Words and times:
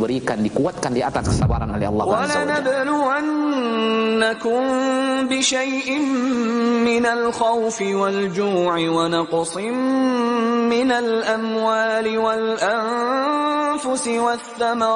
diberikan 0.00 0.38
dikuatkan 0.38 0.94
di 0.94 1.02
atas 1.02 1.28
kesabaran 1.34 1.66
oleh 1.74 1.90
Allah 1.90 2.24
Azza 2.24 2.40
wa 2.40 2.46
Jalla. 2.46 2.62
ولنبلونكم 4.20 4.62
بشيء 5.28 5.88
من 6.86 7.04
الخوف 7.06 7.78
والجوع 7.82 8.74
ونقص 8.78 9.54
من 10.70 10.90
الأموال 10.92 12.06
والأنفس 12.18 14.06
والثمرات 14.08 14.94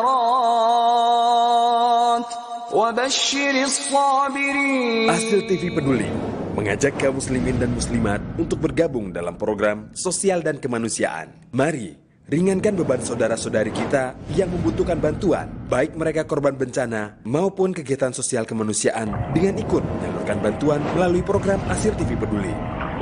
وبشر 2.72 3.54
الصابرين 3.66 5.10
Hasil 5.10 5.40
TV 5.50 5.74
Peduli 5.74 6.06
mengajak 6.54 6.94
kaum 7.02 7.18
muslimin 7.18 7.58
dan 7.58 7.74
muslimat 7.74 8.22
untuk 8.38 8.62
bergabung 8.62 9.10
dalam 9.10 9.34
program 9.34 9.90
sosial 9.90 10.38
dan 10.46 10.62
kemanusiaan. 10.62 11.34
Mari 11.50 12.02
ringankan 12.24 12.72
beban 12.80 13.04
saudara-saudari 13.04 13.68
kita 13.68 14.16
yang 14.32 14.48
membutuhkan 14.48 14.96
bantuan, 14.96 15.44
baik 15.68 15.92
mereka 15.92 16.24
korban 16.24 16.56
bencana 16.56 17.20
maupun 17.28 17.76
kegiatan 17.76 18.16
sosial 18.16 18.48
kemanusiaan 18.48 19.12
dengan 19.36 19.60
ikut 19.60 19.84
menyalurkan 19.84 20.40
bantuan 20.40 20.80
melalui 20.96 21.20
program 21.20 21.60
Asir 21.68 21.92
TV 21.92 22.16
Peduli 22.16 22.52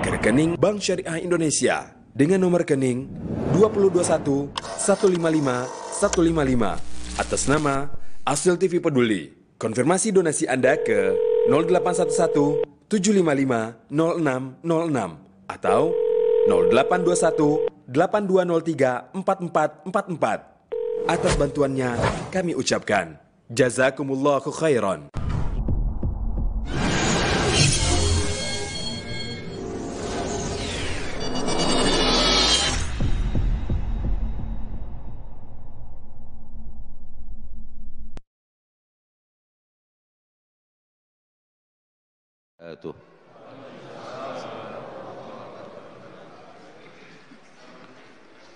ke 0.03 0.11
rekening 0.11 0.59
Bank 0.59 0.83
Syariah 0.83 1.23
Indonesia 1.23 1.95
dengan 2.11 2.43
nomor 2.43 2.67
rekening 2.67 3.07
221 3.55 4.51
155 4.59 5.15
155 6.03 7.23
atas 7.23 7.43
nama 7.47 7.87
Asil 8.27 8.59
TV 8.59 8.83
Peduli. 8.83 9.31
Konfirmasi 9.55 10.11
donasi 10.11 10.51
Anda 10.51 10.75
ke 10.75 11.15
0811 11.47 12.67
755 12.91 13.87
0606 13.87 15.47
atau 15.47 15.95
0821 16.51 17.82
8203 17.93 19.13
4444. 19.13 21.05
Atas 21.05 21.35
bantuannya 21.37 21.93
kami 22.33 22.57
ucapkan 22.57 23.21
jazakumullahu 23.53 24.49
khairan. 24.49 25.13
Eh, 42.63 42.79
tuh. 42.81 43.12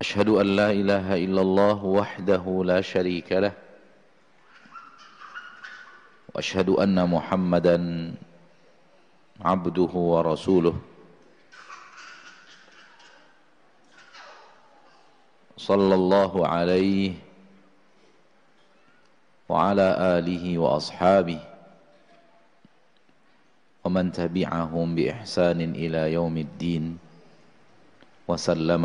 أشهد 0.00 0.28
أن 0.28 0.46
لا 0.56 0.70
إله 0.70 1.24
إلا 1.24 1.40
الله 1.40 1.84
وحده 1.84 2.44
لا 2.64 2.80
شريك 2.80 3.32
له 3.32 3.52
وأشهد 6.34 6.68
أن 6.68 6.96
محمدا 7.08 7.76
عبده 9.40 9.92
ورسوله. 10.12 10.76
صلى 15.56 15.94
الله 15.94 16.32
عليه 16.48 17.12
وعلى 19.48 19.88
آله 20.18 20.44
وأصحابه 20.58 21.40
ومن 23.84 24.12
تبعهم 24.12 24.94
بإحسان 24.94 25.60
إلى 25.74 26.12
يوم 26.12 26.36
الدين 26.38 26.98
وسلم 28.28 28.84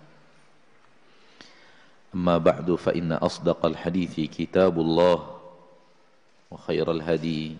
أما 2.11 2.37
بعد 2.37 2.75
فإن 2.75 3.11
أصدق 3.11 3.65
الحديث 3.65 4.19
كتاب 4.35 4.75
الله 4.79 5.17
وخير 6.51 6.91
الهدي 6.91 7.55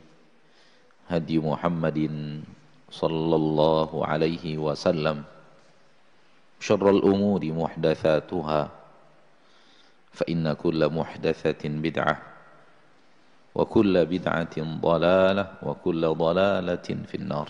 هدي 1.08 1.40
محمد 1.40 2.00
صلى 2.92 3.36
الله 3.36 3.90
عليه 4.06 4.46
وسلم. 4.58 5.24
شر 6.60 6.86
الأمور 6.90 7.42
محدثاتها 7.46 8.62
فإن 10.12 10.54
كل 10.54 10.82
محدثة 10.90 11.64
بدعة 11.64 12.16
وكل 13.56 13.94
بدعة 14.06 14.56
ضلالة 14.60 15.46
وكل 15.64 16.02
ضلالة 16.16 16.88
في 17.08 17.16
النار. 17.16 17.50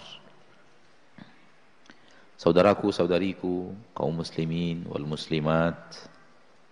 Saudaraku, 2.42 2.90
saudariku, 2.90 3.70
kaum 3.94 4.18
muslimin 4.18 4.82
wal 4.90 5.06
muslimat, 5.06 5.78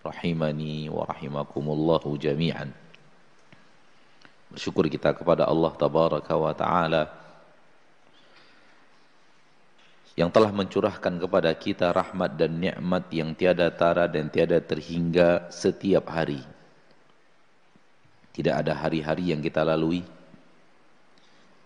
rahimani 0.00 0.88
wa 0.88 1.04
rahimakumullahu 1.08 2.16
jami'an. 2.16 2.72
Bersyukur 4.50 4.90
kita 4.90 5.14
kepada 5.14 5.46
Allah 5.46 5.72
tabaraka 5.78 6.34
wa 6.34 6.52
taala 6.56 7.02
yang 10.18 10.28
telah 10.28 10.50
mencurahkan 10.50 11.16
kepada 11.16 11.54
kita 11.54 11.94
rahmat 11.94 12.34
dan 12.34 12.58
nikmat 12.58 13.08
yang 13.14 13.32
tiada 13.32 13.70
tara 13.70 14.10
dan 14.10 14.28
tiada 14.28 14.58
terhingga 14.58 15.48
setiap 15.48 16.10
hari. 16.10 16.42
Tidak 18.34 18.52
ada 18.52 18.74
hari-hari 18.74 19.32
yang 19.32 19.40
kita 19.40 19.62
lalui 19.62 20.02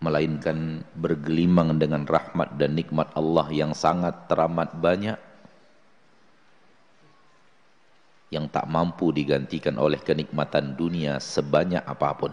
melainkan 0.05 0.85
bergelimang 0.93 1.81
dengan 1.81 2.05
rahmat 2.05 2.61
dan 2.61 2.77
nikmat 2.77 3.09
Allah 3.17 3.49
yang 3.49 3.73
sangat 3.73 4.29
teramat 4.29 4.77
banyak 4.77 5.17
yang 8.35 8.51
tak 8.51 8.67
mampu 8.67 9.15
digantikan 9.15 9.79
oleh 9.79 10.03
kenikmatan 10.03 10.75
dunia 10.75 11.23
sebanyak 11.23 11.87
apa 11.87 12.11
pun. 12.19 12.33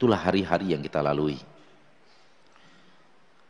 Itulah 0.00 0.16
hari-hari 0.16 0.72
yang 0.72 0.80
kita 0.80 1.04
lalui. 1.04 1.36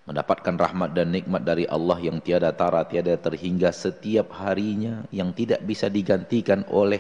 Mendapatkan 0.03 0.59
rahmat 0.59 0.91
dan 0.99 1.15
nikmat 1.15 1.47
dari 1.47 1.63
Allah 1.71 1.95
yang 2.03 2.19
tiada 2.19 2.51
tara, 2.51 2.83
tiada 2.83 3.15
terhingga 3.15 3.71
setiap 3.71 4.35
harinya 4.35 5.07
yang 5.15 5.31
tidak 5.31 5.63
bisa 5.63 5.87
digantikan 5.87 6.67
oleh 6.67 6.99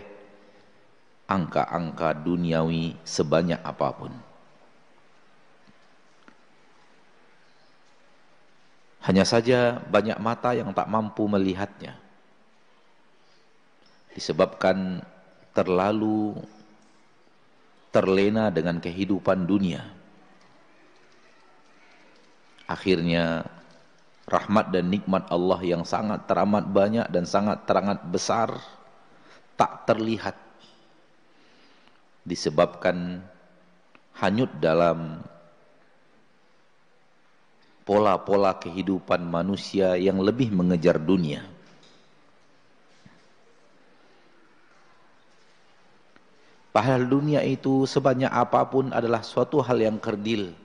angka-angka 1.27 2.15
duniawi 2.15 2.95
sebanyak 3.03 3.59
apa 3.59 3.89
pun. 3.91 4.13
Hanya 9.03 9.27
saja 9.27 9.83
banyak 9.83 10.23
mata 10.23 10.55
yang 10.55 10.71
tak 10.71 10.87
mampu 10.87 11.27
melihatnya. 11.27 12.02
Disebabkan 14.13 15.01
terlalu 15.57 16.37
terlena 17.93 18.49
dengan 18.49 18.81
kehidupan 18.81 19.45
dunia. 19.45 19.85
Akhirnya 22.65 23.45
rahmat 24.25 24.73
dan 24.73 24.89
nikmat 24.89 25.29
Allah 25.29 25.61
yang 25.61 25.85
sangat 25.85 26.25
teramat 26.25 26.65
banyak 26.73 27.05
dan 27.13 27.29
sangat 27.29 27.69
teramat 27.69 28.01
besar 28.09 28.57
tak 29.61 29.85
terlihat 29.85 30.37
disebabkan 32.25 33.21
hanyut 34.17 34.49
dalam 34.57 35.21
pola-pola 37.85 38.57
kehidupan 38.57 39.21
manusia 39.27 40.01
yang 40.01 40.23
lebih 40.23 40.49
mengejar 40.55 40.97
dunia. 40.97 41.52
Padahal 46.73 47.05
dunia 47.05 47.45
itu 47.45 47.85
sebanyak 47.85 48.33
apa 48.33 48.65
pun 48.65 48.89
adalah 48.97 49.21
suatu 49.21 49.61
hal 49.61 49.77
yang 49.77 50.01
kerdil. 50.01 50.57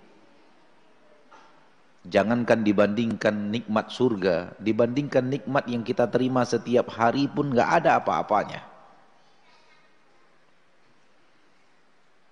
Jangankan 2.08 2.64
dibandingkan 2.64 3.52
nikmat 3.52 3.92
surga, 3.92 4.56
dibandingkan 4.56 5.28
nikmat 5.28 5.68
yang 5.68 5.84
kita 5.84 6.08
terima 6.08 6.48
setiap 6.48 6.88
hari 6.96 7.28
pun 7.28 7.52
nggak 7.52 7.84
ada 7.84 8.00
apa-apanya. 8.00 8.64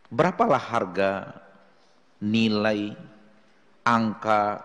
Berapalah 0.08 0.64
harga 0.64 1.36
nilai 2.24 2.96
angka 3.84 4.64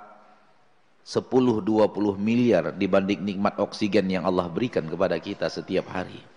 10-20 1.02 1.66
miliar 2.14 2.70
dibanding 2.70 3.26
nikmat 3.26 3.58
oksigen 3.58 4.06
yang 4.06 4.22
Allah 4.22 4.46
berikan 4.46 4.86
kepada 4.86 5.18
kita 5.18 5.50
setiap 5.50 5.90
hari. 5.90 6.29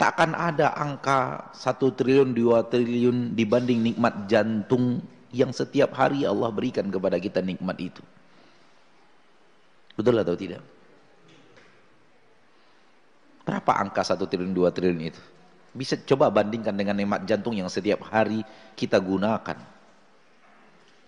Takkan 0.00 0.32
ada 0.32 0.72
angka 0.72 1.52
1 1.52 1.76
triliun, 1.76 2.32
2 2.32 2.72
triliun 2.72 3.36
dibanding 3.36 3.84
nikmat 3.84 4.24
jantung 4.32 5.04
yang 5.28 5.52
setiap 5.52 5.92
hari 5.92 6.24
Allah 6.24 6.48
berikan 6.48 6.88
kepada 6.88 7.20
kita 7.20 7.44
nikmat 7.44 7.76
itu. 7.76 8.00
Betul 9.92 10.16
atau 10.16 10.32
tidak? 10.32 10.64
Berapa 13.44 13.72
angka 13.76 14.00
1 14.00 14.24
triliun, 14.24 14.56
2 14.56 14.72
triliun 14.72 15.02
itu? 15.04 15.20
Bisa 15.76 16.00
coba 16.08 16.32
bandingkan 16.32 16.72
dengan 16.72 16.96
nikmat 16.96 17.28
jantung 17.28 17.52
yang 17.52 17.68
setiap 17.68 18.00
hari 18.08 18.40
kita 18.80 18.96
gunakan. 18.96 19.60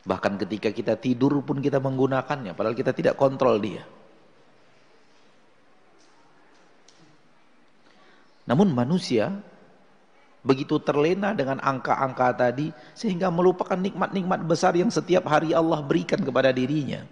Bahkan 0.05 0.33
ketika 0.37 0.69
kita 0.69 1.01
tidur 1.01 1.41
pun 1.41 1.65
kita 1.65 1.81
menggunakannya, 1.81 2.53
padahal 2.53 2.77
kita 2.77 2.93
tidak 2.93 3.17
kontrol 3.17 3.57
dia. 3.57 3.89
Namun 8.47 8.75
manusia 8.75 9.31
begitu 10.43 10.83
terlena 10.83 11.31
dengan 11.31 11.63
angka-angka 11.63 12.35
tadi 12.35 12.75
sehingga 12.99 13.31
melupakan 13.31 13.79
nikmat-nikmat 13.79 14.43
besar 14.43 14.75
yang 14.75 14.91
setiap 14.91 15.23
hari 15.31 15.55
Allah 15.55 15.79
berikan 15.87 16.19
kepada 16.19 16.51
dirinya. 16.51 17.07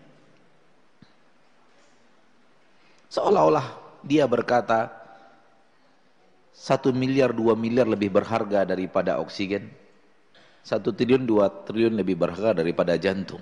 Seolah-olah 3.11 3.67
dia 4.07 4.27
berkata 4.27 4.91
satu 6.51 6.91
miliar 6.91 7.31
dua 7.31 7.55
miliar 7.55 7.87
lebih 7.87 8.11
berharga 8.11 8.67
daripada 8.67 9.19
oksigen. 9.23 9.71
Satu 10.61 10.93
triliun 10.93 11.25
dua 11.25 11.49
triliun 11.49 11.97
lebih 11.97 12.21
berharga 12.21 12.61
daripada 12.61 12.95
jantung. 13.01 13.41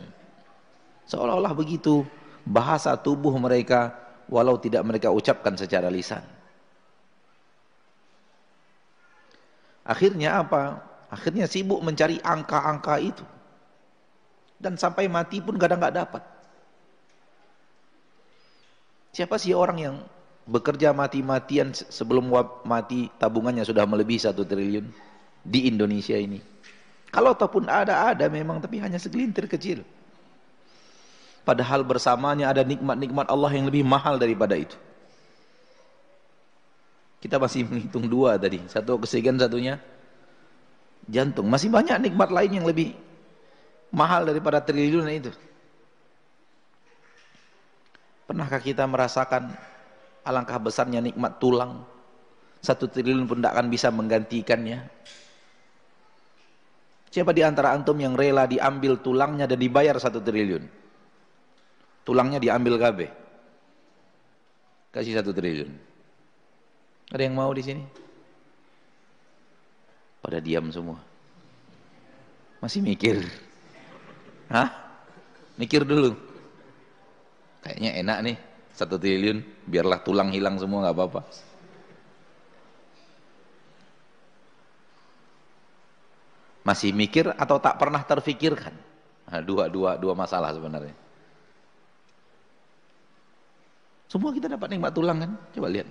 Seolah-olah 1.08 1.52
begitu 1.56 2.04
bahasa 2.44 2.94
tubuh 2.96 3.32
mereka 3.40 3.96
walau 4.28 4.60
tidak 4.60 4.84
mereka 4.84 5.08
ucapkan 5.12 5.56
secara 5.56 5.88
lisan. 5.88 6.37
Akhirnya 9.88 10.44
apa? 10.44 10.84
Akhirnya 11.08 11.48
sibuk 11.48 11.80
mencari 11.80 12.20
angka-angka 12.20 13.00
itu. 13.00 13.24
Dan 14.60 14.76
sampai 14.76 15.08
mati 15.08 15.40
pun 15.40 15.56
kadang 15.56 15.80
nggak 15.80 15.96
dapat. 15.96 16.22
Siapa 19.16 19.40
sih 19.40 19.56
orang 19.56 19.78
yang 19.80 19.96
bekerja 20.44 20.92
mati-matian 20.92 21.72
sebelum 21.72 22.28
mati 22.68 23.08
tabungannya 23.16 23.64
sudah 23.64 23.88
melebihi 23.88 24.20
satu 24.20 24.44
triliun 24.44 24.92
di 25.40 25.64
Indonesia 25.72 26.20
ini? 26.20 26.36
Kalau 27.08 27.32
ataupun 27.32 27.72
ada, 27.72 28.12
ada 28.12 28.28
memang 28.28 28.60
tapi 28.60 28.84
hanya 28.84 29.00
segelintir 29.00 29.48
kecil. 29.48 29.80
Padahal 31.48 31.80
bersamanya 31.80 32.52
ada 32.52 32.60
nikmat-nikmat 32.60 33.24
Allah 33.32 33.48
yang 33.56 33.72
lebih 33.72 33.80
mahal 33.80 34.20
daripada 34.20 34.52
itu. 34.52 34.76
Kita 37.18 37.36
masih 37.36 37.66
menghitung 37.66 38.06
dua 38.06 38.38
tadi. 38.38 38.62
Satu 38.70 38.94
oksigen, 38.98 39.38
satunya 39.38 39.82
jantung. 41.10 41.50
Masih 41.50 41.66
banyak 41.66 41.98
nikmat 41.98 42.30
lain 42.30 42.62
yang 42.62 42.66
lebih 42.66 42.94
mahal 43.90 44.28
daripada 44.28 44.62
triliun 44.62 45.08
itu. 45.10 45.32
Pernahkah 48.28 48.60
kita 48.60 48.84
merasakan 48.84 49.50
alangkah 50.22 50.60
besarnya 50.60 51.00
nikmat 51.00 51.40
tulang? 51.40 51.82
Satu 52.60 52.86
triliun 52.86 53.24
pun 53.24 53.40
tidak 53.40 53.56
akan 53.56 53.66
bisa 53.72 53.88
menggantikannya. 53.88 54.78
Siapa 57.08 57.32
di 57.32 57.40
antara 57.40 57.72
antum 57.72 57.96
yang 57.96 58.12
rela 58.12 58.44
diambil 58.44 59.00
tulangnya 59.00 59.48
dan 59.48 59.56
dibayar 59.56 59.96
satu 59.96 60.20
triliun? 60.20 60.60
Tulangnya 62.04 62.36
diambil 62.36 62.76
KB. 62.76 62.98
Kasih 64.92 65.16
satu 65.16 65.32
triliun. 65.32 65.87
Ada 67.08 67.24
yang 67.24 67.36
mau 67.36 67.48
di 67.56 67.64
sini? 67.64 67.84
Pada 70.20 70.44
diam 70.44 70.68
semua. 70.68 71.00
Masih 72.60 72.84
mikir. 72.84 73.24
Hah? 74.52 74.68
Mikir 75.56 75.88
dulu. 75.88 76.12
Kayaknya 77.64 77.90
enak 78.04 78.18
nih. 78.28 78.36
Satu 78.76 79.00
triliun. 79.00 79.40
Biarlah 79.64 80.04
tulang 80.04 80.28
hilang 80.28 80.60
semua 80.60 80.84
nggak 80.84 80.96
apa-apa. 80.96 81.22
Masih 86.68 86.92
mikir 86.92 87.32
atau 87.32 87.56
tak 87.56 87.80
pernah 87.80 88.04
terfikirkan? 88.04 88.76
Nah, 89.32 89.40
dua, 89.40 89.72
dua, 89.72 89.96
dua 89.96 90.12
masalah 90.12 90.52
sebenarnya. 90.52 90.92
Semua 94.12 94.28
kita 94.36 94.52
dapat 94.52 94.76
nikmat 94.76 94.92
tulang 94.92 95.16
kan? 95.24 95.32
Coba 95.56 95.72
lihat 95.72 95.88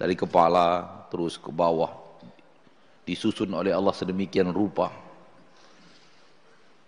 dari 0.00 0.16
kepala 0.16 0.88
terus 1.12 1.36
ke 1.36 1.52
bawah. 1.52 1.92
Disusun 3.04 3.52
oleh 3.52 3.76
Allah 3.76 3.92
sedemikian 3.92 4.48
rupa. 4.48 4.88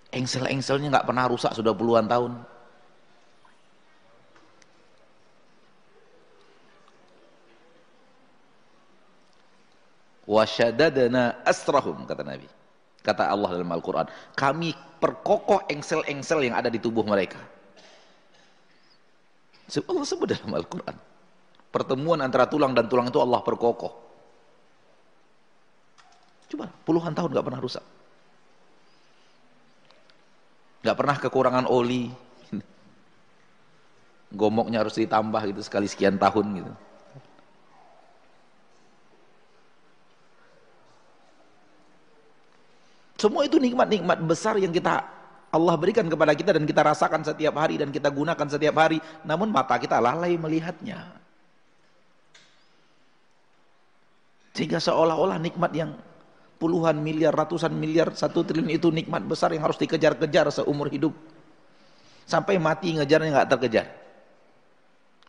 Engsel-engselnya 0.08 0.88
nggak 0.88 1.08
pernah 1.12 1.28
rusak 1.28 1.52
sudah 1.52 1.76
puluhan 1.76 2.08
tahun. 2.08 2.32
Wasyadadana 10.24 11.44
asrahum 11.44 12.08
kata 12.08 12.24
Nabi. 12.24 12.48
Kata 13.02 13.28
Allah 13.28 13.60
dalam 13.60 13.68
Al-Quran. 13.68 14.08
Kami 14.32 14.72
perkokoh 15.02 15.68
engsel-engsel 15.68 16.48
yang 16.48 16.56
ada 16.56 16.72
di 16.72 16.80
tubuh 16.80 17.04
mereka. 17.04 17.36
Allah 19.88 20.04
sebut 20.04 20.28
dalam 20.28 20.52
Al-Quran 20.52 21.11
Pertemuan 21.72 22.20
antara 22.20 22.44
tulang 22.44 22.76
dan 22.76 22.84
tulang 22.84 23.08
itu 23.08 23.16
Allah 23.16 23.40
perkokoh. 23.40 23.96
Coba 26.52 26.68
puluhan 26.84 27.16
tahun 27.16 27.32
gak 27.32 27.46
pernah 27.48 27.62
rusak. 27.64 27.84
Gak 30.84 30.96
pernah 31.00 31.16
kekurangan 31.16 31.64
oli. 31.64 32.12
Gomoknya 34.36 34.84
harus 34.84 35.00
ditambah 35.00 35.40
gitu 35.48 35.64
sekali 35.64 35.88
sekian 35.88 36.20
tahun 36.20 36.60
gitu. 36.60 36.72
Semua 43.16 43.48
itu 43.48 43.56
nikmat-nikmat 43.56 44.18
besar 44.28 44.60
yang 44.60 44.74
kita 44.74 45.08
Allah 45.52 45.74
berikan 45.80 46.04
kepada 46.10 46.36
kita 46.36 46.52
dan 46.52 46.68
kita 46.68 46.84
rasakan 46.84 47.22
setiap 47.24 47.54
hari 47.56 47.80
dan 47.80 47.88
kita 47.88 48.12
gunakan 48.12 48.44
setiap 48.44 48.76
hari. 48.76 49.00
Namun 49.24 49.48
mata 49.48 49.80
kita 49.80 50.02
lalai 50.02 50.36
melihatnya. 50.36 51.21
Sehingga 54.52 54.78
seolah-olah 54.80 55.40
nikmat 55.40 55.72
yang 55.72 55.96
puluhan 56.60 57.00
miliar, 57.00 57.32
ratusan 57.32 57.72
miliar, 57.72 58.12
satu 58.12 58.44
triliun 58.44 58.70
itu 58.70 58.92
nikmat 58.92 59.24
besar 59.24 59.50
yang 59.50 59.64
harus 59.64 59.80
dikejar-kejar 59.80 60.52
seumur 60.52 60.92
hidup. 60.92 61.16
Sampai 62.28 62.60
mati 62.60 62.94
ngejarnya 62.94 63.32
nggak 63.32 63.50
terkejar. 63.50 63.86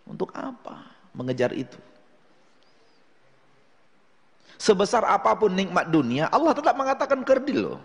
Untuk 0.03 0.35
apa 0.35 0.83
mengejar 1.15 1.55
itu? 1.55 1.79
Sebesar 4.59 5.03
apa 5.03 5.35
pun 5.35 5.51
nikmat 5.51 5.89
dunia, 5.89 6.29
Allah 6.31 6.55
tetap 6.55 6.75
mengatakan 6.75 7.19
kerdil 7.25 7.59
loh. 7.73 7.81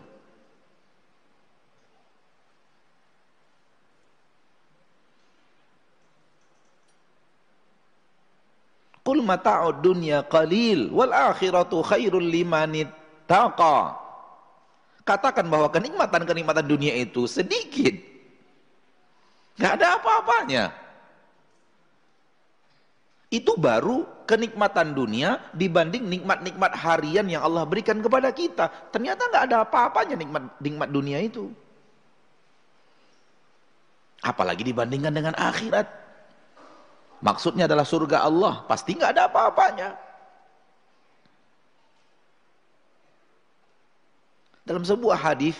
Qul 9.08 9.24
mata'ud 9.24 9.80
dunya 9.80 10.20
qalil 10.28 10.92
wal 10.92 11.08
akhiratu 11.16 11.80
khairul 11.80 12.28
liman 12.28 12.76
ittaqa. 12.76 13.96
Katakan 15.00 15.48
bahwa 15.48 15.72
kenikmatan-kenikmatan 15.72 16.68
dunia 16.68 16.92
itu 16.92 17.24
sedikit. 17.24 17.96
Gak 19.56 19.80
ada 19.80 19.96
apa-apanya. 19.96 20.76
Itu 23.32 23.56
baru 23.56 24.04
kenikmatan 24.28 24.92
dunia 24.92 25.40
dibanding 25.56 26.04
nikmat-nikmat 26.04 26.76
harian 26.76 27.24
yang 27.32 27.40
Allah 27.40 27.64
berikan 27.64 28.04
kepada 28.04 28.28
kita. 28.28 28.68
Ternyata 28.92 29.24
nggak 29.24 29.44
ada 29.48 29.56
apa-apanya 29.64 30.20
nikmat 30.20 30.52
nikmat 30.60 30.92
dunia 30.92 31.16
itu. 31.24 31.48
Apalagi 34.20 34.68
dibandingkan 34.68 35.16
dengan 35.16 35.32
akhirat. 35.32 36.07
Maksudnya 37.18 37.66
adalah 37.66 37.82
surga 37.82 38.22
Allah, 38.22 38.62
pasti 38.70 38.94
nggak 38.94 39.10
ada 39.10 39.22
apa-apanya. 39.26 39.88
Dalam 44.62 44.84
sebuah 44.84 45.16
hadis 45.16 45.56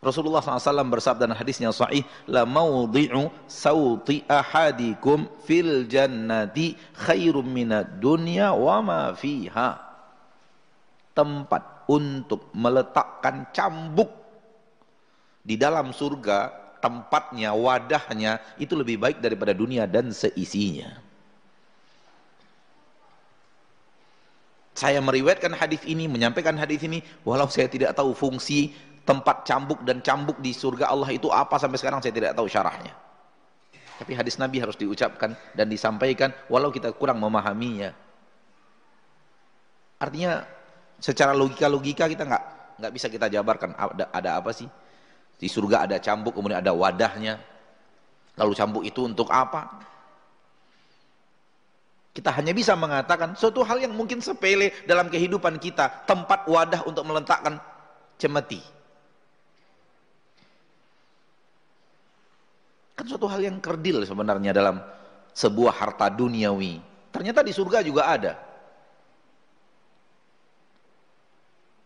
Rasulullah 0.00 0.40
SAW 0.40 0.88
bersabda 0.88 1.28
dalam 1.28 1.36
hadisnya 1.36 1.68
sahih, 1.76 2.00
la 2.24 2.48
maudhi'u 2.48 3.28
sauti 3.44 4.24
ahadikum 4.24 5.28
fil 5.44 5.84
jannati 5.84 6.72
khairum 7.04 7.44
minad 7.44 8.00
dunya 8.00 8.48
wa 8.56 8.80
ma 8.80 9.02
fiha. 9.12 9.76
Tempat 11.12 11.84
untuk 11.84 12.48
meletakkan 12.56 13.52
cambuk 13.52 14.08
di 15.44 15.60
dalam 15.60 15.92
surga, 15.92 16.59
tempatnya, 16.80 17.52
wadahnya 17.52 18.40
itu 18.56 18.72
lebih 18.74 18.98
baik 18.98 19.20
daripada 19.20 19.52
dunia 19.52 19.84
dan 19.84 20.10
seisinya. 20.10 20.96
Saya 24.74 24.98
meriwayatkan 25.04 25.52
hadis 25.52 25.84
ini, 25.84 26.08
menyampaikan 26.08 26.56
hadis 26.56 26.80
ini, 26.80 27.04
walau 27.20 27.46
saya 27.52 27.68
tidak 27.68 27.92
tahu 27.92 28.16
fungsi 28.16 28.72
tempat 29.04 29.44
cambuk 29.44 29.84
dan 29.84 30.00
cambuk 30.00 30.40
di 30.40 30.56
surga 30.56 30.88
Allah 30.88 31.10
itu 31.12 31.28
apa 31.28 31.60
sampai 31.60 31.76
sekarang 31.76 32.00
saya 32.00 32.16
tidak 32.16 32.32
tahu 32.32 32.48
syarahnya. 32.48 32.96
Tapi 34.00 34.16
hadis 34.16 34.40
Nabi 34.40 34.64
harus 34.64 34.80
diucapkan 34.80 35.36
dan 35.52 35.68
disampaikan 35.68 36.32
walau 36.48 36.72
kita 36.72 36.88
kurang 36.96 37.20
memahaminya. 37.20 37.92
Artinya 40.00 40.48
secara 40.96 41.36
logika-logika 41.36 42.08
kita 42.08 42.24
nggak 42.24 42.44
nggak 42.80 42.92
bisa 42.96 43.12
kita 43.12 43.28
jabarkan 43.28 43.76
ada, 43.76 44.08
ada 44.08 44.30
apa 44.40 44.56
sih? 44.56 44.64
Di 45.40 45.48
surga 45.48 45.88
ada 45.88 45.96
cambuk 45.96 46.36
kemudian 46.36 46.60
ada 46.60 46.76
wadahnya. 46.76 47.40
Lalu 48.36 48.52
cambuk 48.52 48.84
itu 48.84 49.08
untuk 49.08 49.32
apa? 49.32 49.80
Kita 52.12 52.28
hanya 52.36 52.52
bisa 52.52 52.76
mengatakan 52.76 53.32
suatu 53.32 53.64
hal 53.64 53.80
yang 53.80 53.96
mungkin 53.96 54.20
sepele 54.20 54.76
dalam 54.84 55.08
kehidupan 55.08 55.56
kita, 55.56 56.04
tempat 56.04 56.44
wadah 56.44 56.84
untuk 56.84 57.08
meletakkan 57.08 57.56
cemeti. 58.20 58.60
Kan 62.92 63.08
suatu 63.08 63.24
hal 63.24 63.40
yang 63.40 63.56
kerdil 63.64 64.04
sebenarnya 64.04 64.52
dalam 64.52 64.76
sebuah 65.32 65.72
harta 65.72 66.12
duniawi. 66.12 66.84
Ternyata 67.08 67.40
di 67.40 67.56
surga 67.56 67.80
juga 67.80 68.12
ada. 68.12 68.49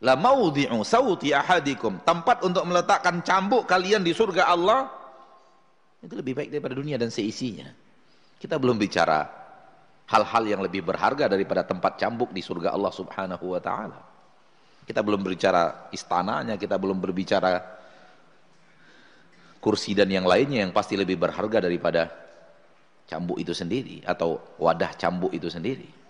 La 0.02 0.18
maudhi'u 0.18 0.82
sauti 0.82 1.30
ahadikum, 1.30 2.02
tempat 2.02 2.42
untuk 2.42 2.66
meletakkan 2.66 3.22
cambuk 3.22 3.68
kalian 3.68 4.02
di 4.02 4.10
surga 4.10 4.50
Allah 4.50 4.90
itu 6.04 6.14
lebih 6.18 6.36
baik 6.36 6.48
daripada 6.52 6.74
dunia 6.76 7.00
dan 7.00 7.08
seisinya. 7.08 7.70
Kita 8.36 8.60
belum 8.60 8.76
bicara 8.76 9.24
hal-hal 10.04 10.44
yang 10.44 10.60
lebih 10.60 10.84
berharga 10.84 11.32
daripada 11.32 11.64
tempat 11.64 11.96
cambuk 11.96 12.28
di 12.34 12.44
surga 12.44 12.76
Allah 12.76 12.92
Subhanahu 12.92 13.56
wa 13.56 13.60
taala. 13.62 14.00
Kita 14.84 15.00
belum 15.00 15.24
berbicara 15.24 15.88
istananya, 15.96 16.60
kita 16.60 16.76
belum 16.76 17.00
berbicara 17.00 17.56
kursi 19.64 19.96
dan 19.96 20.12
yang 20.12 20.28
lainnya 20.28 20.60
yang 20.60 20.76
pasti 20.76 20.92
lebih 20.92 21.16
berharga 21.16 21.64
daripada 21.64 22.12
cambuk 23.08 23.40
itu 23.40 23.56
sendiri 23.56 24.04
atau 24.04 24.36
wadah 24.60 24.92
cambuk 25.00 25.32
itu 25.32 25.48
sendiri. 25.48 26.03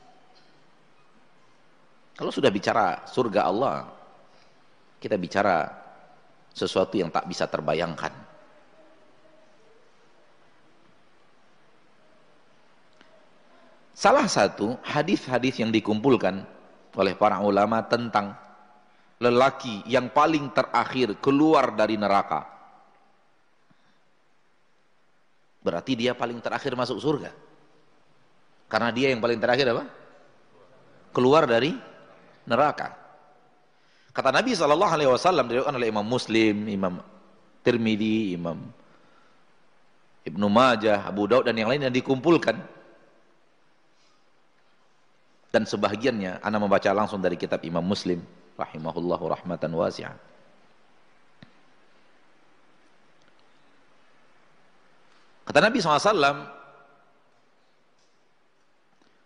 Kalau 2.14 2.30
sudah 2.30 2.50
bicara 2.50 3.02
surga 3.10 3.50
Allah, 3.50 3.90
kita 5.02 5.18
bicara 5.18 5.66
sesuatu 6.54 6.94
yang 6.94 7.10
tak 7.10 7.26
bisa 7.26 7.50
terbayangkan. 7.50 8.14
Salah 13.94 14.26
satu 14.26 14.78
hadis-hadis 14.82 15.58
yang 15.58 15.70
dikumpulkan 15.74 16.42
oleh 16.94 17.14
para 17.18 17.42
ulama 17.42 17.82
tentang 17.86 18.34
lelaki 19.18 19.82
yang 19.86 20.10
paling 20.10 20.50
terakhir 20.54 21.18
keluar 21.22 21.72
dari 21.74 21.94
neraka 21.94 22.54
Berarti 25.64 25.96
dia 25.96 26.12
paling 26.12 26.44
terakhir 26.44 26.76
masuk 26.76 27.00
surga. 27.00 27.32
Karena 28.68 28.92
dia 28.92 29.08
yang 29.08 29.24
paling 29.24 29.40
terakhir 29.40 29.72
apa? 29.72 29.88
Keluar 31.16 31.48
dari 31.48 31.72
neraka. 32.48 32.94
Kata 34.14 34.30
Nabi 34.30 34.54
Shallallahu 34.54 34.92
Alaihi 34.94 35.10
Wasallam 35.10 35.50
diriwayatkan 35.50 35.74
oleh 35.74 35.88
Imam 35.90 36.06
Muslim, 36.06 36.70
Imam 36.70 37.02
Tirmidzi, 37.66 38.38
Imam 38.38 38.62
Ibnu 40.24 40.46
Majah, 40.48 41.04
Abu 41.04 41.28
Daud 41.28 41.44
dan 41.44 41.58
yang 41.58 41.68
lain 41.68 41.84
yang 41.84 41.92
dikumpulkan 41.92 42.56
dan 45.52 45.62
sebahagiannya 45.68 46.40
Anda 46.40 46.58
membaca 46.58 46.90
langsung 46.90 47.20
dari 47.20 47.36
kitab 47.36 47.60
Imam 47.62 47.84
Muslim 47.84 48.24
rahimahullahu 48.56 49.24
rahmatan 49.34 49.70
wasi'ah. 49.74 50.16
Kata 55.44 55.58
Nabi 55.60 55.78
SAW, 55.78 56.63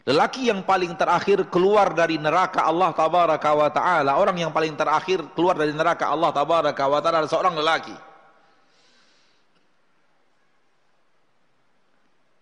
lelaki 0.09 0.49
yang 0.49 0.65
paling 0.65 0.97
terakhir 0.97 1.53
keluar 1.53 1.93
dari 1.93 2.17
neraka 2.17 2.65
Allah 2.65 2.97
tabaraka 2.97 3.51
wa 3.53 3.69
ta'ala, 3.69 4.17
orang 4.17 4.41
yang 4.41 4.53
paling 4.57 4.73
terakhir 4.73 5.21
keluar 5.37 5.53
dari 5.53 5.77
neraka 5.77 6.09
Allah 6.09 6.33
tabaraka 6.33 6.81
wa 6.89 7.01
ta'ala 7.05 7.29
seorang 7.29 7.53
lelaki. 7.61 7.93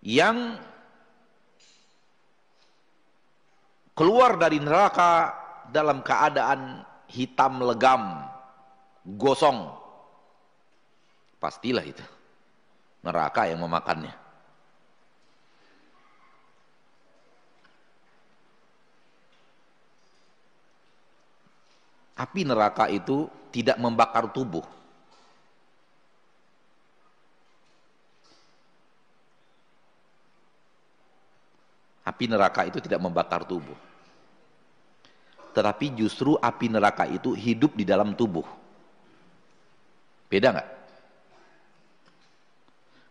Yang 0.07 0.63
keluar 3.99 4.39
dari 4.39 4.63
neraka 4.63 5.35
dalam 5.75 6.07
keadaan 6.07 6.87
hitam 7.11 7.67
legam, 7.67 8.31
gosong. 9.19 9.75
Pastilah 11.43 11.83
itu 11.83 12.07
neraka 13.03 13.51
yang 13.51 13.59
memakannya. 13.59 14.26
Api 22.17 22.49
neraka 22.49 22.89
itu 22.89 23.29
tidak 23.53 23.77
membakar 23.77 24.33
tubuh. 24.33 24.65
Api 32.07 32.25
neraka 32.25 32.65
itu 32.65 32.81
tidak 32.81 33.05
membakar 33.05 33.45
tubuh. 33.45 33.77
Tetapi 35.53 35.93
justru 35.93 36.37
api 36.41 36.73
neraka 36.73 37.05
itu 37.05 37.37
hidup 37.37 37.77
di 37.77 37.85
dalam 37.85 38.17
tubuh. 38.17 38.45
Beda 40.33 40.57
nggak? 40.57 40.69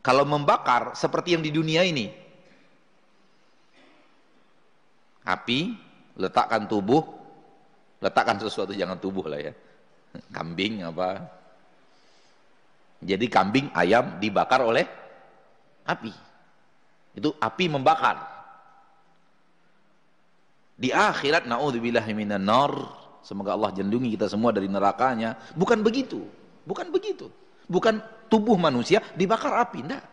Kalau 0.05 0.21
membakar 0.25 0.93
seperti 0.93 1.33
yang 1.33 1.41
di 1.41 1.49
dunia 1.49 1.81
ini. 1.81 2.13
Api, 5.25 5.73
letakkan 6.21 6.69
tubuh, 6.69 7.01
letakkan 8.03 8.39
sesuatu 8.39 8.75
jangan 8.75 8.99
tubuh 8.99 9.27
lah 9.27 9.39
ya. 9.39 9.53
Kambing 10.31 10.83
apa. 10.87 11.27
Jadi 13.03 13.25
kambing, 13.27 13.69
ayam 13.75 14.17
dibakar 14.17 14.63
oleh 14.63 14.87
api. 15.85 16.11
Itu 17.15 17.35
api 17.37 17.65
membakar. 17.69 18.17
Di 20.75 20.91
akhirat 20.91 21.47
naudzubillahi 21.47 22.11
minan 22.11 22.43
nar, 22.43 22.73
semoga 23.23 23.55
Allah 23.55 23.71
jendungi 23.71 24.11
kita 24.17 24.27
semua 24.27 24.51
dari 24.51 24.67
nerakanya. 24.67 25.39
Bukan 25.55 25.85
begitu. 25.85 26.25
Bukan 26.65 26.89
begitu. 26.89 27.29
Bukan 27.69 28.01
tubuh 28.27 28.57
manusia 28.57 28.99
dibakar 29.13 29.53
api, 29.61 29.79
enggak. 29.85 30.05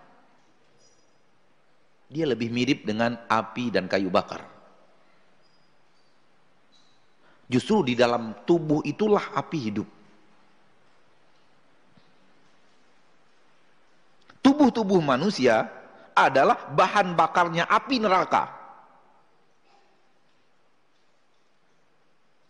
Dia 2.12 2.28
lebih 2.28 2.52
mirip 2.52 2.84
dengan 2.84 3.16
api 3.24 3.72
dan 3.72 3.88
kayu 3.88 4.12
bakar. 4.12 4.51
Justru 7.50 7.86
di 7.86 7.94
dalam 7.98 8.34
tubuh 8.44 8.82
itulah 8.82 9.32
api 9.34 9.58
hidup. 9.58 9.88
Tubuh-tubuh 14.42 14.98
manusia 14.98 15.70
adalah 16.12 16.68
bahan 16.74 17.14
bakarnya 17.14 17.64
api 17.70 18.02
neraka. 18.02 18.50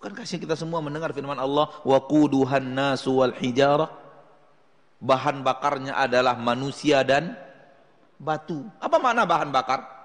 Bukankah 0.03 0.27
kita 0.27 0.59
semua 0.59 0.83
mendengar 0.83 1.15
firman 1.15 1.39
Allah, 1.39 1.71
"Wa 1.87 2.03
quduhan 2.03 2.75
nasu 2.75 3.23
wal 3.23 3.31
hijarah"? 3.39 3.87
Bahan 4.99 5.47
bakarnya 5.47 5.95
adalah 5.95 6.35
manusia 6.35 7.07
dan 7.07 7.39
batu. 8.19 8.67
Apa 8.83 8.99
makna 8.99 9.23
bahan 9.23 9.55
bakar? 9.55 10.02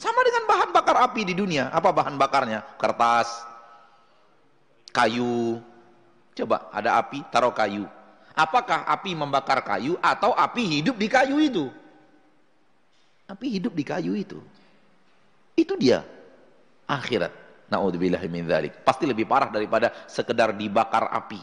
Sama 0.00 0.24
dengan 0.24 0.48
bahan 0.48 0.72
bakar 0.72 0.96
api 0.96 1.28
di 1.28 1.34
dunia. 1.36 1.68
Apa 1.68 1.92
bahan 1.92 2.16
bakarnya? 2.16 2.64
Kertas, 2.80 3.28
kayu. 4.96 5.60
Coba 6.32 6.72
ada 6.72 6.96
api, 6.96 7.20
taruh 7.28 7.52
kayu. 7.52 7.84
Apakah 8.32 8.88
api 8.88 9.12
membakar 9.12 9.60
kayu 9.60 10.00
atau 10.00 10.32
api 10.32 10.80
hidup 10.80 10.96
di 10.96 11.04
kayu 11.04 11.36
itu? 11.36 11.68
Api 13.28 13.60
hidup 13.60 13.76
di 13.76 13.84
kayu 13.84 14.16
itu. 14.16 14.40
Itu 15.52 15.76
dia 15.76 16.00
akhirat. 16.88 17.36
Pasti 18.80 19.04
lebih 19.04 19.28
parah 19.28 19.52
daripada 19.52 19.92
sekedar 20.08 20.56
dibakar 20.56 21.12
api. 21.12 21.38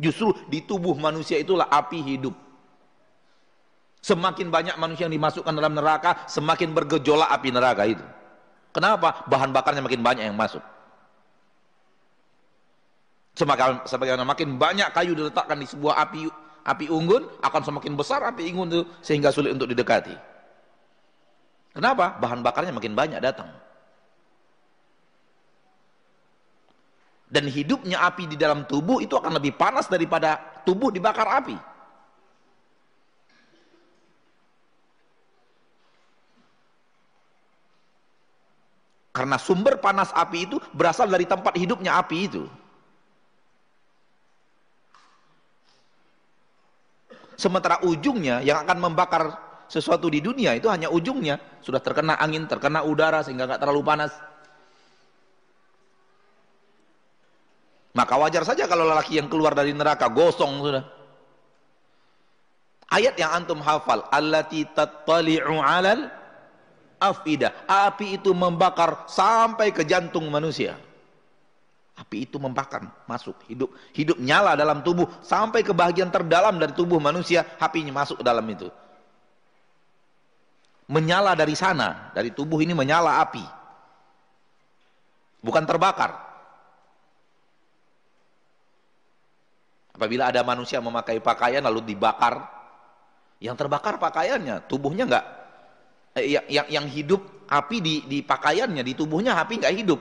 Justru 0.00 0.32
di 0.48 0.64
tubuh 0.64 0.96
manusia 0.96 1.36
itulah 1.36 1.68
api 1.68 2.00
hidup. 2.00 2.32
Semakin 4.04 4.52
banyak 4.52 4.76
manusia 4.76 5.08
yang 5.08 5.16
dimasukkan 5.16 5.48
dalam 5.56 5.72
neraka, 5.72 6.28
semakin 6.28 6.76
bergejolak 6.76 7.24
api 7.24 7.48
neraka 7.48 7.88
itu. 7.88 8.04
Kenapa? 8.68 9.24
Bahan 9.24 9.48
bakarnya 9.48 9.80
makin 9.80 10.04
banyak 10.04 10.28
yang 10.28 10.36
masuk. 10.36 10.60
Semakin, 13.32 13.80
semakin 13.88 14.20
makin 14.28 14.48
banyak 14.60 14.92
kayu 14.92 15.16
diletakkan 15.16 15.56
di 15.56 15.64
sebuah 15.64 16.04
api 16.04 16.28
api 16.68 16.86
unggun, 16.92 17.32
akan 17.40 17.62
semakin 17.64 17.96
besar 17.96 18.20
api 18.28 18.52
unggun 18.52 18.68
itu 18.76 18.82
sehingga 19.00 19.32
sulit 19.32 19.56
untuk 19.56 19.72
didekati. 19.72 20.12
Kenapa? 21.72 22.20
Bahan 22.20 22.44
bakarnya 22.44 22.76
makin 22.76 22.92
banyak 22.92 23.24
datang. 23.24 23.48
Dan 27.32 27.48
hidupnya 27.48 28.04
api 28.04 28.28
di 28.28 28.36
dalam 28.36 28.68
tubuh 28.68 29.00
itu 29.00 29.16
akan 29.16 29.40
lebih 29.40 29.56
panas 29.56 29.88
daripada 29.88 30.60
tubuh 30.68 30.92
dibakar 30.92 31.40
api. 31.40 31.56
Karena 39.14 39.38
sumber 39.38 39.78
panas 39.78 40.10
api 40.10 40.50
itu 40.50 40.58
berasal 40.74 41.06
dari 41.06 41.22
tempat 41.22 41.54
hidupnya 41.54 42.02
api 42.02 42.18
itu. 42.26 42.50
Sementara 47.38 47.78
ujungnya 47.86 48.42
yang 48.42 48.66
akan 48.66 48.78
membakar 48.90 49.38
sesuatu 49.70 50.10
di 50.10 50.18
dunia 50.18 50.58
itu 50.58 50.66
hanya 50.66 50.90
ujungnya. 50.90 51.38
Sudah 51.62 51.78
terkena 51.78 52.18
angin, 52.18 52.50
terkena 52.50 52.82
udara 52.82 53.22
sehingga 53.22 53.46
nggak 53.46 53.62
terlalu 53.62 53.86
panas. 53.86 54.10
Maka 57.94 58.18
wajar 58.18 58.42
saja 58.42 58.66
kalau 58.66 58.82
lelaki 58.90 59.22
yang 59.22 59.30
keluar 59.30 59.54
dari 59.54 59.70
neraka 59.70 60.10
gosong 60.10 60.58
sudah. 60.58 60.82
Ayat 62.90 63.14
yang 63.14 63.30
antum 63.30 63.62
hafal, 63.62 64.10
allati 64.10 64.66
tattali'u 64.74 65.62
'alal 65.62 66.10
afidah. 67.10 67.66
Api 67.68 68.16
itu 68.20 68.32
membakar 68.32 69.04
sampai 69.10 69.70
ke 69.70 69.84
jantung 69.84 70.28
manusia. 70.32 70.76
Api 71.94 72.26
itu 72.26 72.42
membakar, 72.42 72.90
masuk, 73.06 73.38
hidup, 73.46 73.70
hidup 73.94 74.18
nyala 74.18 74.58
dalam 74.58 74.82
tubuh 74.82 75.06
sampai 75.22 75.62
ke 75.62 75.70
bagian 75.70 76.10
terdalam 76.10 76.58
dari 76.58 76.74
tubuh 76.74 76.98
manusia, 76.98 77.46
apinya 77.62 78.02
masuk 78.02 78.18
ke 78.18 78.24
dalam 78.26 78.42
itu. 78.50 78.66
Menyala 80.90 81.38
dari 81.38 81.54
sana, 81.54 82.10
dari 82.10 82.34
tubuh 82.34 82.58
ini 82.58 82.74
menyala 82.74 83.22
api. 83.22 83.46
Bukan 85.38 85.62
terbakar. 85.62 86.18
Apabila 89.94 90.34
ada 90.34 90.42
manusia 90.42 90.82
memakai 90.82 91.22
pakaian 91.22 91.62
lalu 91.62 91.94
dibakar, 91.94 92.42
yang 93.38 93.54
terbakar 93.54 94.02
pakaiannya, 94.02 94.66
tubuhnya 94.66 95.06
enggak 95.06 95.43
yang, 96.14 96.46
yang, 96.46 96.66
yang 96.70 96.86
hidup 96.86 97.22
api 97.50 97.82
di, 97.82 97.94
di 98.06 98.18
pakaiannya, 98.22 98.86
di 98.86 98.94
tubuhnya 98.94 99.34
api 99.34 99.58
enggak 99.58 99.74
hidup. 99.74 100.00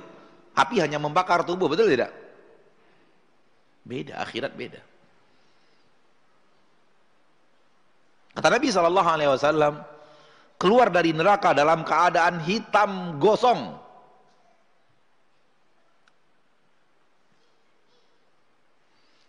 Api 0.54 0.78
hanya 0.78 1.02
membakar 1.02 1.42
tubuh, 1.42 1.66
betul 1.66 1.90
tidak? 1.90 2.14
Beda, 3.82 4.22
akhirat 4.22 4.54
beda. 4.54 4.82
Kata 8.38 8.48
Nabi 8.50 8.68
Shallallahu 8.70 9.10
Alaihi 9.10 9.30
Wasallam, 9.34 9.74
keluar 10.62 10.94
dari 10.94 11.14
neraka 11.14 11.58
dalam 11.58 11.82
keadaan 11.82 12.42
hitam 12.46 13.18
gosong. 13.18 13.82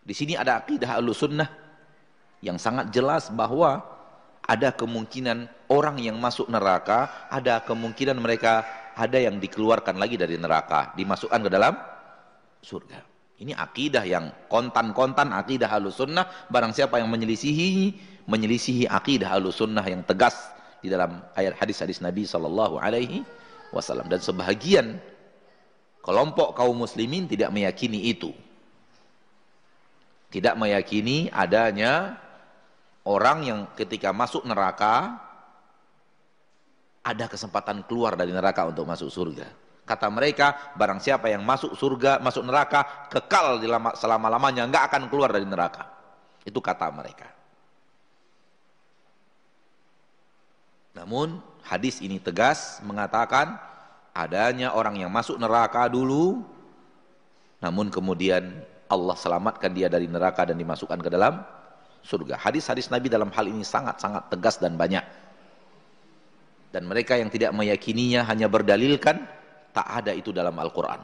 Di 0.04 0.12
sini 0.12 0.36
ada 0.36 0.60
akidah 0.60 1.00
sunnah 1.16 1.48
yang 2.44 2.60
sangat 2.60 2.92
jelas 2.92 3.32
bahwa 3.32 3.80
ada 4.44 4.76
kemungkinan 4.76 5.68
orang 5.72 5.96
yang 6.00 6.20
masuk 6.20 6.52
neraka, 6.52 7.28
ada 7.32 7.64
kemungkinan 7.64 8.16
mereka 8.20 8.64
ada 8.94 9.18
yang 9.18 9.40
dikeluarkan 9.40 9.98
lagi 9.98 10.14
dari 10.20 10.38
neraka, 10.38 10.92
dimasukkan 10.94 11.40
ke 11.40 11.50
dalam 11.50 11.74
surga. 12.60 13.00
Ini 13.34 13.50
akidah 13.58 14.06
yang 14.06 14.30
kontan-kontan 14.46 15.34
akidah 15.34 15.74
sunnah. 15.90 16.46
Barang 16.46 16.70
siapa 16.70 17.02
yang 17.02 17.10
menyelisihi, 17.10 17.98
menyelisihi 18.30 18.86
akidah 18.86 19.34
sunnah 19.50 19.82
yang 19.82 20.06
tegas 20.06 20.54
di 20.78 20.86
dalam 20.86 21.18
ayat 21.34 21.58
hadis-hadis 21.58 21.98
Nabi 21.98 22.22
Sallallahu 22.22 22.78
Alaihi 22.78 23.26
Wasallam. 23.74 24.06
Dan 24.06 24.22
sebahagian 24.22 25.02
kelompok 26.06 26.54
kaum 26.54 26.78
muslimin 26.78 27.26
tidak 27.26 27.50
meyakini 27.50 28.06
itu 28.12 28.30
tidak 30.34 30.58
meyakini 30.58 31.30
adanya 31.30 32.18
orang 33.04 33.38
yang 33.44 33.60
ketika 33.76 34.10
masuk 34.10 34.48
neraka 34.48 35.20
ada 37.04 37.28
kesempatan 37.28 37.84
keluar 37.84 38.16
dari 38.16 38.32
neraka 38.32 38.64
untuk 38.64 38.88
masuk 38.88 39.12
surga. 39.12 39.44
Kata 39.84 40.08
mereka, 40.08 40.72
barang 40.80 40.96
siapa 40.96 41.28
yang 41.28 41.44
masuk 41.44 41.76
surga, 41.76 42.16
masuk 42.24 42.40
neraka, 42.48 43.12
kekal 43.12 43.60
selama-lamanya, 43.92 44.64
nggak 44.64 44.84
akan 44.88 45.02
keluar 45.12 45.28
dari 45.28 45.44
neraka. 45.44 45.84
Itu 46.48 46.64
kata 46.64 46.88
mereka. 46.88 47.28
Namun 50.96 51.36
hadis 51.60 52.00
ini 52.00 52.16
tegas 52.16 52.80
mengatakan 52.80 53.60
adanya 54.16 54.72
orang 54.72 54.96
yang 54.96 55.12
masuk 55.12 55.36
neraka 55.36 55.84
dulu, 55.92 56.40
namun 57.60 57.92
kemudian 57.92 58.64
Allah 58.88 59.16
selamatkan 59.20 59.68
dia 59.76 59.92
dari 59.92 60.08
neraka 60.08 60.48
dan 60.48 60.56
dimasukkan 60.56 60.96
ke 61.04 61.12
dalam 61.12 61.44
surga. 62.04 62.36
Hadis-hadis 62.36 62.92
Nabi 62.92 63.08
dalam 63.08 63.32
hal 63.32 63.48
ini 63.48 63.64
sangat-sangat 63.64 64.28
tegas 64.28 64.60
dan 64.60 64.76
banyak. 64.76 65.02
Dan 66.70 66.84
mereka 66.84 67.16
yang 67.16 67.32
tidak 67.32 67.56
meyakininya 67.56 68.26
hanya 68.28 68.46
berdalilkan 68.46 69.24
tak 69.72 69.86
ada 69.88 70.12
itu 70.12 70.30
dalam 70.30 70.54
Al-Qur'an. 70.54 71.00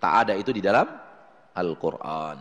Tak 0.00 0.12
ada 0.26 0.32
itu 0.34 0.50
di 0.50 0.64
dalam 0.64 0.88
Al-Qur'an. 1.54 2.38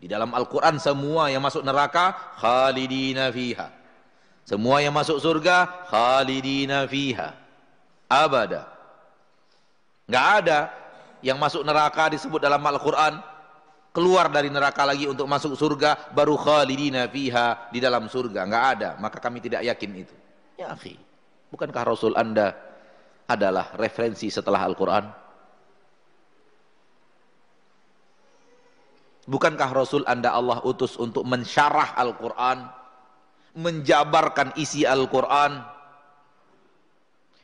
Di 0.00 0.06
dalam 0.08 0.30
Al-Qur'an 0.36 0.76
semua 0.76 1.32
yang 1.32 1.40
masuk 1.40 1.64
neraka 1.64 2.36
khalidina 2.38 3.32
fiha. 3.32 3.68
Semua 4.44 4.82
yang 4.82 4.92
masuk 4.92 5.22
surga 5.22 5.86
khalidina 5.88 6.84
fiha. 6.90 7.36
Abada. 8.10 8.66
Enggak 10.10 10.26
ada 10.42 10.60
yang 11.22 11.38
masuk 11.38 11.62
neraka 11.62 12.10
disebut 12.10 12.42
dalam 12.42 12.58
Al-Quran 12.58 13.22
keluar 13.90 14.30
dari 14.30 14.50
neraka 14.50 14.86
lagi 14.86 15.06
untuk 15.10 15.26
masuk 15.26 15.58
surga 15.58 16.14
baru 16.14 16.38
khalidina 16.38 17.10
fiha 17.10 17.70
di 17.74 17.78
dalam 17.82 18.06
surga. 18.06 18.46
Enggak 18.46 18.64
ada. 18.78 18.90
Maka 19.02 19.18
kami 19.18 19.42
tidak 19.42 19.66
yakin 19.66 19.90
itu. 20.06 20.14
Ya 20.58 20.70
akhi 20.72 21.10
bukankah 21.50 21.82
Rasul 21.82 22.14
anda 22.14 22.54
adalah 23.26 23.74
referensi 23.78 24.30
setelah 24.30 24.66
Al-Quran? 24.66 25.04
Bukankah 29.30 29.70
Rasul 29.70 30.02
anda 30.10 30.34
Allah 30.34 30.58
utus 30.66 30.98
untuk 30.98 31.22
mensyarah 31.22 31.94
Al-Quran? 31.94 32.66
Menjabarkan 33.54 34.54
isi 34.58 34.82
Al-Quran? 34.86 35.62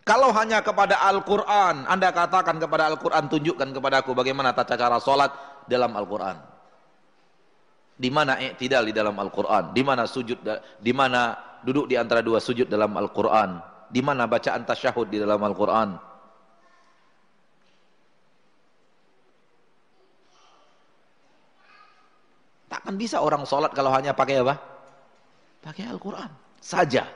Kalau 0.06 0.30
hanya 0.38 0.62
kepada 0.62 1.02
Al-Quran, 1.02 1.82
Anda 1.90 2.14
katakan 2.14 2.62
kepada 2.62 2.87
Al-Quran, 2.94 3.26
tunjukkan 3.26 3.74
kepada 3.74 4.06
aku 4.06 4.14
bagaimana 4.14 4.54
tata 4.54 4.78
cara 4.78 5.02
sholat 5.02 5.35
dalam 5.66 5.92
Al-Quran. 5.94 6.37
Di 7.96 8.12
mana 8.12 8.37
tidak 8.57 8.87
di 8.88 8.92
dalam 8.92 9.16
Al-Quran, 9.16 9.72
di 9.72 9.83
mana 9.83 10.05
sujud, 10.05 10.38
di 10.81 10.92
mana 10.92 11.37
duduk 11.64 11.88
di 11.88 11.96
antara 11.96 12.20
dua 12.20 12.38
sujud 12.38 12.68
dalam 12.68 12.92
Al-Quran, 12.92 13.59
di 13.88 14.00
mana 14.05 14.29
bacaan 14.29 14.62
tasyahud 14.68 15.09
di 15.09 15.18
dalam 15.18 15.40
Al-Quran. 15.40 15.96
Takkan 22.66 22.94
bisa 23.00 23.22
orang 23.22 23.46
sholat 23.48 23.72
kalau 23.72 23.88
hanya 23.94 24.12
pakai 24.12 24.42
apa? 24.44 24.61
Pakai 25.64 25.88
Al-Quran 25.88 26.31
saja. 26.61 27.07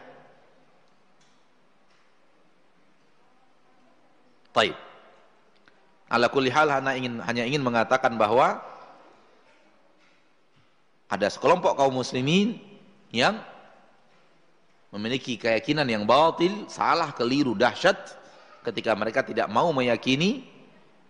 Taib. 4.50 4.89
Ala 6.10 6.26
kulli 6.26 6.50
hal 6.50 6.66
hanya 6.74 6.98
ingin 6.98 7.22
hanya 7.22 7.46
ingin 7.46 7.62
mengatakan 7.62 8.18
bahwa 8.18 8.58
ada 11.06 11.26
sekelompok 11.30 11.78
kaum 11.78 11.94
muslimin 11.94 12.58
yang 13.14 13.38
memiliki 14.90 15.38
keyakinan 15.38 15.86
yang 15.86 16.02
batil, 16.02 16.66
salah, 16.66 17.14
keliru, 17.14 17.54
dahsyat 17.54 17.94
ketika 18.66 18.90
mereka 18.98 19.22
tidak 19.22 19.46
mau 19.46 19.70
meyakini 19.70 20.42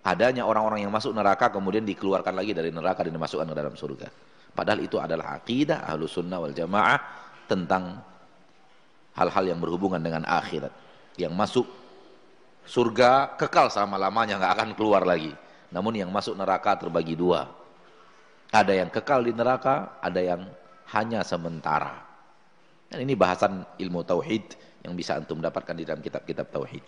adanya 0.05 0.45
orang-orang 0.45 0.85
yang 0.85 0.93
masuk 0.93 1.13
neraka 1.17 1.49
kemudian 1.49 1.85
dikeluarkan 1.85 2.37
lagi 2.37 2.53
dari 2.53 2.69
neraka 2.69 3.05
dan 3.05 3.17
dimasukkan 3.17 3.49
ke 3.49 3.57
dalam 3.57 3.75
surga. 3.77 4.09
Padahal 4.53 4.81
itu 4.85 5.01
adalah 5.01 5.41
akidah 5.41 5.89
ahlu 5.89 6.05
sunnah 6.05 6.45
wal 6.45 6.53
jamaah 6.53 7.01
tentang 7.49 8.05
hal-hal 9.17 9.45
yang 9.49 9.59
berhubungan 9.61 10.01
dengan 10.01 10.29
akhirat. 10.29 10.73
Yang 11.17 11.33
masuk 11.37 11.67
surga 12.67 13.37
kekal 13.37 13.69
selama-lamanya 13.73 14.41
nggak 14.41 14.53
akan 14.57 14.71
keluar 14.75 15.03
lagi. 15.05 15.33
Namun 15.71 15.95
yang 15.95 16.11
masuk 16.11 16.35
neraka 16.35 16.75
terbagi 16.75 17.15
dua. 17.15 17.47
Ada 18.51 18.83
yang 18.83 18.91
kekal 18.91 19.23
di 19.23 19.31
neraka, 19.31 20.03
ada 20.03 20.19
yang 20.19 20.43
hanya 20.91 21.23
sementara. 21.23 22.03
Dan 22.91 23.07
ini 23.07 23.15
bahasan 23.15 23.63
ilmu 23.79 24.03
tauhid 24.03 24.59
yang 24.83 24.99
bisa 24.99 25.15
antum 25.15 25.39
dapatkan 25.39 25.79
di 25.79 25.87
dalam 25.87 26.03
kitab-kitab 26.03 26.51
tauhid. 26.51 26.83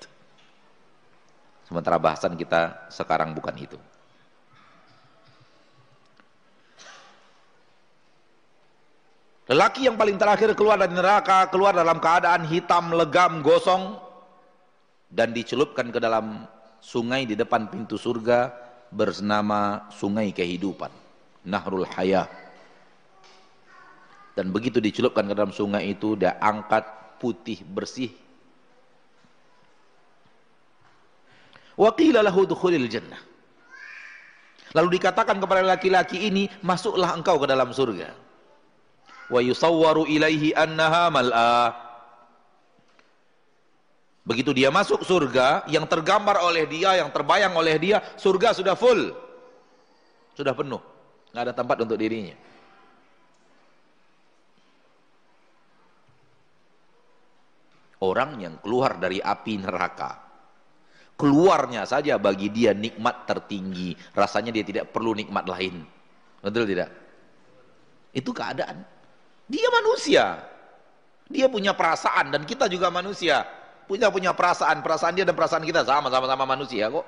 Sementara 1.62 2.02
bahasan 2.02 2.34
kita 2.34 2.90
sekarang 2.90 3.30
bukan 3.30 3.54
itu. 3.54 3.78
Lelaki 9.46 9.86
yang 9.86 9.98
paling 9.98 10.16
terakhir 10.18 10.54
keluar 10.58 10.78
dari 10.78 10.94
neraka, 10.94 11.46
keluar 11.50 11.74
dalam 11.74 11.98
keadaan 12.02 12.46
hitam, 12.46 12.90
legam, 12.94 13.42
gosong, 13.42 13.98
dan 15.12 15.36
dicelupkan 15.36 15.92
ke 15.92 16.00
dalam 16.00 16.48
sungai 16.80 17.28
di 17.28 17.36
depan 17.36 17.68
pintu 17.68 18.00
surga 18.00 18.48
bernama 18.88 19.86
sungai 19.92 20.32
kehidupan, 20.32 20.88
Nahrul 21.44 21.84
Hayah. 21.84 22.26
Dan 24.32 24.48
begitu 24.48 24.80
dicelupkan 24.80 25.28
ke 25.28 25.36
dalam 25.36 25.52
sungai 25.52 25.92
itu, 25.92 26.16
dia 26.16 26.40
angkat 26.40 26.88
putih 27.20 27.60
bersih. 27.60 28.08
Dukhulil 31.76 32.88
jannah. 32.88 33.20
Lalu 34.72 34.96
dikatakan 34.96 35.36
kepada 35.36 35.60
laki-laki 35.60 36.32
ini, 36.32 36.48
masuklah 36.64 37.12
engkau 37.12 37.36
ke 37.36 37.44
dalam 37.44 37.76
surga 37.76 38.32
wa 39.32 39.40
yusawwaru 39.40 40.04
ilaihi 40.04 40.52
annaha 40.52 41.08
mal'a. 41.08 41.81
Begitu 44.22 44.54
dia 44.54 44.70
masuk 44.70 45.02
surga, 45.02 45.66
yang 45.66 45.82
tergambar 45.90 46.38
oleh 46.46 46.62
dia, 46.70 46.94
yang 47.02 47.10
terbayang 47.10 47.50
oleh 47.58 47.74
dia, 47.82 47.98
surga 48.14 48.54
sudah 48.54 48.78
full. 48.78 49.10
Sudah 50.38 50.54
penuh. 50.54 50.80
nggak 51.32 51.44
ada 51.48 51.54
tempat 51.56 51.76
untuk 51.82 51.96
dirinya. 51.98 52.36
Orang 58.02 58.38
yang 58.42 58.58
keluar 58.62 58.98
dari 58.98 59.22
api 59.22 59.62
neraka. 59.62 60.18
Keluarnya 61.14 61.86
saja 61.86 62.18
bagi 62.18 62.50
dia 62.50 62.74
nikmat 62.74 63.30
tertinggi. 63.30 63.94
Rasanya 64.10 64.50
dia 64.50 64.66
tidak 64.66 64.90
perlu 64.90 65.14
nikmat 65.14 65.46
lain. 65.46 65.86
Betul 66.42 66.66
tidak? 66.66 66.90
Itu 68.10 68.34
keadaan. 68.34 68.82
Dia 69.46 69.68
manusia. 69.70 70.24
Dia 71.30 71.46
punya 71.46 71.72
perasaan 71.78 72.34
dan 72.34 72.42
kita 72.42 72.66
juga 72.66 72.90
manusia. 72.90 73.61
Punya 73.86 74.08
punya 74.08 74.32
perasaan, 74.32 74.80
perasaan 74.80 75.14
dia 75.18 75.26
dan 75.26 75.36
perasaan 75.36 75.64
kita 75.66 75.82
sama 75.82 76.08
sama-sama 76.08 76.44
manusia 76.46 76.88
kok. 76.88 77.06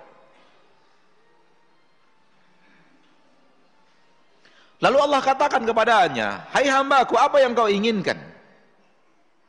Lalu 4.82 4.98
Allah 5.00 5.20
katakan 5.24 5.62
kepadanya, 5.64 6.44
"Hai 6.52 6.68
hambaku, 6.68 7.16
apa 7.16 7.40
yang 7.40 7.56
kau 7.56 7.70
inginkan?" 7.70 8.20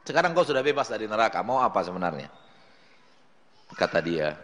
Sekarang 0.05 0.37
kau 0.37 0.45
sudah 0.45 0.61
bebas 0.61 0.87
dari 0.87 1.09
neraka, 1.09 1.41
mau 1.41 1.59
apa 1.59 1.81
sebenarnya? 1.81 2.29
Kata 3.73 3.99
dia, 4.05 4.37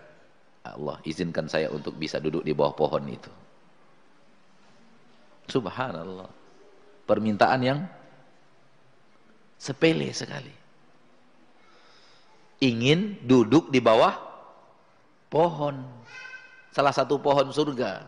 Allah 0.66 0.98
izinkan 1.06 1.46
saya 1.46 1.70
untuk 1.70 1.94
bisa 1.96 2.18
duduk 2.18 2.42
di 2.42 2.52
bawah 2.52 2.74
pohon 2.74 3.06
itu. 3.08 3.32
Subhanallah. 5.48 6.30
Permintaan 7.06 7.62
yang 7.62 7.80
Sepele 9.62 10.10
sekali. 10.10 10.50
Ingin 12.62 13.18
duduk 13.26 13.74
di 13.74 13.82
bawah 13.82 14.14
pohon. 15.34 15.82
Salah 16.70 16.94
satu 16.94 17.18
pohon 17.18 17.50
surga. 17.50 18.06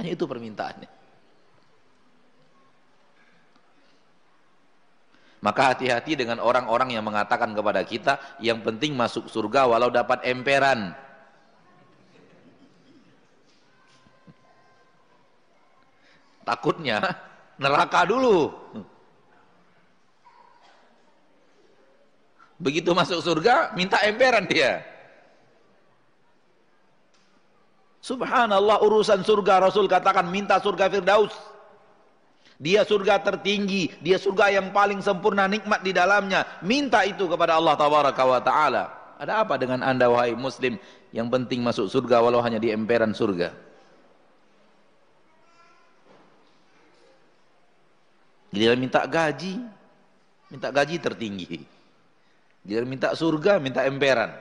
Hanya 0.00 0.10
itu 0.16 0.24
permintaannya. 0.24 0.96
Maka 5.44 5.76
hati-hati 5.76 6.16
dengan 6.18 6.40
orang-orang 6.42 6.96
yang 6.96 7.04
mengatakan 7.04 7.52
kepada 7.54 7.84
kita 7.84 8.18
yang 8.42 8.64
penting 8.64 8.96
masuk 8.96 9.28
surga 9.28 9.68
walau 9.68 9.92
dapat 9.92 10.24
emperan. 10.26 10.96
Takutnya 16.42 16.98
neraka 17.62 18.08
dulu. 18.08 18.50
Begitu 22.56 22.96
masuk 22.96 23.20
surga, 23.20 23.76
minta 23.76 24.00
emperan 24.00 24.48
dia. 24.48 24.80
Subhanallah 28.00 28.80
urusan 28.86 29.26
surga 29.26 29.60
Rasul 29.60 29.90
katakan 29.90 30.30
minta 30.30 30.56
surga 30.62 30.88
Firdaus. 30.88 31.34
Dia 32.56 32.88
surga 32.88 33.20
tertinggi, 33.20 33.92
dia 34.00 34.16
surga 34.16 34.48
yang 34.48 34.72
paling 34.72 35.04
sempurna 35.04 35.44
nikmat 35.44 35.84
di 35.84 35.92
dalamnya. 35.92 36.48
Minta 36.64 37.04
itu 37.04 37.28
kepada 37.28 37.60
Allah 37.60 37.76
tabaraka 37.76 38.22
wa 38.24 38.40
taala. 38.40 38.84
Ada 39.20 39.44
apa 39.44 39.60
dengan 39.60 39.84
Anda 39.84 40.08
wahai 40.08 40.32
muslim 40.32 40.80
yang 41.12 41.28
penting 41.28 41.60
masuk 41.60 41.92
surga 41.92 42.24
walau 42.24 42.40
hanya 42.40 42.56
di 42.56 42.72
emperan 42.72 43.12
surga? 43.12 43.52
Dia 48.56 48.72
minta 48.72 49.04
gaji, 49.04 49.60
minta 50.48 50.72
gaji 50.72 50.96
tertinggi. 50.96 51.75
Dia 52.66 52.82
minta 52.82 53.14
surga, 53.14 53.62
minta 53.62 53.86
emperan. 53.86 54.34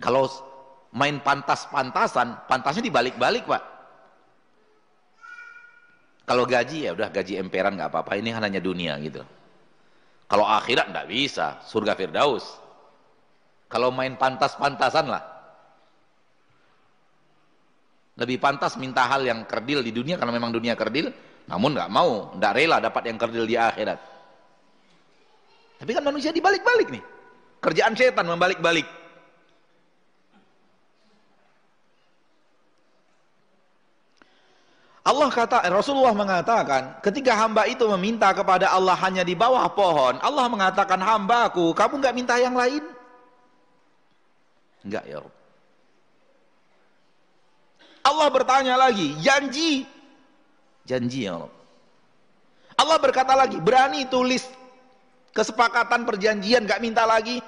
Kalau 0.00 0.24
main 0.96 1.20
pantas-pantasan, 1.20 2.48
pantasnya 2.48 2.88
dibalik-balik 2.88 3.44
pak. 3.44 3.62
Kalau 6.24 6.48
gaji 6.48 6.88
ya 6.88 6.96
udah 6.96 7.12
gaji 7.12 7.36
emperan 7.36 7.76
nggak 7.76 7.92
apa-apa, 7.92 8.16
ini 8.16 8.32
hanya 8.32 8.56
dunia 8.56 8.96
gitu. 9.04 9.20
Kalau 10.24 10.48
akhirat 10.48 10.88
nggak 10.88 11.08
bisa, 11.12 11.60
surga 11.68 11.92
Firdaus. 11.92 12.56
Kalau 13.68 13.92
main 13.92 14.16
pantas-pantasan 14.16 15.12
lah. 15.12 15.22
Lebih 18.16 18.40
pantas 18.40 18.80
minta 18.80 19.04
hal 19.04 19.26
yang 19.26 19.44
kerdil 19.44 19.84
di 19.84 19.92
dunia, 19.92 20.16
karena 20.16 20.32
memang 20.32 20.54
dunia 20.54 20.78
kerdil, 20.78 21.12
namun 21.50 21.74
nggak 21.74 21.90
mau, 21.90 22.30
nggak 22.38 22.52
rela 22.54 22.78
dapat 22.78 23.10
yang 23.10 23.18
kerdil 23.18 23.42
di 23.42 23.58
akhirat. 23.58 23.98
Tapi 25.82 25.90
kan 25.90 26.06
manusia 26.06 26.30
dibalik-balik 26.30 26.94
nih. 26.94 27.02
Kerjaan 27.58 27.98
setan 27.98 28.30
membalik-balik. 28.30 28.86
Allah 35.00 35.26
kata 35.32 35.66
Rasulullah 35.74 36.14
mengatakan 36.14 37.02
ketika 37.02 37.34
hamba 37.34 37.66
itu 37.66 37.82
meminta 37.98 38.30
kepada 38.30 38.70
Allah 38.70 38.94
hanya 39.00 39.24
di 39.24 39.32
bawah 39.32 39.64
pohon 39.72 40.20
Allah 40.20 40.44
mengatakan 40.46 41.00
hambaku 41.00 41.72
kamu 41.72 42.04
nggak 42.04 42.14
minta 42.14 42.36
yang 42.36 42.52
lain 42.52 42.84
enggak 44.84 45.02
ya 45.08 45.24
Allah 48.04 48.28
bertanya 48.28 48.76
lagi 48.76 49.16
janji 49.24 49.88
Janji 50.88 51.28
ya 51.28 51.36
Allah. 51.38 51.52
Allah 52.80 52.96
berkata 52.96 53.36
lagi, 53.36 53.60
berani 53.60 54.08
tulis 54.08 54.48
kesepakatan 55.36 56.08
perjanjian 56.08 56.64
gak 56.64 56.80
minta 56.80 57.04
lagi? 57.04 57.44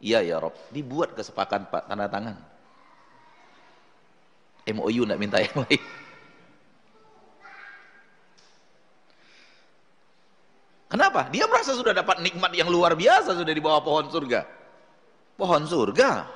Iya 0.00 0.24
ya 0.24 0.36
Rob, 0.40 0.54
dibuat 0.72 1.12
kesepakatan 1.12 1.68
Pak 1.68 1.90
tanda 1.90 2.06
tangan. 2.08 2.36
MOU 4.70 5.02
gak 5.04 5.20
minta 5.20 5.42
yang 5.42 5.56
lain. 5.66 5.82
Kenapa? 10.90 11.30
Dia 11.30 11.46
merasa 11.46 11.70
sudah 11.70 11.94
dapat 11.94 12.18
nikmat 12.18 12.50
yang 12.50 12.66
luar 12.66 12.98
biasa 12.98 13.38
sudah 13.38 13.54
di 13.54 13.62
bawah 13.62 13.78
pohon 13.78 14.10
surga. 14.10 14.42
Pohon 15.38 15.62
surga. 15.62 16.26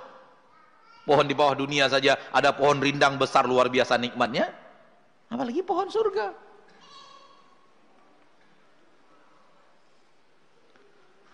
Pohon 1.04 1.26
di 1.26 1.34
bawah 1.34 1.58
dunia 1.58 1.90
saja 1.90 2.14
ada 2.30 2.54
pohon 2.54 2.78
rindang 2.78 3.18
besar 3.18 3.44
luar 3.50 3.66
biasa 3.66 3.98
nikmatnya. 3.98 4.63
Apalagi 5.28 5.60
pohon 5.64 5.88
surga. 5.88 6.32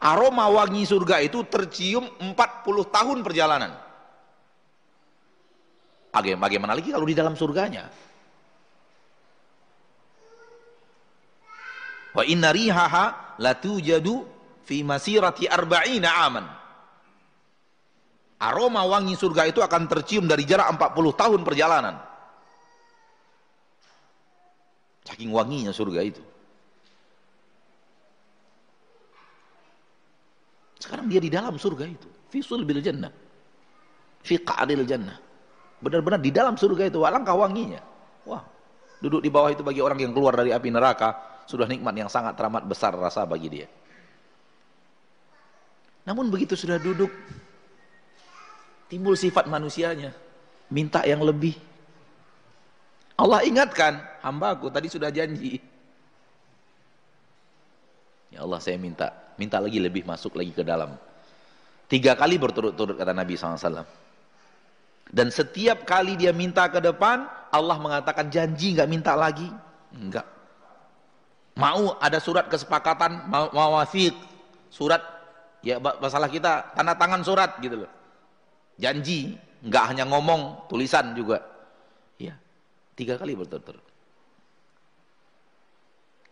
Aroma 0.00 0.48
wangi 0.48 0.88
surga 0.88 1.20
itu 1.20 1.44
tercium 1.44 2.08
40 2.18 2.34
tahun 2.88 3.18
perjalanan. 3.20 3.72
Bagaimana 6.10 6.72
lagi 6.72 6.88
kalau 6.90 7.04
di 7.04 7.12
dalam 7.12 7.36
surganya? 7.36 7.86
Wa 12.10 12.24
inna 12.26 12.50
rihaha 12.50 13.36
latujadu 13.38 14.24
fi 14.64 14.82
masirati 14.82 15.46
arba'ina 15.46 16.10
aman. 16.26 16.46
Aroma 18.40 18.88
wangi 18.88 19.14
surga 19.20 19.52
itu 19.52 19.60
akan 19.60 19.84
tercium 19.84 20.24
dari 20.24 20.48
jarak 20.48 20.74
40 20.80 21.12
tahun 21.12 21.40
perjalanan. 21.44 22.09
Saking 25.04 25.32
wanginya 25.32 25.72
surga 25.72 26.00
itu. 26.04 26.22
Sekarang 30.80 31.12
dia 31.12 31.20
di 31.20 31.28
dalam 31.28 31.60
surga 31.60 31.84
itu. 31.84 32.08
Fisul 32.32 32.64
bil 32.64 32.80
jannah. 32.80 33.12
Fi 34.24 34.40
qa'ril 34.40 34.84
jannah. 34.88 35.16
Benar-benar 35.80 36.20
di 36.20 36.32
dalam 36.32 36.56
surga 36.56 36.88
itu. 36.88 37.04
Alangkah 37.04 37.36
wanginya. 37.36 37.80
Wah. 38.24 38.44
Duduk 39.00 39.24
di 39.24 39.32
bawah 39.32 39.48
itu 39.52 39.64
bagi 39.64 39.80
orang 39.80 40.00
yang 40.00 40.12
keluar 40.12 40.36
dari 40.36 40.52
api 40.52 40.68
neraka. 40.72 41.42
Sudah 41.44 41.68
nikmat 41.68 41.92
yang 41.96 42.08
sangat 42.08 42.36
teramat 42.36 42.64
besar 42.64 42.96
rasa 42.96 43.24
bagi 43.28 43.48
dia. 43.48 43.68
Namun 46.08 46.32
begitu 46.32 46.56
sudah 46.56 46.80
duduk. 46.80 47.12
Timbul 48.88 49.14
sifat 49.14 49.46
manusianya. 49.46 50.16
Minta 50.72 51.04
yang 51.04 51.20
lebih. 51.20 51.69
Allah 53.20 53.44
ingatkan. 53.44 54.00
Hambaku 54.24 54.72
tadi 54.72 54.88
sudah 54.88 55.12
janji. 55.12 55.60
Ya 58.32 58.46
Allah 58.46 58.62
saya 58.64 58.80
minta 58.80 59.12
minta 59.36 59.60
lagi 59.60 59.76
lebih 59.76 60.08
masuk 60.08 60.40
lagi 60.40 60.56
ke 60.56 60.64
dalam. 60.64 60.96
Tiga 61.90 62.16
kali 62.16 62.40
berturut-turut 62.40 62.96
kata 62.96 63.12
Nabi 63.12 63.36
SAW. 63.36 63.84
Dan 65.10 65.28
setiap 65.28 65.82
kali 65.82 66.14
dia 66.14 66.30
minta 66.30 66.70
ke 66.70 66.78
depan, 66.78 67.26
Allah 67.50 67.76
mengatakan 67.82 68.30
janji 68.30 68.78
nggak 68.78 68.88
minta 68.88 69.12
lagi. 69.18 69.50
Enggak. 69.90 70.24
Mau 71.58 71.98
ada 71.98 72.22
surat 72.22 72.46
kesepakatan, 72.46 73.26
mawafik, 73.28 74.14
surat 74.70 75.02
ya 75.60 75.82
masalah 75.82 76.30
kita 76.30 76.72
tanda 76.78 76.94
tangan 76.94 77.26
surat 77.26 77.58
gitu 77.58 77.84
loh. 77.84 77.90
Janji, 78.78 79.34
nggak 79.66 79.84
hanya 79.92 80.04
ngomong, 80.06 80.70
tulisan 80.70 81.12
juga. 81.12 81.42
Tiga 83.00 83.16
kali 83.16 83.32
berturut-turut. 83.32 83.80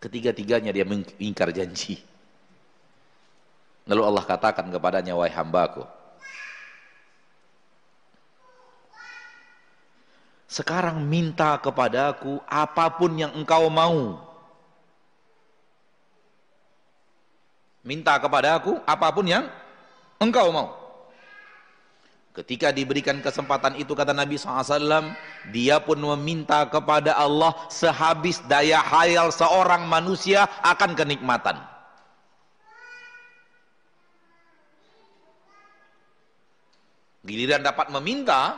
Ketiga-tiganya 0.04 0.68
dia 0.68 0.84
mengingkar 0.84 1.48
janji. 1.48 1.96
Lalu 3.88 4.04
Allah 4.04 4.24
katakan 4.28 4.68
kepadanya, 4.68 5.16
wahai 5.16 5.32
hambaku. 5.32 5.88
Sekarang 10.44 11.00
minta 11.08 11.56
kepadaku 11.56 12.36
apa 12.44 12.92
pun 12.92 13.16
yang 13.16 13.32
engkau 13.32 13.72
mau. 13.72 14.20
Minta 17.80 18.20
kepadaku 18.20 18.76
apa 18.84 19.08
pun 19.08 19.24
yang 19.24 19.48
engkau 20.20 20.52
mau. 20.52 20.87
Ketika 22.38 22.70
diberikan 22.70 23.18
kesempatan 23.18 23.74
itu 23.82 23.98
kata 23.98 24.14
Nabi 24.14 24.38
SAW, 24.38 25.10
dia 25.50 25.82
pun 25.82 25.98
meminta 25.98 26.62
kepada 26.70 27.18
Allah 27.18 27.50
sehabis 27.66 28.38
daya 28.46 28.78
hayal 28.78 29.34
seorang 29.34 29.90
manusia 29.90 30.46
akan 30.62 30.94
kenikmatan. 30.94 31.58
Giliran 37.26 37.66
dapat 37.66 37.90
meminta, 37.90 38.54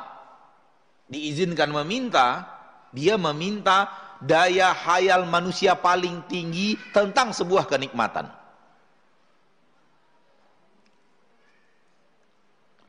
diizinkan 1.09 1.73
meminta, 1.73 2.45
dia 2.93 3.16
meminta 3.16 3.88
daya 4.21 4.77
hayal 4.77 5.25
manusia 5.25 5.73
paling 5.73 6.21
tinggi 6.29 6.77
tentang 6.93 7.33
sebuah 7.33 7.64
kenikmatan. 7.64 8.39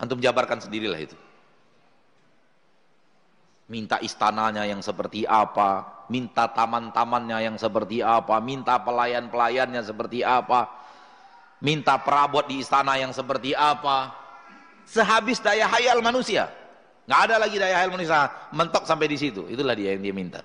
Antum 0.01 0.17
jabarkan 0.17 0.57
sendirilah 0.57 0.97
itu. 0.97 1.13
Minta 3.69 4.01
istananya 4.01 4.65
yang 4.65 4.81
seperti 4.81 5.29
apa, 5.29 6.03
minta 6.09 6.49
taman-tamannya 6.49 7.37
yang 7.45 7.55
seperti 7.55 8.01
apa, 8.01 8.41
minta 8.41 8.81
pelayan-pelayannya 8.81 9.79
seperti 9.85 10.25
apa, 10.25 10.67
minta 11.61 11.95
perabot 12.01 12.43
di 12.49 12.59
istana 12.59 12.97
yang 12.97 13.13
seperti 13.13 13.53
apa, 13.53 14.11
sehabis 14.89 15.39
daya 15.39 15.69
hayal 15.69 16.01
manusia. 16.03 16.49
Nggak 17.05 17.21
ada 17.31 17.35
lagi 17.37 17.55
daya 17.61 17.75
hayal 17.79 17.93
manusia, 17.93 18.27
mentok 18.51 18.83
sampai 18.83 19.07
di 19.07 19.15
situ. 19.21 19.47
Itulah 19.47 19.77
dia 19.77 19.95
yang 19.95 20.03
dia 20.03 20.11
minta. 20.17 20.41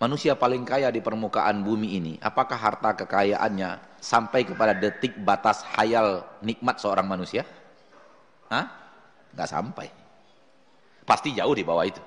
Manusia 0.00 0.32
paling 0.32 0.64
kaya 0.64 0.88
di 0.88 1.04
permukaan 1.04 1.60
bumi 1.60 2.00
ini, 2.00 2.16
apakah 2.24 2.56
harta 2.56 2.96
kekayaannya 3.04 4.00
sampai 4.00 4.48
kepada 4.48 4.72
detik 4.72 5.12
batas 5.20 5.60
hayal 5.76 6.24
nikmat 6.40 6.80
seorang 6.80 7.04
manusia? 7.04 7.44
Hah? 8.48 8.64
Nggak 9.36 9.50
sampai. 9.52 9.92
Pasti 11.04 11.36
jauh 11.36 11.52
di 11.52 11.60
bawah 11.60 11.84
itu. 11.84 12.00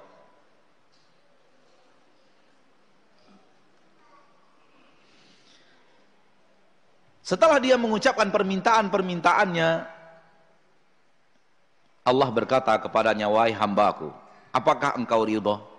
Setelah 7.22 7.62
dia 7.62 7.78
mengucapkan 7.78 8.34
permintaan-permintaannya, 8.34 9.70
Allah 12.10 12.30
berkata 12.34 12.74
kepadanya, 12.82 13.30
wahai 13.30 13.54
hambaku, 13.54 14.10
apakah 14.50 14.98
engkau 14.98 15.22
ridho? 15.22 15.73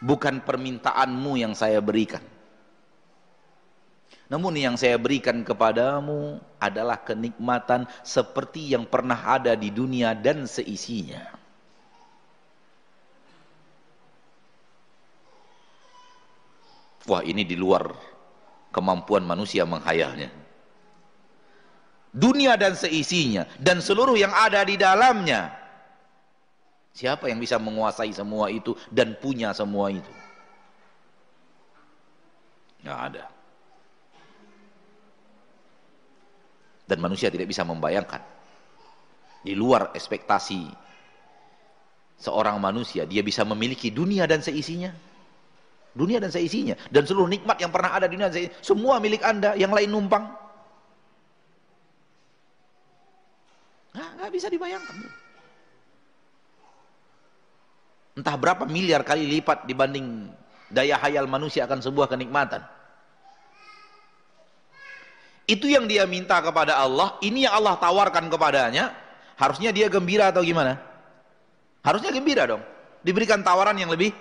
Bukan 0.00 0.40
permintaanmu 0.40 1.36
yang 1.36 1.52
saya 1.52 1.84
berikan. 1.84 2.24
Namun 4.30 4.54
yang 4.54 4.78
saya 4.78 4.94
berikan 4.94 5.42
kepadamu 5.42 6.38
adalah 6.62 7.02
kenikmatan 7.02 7.84
seperti 8.06 8.72
yang 8.72 8.86
pernah 8.86 9.18
ada 9.18 9.58
di 9.58 9.74
dunia 9.74 10.14
dan 10.14 10.46
seisinya. 10.46 11.34
Wah 17.10 17.26
ini 17.26 17.42
di 17.42 17.58
luar 17.58 17.90
kemampuan 18.70 19.26
manusia 19.26 19.66
menghayalnya. 19.66 20.30
Dunia 22.10 22.54
dan 22.54 22.78
seisinya 22.78 23.50
dan 23.58 23.82
seluruh 23.82 24.14
yang 24.14 24.30
ada 24.30 24.62
di 24.62 24.78
dalamnya. 24.78 25.59
Siapa 26.90 27.30
yang 27.30 27.38
bisa 27.38 27.56
menguasai 27.56 28.10
semua 28.10 28.50
itu 28.50 28.74
dan 28.90 29.14
punya 29.16 29.54
semua 29.54 29.94
itu? 29.94 30.12
Tidak 32.80 32.98
ada. 32.98 33.24
Dan 36.90 36.98
manusia 36.98 37.30
tidak 37.30 37.46
bisa 37.46 37.62
membayangkan. 37.62 38.18
Di 39.40 39.54
luar 39.54 39.94
ekspektasi 39.94 40.68
seorang 42.18 42.58
manusia, 42.58 43.06
dia 43.06 43.22
bisa 43.22 43.46
memiliki 43.46 43.94
dunia 43.94 44.26
dan 44.26 44.42
seisinya. 44.42 44.90
Dunia 45.94 46.18
dan 46.18 46.34
seisinya. 46.34 46.74
Dan 46.90 47.06
seluruh 47.06 47.30
nikmat 47.30 47.62
yang 47.62 47.70
pernah 47.70 47.94
ada 47.94 48.10
di 48.10 48.18
dunia 48.18 48.26
dan 48.28 48.34
seisinya. 48.34 48.58
Semua 48.58 48.98
milik 48.98 49.22
anda, 49.22 49.54
yang 49.54 49.70
lain 49.70 49.88
numpang. 49.88 50.26
Nah, 53.94 54.08
gak 54.18 54.30
bisa 54.34 54.50
dibayangkan. 54.50 55.29
Entah 58.14 58.34
berapa 58.34 58.66
miliar 58.66 59.06
kali 59.06 59.26
lipat 59.38 59.64
dibanding 59.64 60.30
daya 60.70 60.98
hayal 60.98 61.26
manusia 61.30 61.66
akan 61.66 61.82
sebuah 61.82 62.10
kenikmatan. 62.10 62.62
Itu 65.50 65.66
yang 65.66 65.90
dia 65.90 66.06
minta 66.06 66.38
kepada 66.38 66.78
Allah, 66.78 67.18
ini 67.26 67.42
yang 67.42 67.58
Allah 67.58 67.74
tawarkan 67.74 68.30
kepadanya, 68.30 68.94
harusnya 69.34 69.74
dia 69.74 69.90
gembira 69.90 70.30
atau 70.30 70.46
gimana? 70.46 70.78
Harusnya 71.82 72.14
gembira 72.14 72.46
dong. 72.46 72.62
Diberikan 73.02 73.42
tawaran 73.42 73.74
yang 73.74 73.90
lebih 73.90 74.14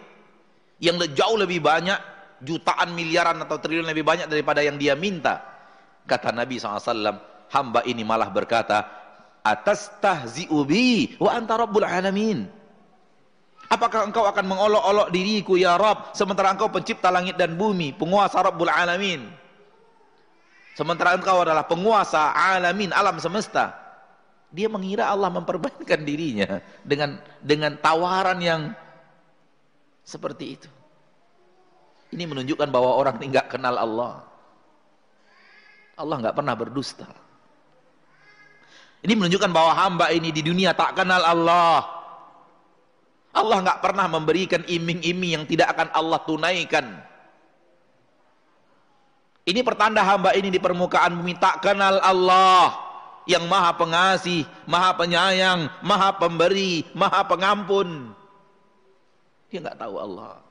yang 0.79 0.95
jauh 1.11 1.37
lebih 1.37 1.59
banyak 1.59 1.99
jutaan 2.39 2.95
miliaran 2.95 3.35
atau 3.43 3.59
triliun 3.59 3.85
lebih 3.85 4.07
banyak 4.07 4.27
daripada 4.31 4.63
yang 4.63 4.79
dia 4.79 4.95
minta 4.95 5.43
kata 6.07 6.31
Nabi 6.31 6.55
SAW 6.55 7.19
hamba 7.51 7.83
ini 7.83 8.07
malah 8.07 8.31
berkata 8.31 8.87
atas 9.43 9.91
tahzi'ubi 9.99 11.19
wa 11.19 11.35
anta 11.35 11.59
rabbul 11.59 11.83
alamin 11.83 12.47
Apakah 13.69 14.09
engkau 14.09 14.25
akan 14.25 14.45
mengolok-olok 14.49 15.13
diriku 15.13 15.53
ya 15.53 15.77
Rabb 15.77 16.17
sementara 16.17 16.49
engkau 16.49 16.73
pencipta 16.73 17.13
langit 17.13 17.37
dan 17.37 17.53
bumi, 17.53 17.93
penguasa 17.93 18.41
Rabbul 18.41 18.65
Alamin. 18.65 19.29
Sementara 20.73 21.13
engkau 21.13 21.43
adalah 21.43 21.67
penguasa 21.67 22.31
alamin, 22.33 22.95
alam 22.95 23.19
semesta. 23.19 23.75
Dia 24.49 24.71
mengira 24.71 25.11
Allah 25.11 25.29
memperbaikkan 25.29 26.01
dirinya 26.01 26.63
dengan 26.81 27.21
dengan 27.43 27.75
tawaran 27.77 28.39
yang 28.41 28.61
seperti 30.07 30.57
itu. 30.57 30.69
Ini 32.15 32.25
menunjukkan 32.25 32.73
bahwa 32.73 32.95
orang 32.95 33.21
ini 33.21 33.37
nggak 33.37 33.53
kenal 33.53 33.75
Allah. 33.77 34.25
Allah 35.99 36.15
nggak 36.25 36.35
pernah 36.39 36.55
berdusta. 36.55 37.05
Ini 39.03 39.13
menunjukkan 39.19 39.51
bahwa 39.51 39.75
hamba 39.75 40.15
ini 40.15 40.33
di 40.33 40.41
dunia 40.41 40.73
tak 40.73 40.95
kenal 40.95 41.21
Allah. 41.21 41.98
Allah 43.29 43.57
nggak 43.61 43.81
pernah 43.85 44.05
memberikan 44.09 44.65
iming-iming 44.65 45.31
yang 45.37 45.45
tidak 45.45 45.77
akan 45.77 45.89
Allah 45.93 46.19
tunaikan. 46.25 46.85
Ini 49.49 49.65
pertanda 49.65 50.05
hamba 50.05 50.37
ini 50.37 50.53
di 50.53 50.61
permukaan 50.61 51.17
bumi 51.17 51.33
tak 51.37 51.65
kenal 51.65 51.97
Allah 52.01 52.73
yang 53.29 53.45
maha 53.45 53.73
pengasih, 53.77 54.45
maha 54.65 54.93
penyayang, 54.97 55.69
maha 55.85 56.13
pemberi, 56.17 56.85
maha 56.97 57.25
pengampun. 57.25 58.13
Dia 59.49 59.61
nggak 59.61 59.77
tahu 59.77 59.95
Allah. 59.97 60.41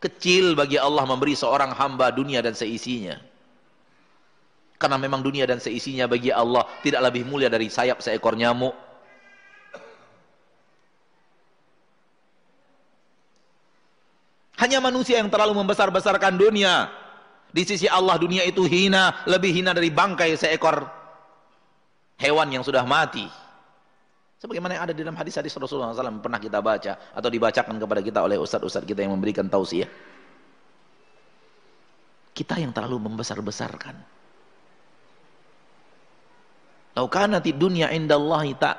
Kecil 0.00 0.56
bagi 0.56 0.80
Allah 0.80 1.04
memberi 1.04 1.36
seorang 1.36 1.76
hamba 1.76 2.08
dunia 2.08 2.40
dan 2.40 2.56
seisinya. 2.56 3.20
Karena 4.80 4.96
memang 4.96 5.20
dunia 5.20 5.44
dan 5.44 5.60
seisinya 5.60 6.08
bagi 6.08 6.32
Allah 6.32 6.64
tidak 6.80 7.04
lebih 7.12 7.28
mulia 7.28 7.52
dari 7.52 7.68
sayap 7.68 8.00
seekor 8.00 8.32
nyamuk. 8.32 8.72
Hanya 14.60 14.76
manusia 14.76 15.16
yang 15.16 15.32
terlalu 15.32 15.56
membesar-besarkan 15.56 16.36
dunia. 16.36 16.92
Di 17.50 17.64
sisi 17.64 17.88
Allah 17.88 18.20
dunia 18.20 18.44
itu 18.44 18.62
hina, 18.62 19.24
lebih 19.26 19.50
hina 19.50 19.72
dari 19.72 19.88
bangkai 19.90 20.36
seekor 20.36 20.84
hewan 22.20 22.52
yang 22.52 22.62
sudah 22.62 22.84
mati. 22.84 23.24
Sebagaimana 24.40 24.76
yang 24.76 24.84
ada 24.88 24.94
di 24.96 25.00
dalam 25.00 25.16
hadis-hadis 25.16 25.52
Rasulullah 25.56 25.92
SAW 25.92 26.20
pernah 26.24 26.40
kita 26.40 26.60
baca 26.60 26.92
atau 27.12 27.28
dibacakan 27.28 27.76
kepada 27.76 28.00
kita 28.00 28.18
oleh 28.24 28.36
ustadz-ustadz 28.40 28.88
kita 28.88 29.04
yang 29.04 29.12
memberikan 29.16 29.48
tausiah. 29.48 29.88
Kita 32.32 32.56
yang 32.56 32.72
terlalu 32.72 33.10
membesar-besarkan. 33.10 33.96
Laukanati 36.96 37.52
dunia 37.52 37.92
indallahi 37.92 38.56
tak 38.56 38.76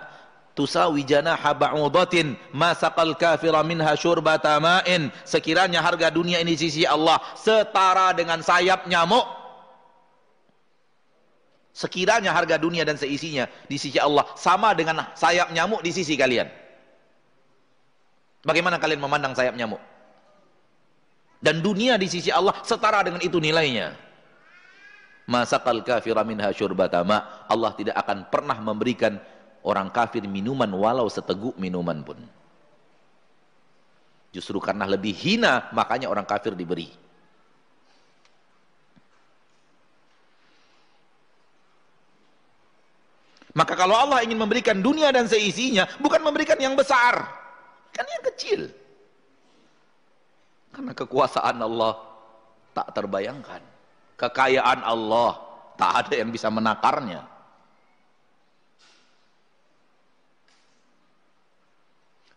tusawi 0.54 1.08
janaha 1.08 1.56
ba'udatin 1.56 2.36
ma 2.52 2.76
saqal 2.76 3.16
kafira 3.16 3.64
minha 3.64 3.94
syurbata 3.96 4.58
ma'in. 4.60 5.10
Sekiranya 5.24 5.80
harga 5.80 6.12
dunia 6.12 6.40
ini 6.44 6.56
sisi 6.56 6.84
Allah 6.84 7.20
setara 7.40 8.12
dengan 8.16 8.44
sayap 8.44 8.88
nyamuk. 8.88 9.24
Sekiranya 11.72 12.36
harga 12.36 12.60
dunia 12.60 12.84
dan 12.84 13.00
seisinya 13.00 13.48
di 13.72 13.80
sisi 13.80 13.96
Allah 13.96 14.28
sama 14.36 14.76
dengan 14.76 15.08
sayap 15.16 15.56
nyamuk 15.56 15.80
di 15.80 15.92
sisi 15.96 16.20
kalian. 16.20 16.52
Bagaimana 18.44 18.76
kalian 18.82 19.00
memandang 19.00 19.38
sayap 19.38 19.56
nyamuk? 19.56 19.80
Dan 21.42 21.64
dunia 21.64 21.98
di 21.98 22.06
sisi 22.06 22.30
Allah 22.30 22.54
setara 22.62 23.02
dengan 23.02 23.24
itu 23.24 23.40
nilainya. 23.42 23.98
Masakal 25.26 25.80
kafira 25.82 26.28
minha 26.28 26.52
syurbata 26.52 27.02
ma. 27.08 27.48
Allah 27.48 27.72
tidak 27.74 27.96
akan 28.04 28.28
pernah 28.28 28.58
memberikan 28.60 29.18
orang 29.62 29.94
kafir 29.94 30.26
minuman 30.26 30.70
walau 30.74 31.06
seteguk 31.10 31.54
minuman 31.58 32.02
pun. 32.02 32.18
Justru 34.32 34.58
karena 34.64 34.88
lebih 34.88 35.12
hina 35.12 35.70
makanya 35.76 36.08
orang 36.08 36.24
kafir 36.24 36.56
diberi. 36.56 36.90
Maka 43.52 43.76
kalau 43.76 44.00
Allah 44.00 44.24
ingin 44.24 44.40
memberikan 44.40 44.80
dunia 44.80 45.12
dan 45.12 45.28
seisinya, 45.28 45.84
bukan 46.00 46.24
memberikan 46.24 46.56
yang 46.56 46.72
besar, 46.72 47.28
kan 47.92 48.08
yang 48.08 48.24
kecil. 48.32 48.72
Karena 50.72 50.96
kekuasaan 50.96 51.60
Allah 51.60 52.00
tak 52.72 52.96
terbayangkan. 52.96 53.60
Kekayaan 54.16 54.88
Allah 54.88 55.36
tak 55.76 56.08
ada 56.08 56.16
yang 56.24 56.32
bisa 56.32 56.48
menakarnya. 56.48 57.28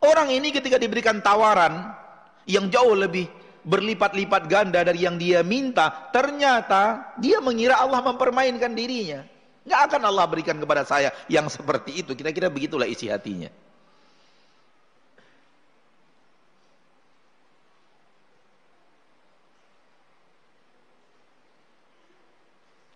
Orang 0.05 0.29
ini 0.29 0.53
ketika 0.53 0.77
diberikan 0.77 1.25
tawaran 1.25 1.97
yang 2.45 2.69
jauh 2.69 2.93
lebih 2.93 3.25
berlipat-lipat 3.64 4.43
ganda 4.45 4.85
dari 4.85 5.09
yang 5.09 5.17
dia 5.17 5.40
minta, 5.40 6.12
ternyata 6.12 7.17
dia 7.17 7.40
mengira 7.40 7.81
Allah 7.81 8.05
mempermainkan 8.05 8.77
dirinya. 8.77 9.25
Nggak 9.64 9.81
akan 9.88 10.03
Allah 10.05 10.25
berikan 10.29 10.61
kepada 10.61 10.85
saya 10.85 11.09
yang 11.25 11.49
seperti 11.49 12.05
itu. 12.05 12.12
Kira-kira 12.12 12.53
begitulah 12.53 12.85
isi 12.85 13.09
hatinya. 13.09 13.49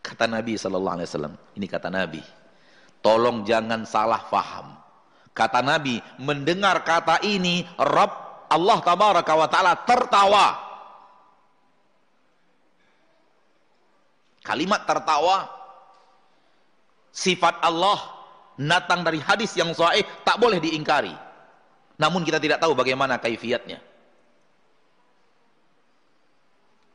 Kata 0.05 0.29
Nabi 0.29 0.61
Sallallahu 0.61 0.97
Alaihi 0.99 1.09
ini 1.57 1.67
kata 1.71 1.89
Nabi, 1.89 2.21
tolong 3.01 3.49
jangan 3.49 3.89
salah 3.89 4.21
faham. 4.29 4.88
Kata 5.39 5.63
Nabi, 5.63 6.03
mendengar 6.19 6.83
kata 6.83 7.23
ini, 7.23 7.63
Rabb 7.79 8.51
Allah 8.51 8.79
tabaraka 8.83 9.33
wa 9.39 9.47
ta'ala 9.47 9.73
tertawa. 9.87 10.47
Kalimat 14.43 14.83
tertawa, 14.83 15.47
sifat 17.15 17.63
Allah 17.63 18.03
datang 18.59 19.07
dari 19.07 19.23
hadis 19.23 19.55
yang 19.55 19.71
sahih 19.71 20.03
tak 20.27 20.43
boleh 20.43 20.59
diingkari. 20.59 21.15
Namun 22.03 22.27
kita 22.27 22.43
tidak 22.43 22.59
tahu 22.59 22.75
bagaimana 22.75 23.23
kaifiatnya. 23.23 23.79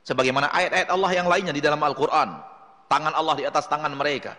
Sebagaimana 0.03 0.51
ayat-ayat 0.51 0.89
Allah 0.91 1.11
yang 1.15 1.27
lainnya 1.31 1.55
di 1.55 1.63
dalam 1.63 1.79
Al-Quran. 1.79 2.35
Tangan 2.91 3.15
Allah 3.15 3.35
di 3.39 3.47
atas 3.47 3.71
tangan 3.71 3.95
mereka. 3.95 4.35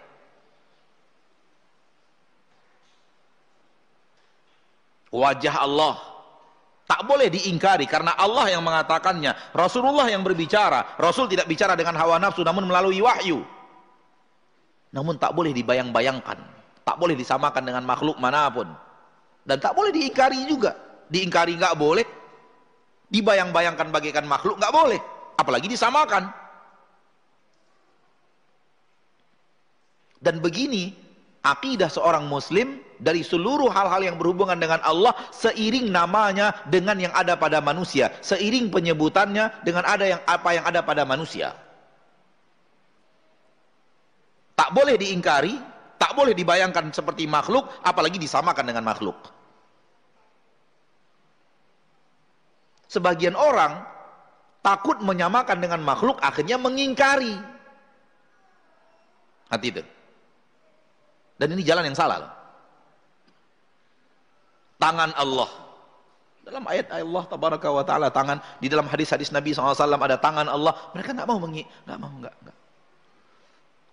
Wajah 5.15 5.55
Allah. 5.63 5.95
Tak 6.85 7.07
boleh 7.09 7.33
diingkari 7.33 7.89
karena 7.89 8.13
Allah 8.19 8.53
yang 8.53 8.61
mengatakannya. 8.61 9.55
Rasulullah 9.57 10.05
yang 10.11 10.21
berbicara. 10.21 10.99
Rasul 11.01 11.31
tidak 11.33 11.49
bicara 11.49 11.73
dengan 11.79 11.97
hawa 11.97 12.21
nafsu 12.21 12.45
namun 12.45 12.69
melalui 12.69 13.01
wahyu. 13.01 13.41
Namun 14.93 15.17
tak 15.17 15.33
boleh 15.33 15.57
dibayang-bayangkan. 15.57 16.37
Tak 16.85 16.97
boleh 17.01 17.17
disamakan 17.17 17.65
dengan 17.65 17.89
makhluk 17.89 18.21
mana 18.21 18.53
pun. 18.53 18.69
Dan 19.49 19.57
tak 19.57 19.73
boleh 19.73 19.97
diingkari 19.97 20.45
juga. 20.45 20.77
Diingkari 21.09 21.57
nggak 21.57 21.73
boleh. 21.81 22.05
Dibayang-bayangkan 23.09 23.89
bagaikan 23.89 24.29
makhluk 24.29 24.61
nggak 24.61 24.75
boleh. 24.75 25.01
Apalagi 25.41 25.73
disamakan. 25.73 26.29
Dan 30.21 30.45
begini 30.45 31.04
akidah 31.45 31.93
seorang 31.93 32.25
muslim 32.25 32.81
dari 32.97 33.21
seluruh 33.21 33.69
hal-hal 33.69 34.01
yang 34.01 34.17
berhubungan 34.17 34.57
dengan 34.57 34.81
Allah 34.81 35.13
seiring 35.29 35.93
namanya 35.93 36.57
dengan 36.73 36.97
yang 36.97 37.13
ada 37.13 37.37
pada 37.37 37.61
manusia 37.61 38.09
seiring 38.25 38.73
penyebutannya 38.73 39.53
dengan 39.61 39.85
ada 39.85 40.09
yang 40.09 40.21
apa 40.25 40.49
yang 40.57 40.65
ada 40.65 40.81
pada 40.81 41.05
manusia. 41.05 41.53
Tak 44.57 44.73
boleh 44.73 44.97
diingkari 44.97 45.55
tak 46.01 46.17
boleh 46.17 46.33
dibayangkan 46.33 46.91
seperti 46.91 47.29
makhluk 47.29 47.69
apalagi 47.85 48.17
disamakan 48.17 48.65
dengan 48.65 48.85
makhluk. 48.89 49.17
Sebagian 52.89 53.37
orang 53.37 53.85
takut 54.65 55.03
menyamakan 55.05 55.61
dengan 55.61 55.85
makhluk 55.85 56.17
akhirnya 56.25 56.57
mengingkari. 56.57 57.37
Hati 59.51 59.69
itu 59.69 59.85
dan 61.35 61.49
ini 61.51 61.63
jalan 61.67 61.85
yang 61.91 61.99
salah. 61.99 62.31
Tangan 64.79 65.11
Allah. 65.19 65.51
Dalam 66.45 66.61
ayat 66.69 66.93
Allah 66.93 67.25
tabaraka 67.25 67.69
wa 67.73 67.81
taala 67.81 68.13
tangan 68.13 68.37
di 68.61 68.69
dalam 68.69 68.85
hadis-hadis 68.85 69.33
Nabi 69.33 69.57
SAW 69.57 69.75
ada 69.75 70.21
tangan 70.21 70.47
Allah. 70.47 70.77
Mereka 70.93 71.17
nggak 71.17 71.29
mau 71.29 71.41
mengi 71.41 71.65
nggak 71.89 71.99
mau 71.99 72.13
nggak 72.21 72.35
nggak. 72.45 72.57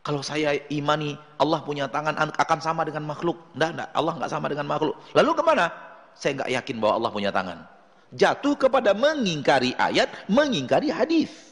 Kalau 0.02 0.22
saya 0.26 0.58
imani 0.74 1.14
Allah 1.38 1.62
punya 1.62 1.86
tangan 1.88 2.18
akan 2.18 2.60
sama 2.60 2.82
dengan 2.84 3.08
makhluk. 3.08 3.40
Enggak 3.56 3.70
enggak 3.78 3.90
Allah 3.96 4.14
nggak 4.20 4.32
sama 4.32 4.48
dengan 4.52 4.68
makhluk. 4.68 4.96
Lalu 5.16 5.32
ke 5.32 5.44
mana? 5.46 5.66
Saya 6.12 6.32
nggak 6.44 6.52
yakin 6.62 6.76
bahwa 6.84 6.94
Allah 7.00 7.12
punya 7.14 7.32
tangan. 7.32 7.58
Jatuh 8.12 8.60
kepada 8.60 8.92
mengingkari 8.92 9.72
ayat 9.80 10.12
mengingkari 10.28 10.92
hadis 10.92 11.51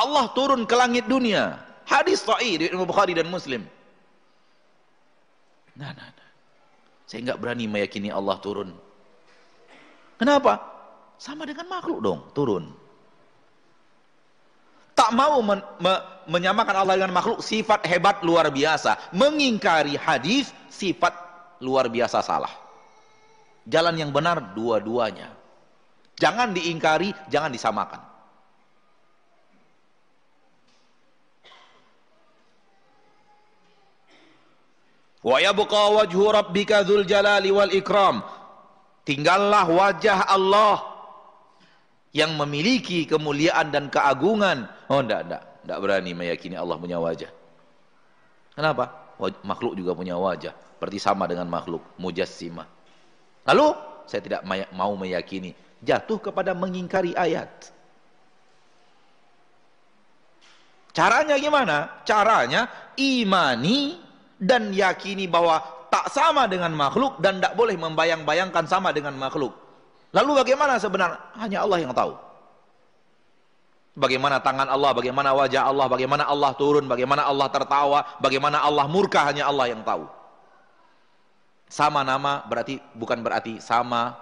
Allah 0.00 0.32
turun 0.32 0.64
ke 0.64 0.72
langit 0.72 1.04
dunia. 1.04 1.60
Hadis 1.84 2.24
sahih 2.24 2.56
di 2.56 2.64
Imam 2.72 2.88
Bukhari 2.88 3.12
dan 3.12 3.28
Muslim. 3.28 3.68
Nah, 5.76 5.92
nah, 5.92 6.08
nah. 6.08 6.30
Saya 7.04 7.26
enggak 7.26 7.40
berani 7.42 7.66
meyakini 7.68 8.08
Allah 8.08 8.38
turun. 8.40 8.72
Kenapa? 10.16 10.62
Sama 11.20 11.44
dengan 11.44 11.68
makhluk 11.68 12.00
dong, 12.00 12.20
turun. 12.32 12.72
Tak 14.96 15.16
mau 15.16 15.40
men 15.40 15.60
me 15.80 15.94
menyamakan 16.28 16.76
Allah 16.84 16.94
dengan 17.00 17.16
makhluk, 17.16 17.40
sifat 17.40 17.84
hebat 17.88 18.20
luar 18.24 18.48
biasa. 18.48 19.12
Mengingkari 19.16 19.96
hadis, 19.96 20.52
sifat 20.70 21.12
luar 21.60 21.88
biasa 21.88 22.24
salah. 22.24 22.52
Jalan 23.68 23.96
yang 23.96 24.12
benar 24.12 24.54
dua-duanya. 24.56 25.32
Jangan 26.20 26.52
diingkari, 26.52 27.16
jangan 27.32 27.50
disamakan. 27.52 28.09
Wa 35.20 35.36
yabqa 35.36 35.82
wajhu 36.00 36.32
rabbika 36.32 36.80
dzul 36.84 37.04
jalali 37.04 37.52
wal 37.52 37.72
ikram. 37.72 38.24
Tinggallah 39.04 39.68
wajah 39.68 40.28
Allah 40.28 40.80
yang 42.16 42.34
memiliki 42.40 43.04
kemuliaan 43.04 43.70
dan 43.70 43.92
keagungan. 43.92 44.66
Oh 44.88 45.00
enggak, 45.00 45.28
enggak, 45.28 45.42
enggak 45.66 45.78
berani 45.78 46.10
meyakini 46.16 46.56
Allah 46.56 46.76
punya 46.80 46.96
wajah. 46.98 47.30
Kenapa? 48.56 49.14
Makhluk 49.44 49.76
juga 49.76 49.92
punya 49.92 50.16
wajah, 50.16 50.56
berarti 50.80 50.96
sama 50.96 51.28
dengan 51.28 51.44
makhluk, 51.44 51.84
mujassimah. 52.00 52.64
Lalu 53.44 53.76
saya 54.08 54.20
tidak 54.24 54.42
mau 54.72 54.96
meyakini, 54.96 55.52
jatuh 55.84 56.16
kepada 56.16 56.56
mengingkari 56.56 57.12
ayat. 57.12 57.48
Caranya 60.90 61.36
gimana? 61.36 62.02
Caranya 62.08 62.66
imani 62.96 64.00
dan 64.40 64.72
yakini 64.72 65.28
bahwa 65.28 65.60
tak 65.92 66.08
sama 66.08 66.48
dengan 66.48 66.72
makhluk 66.72 67.20
dan 67.20 67.38
tidak 67.38 67.52
boleh 67.54 67.76
membayang-bayangkan 67.76 68.64
sama 68.64 68.90
dengan 68.90 69.12
makhluk. 69.20 69.52
Lalu 70.16 70.42
bagaimana 70.42 70.80
sebenarnya? 70.80 71.20
Hanya 71.36 71.58
Allah 71.62 71.78
yang 71.78 71.92
tahu. 71.92 72.16
Bagaimana 74.00 74.40
tangan 74.40 74.70
Allah, 74.70 74.96
bagaimana 74.96 75.36
wajah 75.36 75.66
Allah, 75.66 75.86
bagaimana 75.90 76.24
Allah 76.24 76.50
turun, 76.56 76.88
bagaimana 76.88 77.26
Allah 77.26 77.48
tertawa, 77.52 78.00
bagaimana 78.22 78.64
Allah 78.64 78.86
murka 78.88 79.28
hanya 79.28 79.44
Allah 79.50 79.68
yang 79.68 79.82
tahu. 79.84 80.08
Sama 81.70 82.00
nama 82.02 82.42
berarti 82.48 82.80
bukan 82.96 83.20
berarti 83.20 83.60
sama 83.60 84.16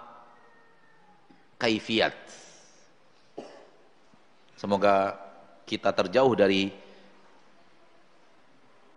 kaifiat. 1.60 2.16
Semoga 4.58 5.14
kita 5.68 5.94
terjauh 5.94 6.32
dari 6.34 6.87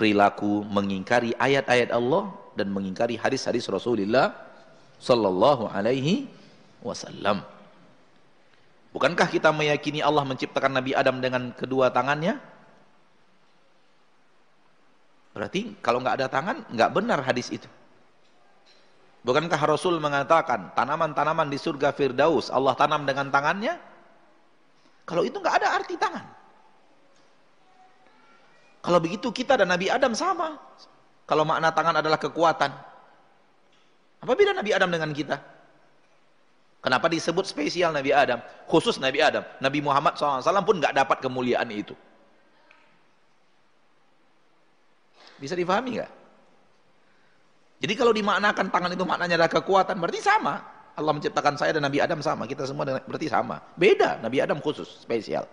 perilaku 0.01 0.65
mengingkari 0.65 1.37
ayat-ayat 1.37 1.93
Allah 1.93 2.33
dan 2.57 2.73
mengingkari 2.73 3.21
hadis-hadis 3.21 3.69
Rasulullah 3.69 4.33
sallallahu 4.97 5.69
alaihi 5.69 6.25
wasallam. 6.81 7.45
Bukankah 8.97 9.29
kita 9.29 9.53
meyakini 9.53 10.01
Allah 10.01 10.25
menciptakan 10.25 10.73
Nabi 10.73 10.97
Adam 10.97 11.21
dengan 11.21 11.53
kedua 11.53 11.93
tangannya? 11.93 12.41
Berarti 15.37 15.77
kalau 15.85 16.01
nggak 16.01 16.17
ada 16.17 16.27
tangan, 16.33 16.65
nggak 16.73 16.89
benar 16.97 17.21
hadis 17.21 17.53
itu. 17.53 17.69
Bukankah 19.21 19.61
Rasul 19.69 20.01
mengatakan 20.01 20.73
tanaman-tanaman 20.73 21.45
di 21.45 21.61
surga 21.61 21.93
Firdaus 21.93 22.49
Allah 22.49 22.73
tanam 22.73 23.05
dengan 23.05 23.29
tangannya? 23.29 23.77
Kalau 25.05 25.21
itu 25.21 25.37
nggak 25.37 25.61
ada 25.61 25.77
arti 25.77 25.93
tangan. 25.93 26.40
Kalau 28.81 28.97
begitu 28.97 29.29
kita 29.29 29.57
dan 29.61 29.69
Nabi 29.69 29.93
Adam 29.93 30.17
sama. 30.17 30.57
Kalau 31.29 31.45
makna 31.45 31.69
tangan 31.69 32.01
adalah 32.01 32.17
kekuatan. 32.17 32.71
Apa 34.21 34.33
beda 34.33 34.57
Nabi 34.57 34.73
Adam 34.73 34.89
dengan 34.89 35.13
kita? 35.13 35.37
Kenapa 36.81 37.05
disebut 37.05 37.45
spesial 37.45 37.93
Nabi 37.93 38.09
Adam? 38.09 38.41
Khusus 38.65 38.97
Nabi 38.97 39.21
Adam. 39.21 39.45
Nabi 39.61 39.79
Muhammad 39.85 40.17
SAW 40.17 40.65
pun 40.65 40.81
nggak 40.81 40.97
dapat 40.97 41.21
kemuliaan 41.21 41.69
itu. 41.69 41.93
Bisa 45.37 45.53
difahami 45.53 46.01
nggak? 46.01 46.11
Jadi 47.81 47.93
kalau 47.97 48.13
dimaknakan 48.13 48.69
tangan 48.69 48.91
itu 48.93 49.05
maknanya 49.05 49.41
adalah 49.41 49.53
kekuatan, 49.53 49.97
berarti 49.97 50.21
sama. 50.21 50.61
Allah 50.93 51.13
menciptakan 51.17 51.57
saya 51.57 51.73
dan 51.73 51.85
Nabi 51.85 51.97
Adam 51.97 52.21
sama. 52.21 52.45
Kita 52.45 52.65
semua 52.69 52.85
berarti 52.85 53.25
sama. 53.25 53.57
Beda, 53.73 54.21
Nabi 54.21 54.37
Adam 54.41 54.61
khusus, 54.61 55.01
spesial. 55.01 55.49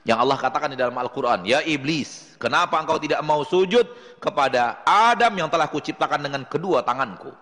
Yang 0.00 0.18
Allah 0.24 0.38
katakan 0.40 0.72
di 0.72 0.78
dalam 0.80 0.96
Al-Quran, 0.96 1.44
Ya 1.44 1.60
iblis, 1.60 2.32
kenapa 2.40 2.80
engkau 2.80 2.96
tidak 2.96 3.20
mau 3.20 3.44
sujud 3.44 3.84
kepada 4.16 4.80
Adam 4.88 5.32
yang 5.36 5.48
telah 5.52 5.68
kuciptakan 5.68 6.24
dengan 6.24 6.42
kedua 6.48 6.80
tanganku? 6.80 7.32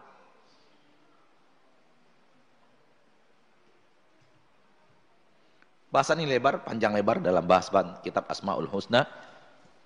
Bahasan 5.88 6.20
ini 6.20 6.36
lebar, 6.36 6.66
panjang 6.66 6.92
lebar 6.92 7.22
dalam 7.22 7.48
bahasan 7.48 7.96
kitab 8.04 8.28
Asma'ul 8.28 8.68
Husna, 8.68 9.08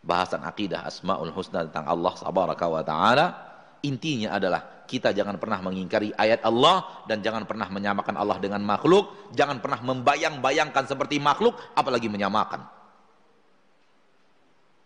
bahasan 0.03 0.43
akidah 0.43 0.83
Asma'ul 0.83 1.31
Husna 1.31 1.63
tentang 1.71 1.87
Allah 1.87 2.13
Subhanahu 2.19 2.75
wa 2.75 2.83
taala. 2.83 3.52
Intinya 3.83 4.39
adalah 4.39 4.87
kita 4.87 5.11
jangan 5.11 5.43
pernah 5.43 5.59
mengingkari 5.59 6.15
ayat 6.15 6.47
Allah 6.47 7.03
dan 7.11 7.19
jangan 7.19 7.43
pernah 7.49 7.67
menyamakan 7.67 8.15
Allah 8.15 8.39
dengan 8.39 8.63
makhluk, 8.63 9.33
jangan 9.35 9.59
pernah 9.59 9.83
membayang-bayangkan 9.83 10.87
seperti 10.87 11.19
makhluk 11.19 11.59
apalagi 11.75 12.07
menyamakan. 12.07 12.63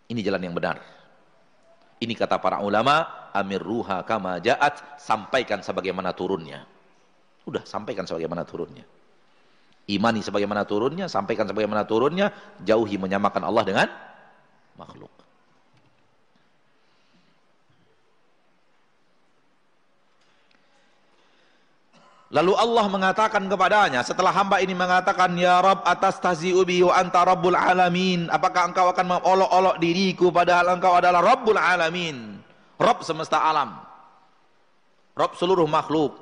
Ini 0.07 0.20
jalan 0.22 0.42
yang 0.49 0.55
benar. 0.55 0.78
Ini 1.97 2.12
kata 2.12 2.38
para 2.38 2.61
ulama, 2.62 3.28
amir 3.32 3.61
ruha 3.61 4.05
kama 4.05 4.38
ja'at, 4.38 5.01
sampaikan 5.01 5.64
sebagaimana 5.64 6.12
turunnya. 6.12 6.62
Udah, 7.49 7.64
sampaikan 7.64 8.05
sebagaimana 8.05 8.44
turunnya. 8.44 8.84
Imani 9.86 10.20
sebagaimana 10.20 10.66
turunnya, 10.68 11.07
sampaikan 11.07 11.47
sebagaimana 11.49 11.88
turunnya, 11.88 12.34
jauhi 12.62 13.01
menyamakan 13.01 13.42
Allah 13.49 13.64
dengan 13.64 13.88
makhluk. 14.76 15.16
Lalu 22.27 22.59
Allah 22.59 22.91
mengatakan 22.91 23.47
kepadanya 23.47 24.03
setelah 24.03 24.35
hamba 24.35 24.59
ini 24.59 24.74
mengatakan 24.74 25.31
ya 25.39 25.62
Rabb 25.62 25.87
atas 25.87 26.18
tazi'u 26.18 26.66
bi 26.66 26.83
wa 26.83 26.99
anta 26.99 27.22
rabbul 27.22 27.55
alamin. 27.55 28.27
Apakah 28.35 28.74
engkau 28.74 28.91
akan 28.91 29.07
mengolok-olok 29.14 29.77
diriku 29.79 30.35
padahal 30.35 30.74
engkau 30.74 30.99
adalah 30.99 31.22
rabbul 31.22 31.55
alamin? 31.55 32.43
Rabb 32.83 33.07
semesta 33.07 33.39
alam. 33.47 33.79
Rabb 35.14 35.39
seluruh 35.39 35.70
makhluk. 35.70 36.18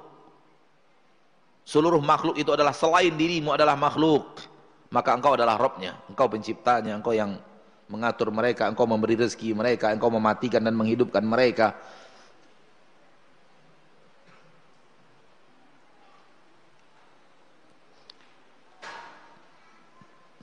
Seluruh 1.64 2.04
makhluk 2.04 2.36
itu 2.36 2.52
adalah 2.52 2.76
selain 2.76 3.16
dirimu 3.16 3.56
adalah 3.56 3.72
makhluk. 3.72 4.44
Maka 4.92 5.16
engkau 5.16 5.32
adalah 5.34 5.56
Rabbnya. 5.56 5.96
Engkau 6.12 6.28
penciptanya 6.28 7.00
engkau 7.00 7.16
yang 7.16 7.40
mengatur 7.88 8.32
mereka 8.32 8.64
engkau 8.68 8.88
memberi 8.88 9.16
rezeki 9.18 9.52
mereka 9.52 9.92
engkau 9.92 10.08
mematikan 10.08 10.64
dan 10.64 10.72
menghidupkan 10.72 11.20
mereka 11.20 11.76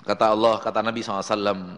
Kata 0.01 0.33
Allah, 0.33 0.57
kata 0.57 0.81
Nabi 0.81 1.05
SAW, 1.05 1.77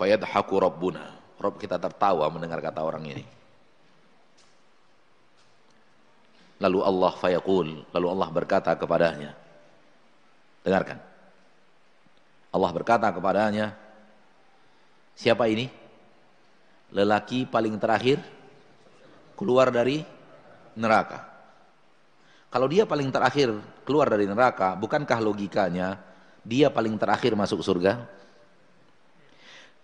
Fayadhaku 0.00 0.54
Rabbuna. 0.56 1.04
Rabb 1.40 1.56
kita 1.56 1.80
tertawa 1.80 2.28
mendengar 2.28 2.60
kata 2.60 2.80
orang 2.84 3.04
ini. 3.08 3.24
Lalu 6.60 6.78
Allah 6.84 7.12
fayaqul, 7.16 7.68
lalu 7.88 8.06
Allah 8.12 8.28
berkata 8.28 8.70
kepadanya. 8.76 9.32
Dengarkan. 10.60 11.00
Allah 12.52 12.70
berkata 12.76 13.08
kepadanya, 13.08 13.72
siapa 15.16 15.48
ini? 15.48 15.72
Lelaki 16.92 17.48
paling 17.48 17.80
terakhir 17.80 18.20
keluar 19.32 19.72
dari 19.72 20.04
neraka. 20.76 21.24
Kalau 22.52 22.68
dia 22.68 22.84
paling 22.84 23.08
terakhir 23.08 23.56
keluar 23.88 24.10
dari 24.12 24.28
neraka, 24.28 24.76
bukankah 24.76 25.18
logikanya 25.22 26.09
dia 26.44 26.72
paling 26.72 26.96
terakhir 26.96 27.36
masuk 27.36 27.60
surga? 27.60 28.04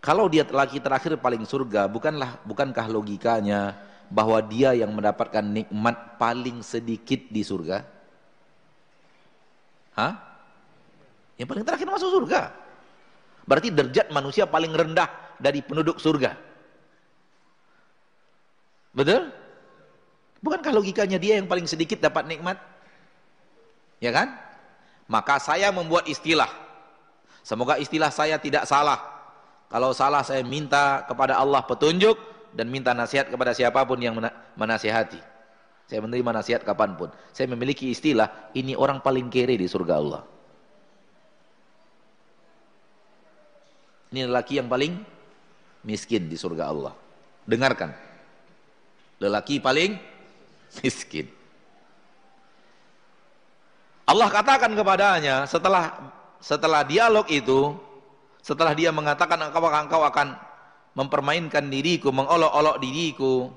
Kalau 0.01 0.31
dia 0.31 0.47
lagi 0.47 0.79
terakhir 0.79 1.19
paling 1.19 1.43
surga, 1.43 1.91
bukanlah 1.91 2.39
bukankah 2.47 2.87
logikanya 2.87 3.75
bahwa 4.07 4.39
dia 4.39 4.71
yang 4.71 4.95
mendapatkan 4.95 5.43
nikmat 5.43 6.15
paling 6.21 6.63
sedikit 6.63 7.27
di 7.27 7.43
surga? 7.43 7.83
Hah? 9.99 10.15
Yang 11.35 11.49
paling 11.51 11.65
terakhir 11.67 11.89
masuk 11.91 12.11
surga. 12.23 12.55
Berarti 13.47 13.69
derajat 13.75 14.15
manusia 14.15 14.47
paling 14.47 14.71
rendah 14.71 15.11
dari 15.43 15.61
penduduk 15.61 15.99
surga. 15.99 16.39
Betul? 18.97 19.35
Bukankah 20.41 20.73
logikanya 20.73 21.19
dia 21.19 21.37
yang 21.37 21.51
paling 21.51 21.67
sedikit 21.67 21.99
dapat 21.99 22.31
nikmat? 22.31 22.63
Ya 23.99 24.15
kan? 24.15 24.46
Maka 25.07 25.39
saya 25.39 25.71
membuat 25.71 26.11
istilah 26.11 26.67
Semoga 27.47 27.79
istilah 27.79 28.11
saya 28.11 28.43
tidak 28.43 28.67
salah. 28.67 28.99
Kalau 29.71 29.95
salah 29.95 30.27
saya 30.27 30.43
minta 30.43 31.07
kepada 31.07 31.39
Allah 31.39 31.63
petunjuk 31.63 32.19
dan 32.51 32.67
minta 32.67 32.91
nasihat 32.91 33.31
kepada 33.31 33.55
siapa 33.55 33.87
pun 33.87 34.03
yang 34.03 34.19
menasihati. 34.59 35.23
Saya 35.87 36.03
menerima 36.03 36.43
nasihat 36.43 36.67
kapan 36.67 36.99
pun. 36.99 37.15
Saya 37.31 37.47
memiliki 37.47 37.87
istilah, 37.95 38.51
ini 38.59 38.75
orang 38.75 38.99
paling 38.99 39.31
kere 39.31 39.55
di 39.55 39.71
surga 39.71 39.95
Allah. 39.95 40.27
Ini 44.11 44.27
lelaki 44.27 44.59
yang 44.59 44.67
paling 44.67 44.99
miskin 45.87 46.27
di 46.27 46.35
surga 46.35 46.67
Allah. 46.67 46.99
Dengarkan. 47.47 47.95
Lelaki 49.23 49.63
paling 49.63 49.95
miskin. 50.83 51.31
Allah 54.07 54.29
katakan 54.31 54.71
kepadanya 54.71 55.51
setelah 55.51 56.15
setelah 56.39 56.87
dialog 56.87 57.27
itu, 57.27 57.75
setelah 58.39 58.71
dia 58.71 58.95
mengatakan 58.95 59.35
apakah 59.51 59.83
engkau 59.83 60.07
akan 60.07 60.39
mempermainkan 60.95 61.67
diriku, 61.67 62.15
mengolok-olok 62.15 62.79
diriku, 62.79 63.51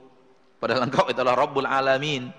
padahal 0.58 0.89
engkau 0.89 1.06
adalah 1.06 1.38
Rabbul 1.38 1.70
Alamin. 1.70 2.34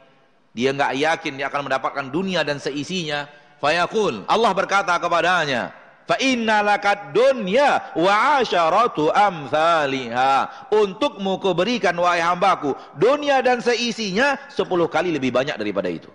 Dia 0.51 0.75
enggak 0.75 0.99
yakin 0.99 1.39
dia 1.39 1.47
akan 1.47 1.71
mendapatkan 1.71 2.11
dunia 2.11 2.43
dan 2.43 2.59
seisinya. 2.59 3.31
Fayaqul, 3.63 4.27
Allah 4.27 4.51
berkata 4.57 4.97
kepadanya, 4.99 5.71
fa 6.11 6.19
inna 6.19 6.67
lakad 6.67 7.15
dunya 7.15 7.95
wa 7.95 8.43
asyaratu 8.43 9.15
amthaliha 9.15 10.67
untukmu 10.75 11.39
kuberikan 11.39 11.95
wahai 11.95 12.19
hambaku 12.19 12.75
dunia 12.99 13.39
dan 13.45 13.63
seisinya 13.63 14.35
sepuluh 14.51 14.91
kali 14.91 15.15
lebih 15.15 15.31
banyak 15.31 15.55
daripada 15.55 15.87
itu 15.87 16.11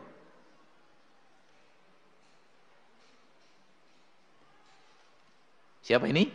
siapa 5.86 6.10
ini? 6.10 6.34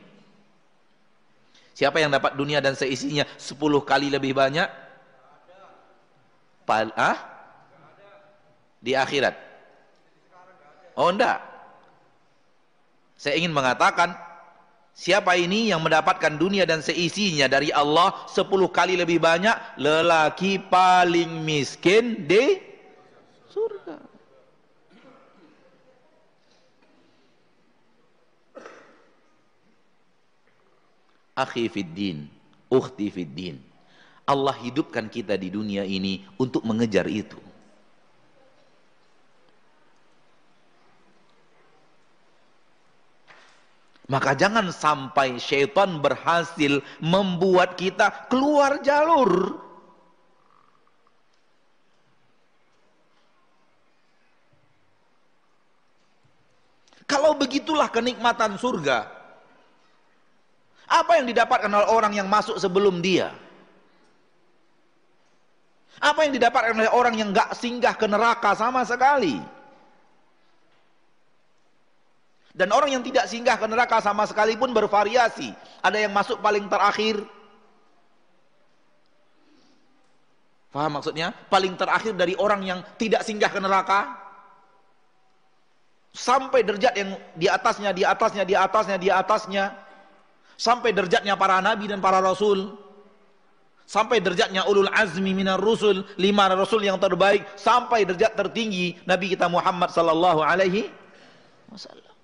Siapa 1.75 1.99
yang 1.99 2.15
dapat 2.15 2.39
dunia 2.39 2.63
dan 2.63 2.79
seisinya 2.79 3.27
sepuluh 3.35 3.83
kali 3.83 4.07
lebih 4.13 4.37
banyak? 4.37 4.69
Pal 6.63 6.95
ah? 6.95 7.19
di 8.81 8.97
akhirat. 8.97 9.37
Oh 10.97 11.13
enggak. 11.13 11.41
Saya 13.21 13.37
ingin 13.37 13.53
mengatakan 13.53 14.17
siapa 14.97 15.37
ini 15.37 15.69
yang 15.69 15.85
mendapatkan 15.85 16.37
dunia 16.41 16.65
dan 16.65 16.81
seisinya 16.81 17.49
dari 17.49 17.69
Allah 17.69 18.25
sepuluh 18.29 18.73
kali 18.73 18.97
lebih 18.97 19.21
banyak? 19.21 19.77
Lelaki 19.77 20.57
paling 20.61 21.45
miskin 21.45 22.25
di 22.25 22.61
surga. 23.53 24.10
Akhi 31.41 31.72
fiddin, 31.72 32.28
ukhti 32.68 33.09
fiddin. 33.09 33.57
Allah 34.28 34.53
hidupkan 34.61 35.09
kita 35.09 35.41
di 35.41 35.49
dunia 35.49 35.88
ini 35.88 36.20
untuk 36.36 36.62
mengejar 36.68 37.09
itu. 37.09 37.41
Maka 44.11 44.34
jangan 44.34 44.74
sampai 44.74 45.38
syaitan 45.38 46.03
berhasil 46.03 46.82
membuat 46.99 47.78
kita 47.78 48.26
keluar 48.26 48.82
jalur. 48.82 49.55
Kalau 57.07 57.38
begitulah 57.38 57.86
kenikmatan 57.91 58.59
surga. 58.59 59.20
Apa 60.91 61.22
yang 61.22 61.30
didapatkan 61.30 61.70
oleh 61.70 61.86
orang 61.86 62.12
yang 62.18 62.26
masuk 62.26 62.59
sebelum 62.59 62.99
dia? 62.99 63.30
Apa 66.03 66.26
yang 66.26 66.34
didapatkan 66.34 66.74
oleh 66.74 66.91
orang 66.91 67.14
yang 67.14 67.30
gak 67.30 67.55
singgah 67.55 67.95
ke 67.95 68.11
neraka 68.11 68.59
sama 68.59 68.82
sekali? 68.82 69.38
Dan 72.51 72.74
orang 72.74 72.91
yang 72.99 73.05
tidak 73.07 73.30
singgah 73.30 73.55
ke 73.55 73.66
neraka 73.70 74.03
sama 74.03 74.26
sekali 74.26 74.59
pun 74.59 74.74
bervariasi. 74.74 75.55
Ada 75.78 76.03
yang 76.03 76.12
masuk 76.12 76.43
paling 76.43 76.66
terakhir. 76.66 77.22
Faham 80.74 80.99
maksudnya? 80.99 81.30
Paling 81.47 81.78
terakhir 81.78 82.18
dari 82.18 82.34
orang 82.34 82.66
yang 82.66 82.82
tidak 82.99 83.22
singgah 83.22 83.53
ke 83.55 83.62
neraka. 83.62 84.18
Sampai 86.11 86.66
derajat 86.66 86.95
yang 86.99 87.14
di 87.38 87.47
atasnya, 87.47 87.95
di 87.95 88.03
atasnya, 88.03 88.43
di 88.43 88.55
atasnya, 88.59 88.97
di 88.99 89.09
atasnya. 89.14 89.64
Sampai 90.61 90.93
derajatnya 90.93 91.41
para 91.41 91.57
nabi 91.65 91.89
dan 91.89 92.05
para 92.05 92.21
rasul. 92.21 92.77
Sampai 93.89 94.21
derajatnya 94.21 94.69
ulul 94.69 94.93
azmi 94.93 95.33
minar 95.33 95.57
rusul, 95.57 96.05
lima 96.21 96.47
rasul 96.53 96.85
yang 96.85 97.01
terbaik, 97.01 97.43
sampai 97.59 98.07
derajat 98.07 98.39
tertinggi 98.39 98.95
Nabi 99.03 99.35
kita 99.35 99.51
Muhammad 99.51 99.91
sallallahu 99.91 100.47
alaihi 100.47 100.87
wasallam. 101.67 102.15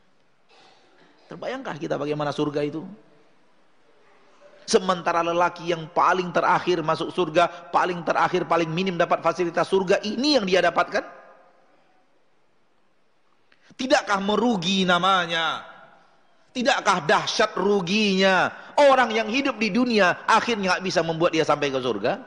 Terbayangkah 1.27 1.75
kita 1.75 1.99
bagaimana 1.99 2.31
surga 2.31 2.63
itu? 2.63 2.87
Sementara 4.63 5.27
lelaki 5.27 5.75
yang 5.75 5.91
paling 5.91 6.31
terakhir 6.31 6.87
masuk 6.87 7.11
surga, 7.11 7.75
paling 7.75 7.99
terakhir, 8.07 8.47
paling 8.47 8.71
minim 8.71 8.95
dapat 8.95 9.19
fasilitas 9.19 9.67
surga, 9.67 9.99
ini 10.07 10.39
yang 10.39 10.47
dia 10.47 10.63
dapatkan? 10.63 11.03
Tidakkah 13.75 14.23
merugi 14.23 14.87
namanya? 14.87 15.76
Tidakkah 16.57 17.05
dahsyat 17.05 17.53
ruginya? 17.53 18.49
Orang 18.81 19.13
yang 19.13 19.29
hidup 19.29 19.61
di 19.61 19.69
dunia 19.69 20.25
akhirnya 20.25 20.81
nggak 20.81 20.85
bisa 20.89 21.05
membuat 21.05 21.37
dia 21.37 21.45
sampai 21.45 21.69
ke 21.69 21.77
surga? 21.77 22.25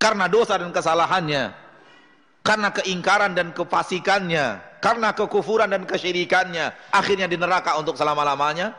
Karena 0.00 0.24
dosa 0.30 0.56
dan 0.56 0.72
kesalahannya, 0.72 1.52
karena 2.40 2.68
keingkaran 2.72 3.36
dan 3.36 3.52
kefasikannya, 3.52 4.62
karena 4.80 5.12
kekufuran 5.12 5.68
dan 5.68 5.84
kesyirikannya 5.84 6.72
akhirnya 6.94 7.28
di 7.28 7.36
neraka 7.36 7.76
untuk 7.76 7.98
selama-lamanya 7.98 8.72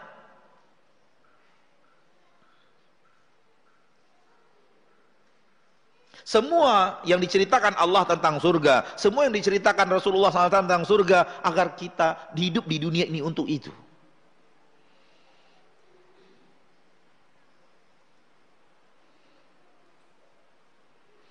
Semua 6.30 7.02
yang 7.10 7.18
diceritakan 7.18 7.74
Allah 7.74 8.06
tentang 8.06 8.38
surga, 8.38 8.86
semua 8.94 9.26
yang 9.26 9.34
diceritakan 9.34 9.98
Rasulullah 9.98 10.30
SAW 10.30 10.62
tentang 10.62 10.86
surga, 10.86 11.42
agar 11.42 11.74
kita 11.74 12.30
hidup 12.38 12.70
di 12.70 12.78
dunia 12.78 13.10
ini 13.10 13.18
untuk 13.18 13.50
itu. 13.50 13.74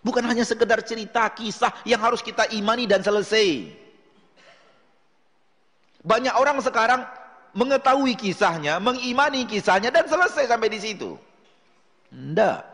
Bukan 0.02 0.26
hanya 0.26 0.42
sekedar 0.42 0.82
cerita 0.82 1.30
kisah 1.30 1.70
yang 1.86 2.02
harus 2.02 2.18
kita 2.18 2.50
imani 2.50 2.90
dan 2.90 2.98
selesai. 2.98 3.70
Banyak 6.02 6.34
orang 6.34 6.58
sekarang 6.58 7.06
mengetahui 7.54 8.18
kisahnya, 8.18 8.82
mengimani 8.82 9.46
kisahnya 9.46 9.94
dan 9.94 10.10
selesai 10.10 10.50
sampai 10.50 10.66
di 10.66 10.82
situ. 10.82 11.14
Tidak. 12.10 12.67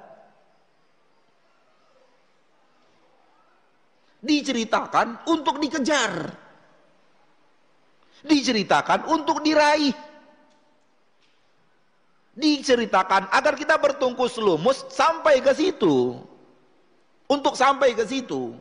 Diceritakan 4.25 5.29
untuk 5.29 5.61
dikejar. 5.61 6.33
Diceritakan 8.25 9.05
untuk 9.13 9.45
diraih. 9.45 9.93
Diceritakan 12.33 13.29
agar 13.31 13.55
kita 13.55 13.77
bertungkus 13.77 14.41
lumus 14.41 14.89
sampai 14.89 15.45
ke 15.45 15.53
situ. 15.53 16.17
Untuk 17.29 17.53
sampai 17.53 17.93
ke 17.93 18.09
situ. 18.09 18.57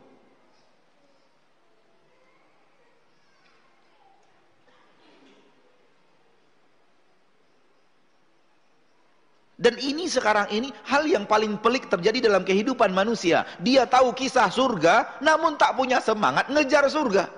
Dan 9.54 9.78
ini 9.78 10.10
sekarang 10.10 10.50
ini 10.50 10.74
hal 10.82 11.06
yang 11.06 11.30
paling 11.30 11.54
pelik 11.62 11.86
terjadi 11.86 12.26
dalam 12.26 12.42
kehidupan 12.42 12.90
manusia. 12.90 13.46
Dia 13.62 13.86
tahu 13.86 14.10
kisah 14.10 14.50
surga, 14.50 15.22
namun 15.22 15.54
tak 15.54 15.78
punya 15.78 16.02
semangat 16.02 16.50
ngejar 16.50 16.90
surga. 16.90 17.30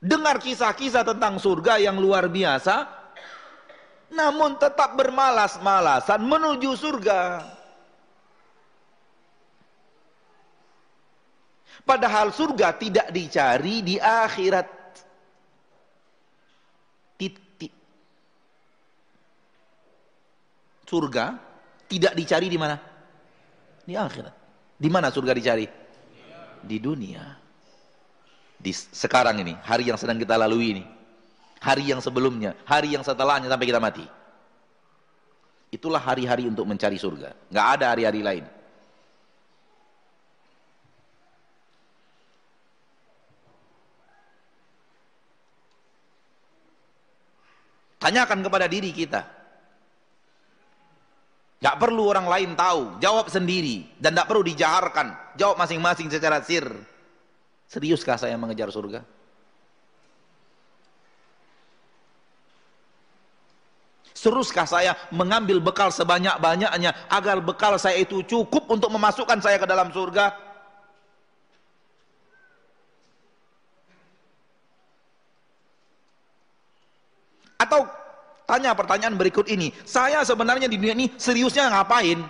Dengar 0.00 0.40
kisah-kisah 0.40 1.04
tentang 1.04 1.36
surga 1.36 1.76
yang 1.76 2.00
luar 2.00 2.30
biasa, 2.30 2.88
namun 4.16 4.56
tetap 4.56 4.96
bermalas-malasan 4.96 6.20
menuju 6.24 6.72
surga. 6.72 7.20
Padahal 11.84 12.32
surga 12.32 12.74
tidak 12.80 13.08
dicari 13.12 13.84
di 13.84 14.00
akhirat. 14.00 14.75
Surga 20.86 21.36
tidak 21.90 22.14
dicari 22.14 22.46
di 22.46 22.58
mana? 22.58 22.78
Di 23.82 23.94
akhirat. 23.94 24.34
Di 24.78 24.88
mana 24.88 25.10
surga 25.10 25.34
dicari? 25.34 25.66
Di 26.62 26.76
dunia. 26.78 27.22
Di 28.56 28.72
sekarang 28.72 29.38
ini, 29.42 29.54
hari 29.62 29.90
yang 29.90 29.98
sedang 30.00 30.16
kita 30.16 30.38
lalui 30.38 30.78
ini. 30.78 30.84
Hari 31.60 31.90
yang 31.90 32.00
sebelumnya, 32.00 32.54
hari 32.64 32.94
yang 32.94 33.02
setelahnya 33.02 33.50
sampai 33.50 33.66
kita 33.66 33.80
mati. 33.82 34.06
Itulah 35.70 35.98
hari-hari 35.98 36.46
untuk 36.46 36.64
mencari 36.64 36.96
surga. 36.96 37.34
Nggak 37.50 37.66
ada 37.76 37.84
hari-hari 37.92 38.20
lain. 38.22 38.44
Tanyakan 47.98 48.38
kepada 48.46 48.70
diri 48.70 48.94
kita. 48.94 49.35
Gak 51.56 51.80
perlu 51.80 52.12
orang 52.12 52.28
lain 52.28 52.52
tahu, 52.52 53.00
jawab 53.00 53.32
sendiri 53.32 53.88
dan 53.96 54.12
tidak 54.12 54.28
perlu 54.28 54.44
dijaharkan. 54.44 55.16
Jawab 55.40 55.56
masing-masing 55.56 56.12
secara 56.12 56.44
sir. 56.44 56.68
Seriuskah 57.66 58.20
saya 58.20 58.36
mengejar 58.36 58.68
surga? 58.68 59.00
Seruskah 64.16 64.64
saya 64.64 64.96
mengambil 65.12 65.60
bekal 65.60 65.92
sebanyak-banyaknya 65.92 67.12
agar 67.12 67.36
bekal 67.44 67.76
saya 67.76 68.00
itu 68.00 68.24
cukup 68.24 68.64
untuk 68.68 68.88
memasukkan 68.88 69.44
saya 69.44 69.60
ke 69.60 69.68
dalam 69.68 69.92
surga? 69.92 70.32
Atau 77.60 77.88
tanya 78.46 78.72
pertanyaan 78.72 79.18
berikut 79.18 79.50
ini, 79.50 79.74
saya 79.82 80.22
sebenarnya 80.22 80.70
di 80.70 80.78
dunia 80.78 80.94
ini 80.94 81.10
seriusnya 81.18 81.68
ngapain? 81.68 82.22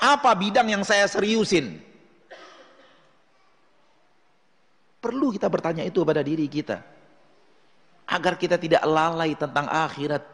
Apa 0.00 0.32
bidang 0.36 0.68
yang 0.68 0.84
saya 0.84 1.04
seriusin? 1.08 1.80
Perlu 5.04 5.36
kita 5.36 5.52
bertanya 5.52 5.84
itu 5.84 6.00
pada 6.00 6.24
diri 6.24 6.48
kita. 6.48 6.80
Agar 8.08 8.40
kita 8.40 8.56
tidak 8.56 8.80
lalai 8.88 9.36
tentang 9.36 9.68
akhirat. 9.68 10.24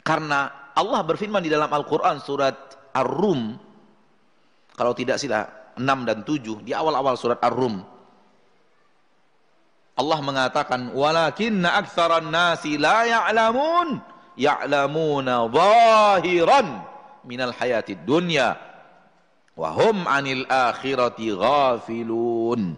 Karena 0.00 0.72
Allah 0.72 1.00
berfirman 1.04 1.44
di 1.44 1.52
dalam 1.52 1.68
Al-Quran 1.68 2.16
surat 2.20 2.56
Ar-Rum. 2.96 3.60
Kalau 4.72 4.92
tidak 4.96 5.20
sila 5.20 5.44
6 5.76 5.84
dan 6.08 6.24
7. 6.24 6.64
Di 6.64 6.72
awal-awal 6.72 7.16
surat 7.20 7.40
Ar-Rum. 7.44 7.93
Allah 9.94 10.18
mengatakan 10.18 10.90
walakinna 10.90 11.78
aktsaran 11.78 12.26
nasi 12.26 12.74
la 12.74 13.06
ya'lamun 13.06 14.02
ya'lamuna 14.34 15.46
zahiran 15.46 16.82
minal 17.22 17.54
hayatid 17.54 18.02
dunya 18.02 18.58
wa 19.54 19.70
hum 19.70 20.02
'anil 20.02 20.42
akhirati 20.50 21.30
ghafilun. 21.30 22.74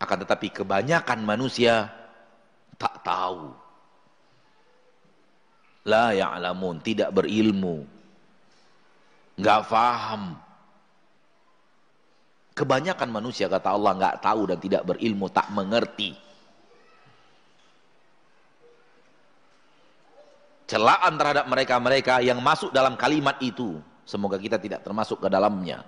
Akan 0.00 0.18
tetapi 0.24 0.48
kebanyakan 0.50 1.20
manusia 1.20 1.92
tak 2.80 3.04
tahu. 3.04 3.52
La 5.84 6.16
ya'lamun 6.16 6.80
tidak 6.80 7.12
berilmu 7.12 7.84
enggak 9.36 9.66
faham 9.66 10.36
Kebanyakan 12.52 13.08
manusia 13.08 13.48
kata 13.48 13.72
Allah 13.72 13.96
nggak 13.96 14.16
tahu 14.20 14.52
dan 14.52 14.58
tidak 14.60 14.84
berilmu, 14.84 15.32
tak 15.32 15.48
mengerti. 15.56 16.12
Celaan 20.68 21.16
terhadap 21.16 21.48
mereka-mereka 21.48 22.20
yang 22.24 22.40
masuk 22.40 22.72
dalam 22.72 22.96
kalimat 22.96 23.36
itu. 23.40 23.80
Semoga 24.04 24.36
kita 24.36 24.60
tidak 24.60 24.84
termasuk 24.84 25.20
ke 25.20 25.28
dalamnya. 25.32 25.84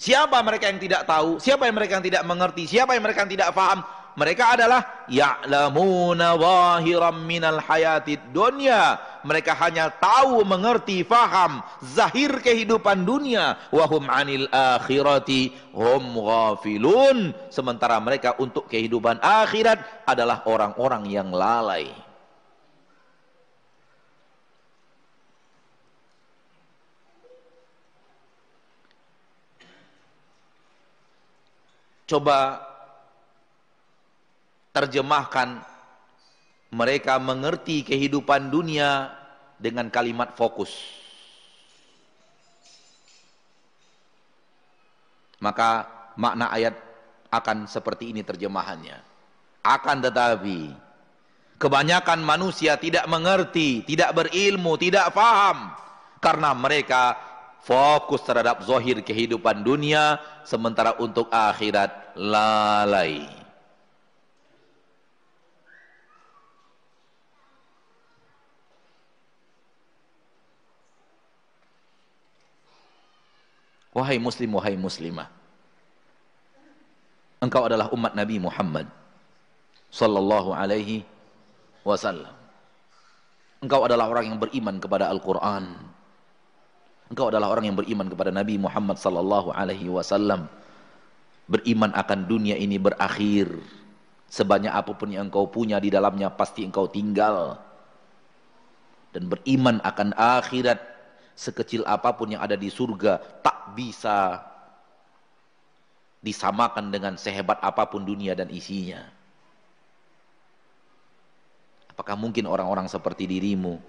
Siapa 0.00 0.40
mereka 0.40 0.72
yang 0.72 0.80
tidak 0.80 1.02
tahu? 1.04 1.36
Siapa 1.36 1.68
yang 1.68 1.76
mereka 1.76 2.00
yang 2.00 2.06
tidak 2.06 2.22
mengerti? 2.24 2.64
Siapa 2.64 2.96
yang 2.96 3.04
mereka 3.04 3.26
yang 3.26 3.32
tidak 3.36 3.50
paham? 3.52 3.84
Mereka 4.18 4.58
adalah 4.58 5.06
ya'lamuna 5.06 6.34
zahiran 6.34 7.22
minal 7.22 7.62
hayatid 7.62 8.20
dunya. 8.34 8.98
Mereka 9.22 9.52
hanya 9.58 9.92
tahu, 9.92 10.42
mengerti, 10.42 11.04
faham 11.06 11.60
zahir 11.84 12.40
kehidupan 12.40 13.04
dunia. 13.06 13.60
Wahum 13.70 14.08
anil 14.10 14.48
akhirati 14.50 15.54
hum 15.76 16.16
ghafilun. 16.16 17.36
Sementara 17.52 18.00
mereka 18.00 18.34
untuk 18.40 18.66
kehidupan 18.66 19.20
akhirat 19.22 20.08
adalah 20.08 20.42
orang-orang 20.48 21.04
yang 21.06 21.28
lalai. 21.30 21.90
Coba 32.10 32.69
terjemahkan 34.70 35.62
mereka 36.70 37.18
mengerti 37.18 37.82
kehidupan 37.82 38.48
dunia 38.48 39.10
dengan 39.58 39.90
kalimat 39.90 40.32
fokus. 40.38 40.70
Maka 45.40 45.88
makna 46.14 46.52
ayat 46.52 46.76
akan 47.32 47.64
seperti 47.66 48.12
ini 48.12 48.20
terjemahannya. 48.22 48.98
Akan 49.64 50.00
tetapi 50.00 50.72
kebanyakan 51.56 52.20
manusia 52.22 52.76
tidak 52.76 53.04
mengerti, 53.08 53.82
tidak 53.84 54.14
berilmu, 54.14 54.76
tidak 54.76 55.10
faham 55.12 55.74
karena 56.20 56.52
mereka 56.52 57.16
fokus 57.64 58.24
terhadap 58.24 58.64
zohir 58.64 59.00
kehidupan 59.04 59.64
dunia 59.64 60.20
sementara 60.44 60.96
untuk 61.00 61.28
akhirat 61.32 62.16
lalai. 62.16 63.39
Wahai 74.00 74.16
muslim, 74.16 74.56
wahai 74.56 74.80
muslimah. 74.80 75.28
Engkau 77.44 77.68
adalah 77.68 77.92
umat 77.92 78.16
Nabi 78.16 78.40
Muhammad 78.40 78.88
sallallahu 79.92 80.56
alaihi 80.56 81.04
wasallam. 81.84 82.32
Engkau 83.60 83.84
adalah 83.84 84.08
orang 84.08 84.32
yang 84.32 84.38
beriman 84.40 84.80
kepada 84.80 85.12
Al-Qur'an. 85.12 85.76
Engkau 87.12 87.28
adalah 87.28 87.52
orang 87.52 87.68
yang 87.68 87.76
beriman 87.76 88.08
kepada 88.08 88.32
Nabi 88.32 88.56
Muhammad 88.56 88.96
sallallahu 88.96 89.52
alaihi 89.52 89.92
wasallam. 89.92 90.48
Beriman 91.44 91.92
akan 91.92 92.24
dunia 92.24 92.56
ini 92.56 92.80
berakhir. 92.80 93.52
Sebanyak 94.32 94.72
apa 94.72 94.96
pun 94.96 95.12
yang 95.12 95.28
engkau 95.28 95.44
punya 95.44 95.76
di 95.76 95.92
dalamnya 95.92 96.32
pasti 96.32 96.64
engkau 96.64 96.88
tinggal. 96.88 97.60
Dan 99.12 99.28
beriman 99.28 99.76
akan 99.84 100.16
akhirat 100.16 100.89
sekecil 101.40 101.80
apa 101.88 102.12
pun 102.12 102.28
yang 102.28 102.44
ada 102.44 102.52
di 102.52 102.68
surga 102.68 103.16
tak 103.40 103.72
bisa 103.72 104.44
disamakan 106.20 106.92
dengan 106.92 107.16
sehebat 107.16 107.56
apa 107.64 107.88
pun 107.88 108.04
dunia 108.04 108.36
dan 108.36 108.52
isinya. 108.52 109.00
Apakah 111.88 112.12
mungkin 112.20 112.44
orang-orang 112.44 112.92
seperti 112.92 113.24
dirimu 113.24 113.80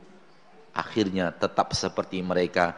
akhirnya 0.71 1.35
tetap 1.35 1.75
seperti 1.75 2.23
mereka 2.23 2.71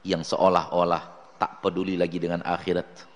yang 0.00 0.24
seolah-olah 0.24 1.36
tak 1.36 1.60
peduli 1.60 2.00
lagi 2.00 2.16
dengan 2.16 2.40
akhirat? 2.40 3.13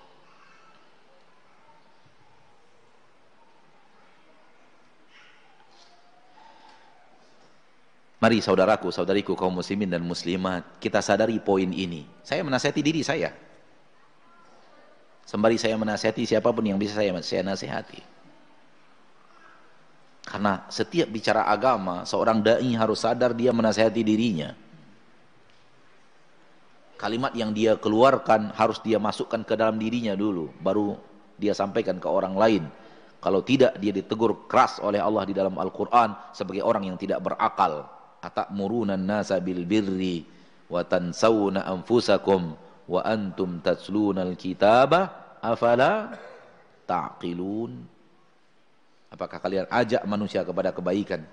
Mari 8.19 8.43
saudaraku, 8.43 8.91
saudariku 8.91 9.39
kaum 9.39 9.62
muslimin 9.62 9.87
dan 9.87 10.03
muslimat, 10.03 10.66
kita 10.83 10.99
sadari 10.99 11.39
poin 11.39 11.71
ini. 11.71 12.03
Saya 12.27 12.43
menasihati 12.43 12.83
diri 12.83 13.07
saya. 13.07 13.31
Sembari 15.23 15.55
saya 15.55 15.79
menasihati 15.79 16.27
siapa 16.27 16.51
pun 16.51 16.66
yang 16.66 16.83
bisa 16.83 16.99
saya, 16.99 17.14
saya 17.23 17.47
nasihati. 17.47 18.03
Karena 20.27 20.66
setiap 20.66 21.07
bicara 21.14 21.47
agama, 21.47 22.03
seorang 22.03 22.43
da'i 22.43 22.75
harus 22.75 23.07
sadar 23.07 23.39
dia 23.39 23.55
menasihati 23.55 24.03
dirinya. 24.03 24.51
Kalimat 26.99 27.31
yang 27.39 27.55
dia 27.55 27.79
keluarkan 27.79 28.51
harus 28.59 28.83
dia 28.83 28.99
masukkan 28.99 29.47
ke 29.47 29.55
dalam 29.55 29.79
dirinya 29.79 30.19
dulu, 30.19 30.51
baru 30.59 30.99
dia 31.39 31.55
sampaikan 31.55 32.03
ke 32.03 32.09
orang 32.11 32.35
lain. 32.35 32.66
Kalau 33.23 33.47
tidak 33.47 33.79
dia 33.79 33.95
ditegur 33.95 34.51
keras 34.51 34.83
oleh 34.83 34.99
Allah 34.99 35.23
di 35.23 35.39
dalam 35.39 35.55
Al-Quran 35.55 36.35
sebagai 36.35 36.66
orang 36.66 36.91
yang 36.91 36.99
tidak 36.99 37.23
berakal 37.23 37.97
atamuruna 38.23 38.99
nasa 38.99 39.39
bil 39.39 39.62
birri 39.62 40.27
wa 40.69 40.83
tansawna 40.85 41.64
anfusakum 41.64 42.55
wa 42.89 43.01
antum 43.05 43.62
tatluna 43.62 44.27
alkitaba 44.27 45.35
afala 45.43 46.16
taqilun? 46.85 47.85
Apakah 49.09 49.41
kalian 49.41 49.66
ajak 49.73 50.05
manusia 50.05 50.45
kepada 50.45 50.71
kebaikan? 50.75 51.25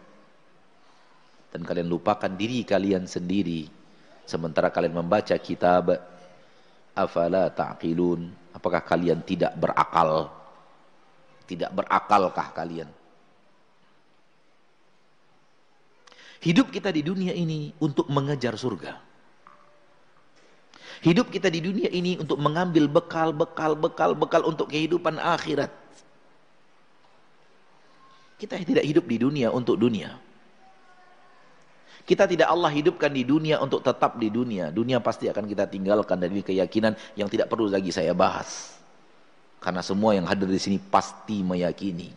Dan 1.52 1.62
kalian 1.64 1.92
lupakan 1.92 2.32
diri 2.32 2.64
kalian 2.64 3.08
sendiri. 3.08 3.68
Sementara 4.24 4.72
kalian 4.72 4.96
membaca 4.96 5.36
kitab 5.38 5.96
afala 6.96 7.52
ta'qilun? 7.52 8.32
Apakah 8.56 8.82
kalian 8.84 9.24
tidak 9.24 9.54
berakal? 9.60 10.32
Tidak 11.46 11.70
berakalkah 11.76 12.50
kalian 12.56 12.90
hidup 16.46 16.70
kita 16.70 16.94
di 16.94 17.02
dunia 17.02 17.34
ini 17.34 17.74
untuk 17.82 18.06
mengejar 18.08 18.54
surga 18.54 19.02
hidup 21.02 21.34
kita 21.34 21.50
di 21.50 21.60
dunia 21.60 21.90
ini 21.90 22.22
untuk 22.22 22.38
mengambil 22.38 22.86
bekal 22.86 23.34
bekal 23.34 23.74
bekal 23.74 24.14
bekal 24.14 24.42
untuk 24.46 24.70
kehidupan 24.70 25.18
akhirat 25.18 25.74
kita 28.38 28.62
tidak 28.62 28.86
hidup 28.86 29.06
di 29.10 29.18
dunia 29.18 29.50
untuk 29.50 29.76
dunia 29.76 30.22
kita 32.06 32.30
tidak 32.30 32.54
Allah 32.54 32.70
hidupkan 32.70 33.10
di 33.10 33.26
dunia 33.26 33.58
untuk 33.58 33.82
tetap 33.82 34.22
di 34.22 34.30
dunia. 34.30 34.70
Dunia 34.70 35.02
pasti 35.02 35.26
akan 35.26 35.50
kita 35.50 35.66
tinggalkan 35.66 36.22
dari 36.22 36.46
keyakinan 36.46 36.94
yang 37.18 37.26
tidak 37.26 37.50
perlu 37.50 37.66
lagi 37.66 37.90
saya 37.90 38.14
bahas. 38.14 38.78
Karena 39.58 39.82
semua 39.82 40.14
yang 40.14 40.30
hadir 40.30 40.46
di 40.46 40.62
sini 40.62 40.78
pasti 40.78 41.42
meyakini. 41.42 42.14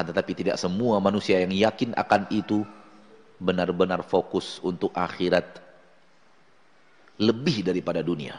Akan 0.00 0.16
tetapi 0.16 0.32
tidak 0.32 0.56
semua 0.56 0.96
manusia 0.96 1.44
yang 1.44 1.52
yakin 1.52 1.92
akan 1.92 2.24
itu 2.32 2.64
benar-benar 3.36 4.00
fokus 4.00 4.56
untuk 4.64 4.96
akhirat 4.96 5.60
lebih 7.20 7.60
daripada 7.60 8.00
dunia. 8.00 8.32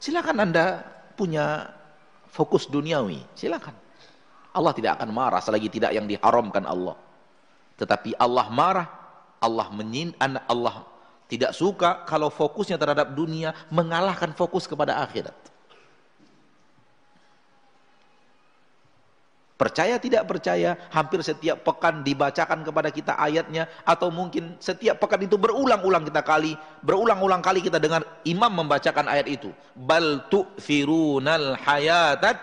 Silakan 0.00 0.40
Anda 0.40 0.88
punya 1.12 1.68
fokus 2.32 2.64
duniawi, 2.64 3.20
silakan. 3.36 3.76
Allah 4.56 4.72
tidak 4.72 4.96
akan 4.96 5.12
marah 5.12 5.44
selagi 5.44 5.68
tidak 5.68 5.92
yang 5.92 6.08
diharamkan 6.08 6.64
Allah. 6.64 6.96
Tetapi 7.76 8.16
Allah 8.16 8.48
marah, 8.48 8.88
Allah 9.36 9.68
menyin, 9.68 10.16
Allah 10.48 10.88
tidak 11.28 11.52
suka 11.52 12.08
kalau 12.08 12.32
fokusnya 12.32 12.80
terhadap 12.80 13.12
dunia 13.12 13.52
mengalahkan 13.68 14.32
fokus 14.32 14.64
kepada 14.64 15.04
akhirat. 15.04 15.57
Percaya 19.58 19.98
tidak 19.98 20.30
percaya, 20.30 20.78
hampir 20.94 21.18
setiap 21.18 21.66
pekan 21.66 22.06
dibacakan 22.06 22.62
kepada 22.62 22.94
kita 22.94 23.18
ayatnya 23.18 23.66
atau 23.82 24.06
mungkin 24.06 24.54
setiap 24.62 25.02
pekan 25.02 25.26
itu 25.26 25.34
berulang-ulang 25.34 26.06
kita 26.06 26.22
kali, 26.22 26.54
berulang-ulang 26.86 27.42
kali 27.42 27.58
kita 27.58 27.82
dengar 27.82 28.06
imam 28.22 28.54
membacakan 28.54 29.10
ayat 29.10 29.26
itu. 29.26 29.50
Bal 29.74 30.30
tu'thirunal 30.30 31.58
hayatat 31.58 32.38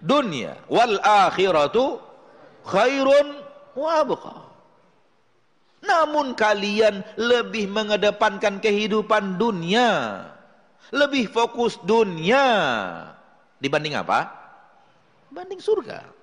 dunya 0.00 0.56
wal 0.72 0.96
akhiratu 1.04 2.00
khairun 2.64 3.36
wa 3.76 3.88
abqa. 4.00 4.36
Namun 5.84 6.32
kalian 6.32 7.04
lebih 7.20 7.68
mengedepankan 7.68 8.64
kehidupan 8.64 9.36
dunia, 9.36 10.24
lebih 10.88 11.28
fokus 11.28 11.76
dunia 11.84 12.48
dibanding 13.60 13.92
apa? 13.92 14.32
Banding 15.28 15.60
surga. 15.60 16.15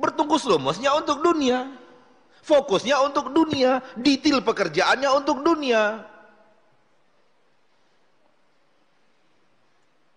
Bertungkus 0.00 0.48
lumusnya 0.48 0.96
untuk 0.96 1.20
dunia. 1.20 1.68
Fokusnya 2.40 2.96
untuk 3.04 3.28
dunia. 3.28 3.84
Detail 4.00 4.40
pekerjaannya 4.40 5.10
untuk 5.12 5.44
dunia. 5.44 6.00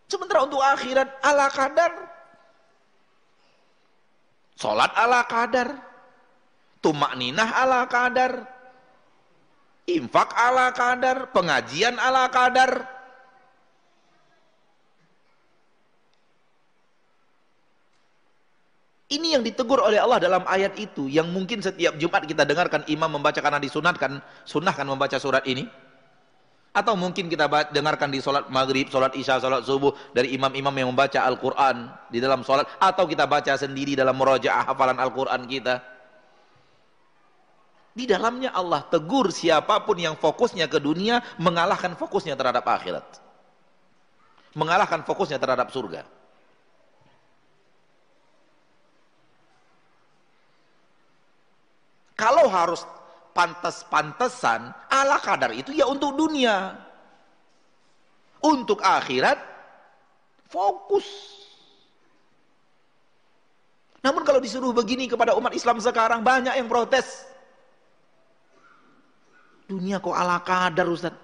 Sementara 0.08 0.48
untuk 0.48 0.64
akhirat 0.64 1.20
ala 1.20 1.52
kadar. 1.52 1.92
Sholat 4.56 4.96
ala 4.96 5.28
kadar. 5.28 5.76
Tumak 6.80 7.20
ninah 7.20 7.50
ala 7.52 7.84
kadar. 7.92 8.48
Infak 9.84 10.32
ala 10.32 10.72
kadar. 10.72 11.28
Pengajian 11.36 12.00
ala 12.00 12.32
kadar. 12.32 12.88
Ini 19.14 19.38
yang 19.38 19.44
ditegur 19.46 19.78
oleh 19.78 20.02
Allah 20.02 20.18
dalam 20.18 20.42
ayat 20.50 20.74
itu 20.82 21.06
yang 21.06 21.30
mungkin 21.30 21.62
setiap 21.62 21.94
Jumat 22.02 22.26
kita 22.26 22.50
dengarkan 22.50 22.82
imam 22.90 23.06
membaca 23.06 23.38
karena 23.38 23.62
disunatkan, 23.62 24.18
sunnahkan 24.42 24.90
membaca 24.90 25.22
surat 25.22 25.46
ini. 25.46 25.70
Atau 26.74 26.98
mungkin 26.98 27.30
kita 27.30 27.46
dengarkan 27.70 28.10
di 28.10 28.18
sholat 28.18 28.50
maghrib, 28.50 28.90
sholat 28.90 29.14
isya, 29.14 29.38
sholat 29.38 29.62
subuh 29.62 29.94
dari 30.18 30.34
imam-imam 30.34 30.74
yang 30.74 30.90
membaca 30.90 31.22
Al-Quran 31.22 31.94
di 32.10 32.18
dalam 32.18 32.42
sholat. 32.42 32.66
Atau 32.82 33.06
kita 33.06 33.30
baca 33.30 33.54
sendiri 33.54 33.94
dalam 33.94 34.18
merajaah 34.18 34.74
hafalan 34.74 34.98
Al-Quran 34.98 35.46
kita. 35.46 35.86
Di 37.94 38.10
dalamnya 38.10 38.50
Allah 38.58 38.82
tegur 38.90 39.30
siapa 39.30 39.86
pun 39.86 40.02
yang 40.02 40.18
fokusnya 40.18 40.66
ke 40.66 40.82
dunia 40.82 41.22
mengalahkan 41.38 41.94
fokusnya 41.94 42.34
terhadap 42.34 42.66
akhirat. 42.66 43.06
Mengalahkan 44.58 45.06
fokusnya 45.06 45.38
terhadap 45.38 45.70
surga. 45.70 46.23
Kalau 52.24 52.48
harus 52.48 52.88
pantas-pantesan, 53.36 54.72
ala 54.88 55.20
kadar 55.20 55.52
itu 55.52 55.76
ya 55.76 55.84
untuk 55.84 56.16
dunia. 56.16 56.72
Untuk 58.40 58.80
akhirat, 58.80 59.36
fokus. 60.48 61.04
Namun 64.00 64.24
kalau 64.24 64.40
disuruh 64.40 64.72
begini 64.72 65.12
kepada 65.12 65.36
umat 65.36 65.52
Islam 65.52 65.84
sekarang, 65.84 66.24
banyak 66.24 66.56
yang 66.56 66.72
protes. 66.72 67.28
Dunia 69.68 70.00
kok 70.00 70.16
ala 70.16 70.40
kadar 70.48 70.88
Ustaz. 70.88 71.16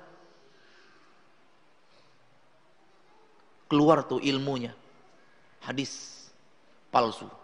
Keluar 3.71 4.03
tuh 4.03 4.19
ilmunya. 4.19 4.75
Hadis 5.63 6.27
palsu. 6.91 7.38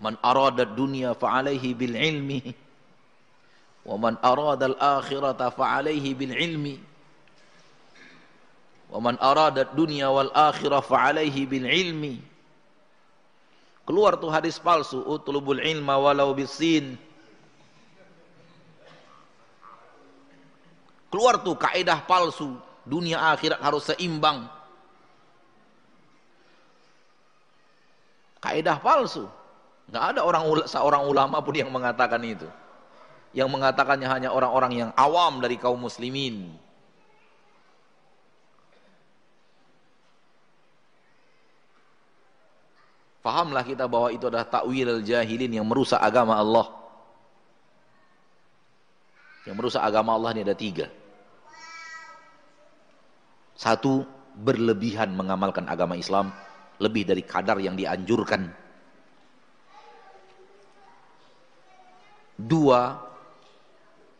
Man 0.00 0.16
arada 0.24 0.64
dunya 0.64 1.12
fa'alaihi 1.12 1.76
bil 1.76 1.92
ilmi 1.92 2.40
wa 3.84 4.00
man 4.00 4.16
arada 4.24 4.72
al 4.72 4.76
akhirata 4.80 5.52
fa'alaihi 5.52 6.16
bil 6.16 6.32
ilmi 6.32 6.80
wa 8.88 8.98
man 8.98 9.20
arada 9.20 9.68
dunya 9.76 10.08
wal 10.08 10.32
akhirah 10.32 10.80
fa'alaihi 10.80 11.44
bil 11.44 11.68
ilmi. 11.68 12.16
Keluar 13.84 14.16
tuh 14.16 14.32
hadis 14.32 14.56
palsu 14.56 15.04
utlubul 15.04 15.60
ilma 15.60 16.00
walau 16.00 16.32
bisin. 16.32 16.96
Keluar 21.12 21.42
tuh 21.44 21.58
kaidah 21.60 22.00
palsu 22.08 22.56
dunia 22.88 23.20
akhirat 23.34 23.60
harus 23.60 23.84
seimbang. 23.84 24.48
Kaidah 28.40 28.80
palsu 28.80 29.28
Nggak 29.90 30.04
ada 30.14 30.20
orang 30.22 30.44
seorang 30.70 31.02
ulama 31.10 31.42
pun 31.42 31.54
yang 31.58 31.70
mengatakan 31.74 32.22
itu. 32.22 32.46
Yang 33.34 33.50
mengatakannya 33.50 34.06
hanya 34.06 34.30
orang-orang 34.30 34.72
yang 34.86 34.90
awam 34.94 35.42
dari 35.42 35.58
kaum 35.58 35.78
muslimin. 35.82 36.54
Fahamlah 43.20 43.66
kita 43.66 43.84
bahwa 43.84 44.08
itu 44.14 44.30
adalah 44.30 44.48
takwil 44.48 45.02
jahilin 45.04 45.52
yang 45.60 45.66
merusak 45.66 46.00
agama 46.00 46.38
Allah. 46.38 46.66
Yang 49.44 49.56
merusak 49.58 49.82
agama 49.82 50.14
Allah 50.16 50.30
ini 50.38 50.42
ada 50.46 50.56
tiga. 50.56 50.86
Satu, 53.58 54.06
berlebihan 54.40 55.12
mengamalkan 55.12 55.66
agama 55.68 55.98
Islam 55.98 56.32
lebih 56.80 57.04
dari 57.04 57.20
kadar 57.20 57.60
yang 57.60 57.76
dianjurkan 57.76 58.59
Dua, 62.40 62.96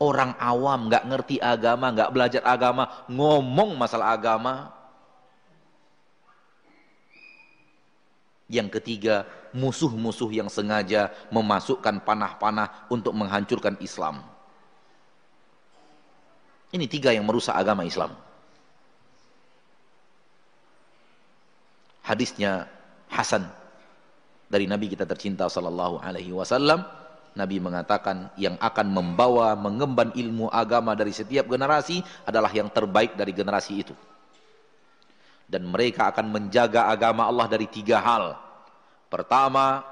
orang 0.01 0.37
awam 0.37 0.93
nggak 0.93 1.05
ngerti 1.09 1.37
agama, 1.41 1.93
nggak 1.93 2.13
belajar 2.13 2.43
agama, 2.45 2.89
ngomong 3.09 3.77
masalah 3.77 4.13
agama. 4.13 4.73
Yang 8.51 8.81
ketiga, 8.81 9.25
musuh-musuh 9.55 10.29
yang 10.35 10.51
sengaja 10.51 11.15
memasukkan 11.31 12.03
panah-panah 12.03 12.91
untuk 12.91 13.15
menghancurkan 13.15 13.79
Islam. 13.79 14.27
Ini 16.71 16.87
tiga 16.91 17.15
yang 17.15 17.27
merusak 17.27 17.55
agama 17.55 17.87
Islam. 17.87 18.15
Hadisnya 22.03 22.67
Hasan 23.07 23.47
dari 24.51 24.67
Nabi 24.67 24.91
kita 24.91 25.07
tercinta 25.07 25.47
sallallahu 25.47 26.03
alaihi 26.03 26.35
wasallam 26.35 26.83
Nabi 27.31 27.63
mengatakan 27.63 28.35
yang 28.35 28.59
akan 28.59 28.87
membawa 28.91 29.55
mengemban 29.55 30.11
ilmu 30.13 30.51
agama 30.51 30.99
dari 30.99 31.15
setiap 31.15 31.47
generasi 31.47 32.03
adalah 32.27 32.51
yang 32.51 32.67
terbaik 32.67 33.15
dari 33.15 33.31
generasi 33.31 33.73
itu. 33.79 33.95
Dan 35.47 35.67
mereka 35.67 36.11
akan 36.11 36.31
menjaga 36.31 36.91
agama 36.91 37.27
Allah 37.27 37.47
dari 37.51 37.67
tiga 37.71 37.99
hal. 38.03 38.39
Pertama, 39.11 39.83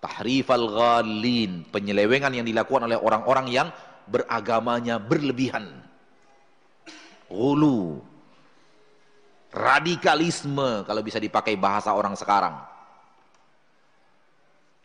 tahrifal 0.00 0.68
ghalin, 0.68 1.64
penyelewengan 1.68 2.32
yang 2.32 2.46
dilakukan 2.48 2.88
oleh 2.88 2.96
orang-orang 2.96 3.46
yang 3.52 3.68
beragamanya 4.08 4.96
berlebihan. 4.96 5.68
Gulu, 7.28 8.00
radikalisme 9.52 10.84
kalau 10.88 11.00
bisa 11.04 11.20
dipakai 11.20 11.56
bahasa 11.56 11.92
orang 11.92 12.16
sekarang 12.16 12.77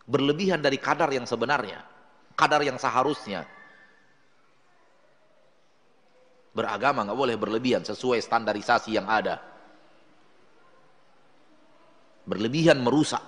berlebihan 0.04 0.60
dari 0.60 0.76
kadar 0.76 1.08
yang 1.12 1.24
sebenarnya, 1.24 1.80
kadar 2.36 2.60
yang 2.64 2.76
seharusnya. 2.76 3.48
Beragama 6.54 7.02
nggak 7.02 7.18
boleh 7.18 7.36
berlebihan 7.40 7.82
sesuai 7.82 8.22
standarisasi 8.22 8.94
yang 8.94 9.10
ada. 9.10 9.42
Berlebihan 12.30 12.78
merusak. 12.80 13.24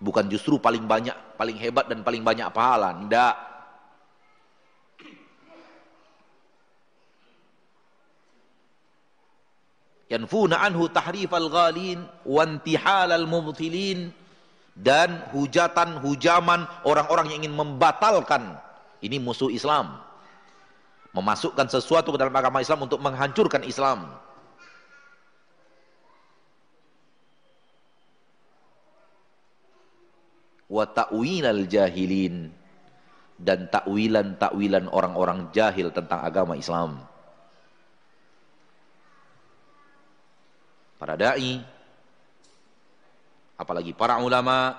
Bukan 0.00 0.26
justru 0.32 0.56
paling 0.58 0.88
banyak, 0.88 1.14
paling 1.36 1.54
hebat 1.60 1.86
dan 1.86 2.02
paling 2.02 2.24
banyak 2.24 2.48
pahala. 2.50 2.96
Tidak. 2.96 3.34
Yanfuna 10.10 10.66
anhu 10.66 10.90
tahrifal 10.90 11.46
ghalin 11.46 12.02
wa 12.26 12.42
mubtilin 13.30 14.10
dan 14.78 15.26
hujatan 15.34 15.98
hujaman 16.00 16.64
orang-orang 16.86 17.32
yang 17.34 17.44
ingin 17.44 17.54
membatalkan 17.54 18.56
ini 19.00 19.16
musuh 19.16 19.48
Islam. 19.48 19.98
Memasukkan 21.10 21.66
sesuatu 21.66 22.14
ke 22.14 22.18
dalam 22.22 22.34
agama 22.36 22.62
Islam 22.62 22.86
untuk 22.86 23.02
menghancurkan 23.02 23.66
Islam. 23.66 24.06
Wa 30.70 30.86
ta'wilal 30.86 31.66
jahilin 31.66 32.54
dan 33.40 33.66
takwilan-takwilan 33.72 34.86
orang-orang 34.86 35.50
jahil 35.50 35.90
tentang 35.90 36.22
agama 36.22 36.54
Islam. 36.54 37.02
Para 41.00 41.16
dai 41.16 41.64
apalagi 43.60 43.92
para 43.92 44.16
ulama 44.16 44.72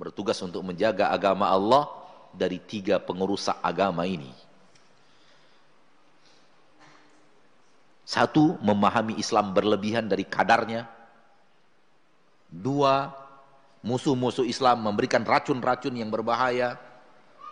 bertugas 0.00 0.40
untuk 0.40 0.64
menjaga 0.64 1.12
agama 1.12 1.52
Allah 1.52 1.84
dari 2.32 2.56
tiga 2.56 2.96
pengerusak 2.96 3.60
agama 3.60 4.08
ini. 4.08 4.32
Satu, 8.08 8.56
memahami 8.64 9.20
Islam 9.20 9.52
berlebihan 9.52 10.08
dari 10.08 10.24
kadarnya. 10.24 10.88
Dua, 12.48 13.12
musuh-musuh 13.84 14.48
Islam 14.48 14.80
memberikan 14.80 15.28
racun-racun 15.28 15.92
yang 15.92 16.08
berbahaya. 16.08 16.80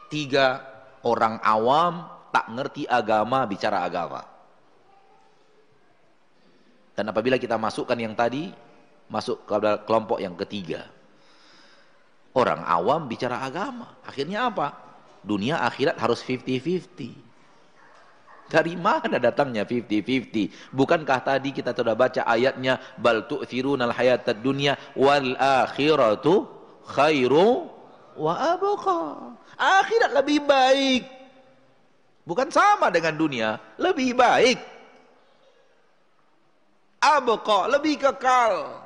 Tiga, 0.08 0.64
orang 1.04 1.36
awam 1.44 2.08
tak 2.32 2.48
ngerti 2.48 2.88
agama 2.88 3.44
bicara 3.44 3.84
agama. 3.84 4.24
Dan 6.96 7.12
apabila 7.12 7.36
kita 7.36 7.60
masukkan 7.60 7.98
yang 8.00 8.16
tadi, 8.16 8.48
masuk 9.07 9.46
ke 9.46 9.54
kelompok 9.86 10.18
yang 10.18 10.34
ketiga. 10.34 10.86
Orang 12.36 12.61
awam 12.68 13.09
bicara 13.09 13.40
agama. 13.40 13.96
Akhirnya 14.04 14.52
apa? 14.52 14.76
Dunia 15.24 15.64
akhirat 15.64 15.96
harus 15.96 16.20
50-50. 16.20 17.26
Dari 18.46 18.78
mana 18.78 19.18
datangnya 19.18 19.66
50-50? 19.66 20.70
Bukankah 20.70 21.18
tadi 21.24 21.50
kita 21.50 21.74
sudah 21.74 21.98
baca 21.98 22.22
ayatnya 22.22 22.78
bal 22.94 23.26
tu'thirunal 23.26 23.90
hayatad 23.90 24.38
dunya 24.38 24.78
wal 24.94 25.34
akhiratu 25.34 26.46
khairu 26.86 27.66
wa 28.14 28.32
abqa. 28.54 29.34
Akhirat 29.59 30.14
lebih 30.14 30.46
baik. 30.46 31.02
Bukan 32.22 32.50
sama 32.54 32.90
dengan 32.92 33.18
dunia, 33.18 33.59
lebih 33.82 34.14
baik. 34.14 34.59
Abqa 37.02 37.66
lebih 37.66 37.98
kekal. 37.98 38.86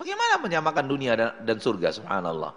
Bagaimana 0.00 0.40
menyamakan 0.40 0.84
dunia 0.88 1.12
dan, 1.12 1.36
dan 1.44 1.60
surga 1.60 1.92
subhanallah. 1.92 2.56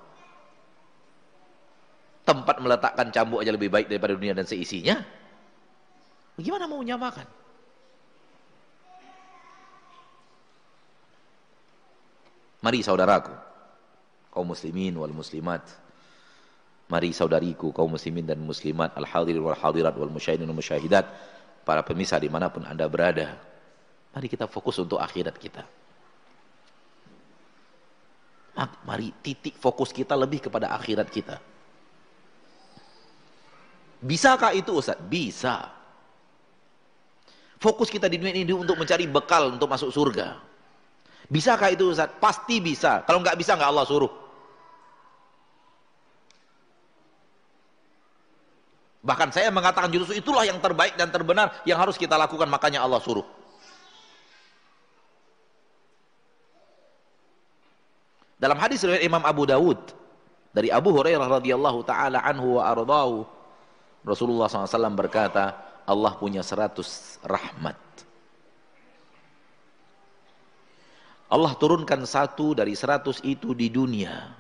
Tempat 2.24 2.56
meletakkan 2.64 3.12
cambuk 3.12 3.44
aja 3.44 3.52
lebih 3.52 3.68
baik 3.68 3.92
daripada 3.92 4.16
dunia 4.16 4.32
dan 4.32 4.48
seisinya. 4.48 5.04
Bagaimana 6.40 6.72
mau 6.72 6.80
menyamakan? 6.80 7.28
Mari 12.64 12.80
saudaraku, 12.80 13.36
kaum 14.32 14.48
muslimin 14.48 14.96
wal 14.96 15.12
muslimat. 15.12 15.68
Mari 16.88 17.12
saudariku, 17.12 17.76
kaum 17.76 17.92
muslimin 17.92 18.24
dan 18.24 18.40
muslimat, 18.40 18.96
al-hadirin 18.96 19.44
wal 19.44 19.60
hadirat 19.60 19.92
wal 20.00 20.08
musyahidin 20.08 20.48
wal 20.48 20.64
musyahidat, 20.64 21.12
para 21.68 21.84
pemirsa 21.84 22.16
di 22.24 22.32
mana 22.32 22.48
pun 22.48 22.64
anda 22.64 22.88
berada. 22.88 23.36
Mari 24.16 24.32
kita 24.32 24.48
fokus 24.48 24.80
untuk 24.80 25.04
akhirat 25.04 25.36
kita. 25.36 25.83
Mari 28.54 29.10
titik 29.26 29.58
fokus 29.58 29.90
kita 29.90 30.14
lebih 30.14 30.46
kepada 30.46 30.70
akhirat 30.78 31.10
kita. 31.10 31.42
Bisakah 34.04 34.54
itu 34.54 34.78
Ustaz? 34.78 35.00
Bisa. 35.02 35.74
Fokus 37.58 37.88
kita 37.90 38.12
di 38.12 38.20
dunia 38.20 38.36
ini 38.36 38.52
untuk 38.52 38.76
mencari 38.76 39.08
bekal 39.10 39.56
untuk 39.56 39.72
masuk 39.72 39.90
surga. 39.90 40.38
Bisakah 41.32 41.74
itu 41.74 41.96
Ustaz? 41.96 42.14
Pasti 42.22 42.62
bisa. 42.62 43.02
Kalau 43.08 43.24
nggak 43.24 43.40
bisa 43.40 43.58
nggak 43.58 43.70
Allah 43.74 43.88
suruh. 43.88 44.12
Bahkan 49.04 49.36
saya 49.36 49.52
mengatakan 49.52 49.92
justru 49.92 50.16
itulah 50.16 50.48
yang 50.48 50.64
terbaik 50.64 50.96
dan 50.96 51.12
terbenar 51.12 51.60
yang 51.68 51.76
harus 51.76 52.00
kita 52.00 52.16
lakukan 52.16 52.48
makanya 52.48 52.86
Allah 52.86 53.04
suruh. 53.04 53.43
Dalam 58.44 58.60
hadis 58.60 58.84
riwayat 58.84 59.08
Imam 59.08 59.24
Abu 59.24 59.48
Dawud 59.48 59.80
dari 60.52 60.68
Abu 60.68 60.92
Hurairah 60.92 61.40
radhiyallahu 61.40 61.80
taala 61.88 62.20
anhu 62.28 62.60
wa 62.60 62.68
ardhahu 62.68 63.24
Rasulullah 64.04 64.52
SAW 64.52 65.00
berkata 65.00 65.56
Allah 65.88 66.12
punya 66.20 66.44
seratus 66.44 67.24
rahmat. 67.24 67.80
Allah 71.32 71.56
turunkan 71.56 72.04
satu 72.04 72.52
dari 72.52 72.76
seratus 72.76 73.24
itu 73.24 73.56
di 73.56 73.72
dunia. 73.72 74.36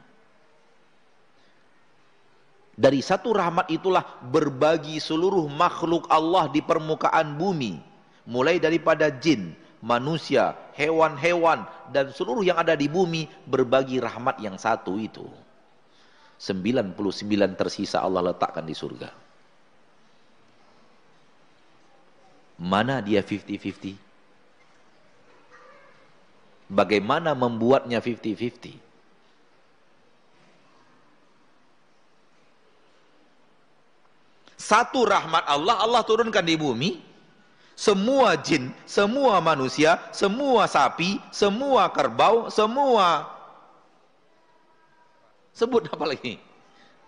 Dari 2.76 2.99
satu 2.99 3.32
rahmat 3.32 3.72
itulah 3.72 4.04
berbagi 4.28 4.99
seluruh 4.99 5.47
makhluk 5.47 6.12
Allah 6.12 6.51
di 6.51 6.60
permukaan 6.60 7.39
bumi 7.39 7.80
mulai 8.28 8.60
daripada 8.60 9.08
jin 9.08 9.56
manusia, 9.84 10.55
hewan-hewan, 10.79 11.67
dan 11.91 12.15
seluruh 12.15 12.47
yang 12.47 12.55
ada 12.55 12.71
di 12.79 12.88
bumi 12.88 13.27
berbagi 13.43 13.99
rahmat 13.99 14.39
yang 14.39 14.55
satu 14.55 14.95
itu. 14.95 15.27
99 16.39 16.95
tersisa 17.59 17.99
Allah 17.99 18.31
letakkan 18.31 18.63
di 18.63 18.71
surga. 18.71 19.11
Mana 22.63 23.03
dia 23.03 23.19
50-50? 23.19 23.99
Bagaimana 26.71 27.36
membuatnya 27.36 27.99
50-50? 27.99 28.79
Satu 34.55 35.03
rahmat 35.03 35.43
Allah, 35.43 35.75
Allah 35.84 36.01
turunkan 36.07 36.39
di 36.39 36.55
bumi, 36.55 37.12
semua 37.74 38.38
jin, 38.38 38.69
semua 38.86 39.41
manusia, 39.41 39.97
semua 40.13 40.69
sapi, 40.69 41.17
semua 41.34 41.89
kerbau, 41.89 42.47
semua 42.53 43.26
sebut 45.53 45.89
apa 45.89 46.05
lagi? 46.05 46.38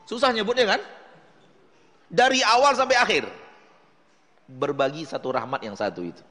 Susah 0.09 0.33
nyebutnya 0.33 0.77
kan? 0.77 0.81
Dari 2.09 2.41
awal 2.45 2.77
sampai 2.77 2.97
akhir 2.97 3.23
berbagi 4.45 5.05
satu 5.05 5.33
rahmat 5.33 5.61
yang 5.65 5.73
satu 5.73 6.01
itu. 6.05 6.21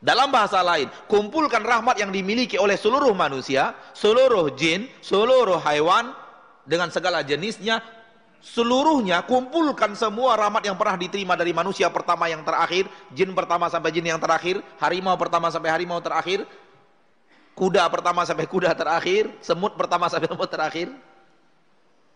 Dalam 0.00 0.32
bahasa 0.32 0.64
lain, 0.64 0.88
kumpulkan 1.12 1.60
rahmat 1.60 2.00
yang 2.00 2.08
dimiliki 2.08 2.56
oleh 2.56 2.72
seluruh 2.72 3.12
manusia, 3.12 3.76
seluruh 3.92 4.48
jin, 4.56 4.88
seluruh 5.04 5.60
hewan 5.60 6.16
dengan 6.64 6.88
segala 6.88 7.20
jenisnya 7.20 7.84
seluruhnya 8.40 9.20
kumpulkan 9.28 9.92
semua 9.92 10.34
rahmat 10.34 10.64
yang 10.64 10.74
pernah 10.74 10.96
diterima 10.96 11.36
dari 11.36 11.52
manusia 11.52 11.92
pertama 11.92 12.26
yang 12.26 12.40
terakhir, 12.40 12.88
jin 13.12 13.30
pertama 13.36 13.68
sampai 13.68 13.92
jin 13.92 14.08
yang 14.08 14.20
terakhir, 14.20 14.64
harimau 14.80 15.14
pertama 15.20 15.52
sampai 15.52 15.70
harimau 15.70 16.00
terakhir, 16.00 16.48
kuda 17.52 17.84
pertama 17.92 18.24
sampai 18.24 18.48
kuda 18.48 18.72
terakhir, 18.72 19.28
semut 19.44 19.76
pertama 19.76 20.08
sampai 20.08 20.28
semut 20.28 20.50
terakhir. 20.50 20.88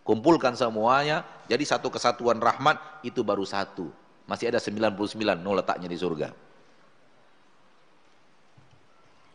Kumpulkan 0.05 0.53
semuanya, 0.53 1.25
jadi 1.49 1.65
satu 1.65 1.89
kesatuan 1.89 2.37
rahmat 2.37 2.77
itu 3.01 3.25
baru 3.25 3.45
satu. 3.49 3.89
Masih 4.29 4.53
ada 4.53 4.61
99, 4.61 5.41
no 5.41 5.57
letaknya 5.57 5.89
di 5.89 5.97
surga. 5.97 6.29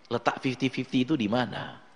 Letak 0.09 0.41
50-50 0.41 1.05
itu 1.09 1.13
di 1.17 1.25
mana? 1.29 1.88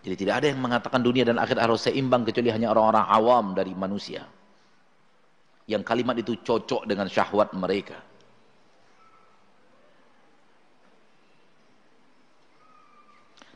Jadi 0.00 0.14
tidak 0.16 0.34
ada 0.40 0.46
yang 0.48 0.60
mengatakan 0.60 1.00
dunia 1.04 1.28
dan 1.28 1.36
akhirat 1.36 1.60
harus 1.68 1.84
seimbang 1.84 2.24
kecuali 2.24 2.48
hanya 2.48 2.72
orang-orang 2.72 3.04
awam 3.04 3.46
dari 3.52 3.76
manusia. 3.76 4.24
Yang 5.68 5.82
kalimat 5.84 6.16
itu 6.16 6.40
cocok 6.40 6.88
dengan 6.88 7.06
syahwat 7.06 7.52
mereka. 7.52 8.00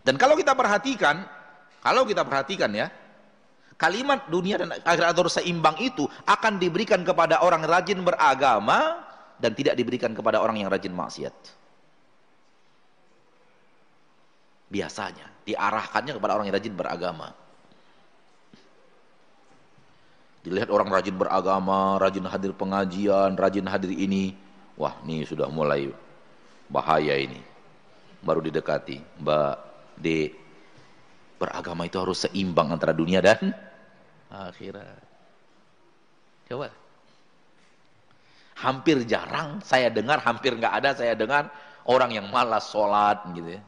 Dan 0.05 0.21
kalau 0.21 0.37
kita 0.37 0.53
perhatikan, 0.53 1.25
kalau 1.81 2.05
kita 2.05 2.29
perhatikan 2.29 2.69
ya, 2.77 2.93
kalimat 3.81 4.29
dunia 4.29 4.61
dan 4.61 4.69
akhirat 4.85 5.17
harus 5.17 5.41
seimbang 5.41 5.81
itu 5.81 6.05
akan 6.29 6.61
diberikan 6.61 7.01
kepada 7.01 7.41
orang 7.41 7.65
rajin 7.65 8.05
beragama 8.05 9.01
dan 9.41 9.57
tidak 9.57 9.81
diberikan 9.81 10.13
kepada 10.13 10.45
orang 10.45 10.61
yang 10.61 10.69
rajin 10.69 10.93
maksiat. 10.93 11.33
biasanya 14.75 15.31
diarahkannya 15.45 16.13
kepada 16.17 16.33
orang 16.37 16.49
yang 16.49 16.57
rajin 16.57 16.75
beragama. 16.75 17.29
Dilihat 20.45 20.69
orang 20.69 20.93
rajin 20.93 21.17
beragama 21.17 21.97
rajin 21.97 22.29
hadir 22.29 22.53
pengajian 22.53 23.33
rajin 23.33 23.65
hadir 23.65 23.93
ini 23.97 24.37
wah 24.77 24.93
ini 25.05 25.25
sudah 25.25 25.49
mulai 25.49 25.89
bahaya 26.69 27.17
ini. 27.17 27.41
Baru 28.25 28.45
didekati 28.45 29.01
mbak 29.21 29.57
D 30.01 30.33
beragama 31.41 31.89
itu 31.89 31.97
harus 32.01 32.25
seimbang 32.29 32.73
antara 32.73 32.93
dunia 32.93 33.21
dan 33.25 33.53
akhirat. 34.33 35.01
Coba. 36.49 36.69
Hampir 38.55 39.05
jarang 39.05 39.61
saya 39.65 39.93
dengar 39.93 40.21
hampir 40.25 40.57
nggak 40.57 40.75
ada 40.81 40.91
saya 40.97 41.13
dengar 41.17 41.53
orang 41.85 42.17
yang 42.17 42.29
malas 42.33 42.69
sholat 42.73 43.21
gitu 43.37 43.61
ya 43.61 43.63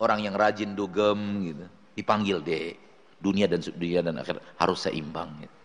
orang 0.00 0.24
yang 0.24 0.34
rajin 0.36 0.76
dugem 0.76 1.18
gitu 1.52 1.64
dipanggil 1.96 2.40
deh 2.44 2.76
dunia 3.16 3.48
dan 3.48 3.60
dunia 3.64 4.00
dan 4.04 4.20
akhir 4.20 4.36
harus 4.60 4.78
seimbang 4.84 5.32
gitu. 5.40 5.56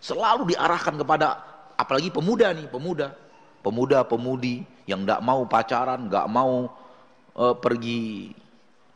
selalu 0.00 0.56
diarahkan 0.56 0.96
kepada 0.96 1.36
apalagi 1.76 2.08
pemuda 2.08 2.56
nih 2.56 2.66
pemuda 2.72 3.12
pemuda 3.60 4.06
pemudi 4.08 4.64
yang 4.88 5.04
tidak 5.04 5.20
mau 5.20 5.44
pacaran 5.44 6.08
nggak 6.08 6.26
mau 6.30 6.72
uh, 7.36 7.54
pergi 7.58 8.32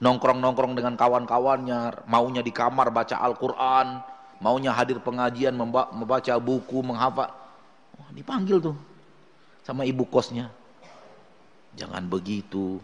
nongkrong 0.01 0.41
nongkrong 0.41 0.72
dengan 0.72 0.97
kawan-kawannya 0.97 2.09
maunya 2.09 2.41
di 2.41 2.53
kamar 2.55 2.89
baca 2.89 3.20
Al-Quran 3.20 4.01
maunya 4.41 4.72
hadir 4.72 4.97
pengajian 5.05 5.53
membaca 5.93 6.35
buku 6.41 6.81
menghafal 6.81 7.28
dipanggil 8.16 8.59
tuh 8.59 8.76
sama 9.62 9.85
ibu 9.85 10.03
kosnya 10.09 10.49
Jangan 11.79 12.03
begitu. 12.11 12.83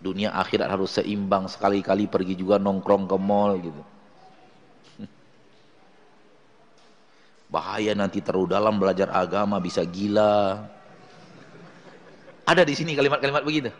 Dunia 0.00 0.32
akhirat 0.32 0.68
harus 0.68 0.96
seimbang. 0.96 1.48
Sekali-kali 1.48 2.08
pergi 2.08 2.34
juga 2.36 2.56
nongkrong 2.56 3.04
ke 3.08 3.16
mall 3.20 3.60
gitu. 3.60 3.82
Bahaya 7.52 7.92
nanti 7.96 8.24
terlalu 8.24 8.48
dalam 8.48 8.76
belajar 8.80 9.12
agama 9.12 9.60
bisa 9.60 9.84
gila. 9.84 10.64
Ada 12.48 12.66
di 12.66 12.74
sini 12.74 12.96
kalimat-kalimat 12.96 13.44
begitu. 13.44 13.70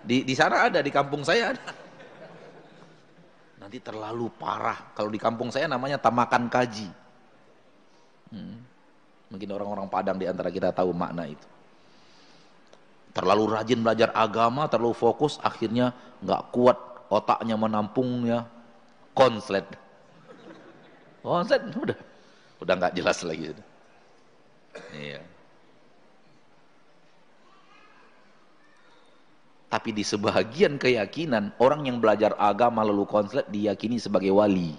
Di 0.00 0.26
di 0.26 0.34
sana 0.34 0.68
ada, 0.68 0.82
di 0.82 0.90
kampung 0.90 1.22
saya 1.22 1.54
ada. 1.54 1.70
Nanti 3.60 3.78
terlalu 3.78 4.26
parah. 4.34 4.92
Kalau 4.96 5.12
di 5.12 5.20
kampung 5.20 5.52
saya 5.54 5.70
namanya 5.70 6.00
tamakan 6.00 6.50
kaji. 6.50 6.88
Hmm. 8.34 8.58
Mungkin 9.30 9.46
orang-orang 9.54 9.86
Padang 9.86 10.18
di 10.18 10.26
antara 10.26 10.50
kita 10.50 10.74
tahu 10.74 10.90
makna 10.90 11.30
itu 11.30 11.59
terlalu 13.10 13.50
rajin 13.50 13.82
belajar 13.82 14.14
agama, 14.14 14.70
terlalu 14.70 14.94
fokus, 14.94 15.38
akhirnya 15.42 15.94
nggak 16.22 16.54
kuat 16.54 16.78
otaknya 17.10 17.58
menampungnya 17.58 18.46
konslet. 19.12 19.66
Konslet 21.20 21.60
udah 21.74 21.98
udah 22.62 22.74
nggak 22.76 22.94
jelas 22.94 23.18
lagi. 23.26 23.52
Iya. 24.94 25.20
Tapi 29.70 29.94
di 29.94 30.02
sebagian 30.02 30.82
keyakinan 30.82 31.54
orang 31.62 31.86
yang 31.86 32.02
belajar 32.02 32.34
agama 32.34 32.82
lalu 32.82 33.06
konslet 33.06 33.46
diyakini 33.46 34.02
sebagai 34.02 34.34
wali. 34.34 34.74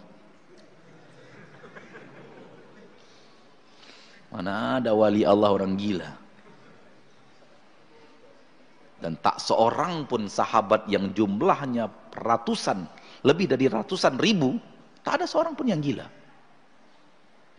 Mana 4.31 4.79
ada 4.79 4.91
wali 4.95 5.23
Allah 5.23 5.51
orang 5.51 5.75
gila. 5.79 6.20
Dan 9.01 9.17
tak 9.17 9.41
seorang 9.41 10.05
pun 10.05 10.29
sahabat 10.29 10.85
yang 10.85 11.09
jumlahnya 11.17 11.89
ratusan, 12.13 12.85
lebih 13.25 13.49
dari 13.49 13.65
ratusan 13.65 14.21
ribu, 14.21 14.61
tak 15.01 15.17
ada 15.17 15.25
seorang 15.25 15.57
pun 15.57 15.65
yang 15.65 15.81
gila. 15.81 16.05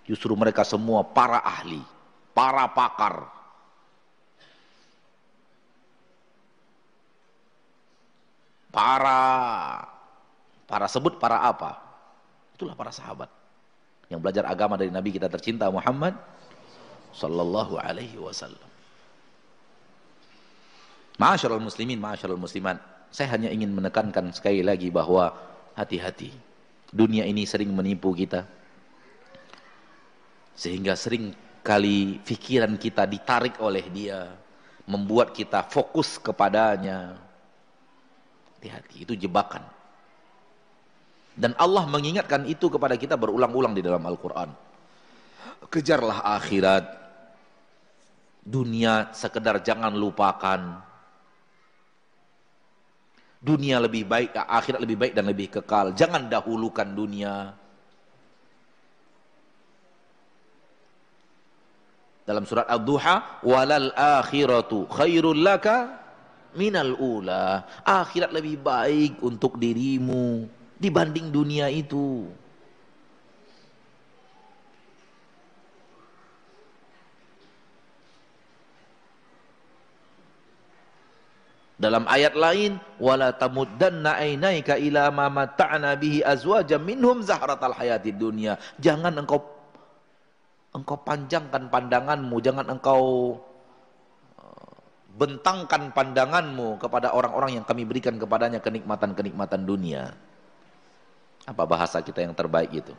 Justru 0.07 0.39
mereka 0.39 0.63
semua 0.63 1.03
para 1.03 1.43
ahli, 1.43 1.83
para 2.31 2.71
pakar. 2.71 3.27
Para 8.73 9.21
para 10.65 10.87
sebut 10.89 11.21
para 11.21 11.45
apa? 11.45 11.77
Itulah 12.57 12.73
para 12.73 12.89
sahabat 12.89 13.29
yang 14.09 14.17
belajar 14.17 14.49
agama 14.49 14.81
dari 14.81 14.89
Nabi 14.89 15.13
kita 15.13 15.29
tercinta 15.29 15.69
Muhammad 15.69 16.17
sallallahu 17.13 17.77
alaihi 17.77 18.17
wasallam. 18.17 18.72
Ma'asyarul 21.21 21.61
muslimin, 21.61 22.01
ma'asyarul 22.01 22.41
muslimat. 22.41 22.81
Saya 23.13 23.37
hanya 23.37 23.53
ingin 23.53 23.69
menekankan 23.69 24.33
sekali 24.33 24.65
lagi 24.65 24.89
bahwa 24.89 25.37
hati-hati. 25.77 26.33
Dunia 26.89 27.29
ini 27.29 27.45
sering 27.45 27.69
menipu 27.73 28.13
kita. 28.17 28.49
Sehingga 30.57 30.97
sering 30.97 31.37
kali 31.61 32.21
pikiran 32.25 32.77
kita 32.81 33.05
ditarik 33.05 33.61
oleh 33.61 33.85
dia. 33.93 34.33
Membuat 34.89 35.37
kita 35.37 35.69
fokus 35.69 36.17
kepadanya. 36.17 37.21
Hati-hati, 38.57 39.05
itu 39.05 39.13
jebakan. 39.13 39.63
Dan 41.33 41.57
Allah 41.57 41.85
mengingatkan 41.89 42.45
itu 42.45 42.69
kepada 42.69 42.97
kita 42.97 43.17
berulang-ulang 43.17 43.73
di 43.77 43.85
dalam 43.85 44.05
Al-Quran. 44.05 44.53
Kejarlah 45.69 46.25
akhirat. 46.41 46.85
Dunia 48.43 49.13
sekedar 49.15 49.63
jangan 49.63 49.95
lupakan 49.95 50.92
dunia 53.43 53.83
lebih 53.83 54.07
baik, 54.07 54.39
akhirat 54.39 54.79
lebih 54.79 54.97
baik 54.97 55.13
dan 55.19 55.27
lebih 55.27 55.51
kekal. 55.51 55.91
Jangan 55.99 56.31
dahulukan 56.31 56.87
dunia. 56.87 57.59
Dalam 62.23 62.47
surat 62.47 62.71
Ad-Duha, 62.71 63.43
walal 63.43 63.91
akhiratu 63.99 64.87
khairul 64.87 65.43
laka 65.43 65.99
minal 66.55 66.95
ula. 66.95 67.67
Akhirat 67.83 68.31
lebih 68.31 68.63
baik 68.63 69.19
untuk 69.27 69.59
dirimu 69.59 70.47
dibanding 70.79 71.35
dunia 71.35 71.67
itu. 71.67 72.31
Dalam 81.83 82.07
ayat 82.07 82.39
lain, 82.39 82.79
wala 83.03 83.35
tamuddanna 83.35 84.15
ainaika 84.15 84.79
ila 84.79 85.11
ma 85.11 85.27
mata'na 85.27 85.99
bihi 85.99 86.23
azwajan 86.23 86.79
minhum 86.79 87.27
zahratal 87.27 87.75
hayatid 87.75 88.23
dunya. 88.23 88.55
Jangan 88.79 89.19
engkau 89.19 89.43
engkau 90.71 90.95
panjangkan 91.03 91.67
pandanganmu, 91.67 92.39
jangan 92.39 92.71
engkau 92.71 93.35
uh, 94.39 94.75
bentangkan 95.19 95.91
pandanganmu 95.91 96.79
kepada 96.79 97.19
orang-orang 97.19 97.59
yang 97.59 97.67
kami 97.67 97.83
berikan 97.83 98.15
kepadanya 98.15 98.63
kenikmatan-kenikmatan 98.63 99.67
dunia. 99.67 100.15
Apa 101.51 101.67
bahasa 101.67 101.99
kita 101.99 102.23
yang 102.23 102.39
terbaik 102.39 102.71
itu? 102.71 102.95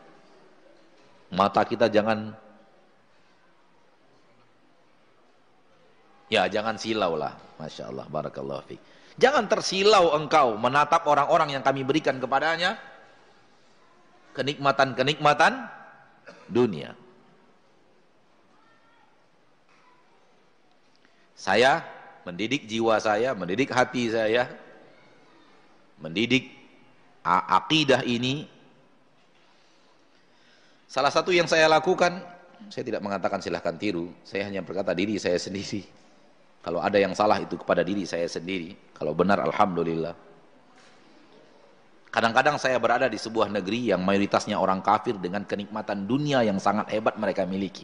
Mata 1.32 1.64
kita 1.64 1.88
jangan 1.88 2.36
Ya 6.34 6.50
jangan 6.50 6.82
silau 6.82 7.14
lah. 7.14 7.38
Masya 7.62 7.94
Allah. 7.94 8.10
Barakallahu 8.10 8.66
fiqh. 8.66 8.82
Jangan 9.22 9.46
tersilau 9.46 10.18
engkau 10.18 10.58
menatap 10.58 11.06
orang-orang 11.06 11.54
yang 11.54 11.62
kami 11.62 11.86
berikan 11.86 12.18
kepadanya. 12.18 12.82
Kenikmatan-kenikmatan 14.34 15.70
dunia. 16.50 16.98
Saya 21.38 21.86
mendidik 22.26 22.66
jiwa 22.66 22.98
saya, 22.98 23.38
mendidik 23.38 23.70
hati 23.70 24.10
saya, 24.10 24.50
mendidik 26.02 26.50
akidah 27.22 28.02
ini. 28.10 28.50
Salah 30.90 31.14
satu 31.14 31.30
yang 31.30 31.46
saya 31.46 31.70
lakukan, 31.70 32.26
saya 32.74 32.82
tidak 32.82 33.06
mengatakan 33.06 33.38
silahkan 33.38 33.78
tiru, 33.78 34.10
saya 34.26 34.50
hanya 34.50 34.66
berkata 34.66 34.98
diri 34.98 35.22
saya 35.22 35.38
sendiri. 35.38 35.86
Kalau 36.64 36.80
ada 36.80 36.96
yang 36.96 37.12
salah 37.12 37.44
itu 37.44 37.60
kepada 37.60 37.84
diri 37.84 38.08
saya 38.08 38.24
sendiri, 38.24 38.96
kalau 38.96 39.12
benar 39.12 39.44
Alhamdulillah. 39.44 40.16
Kadang-kadang 42.08 42.56
saya 42.56 42.80
berada 42.80 43.12
di 43.12 43.20
sebuah 43.20 43.52
negeri 43.52 43.92
yang 43.92 44.00
mayoritasnya 44.00 44.56
orang 44.56 44.80
kafir 44.80 45.20
dengan 45.20 45.44
kenikmatan 45.44 46.08
dunia 46.08 46.40
yang 46.46 46.62
sangat 46.64 46.88
hebat 46.94 47.20
mereka 47.20 47.44
miliki. 47.44 47.84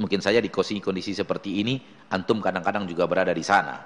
Mungkin 0.00 0.24
saja 0.24 0.40
di 0.40 0.48
kondisi 0.50 1.12
seperti 1.12 1.60
ini, 1.60 1.78
antum 2.08 2.40
kadang-kadang 2.40 2.88
juga 2.88 3.04
berada 3.04 3.30
di 3.30 3.44
sana. 3.44 3.78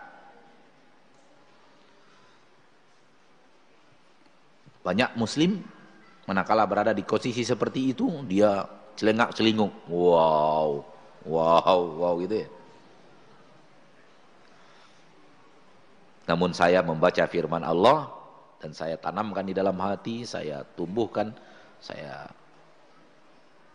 Banyak 4.85 5.21
muslim, 5.21 5.61
manakala 6.25 6.65
berada 6.65 6.93
di 6.97 7.05
posisi 7.05 7.45
seperti 7.45 7.93
itu, 7.93 8.25
dia 8.25 8.65
celengak 8.97 9.37
celinguk. 9.37 9.73
Wow, 9.89 10.98
wow, 11.29 11.81
wow 12.01 12.15
gitu 12.25 12.43
ya. 12.43 12.49
Namun 16.29 16.53
saya 16.53 16.85
membaca 16.85 17.25
firman 17.25 17.65
Allah, 17.65 18.13
dan 18.61 18.73
saya 18.77 19.01
tanamkan 19.01 19.49
di 19.49 19.57
dalam 19.57 19.77
hati, 19.81 20.29
saya 20.29 20.61
tumbuhkan, 20.77 21.33
saya 21.81 22.29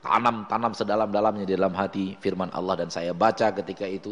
tanam-tanam 0.03 0.75
sedalam-dalamnya 0.75 1.47
di 1.47 1.55
dalam 1.55 1.71
hati 1.73 2.19
firman 2.19 2.51
Allah 2.51 2.83
dan 2.83 2.91
saya 2.91 3.15
baca 3.15 3.55
ketika 3.55 3.87
itu 3.87 4.11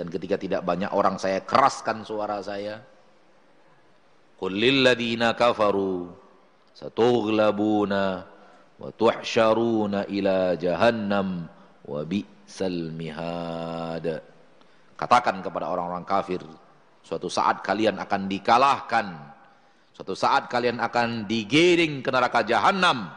dan 0.00 0.08
ketika 0.08 0.40
tidak 0.40 0.64
banyak 0.64 0.88
orang 0.88 1.20
saya 1.20 1.44
keraskan 1.44 2.00
suara 2.00 2.40
saya 2.40 2.80
qul 4.40 4.56
kafaru 5.36 6.08
satughlabuna 6.72 8.24
wa 8.80 8.88
tuhsyaruna 8.96 10.08
ila 10.08 10.56
jahannam 10.56 11.44
wa 11.84 12.00
mihad 12.96 14.24
katakan 14.98 15.44
kepada 15.44 15.68
orang-orang 15.68 16.02
kafir 16.08 16.42
suatu 17.04 17.28
saat 17.28 17.60
kalian 17.60 18.00
akan 18.00 18.26
dikalahkan 18.26 19.06
suatu 19.92 20.16
saat 20.16 20.48
kalian 20.50 20.80
akan 20.80 21.28
digiring 21.28 22.00
ke 22.00 22.10
neraka 22.10 22.42
jahanam 22.42 23.12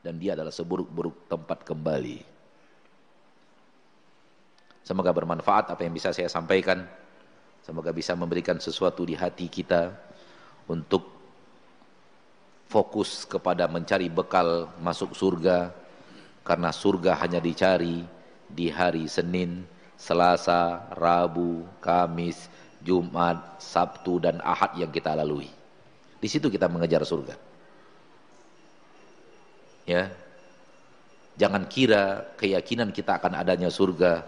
dan 0.00 0.16
dia 0.16 0.32
adalah 0.32 0.52
seburuk-buruk 0.52 1.28
tempat 1.28 1.60
kembali. 1.64 2.24
Semoga 4.80 5.12
bermanfaat 5.12 5.70
apa 5.70 5.80
yang 5.84 5.94
bisa 5.94 6.10
saya 6.10 6.26
sampaikan. 6.26 6.82
Semoga 7.60 7.92
bisa 7.92 8.16
memberikan 8.16 8.56
sesuatu 8.56 9.04
di 9.04 9.12
hati 9.12 9.46
kita 9.46 9.92
untuk 10.66 11.04
fokus 12.66 13.28
kepada 13.28 13.68
mencari 13.68 14.08
bekal 14.08 14.72
masuk 14.80 15.12
surga 15.12 15.70
karena 16.40 16.72
surga 16.72 17.20
hanya 17.20 17.38
dicari 17.38 18.00
di 18.54 18.68
hari 18.68 19.06
Senin, 19.06 19.64
Selasa, 20.00 20.90
Rabu, 20.96 21.64
Kamis, 21.78 22.48
Jumat, 22.80 23.60
Sabtu 23.60 24.16
dan 24.16 24.40
Ahad 24.40 24.72
yang 24.76 24.88
kita 24.88 25.12
lalui. 25.12 25.48
Di 26.20 26.28
situ 26.28 26.48
kita 26.48 26.68
mengejar 26.68 27.04
surga. 27.04 27.36
Ya. 29.88 30.12
Jangan 31.40 31.64
kira 31.72 32.36
keyakinan 32.36 32.92
kita 32.92 33.16
akan 33.16 33.40
adanya 33.40 33.72
surga 33.72 34.24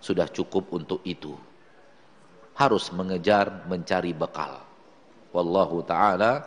sudah 0.00 0.28
cukup 0.32 0.72
untuk 0.72 1.04
itu. 1.04 1.36
Harus 2.56 2.88
mengejar 2.92 3.64
mencari 3.68 4.16
bekal. 4.16 4.64
Wallahu 5.34 5.84
taala 5.84 6.44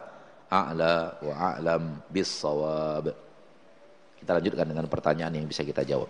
a'la 0.47 1.21
wa 1.21 1.33
a'lam 1.53 2.01
bis-shawab. 2.09 3.11
Kita 4.17 4.31
lanjutkan 4.41 4.65
dengan 4.65 4.85
pertanyaan 4.89 5.33
yang 5.37 5.45
bisa 5.45 5.61
kita 5.61 5.85
jawab. 5.85 6.09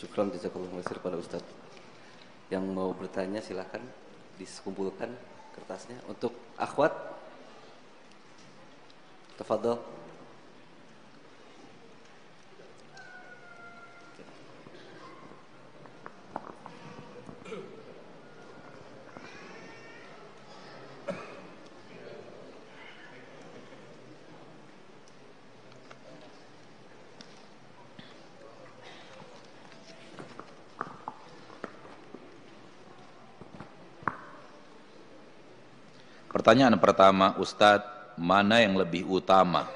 Syukran 0.00 0.32
jazakallah 0.32 0.80
khairan 0.80 1.04
pada 1.04 1.20
Ustaz. 1.20 1.44
Yang 2.48 2.64
mau 2.72 2.88
bertanya 2.96 3.44
silahkan 3.44 3.84
dikumpulkan 4.40 5.12
kertasnya 5.52 6.00
untuk 6.08 6.32
akhwat. 6.56 6.88
Tafadhol. 9.36 9.99
Pertanyaan 36.50 36.82
pertama, 36.82 37.38
Ustadz, 37.38 38.18
mana 38.18 38.58
yang 38.58 38.74
lebih 38.74 39.06
utama? 39.06 39.70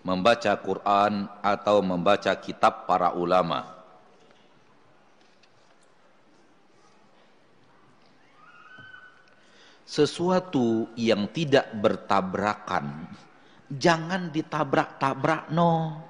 Membaca 0.00 0.48
Quran 0.56 1.28
atau 1.44 1.84
membaca 1.84 2.32
kitab 2.32 2.88
para 2.88 3.12
ulama? 3.12 3.68
Sesuatu 9.84 10.88
yang 10.96 11.28
tidak 11.36 11.68
bertabrakan, 11.76 13.12
jangan 13.68 14.32
ditabrak-tabrak 14.32 15.52
no. 15.52 16.00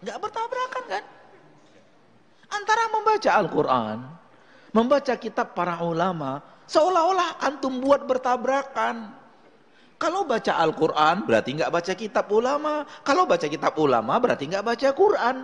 Enggak 0.00 0.16
bertabrakan 0.24 0.84
kan? 0.88 1.04
Antara 2.48 2.88
membaca 2.88 3.30
Al-Quran 3.36 4.18
membaca 4.72 5.14
kitab 5.16 5.56
para 5.56 5.80
ulama 5.80 6.44
seolah-olah 6.68 7.40
antum 7.40 7.80
buat 7.80 8.04
bertabrakan. 8.04 9.16
Kalau 9.98 10.22
baca 10.22 10.52
Al-Quran 10.62 11.26
berarti 11.26 11.50
nggak 11.58 11.72
baca 11.74 11.92
kitab 11.98 12.30
ulama. 12.30 12.86
Kalau 13.02 13.26
baca 13.26 13.46
kitab 13.50 13.74
ulama 13.82 14.14
berarti 14.22 14.46
nggak 14.46 14.62
baca 14.62 14.88
Quran. 14.94 15.36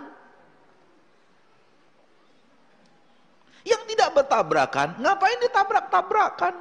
Yang 3.65 3.81
tidak 3.91 4.09
bertabrakan, 4.13 5.01
ngapain 5.01 5.41
ditabrak-tabrakan? 5.41 6.55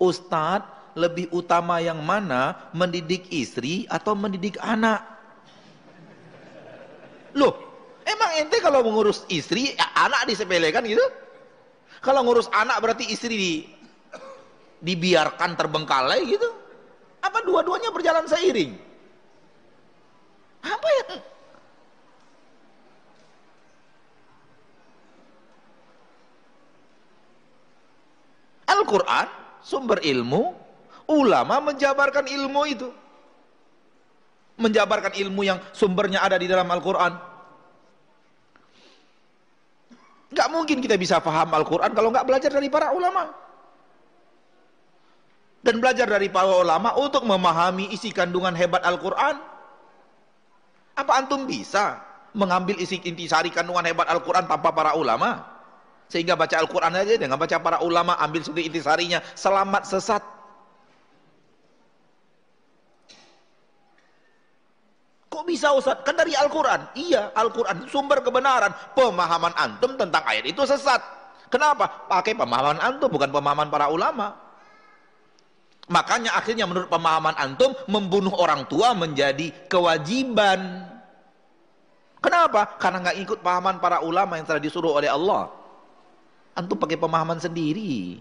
Ustadz 0.00 0.96
lebih 0.96 1.28
utama 1.30 1.84
yang 1.84 2.00
mana 2.00 2.70
mendidik 2.72 3.28
istri 3.28 3.84
atau 3.92 4.16
mendidik 4.16 4.56
anak? 4.58 5.04
Loh, 7.36 7.67
Emang 8.08 8.40
ente 8.40 8.56
kalau 8.64 8.80
mengurus 8.80 9.28
istri, 9.28 9.76
anak 9.76 10.24
disepelekan 10.24 10.80
gitu? 10.88 11.04
Kalau 12.00 12.24
ngurus 12.24 12.48
anak 12.56 12.80
berarti 12.80 13.04
istri 13.12 13.36
di, 13.36 13.52
dibiarkan 14.80 15.52
terbengkalai 15.60 16.24
gitu? 16.24 16.48
Apa 17.20 17.44
dua-duanya 17.44 17.92
berjalan 17.92 18.24
seiring? 18.24 18.72
Apa 20.64 20.88
ya? 20.88 21.06
Al-Quran, 28.72 29.26
sumber 29.60 30.00
ilmu, 30.00 30.56
ulama 31.12 31.60
menjabarkan 31.60 32.24
ilmu 32.24 32.62
itu. 32.64 32.88
Menjabarkan 34.56 35.12
ilmu 35.12 35.44
yang 35.44 35.60
sumbernya 35.76 36.24
ada 36.24 36.40
di 36.40 36.48
dalam 36.48 36.64
Al-Quran. 36.72 37.27
Gak 40.28 40.48
mungkin 40.52 40.84
kita 40.84 41.00
bisa 41.00 41.24
paham 41.24 41.48
Al-Quran 41.56 41.96
kalau 41.96 42.12
nggak 42.12 42.26
belajar 42.28 42.50
dari 42.52 42.68
para 42.68 42.92
ulama. 42.92 43.32
Dan 45.64 45.80
belajar 45.82 46.06
dari 46.06 46.28
para 46.28 46.48
ulama 46.48 46.94
untuk 47.00 47.24
memahami 47.24 47.90
isi 47.90 48.12
kandungan 48.12 48.52
hebat 48.54 48.84
Al-Quran. 48.84 49.40
Apa 50.98 51.12
antum 51.18 51.48
bisa 51.48 51.98
mengambil 52.36 52.76
isi 52.78 53.00
intisari 53.02 53.48
kandungan 53.48 53.88
hebat 53.88 54.06
Al-Quran 54.06 54.44
tanpa 54.46 54.70
para 54.70 54.94
ulama? 54.94 55.42
Sehingga 56.08 56.36
baca 56.36 56.56
Al-Quran 56.60 56.92
aja 56.94 57.14
dengan 57.16 57.36
baca 57.36 57.56
para 57.60 57.80
ulama 57.84 58.16
ambil 58.20 58.44
sendiri 58.44 58.68
intisarinya 58.68 59.20
selamat 59.36 59.82
sesat. 59.88 60.37
Bisa 65.48 65.72
Ustaz? 65.72 66.04
Kan 66.04 66.12
dari 66.12 66.36
Al-Quran. 66.36 66.92
Iya, 66.92 67.32
Al-Quran 67.32 67.88
sumber 67.88 68.20
kebenaran. 68.20 68.68
Pemahaman 68.92 69.56
antum 69.56 69.96
tentang 69.96 70.20
ayat 70.28 70.44
itu 70.44 70.60
sesat. 70.68 71.00
Kenapa? 71.48 71.88
Pakai 72.04 72.36
pemahaman 72.36 72.76
antum, 72.76 73.08
bukan 73.08 73.32
pemahaman 73.32 73.72
para 73.72 73.88
ulama. 73.88 74.36
Makanya 75.88 76.36
akhirnya 76.36 76.68
menurut 76.68 76.92
pemahaman 76.92 77.32
antum, 77.40 77.72
membunuh 77.88 78.36
orang 78.36 78.68
tua 78.68 78.92
menjadi 78.92 79.48
kewajiban. 79.72 80.84
Kenapa? 82.20 82.76
Karena 82.76 83.08
nggak 83.08 83.18
ikut 83.24 83.38
pahaman 83.40 83.80
para 83.80 84.04
ulama 84.04 84.36
yang 84.36 84.44
telah 84.44 84.60
disuruh 84.60 85.00
oleh 85.00 85.08
Allah. 85.08 85.48
Antum 86.52 86.76
pakai 86.76 87.00
pemahaman 87.00 87.40
sendiri. 87.40 88.20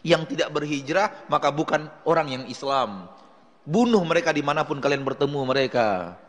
Yang 0.00 0.36
tidak 0.36 0.48
berhijrah, 0.56 1.28
maka 1.28 1.52
bukan 1.52 1.92
orang 2.08 2.32
yang 2.32 2.44
Islam. 2.48 3.12
Bunuh 3.64 4.04
mereka 4.04 4.28
di 4.36 4.44
mana 4.44 4.60
pun 4.68 4.76
kalian 4.76 5.00
bertemu 5.00 5.40
mereka. 5.48 6.20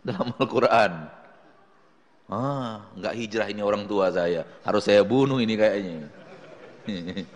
Dalam 0.00 0.32
Al-Quran. 0.40 0.92
Ah, 2.26 2.82
nggak 2.96 3.14
hijrah 3.14 3.46
ini 3.52 3.60
orang 3.60 3.84
tua 3.84 4.08
saya. 4.10 4.42
Harus 4.64 4.88
saya 4.88 5.04
bunuh 5.04 5.38
ini 5.38 5.54
kayaknya. 5.54 6.08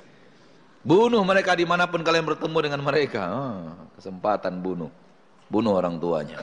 bunuh 0.90 1.20
mereka 1.22 1.52
di 1.52 1.68
mana 1.68 1.84
pun 1.86 2.01
kalian 2.01 2.24
bertemu 2.24 2.59
dengan 2.64 2.80
mereka. 2.80 3.22
Ah, 3.28 3.76
kesempatan 4.01 4.59
bunuh. 4.64 4.90
Bunuh 5.52 5.76
orang 5.76 6.01
tuanya. 6.01 6.40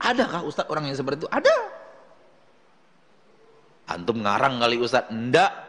Adakah 0.00 0.46
Ustadz 0.46 0.70
orang 0.70 0.88
yang 0.88 0.96
seperti 0.96 1.26
itu? 1.26 1.30
Ada. 1.30 1.56
Antum 3.90 4.22
ngarang 4.22 4.62
kali 4.62 4.78
Ustadz? 4.80 5.10
Enggak. 5.10 5.65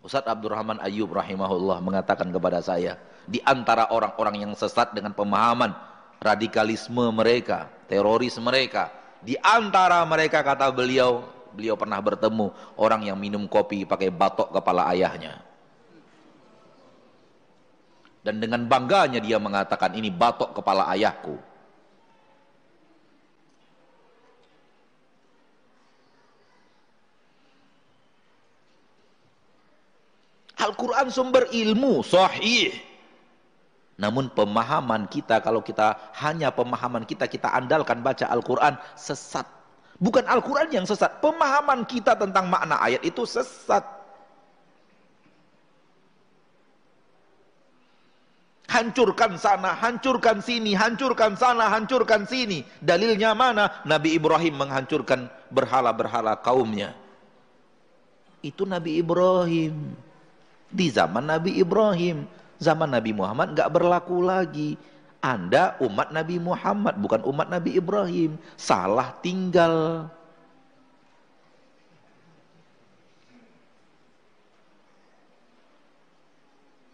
Ustadz 0.00 0.32
Abdurrahman 0.32 0.80
Ayyub 0.80 1.12
rahimahullah 1.12 1.84
mengatakan 1.84 2.32
kepada 2.32 2.64
saya, 2.64 2.96
di 3.28 3.36
antara 3.44 3.92
orang-orang 3.92 4.48
yang 4.48 4.52
sesat 4.56 4.96
dengan 4.96 5.12
pemahaman 5.12 5.76
radikalisme 6.20 7.12
mereka, 7.12 7.68
teroris 7.84 8.40
mereka, 8.40 8.88
di 9.20 9.36
antara 9.44 10.00
mereka 10.08 10.40
kata 10.40 10.72
beliau, 10.72 11.28
beliau 11.52 11.76
pernah 11.76 12.00
bertemu 12.00 12.48
orang 12.80 13.12
yang 13.12 13.18
minum 13.20 13.44
kopi 13.44 13.84
pakai 13.84 14.08
batok 14.08 14.56
kepala 14.56 14.88
ayahnya. 14.88 15.44
Dan 18.20 18.40
dengan 18.40 18.64
bangganya 18.68 19.20
dia 19.20 19.36
mengatakan 19.40 19.96
ini 19.96 20.08
batok 20.12 20.56
kepala 20.56 20.88
ayahku. 20.92 21.36
Al-Quran 30.60 31.08
sumber 31.08 31.48
ilmu, 31.48 32.04
sahih. 32.04 32.76
Namun 34.00 34.32
pemahaman 34.32 35.08
kita, 35.08 35.44
kalau 35.44 35.60
kita 35.60 36.12
hanya 36.20 36.48
pemahaman 36.48 37.04
kita, 37.04 37.28
kita 37.28 37.52
andalkan 37.52 38.00
baca 38.00 38.28
Al-Quran, 38.28 38.76
sesat. 38.96 39.44
Bukan 40.00 40.24
Al-Quran 40.24 40.72
yang 40.72 40.86
sesat, 40.88 41.20
pemahaman 41.20 41.84
kita 41.84 42.16
tentang 42.16 42.48
makna 42.48 42.80
ayat 42.80 43.04
itu 43.04 43.28
sesat. 43.28 43.84
Hancurkan 48.70 49.36
sana, 49.36 49.76
hancurkan 49.76 50.40
sini, 50.40 50.72
hancurkan 50.72 51.36
sana, 51.36 51.68
hancurkan 51.68 52.24
sini. 52.24 52.64
Dalilnya 52.80 53.36
mana? 53.36 53.84
Nabi 53.84 54.16
Ibrahim 54.16 54.64
menghancurkan 54.64 55.28
berhala-berhala 55.52 56.40
kaumnya. 56.40 56.96
Itu 58.40 58.64
Nabi 58.64 58.96
Ibrahim 59.02 59.92
di 60.70 60.88
zaman 60.88 61.26
Nabi 61.26 61.58
Ibrahim. 61.58 62.24
Zaman 62.60 62.92
Nabi 62.92 63.10
Muhammad 63.12 63.52
nggak 63.58 63.72
berlaku 63.72 64.22
lagi. 64.22 64.78
Anda 65.20 65.76
umat 65.84 66.16
Nabi 66.16 66.40
Muhammad, 66.40 66.96
bukan 66.96 67.20
umat 67.28 67.52
Nabi 67.52 67.76
Ibrahim. 67.76 68.40
Salah 68.56 69.12
tinggal. 69.20 70.08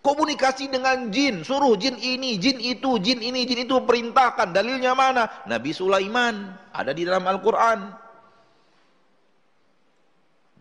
Komunikasi 0.03 0.71
dengan 0.71 1.11
jin, 1.11 1.43
suruh 1.43 1.75
jin 1.75 1.99
ini, 1.99 2.39
jin 2.39 2.63
itu, 2.63 2.95
jin 3.03 3.19
ini, 3.19 3.43
jin 3.43 3.67
itu, 3.67 3.75
perintahkan. 3.83 4.55
Dalilnya 4.55 4.95
mana? 4.95 5.27
Nabi 5.51 5.75
Sulaiman, 5.75 6.55
ada 6.71 6.95
di 6.95 7.03
dalam 7.03 7.27
Al-Quran. 7.27 7.91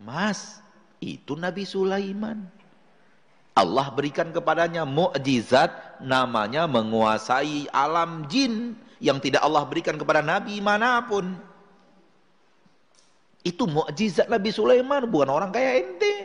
Mas, 0.01 0.61
itu 0.97 1.37
Nabi 1.37 1.61
Sulaiman. 1.61 2.41
Allah 3.56 3.88
berikan 3.88 4.36
kepadanya 4.36 4.84
mukjizat 4.84 6.03
namanya 6.03 6.68
menguasai 6.68 7.72
alam 7.72 8.27
jin 8.27 8.76
yang 8.99 9.15
tidak 9.23 9.40
Allah 9.48 9.64
berikan 9.64 9.95
kepada 9.95 10.19
nabi 10.19 10.60
mana 10.60 10.99
pun. 11.07 11.40
Itu 13.45 13.64
mukjizat 13.69 14.27
Nabi 14.27 14.49
Sulaiman 14.52 15.07
bukan 15.07 15.30
orang 15.30 15.53
kayak 15.56 15.88
ente. 15.88 16.15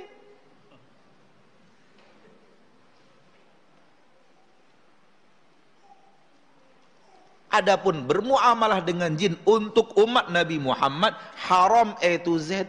Adapun 7.51 8.09
bermuamalah 8.09 8.81
dengan 8.83 9.13
jin 9.15 9.37
untuk 9.47 9.93
umat 10.01 10.33
Nabi 10.33 10.57
Muhammad 10.57 11.13
haram 11.45 11.93
A 12.01 12.13
to 12.25 12.41
Z. 12.41 12.67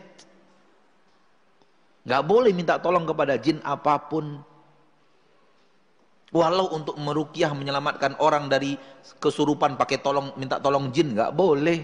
Gak 2.03 2.25
boleh 2.25 2.51
minta 2.51 2.75
tolong 2.81 3.07
kepada 3.07 3.37
jin 3.37 3.57
apa 3.63 3.97
pun. 3.97 4.50
Walau 6.31 6.71
untuk 6.71 6.95
merukyah 6.95 7.51
menyelamatkan 7.51 8.15
orang 8.23 8.47
dari 8.47 8.79
kesurupan 9.19 9.75
pakai 9.75 9.99
tolong 9.99 10.31
minta 10.39 10.63
tolong 10.63 10.87
jin 10.95 11.11
nggak 11.11 11.35
boleh. 11.35 11.83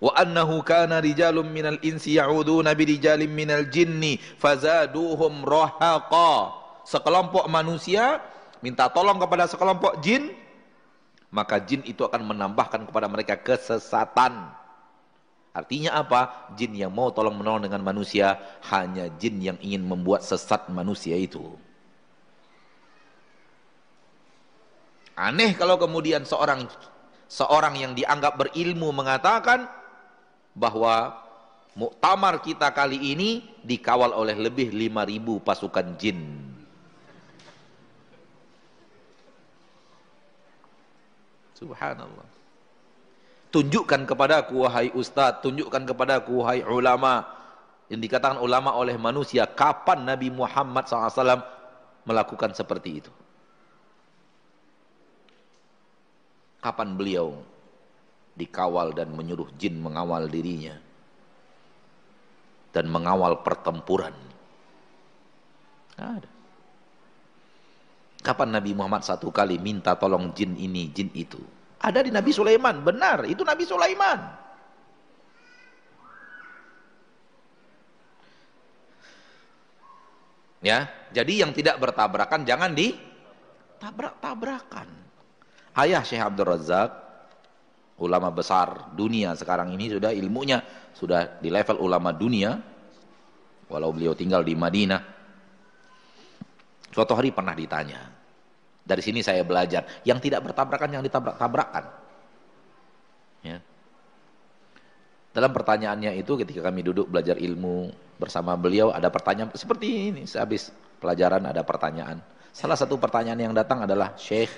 Wa 0.00 0.16
annahu 0.16 0.64
kana 0.64 1.04
rijalun 1.04 1.52
minal 1.52 1.76
insi 1.84 2.16
ya'uduna 2.16 2.72
birijalin 2.72 3.28
minal 3.28 3.68
jinni 3.68 4.16
fazaduhum 4.40 5.44
rahaqa. 5.44 6.56
Sekelompok 6.88 7.44
manusia 7.52 8.24
minta 8.64 8.88
tolong 8.88 9.20
kepada 9.20 9.44
sekelompok 9.44 10.00
jin 10.00 10.32
maka 11.28 11.60
jin 11.60 11.84
itu 11.84 12.08
akan 12.08 12.24
menambahkan 12.24 12.88
kepada 12.88 13.06
mereka 13.06 13.36
kesesatan. 13.36 14.48
Artinya 15.52 15.98
apa? 15.98 16.50
Jin 16.56 16.72
yang 16.72 16.94
mau 16.94 17.12
tolong 17.12 17.36
menolong 17.36 17.68
dengan 17.68 17.82
manusia 17.82 18.38
hanya 18.70 19.12
jin 19.18 19.44
yang 19.44 19.58
ingin 19.60 19.82
membuat 19.82 20.24
sesat 20.24 20.72
manusia 20.72 21.18
itu. 21.20 21.54
Aneh 25.20 25.52
kalau 25.52 25.76
kemudian 25.76 26.24
seorang 26.24 26.64
seorang 27.28 27.76
yang 27.76 27.92
dianggap 27.92 28.40
berilmu 28.40 28.88
mengatakan 28.88 29.68
bahwa 30.56 31.12
muktamar 31.76 32.40
kita 32.40 32.72
kali 32.72 32.96
ini 32.96 33.44
dikawal 33.60 34.16
oleh 34.16 34.32
lebih 34.32 34.72
5000 34.72 35.44
pasukan 35.44 35.86
jin. 36.00 36.40
Subhanallah. 41.60 42.28
Tunjukkan 43.52 44.08
kepada 44.08 44.40
aku 44.40 44.64
wahai 44.64 44.88
ustaz, 44.96 45.44
tunjukkan 45.44 45.84
kepada 45.84 46.24
aku 46.24 46.40
wahai 46.40 46.64
ulama 46.64 47.28
yang 47.92 48.00
dikatakan 48.00 48.40
ulama 48.40 48.72
oleh 48.72 48.96
manusia 48.96 49.44
kapan 49.44 50.08
Nabi 50.08 50.32
Muhammad 50.32 50.88
SAW 50.88 51.44
melakukan 52.08 52.56
seperti 52.56 53.04
itu. 53.04 53.12
Kapan 56.60 56.92
beliau 56.92 57.40
dikawal 58.36 58.92
dan 58.92 59.16
menyuruh 59.16 59.48
jin 59.56 59.80
mengawal 59.80 60.28
dirinya 60.28 60.76
dan 62.70 62.86
mengawal 62.86 63.40
pertempuran? 63.40 64.12
Ada. 65.96 66.28
Kapan 68.20 68.52
Nabi 68.52 68.76
Muhammad 68.76 69.00
satu 69.00 69.32
kali 69.32 69.56
minta 69.56 69.96
tolong 69.96 70.36
jin 70.36 70.52
ini, 70.52 70.92
jin 70.92 71.08
itu? 71.16 71.40
Ada 71.80 72.04
di 72.04 72.12
Nabi 72.12 72.28
Sulaiman, 72.36 72.84
benar, 72.84 73.24
itu 73.24 73.40
Nabi 73.40 73.64
Sulaiman. 73.64 74.20
Ya, 80.60 80.92
jadi 81.16 81.40
yang 81.40 81.56
tidak 81.56 81.80
bertabrakan 81.80 82.44
jangan 82.44 82.76
ditabrak-tabrakan. 82.76 85.00
Ayah 85.78 86.02
Syekh 86.02 86.22
Abdul 86.22 86.50
Razak, 86.50 86.90
ulama 88.00 88.32
besar 88.32 88.90
dunia 88.96 89.36
sekarang 89.36 89.76
ini 89.76 89.92
sudah 89.92 90.10
ilmunya 90.10 90.64
sudah 90.96 91.38
di 91.38 91.48
level 91.48 91.78
ulama 91.80 92.10
dunia, 92.10 92.58
walau 93.70 93.94
beliau 93.94 94.12
tinggal 94.12 94.42
di 94.42 94.58
Madinah. 94.58 95.02
Suatu 96.90 97.14
hari 97.14 97.30
pernah 97.30 97.54
ditanya, 97.54 98.10
Dari 98.82 98.98
sini 98.98 99.22
saya 99.22 99.46
belajar. 99.46 100.02
Yang 100.02 100.26
tidak 100.26 100.50
bertabrakan, 100.50 100.98
yang 100.98 101.04
ditabrak-tabrakan. 101.06 101.84
Ya. 103.46 103.62
Dalam 105.30 105.54
pertanyaannya 105.54 106.18
itu 106.18 106.34
ketika 106.42 106.66
kami 106.66 106.82
duduk 106.82 107.06
belajar 107.06 107.38
ilmu 107.38 107.94
bersama 108.18 108.58
beliau 108.58 108.90
ada 108.90 109.06
pertanyaan 109.06 109.54
seperti 109.54 110.10
ini. 110.10 110.22
Sehabis 110.26 110.74
pelajaran 110.98 111.46
ada 111.46 111.62
pertanyaan. 111.62 112.18
Salah 112.50 112.74
satu 112.74 112.98
pertanyaan 112.98 113.38
yang 113.38 113.54
datang 113.54 113.86
adalah 113.86 114.18
Syekh, 114.18 114.50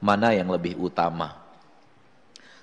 mana 0.00 0.32
yang 0.32 0.48
lebih 0.48 0.80
utama? 0.80 1.36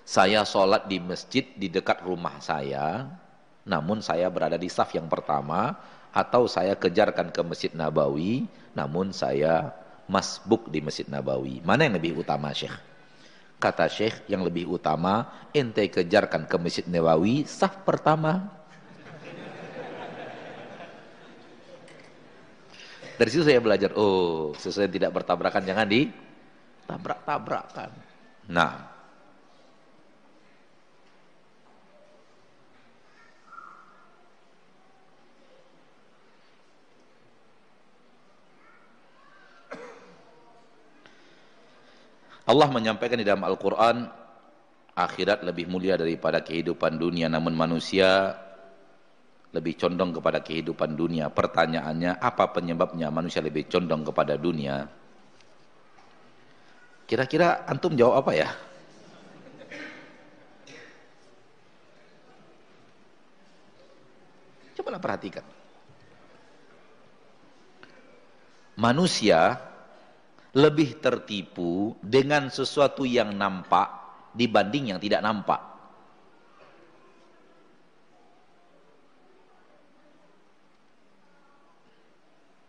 Saya 0.04 0.42
sholat 0.44 0.90
di 0.90 0.98
masjid 0.98 1.46
di 1.54 1.70
dekat 1.70 2.02
rumah 2.02 2.42
saya, 2.42 3.06
namun 3.64 4.02
saya 4.02 4.28
berada 4.34 4.58
di 4.58 4.68
saf 4.68 4.90
yang 4.98 5.06
pertama, 5.06 5.78
atau 6.10 6.50
saya 6.50 6.74
kejarkan 6.74 7.30
ke 7.30 7.42
Masjid 7.46 7.72
Nabawi, 7.76 8.50
namun 8.74 9.14
saya 9.14 9.70
masbuk 10.10 10.72
di 10.74 10.82
Masjid 10.82 11.06
Nabawi. 11.06 11.62
Mana 11.62 11.86
yang 11.86 12.00
lebih 12.00 12.24
utama 12.24 12.50
Syekh? 12.56 12.74
Kata 13.60 13.86
Syekh 13.92 14.26
yang 14.32 14.42
lebih 14.42 14.66
utama, 14.72 15.30
ente 15.54 15.86
kejarkan 15.92 16.48
ke 16.48 16.56
Masjid 16.58 16.86
Nabawi, 16.88 17.44
saf 17.46 17.84
pertama. 17.84 18.50
Dari 23.18 23.30
situ 23.34 23.44
saya 23.44 23.58
belajar, 23.58 23.98
oh 23.98 24.54
yang 24.56 24.94
tidak 24.94 25.10
bertabrakan 25.10 25.66
jangan 25.66 25.90
di 25.90 26.27
tabrak-tabrakan. 26.88 27.92
Nah, 28.48 28.98
Allah 42.48 42.68
menyampaikan 42.72 43.20
di 43.20 43.28
dalam 43.28 43.44
Al-Quran 43.44 44.08
akhirat 44.96 45.44
lebih 45.44 45.68
mulia 45.68 46.00
daripada 46.00 46.40
kehidupan 46.40 46.96
dunia. 46.96 47.28
Namun 47.28 47.52
manusia 47.52 48.40
lebih 49.52 49.76
condong 49.76 50.16
kepada 50.16 50.40
kehidupan 50.40 50.96
dunia. 50.96 51.28
Pertanyaannya 51.28 52.24
apa 52.24 52.56
penyebabnya 52.56 53.12
manusia 53.12 53.44
lebih 53.44 53.68
condong 53.68 54.08
kepada 54.08 54.40
dunia 54.40 54.88
kira-kira 57.08 57.64
antum 57.66 57.96
jawab 57.96 58.22
apa 58.22 58.32
ya 58.36 58.50
cobalah 64.76 65.00
perhatikan 65.00 65.46
manusia 68.78 69.58
lebih 70.58 70.98
tertipu 71.02 71.94
dengan 72.02 72.50
sesuatu 72.50 73.06
yang 73.06 73.34
nampak 73.34 74.08
dibanding 74.38 74.94
yang 74.94 75.00
tidak 75.02 75.22
nampak. 75.26 75.62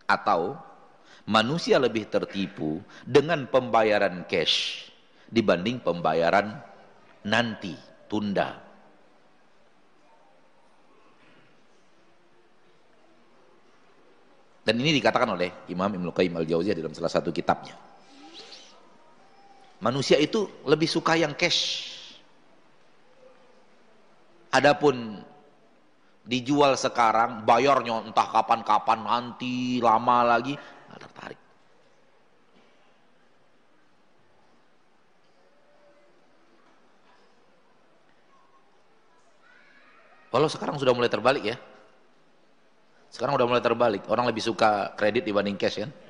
Atau 0.09 0.57
manusia 1.29 1.77
lebih 1.77 2.09
tertipu 2.09 2.81
dengan 3.05 3.45
pembayaran 3.45 4.25
cash 4.25 4.89
dibanding 5.29 5.77
pembayaran 5.77 6.57
nanti, 7.21 7.77
tunda. 8.09 8.57
Dan 14.65 14.75
ini 14.81 14.97
dikatakan 14.97 15.33
oleh 15.33 15.69
Imam 15.69 15.89
Ibnu 15.89 16.09
Qayyim 16.13 16.33
Al-Jauziyah 16.41 16.77
dalam 16.77 16.93
salah 16.97 17.13
satu 17.13 17.29
kitabnya. 17.29 17.77
Manusia 19.81 20.17
itu 20.17 20.65
lebih 20.65 20.89
suka 20.89 21.13
yang 21.17 21.33
cash. 21.37 21.89
Adapun 24.49 25.21
dijual 26.25 26.77
sekarang, 26.77 27.45
bayarnya 27.45 28.01
entah 28.05 28.29
kapan-kapan 28.29 28.99
nanti, 29.01 29.81
lama 29.81 30.37
lagi, 30.37 30.53
nggak 30.89 31.01
tertarik. 31.05 31.39
Walau 40.29 40.45
sekarang 40.45 40.77
sudah 40.77 40.93
mulai 40.93 41.09
terbalik 41.09 41.41
ya. 41.41 41.57
Sekarang 43.09 43.33
udah 43.33 43.49
mulai 43.49 43.63
terbalik. 43.65 44.05
Orang 44.05 44.29
lebih 44.29 44.45
suka 44.45 44.93
kredit 44.93 45.25
dibanding 45.25 45.57
cash 45.57 45.81
kan? 45.81 45.91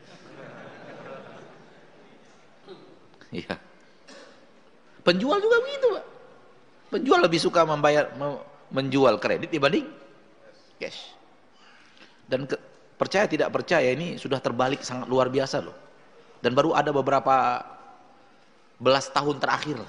Iya. 3.29 3.61
Penjual 5.05 5.37
juga 5.37 5.61
begitu, 5.61 5.85
Pak. 5.93 6.05
Penjual 6.89 7.21
lebih 7.21 7.37
suka 7.37 7.61
membayar 7.61 8.09
menjual 8.73 9.21
kredit 9.21 9.53
dibanding 9.53 9.85
cash. 10.81 11.13
Dan 12.25 12.49
ke, 12.49 12.57
percaya 12.99 13.25
tidak 13.31 13.49
percaya 13.55 13.95
ini 13.95 14.19
sudah 14.19 14.43
terbalik 14.43 14.83
sangat 14.83 15.07
luar 15.07 15.31
biasa 15.31 15.63
loh. 15.63 15.75
Dan 16.43 16.51
baru 16.51 16.75
ada 16.75 16.91
beberapa 16.91 17.63
belas 18.75 19.07
tahun 19.15 19.39
terakhir. 19.39 19.79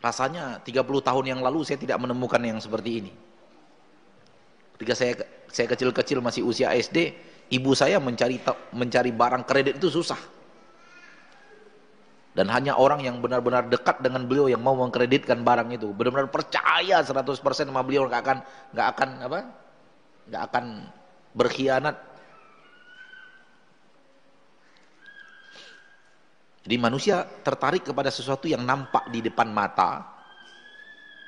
Rasanya 0.00 0.60
30 0.64 0.84
tahun 0.84 1.24
yang 1.24 1.40
lalu 1.40 1.64
saya 1.64 1.80
tidak 1.80 2.00
menemukan 2.00 2.40
yang 2.40 2.60
seperti 2.60 3.04
ini. 3.04 3.12
Ketika 4.76 4.92
saya 4.96 5.12
saya 5.48 5.66
kecil-kecil 5.68 6.20
masih 6.20 6.44
usia 6.44 6.72
SD, 6.72 7.12
ibu 7.52 7.72
saya 7.72 8.00
mencari 8.00 8.40
mencari 8.72 9.12
barang 9.12 9.44
kredit 9.44 9.80
itu 9.80 9.88
susah. 9.88 10.20
Dan 12.34 12.50
hanya 12.50 12.74
orang 12.74 13.00
yang 13.00 13.22
benar-benar 13.22 13.70
dekat 13.70 14.02
dengan 14.02 14.26
beliau 14.26 14.50
yang 14.50 14.58
mau 14.58 14.74
mengkreditkan 14.74 15.40
barang 15.46 15.70
itu, 15.70 15.94
benar-benar 15.94 16.28
percaya 16.28 17.00
100% 17.00 17.40
sama 17.40 17.80
beliau 17.86 18.10
nggak 18.10 18.20
akan 18.20 18.38
nggak 18.74 18.88
akan 18.90 19.08
apa? 19.24 19.38
Nggak 20.28 20.42
akan 20.50 20.64
berkhianat. 21.34 21.96
Jadi 26.64 26.76
manusia 26.80 27.28
tertarik 27.44 27.84
kepada 27.84 28.08
sesuatu 28.08 28.48
yang 28.48 28.64
nampak 28.64 29.12
di 29.12 29.20
depan 29.20 29.52
mata 29.52 30.00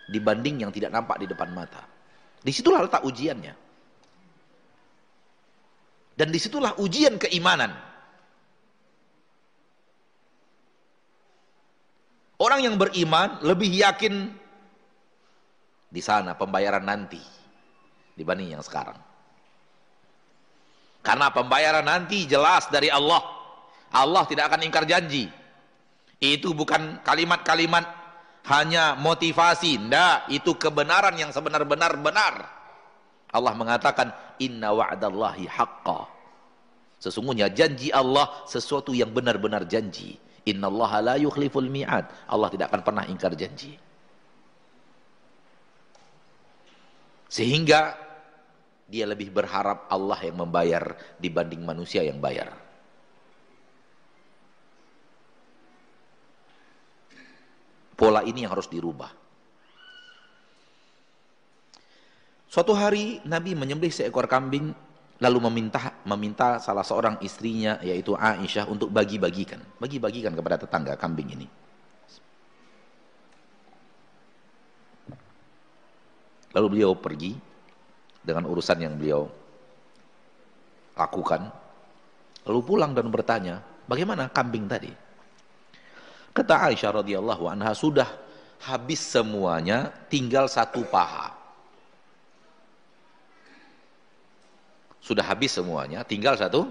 dibanding 0.08 0.64
yang 0.64 0.72
tidak 0.72 0.94
nampak 0.94 1.20
di 1.20 1.26
depan 1.28 1.52
mata. 1.52 1.84
Di 2.40 2.54
situlah 2.54 2.86
letak 2.86 3.04
ujiannya. 3.04 3.54
Dan 6.16 6.32
di 6.32 6.40
situlah 6.40 6.80
ujian 6.80 7.20
keimanan. 7.20 7.76
Orang 12.40 12.64
yang 12.64 12.80
beriman 12.80 13.44
lebih 13.44 13.68
yakin 13.68 14.32
di 15.92 16.00
sana 16.00 16.32
pembayaran 16.36 16.84
nanti 16.84 17.35
dibanding 18.16 18.56
yang 18.56 18.64
sekarang. 18.64 18.96
Karena 21.04 21.30
pembayaran 21.30 21.86
nanti 21.86 22.26
jelas 22.26 22.66
dari 22.66 22.90
Allah. 22.90 23.22
Allah 23.94 24.26
tidak 24.26 24.50
akan 24.50 24.66
ingkar 24.66 24.82
janji. 24.88 25.30
Itu 26.18 26.56
bukan 26.56 27.04
kalimat-kalimat 27.06 27.86
hanya 28.50 28.98
motivasi, 28.98 29.78
ndak, 29.86 30.32
itu 30.32 30.56
kebenaran 30.58 31.14
yang 31.14 31.30
sebenar-benar 31.30 31.94
benar. 32.00 32.34
Allah 33.30 33.52
mengatakan 33.54 34.10
inna 34.42 34.74
wa'dallahi 34.74 35.46
haqqa. 35.46 36.08
Sesungguhnya 36.96 37.52
janji 37.52 37.92
Allah 37.92 38.26
sesuatu 38.48 38.96
yang 38.96 39.12
benar-benar 39.12 39.68
janji. 39.68 40.16
Innallaha 40.46 41.02
la 41.02 41.14
yukhliful 41.20 41.68
mi'ad. 41.68 42.06
Allah 42.30 42.48
tidak 42.50 42.72
akan 42.72 42.82
pernah 42.82 43.04
ingkar 43.06 43.34
janji. 43.34 43.76
Sehingga 47.26 48.05
dia 48.86 49.02
lebih 49.02 49.34
berharap 49.34 49.90
Allah 49.90 50.18
yang 50.22 50.46
membayar 50.46 50.94
dibanding 51.18 51.62
manusia 51.66 52.06
yang 52.06 52.22
bayar. 52.22 52.54
Pola 57.96 58.22
ini 58.22 58.46
yang 58.46 58.52
harus 58.54 58.70
dirubah. 58.70 59.10
Suatu 62.46 62.72
hari 62.76 63.18
Nabi 63.26 63.58
menyembelih 63.58 63.90
seekor 63.90 64.30
kambing 64.30 64.70
lalu 65.16 65.38
meminta 65.48 65.96
meminta 66.04 66.60
salah 66.60 66.84
seorang 66.84 67.16
istrinya 67.24 67.80
yaitu 67.80 68.12
Aisyah 68.14 68.68
untuk 68.68 68.92
bagi-bagikan, 68.92 69.58
bagi-bagikan 69.80 70.36
kepada 70.36 70.60
tetangga 70.60 70.94
kambing 70.94 71.34
ini. 71.34 71.48
Lalu 76.52 76.66
beliau 76.72 76.96
pergi 76.96 77.55
dengan 78.26 78.42
urusan 78.50 78.82
yang 78.82 78.98
beliau 78.98 79.30
lakukan. 80.98 81.46
Lalu 82.42 82.60
pulang 82.66 82.90
dan 82.90 83.06
bertanya, 83.06 83.62
bagaimana 83.86 84.26
kambing 84.34 84.66
tadi? 84.66 84.90
Kata 86.34 86.68
Aisyah 86.68 87.00
radhiyallahu 87.00 87.46
anha 87.46 87.70
sudah 87.72 88.10
habis 88.66 88.98
semuanya, 88.98 89.94
tinggal 90.10 90.50
satu 90.50 90.82
paha. 90.90 91.32
Sudah 94.98 95.22
habis 95.22 95.54
semuanya, 95.54 96.02
tinggal 96.02 96.34
satu 96.34 96.66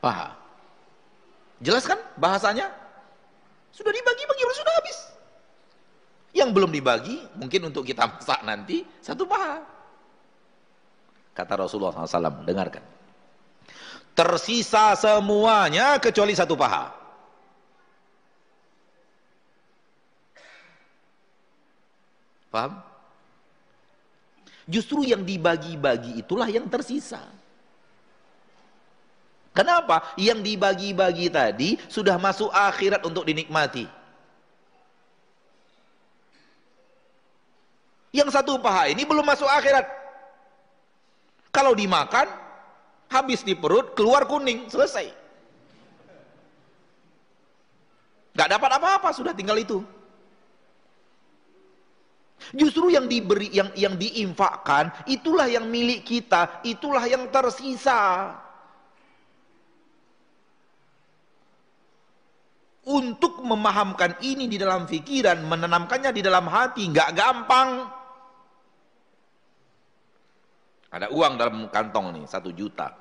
paha. 0.00 0.32
Jelas 1.60 1.84
kan 1.84 2.00
bahasanya? 2.16 2.72
Sudah 3.76 3.92
dibagi-bagi, 3.92 4.42
sudah 4.56 4.74
habis. 4.80 4.98
Yang 6.32 6.50
belum 6.56 6.70
dibagi, 6.72 7.16
mungkin 7.36 7.68
untuk 7.68 7.84
kita 7.84 8.08
masak 8.08 8.40
nanti, 8.44 8.84
satu 9.04 9.28
paha. 9.28 9.75
Kata 11.36 11.52
Rasulullah 11.60 11.92
SAW, 11.92 12.48
dengarkan. 12.48 12.80
Tersisa 14.16 14.96
semuanya 14.96 16.00
kecuali 16.00 16.32
satu 16.32 16.56
paha. 16.56 16.88
Paham? 22.48 22.80
Justru 24.64 25.04
yang 25.04 25.20
dibagi-bagi 25.20 26.24
itulah 26.24 26.48
yang 26.48 26.64
tersisa. 26.72 27.20
Kenapa? 29.52 30.16
Yang 30.16 30.40
dibagi-bagi 30.40 31.28
tadi 31.28 31.76
sudah 31.92 32.16
masuk 32.16 32.48
akhirat 32.48 33.04
untuk 33.04 33.28
dinikmati. 33.28 33.84
Yang 38.16 38.32
satu 38.32 38.56
paha 38.56 38.88
ini 38.88 39.04
belum 39.04 39.28
masuk 39.28 39.44
akhirat. 39.44 40.05
Kalau 41.56 41.72
dimakan, 41.72 42.28
habis 43.08 43.40
di 43.40 43.56
perut, 43.56 43.96
keluar 43.96 44.28
kuning, 44.28 44.68
selesai. 44.68 45.08
Gak 48.36 48.52
dapat 48.52 48.76
apa-apa, 48.76 49.08
sudah 49.16 49.32
tinggal 49.32 49.56
itu. 49.56 49.80
Justru 52.52 52.92
yang 52.92 53.08
diberi, 53.08 53.48
yang 53.48 53.72
yang 53.72 53.96
diinfakkan, 53.96 54.92
itulah 55.08 55.48
yang 55.48 55.64
milik 55.64 56.04
kita, 56.04 56.60
itulah 56.60 57.00
yang 57.08 57.32
tersisa. 57.32 58.36
Untuk 62.84 63.40
memahamkan 63.40 64.20
ini 64.20 64.44
di 64.46 64.60
dalam 64.60 64.84
pikiran, 64.84 65.40
menanamkannya 65.42 66.12
di 66.12 66.20
dalam 66.22 66.46
hati, 66.46 66.86
nggak 66.92 67.10
gampang. 67.16 67.88
Ada 70.90 71.10
uang 71.10 71.34
dalam 71.36 71.56
kantong 71.68 72.14
nih, 72.16 72.24
satu 72.30 72.54
juta. 72.54 72.94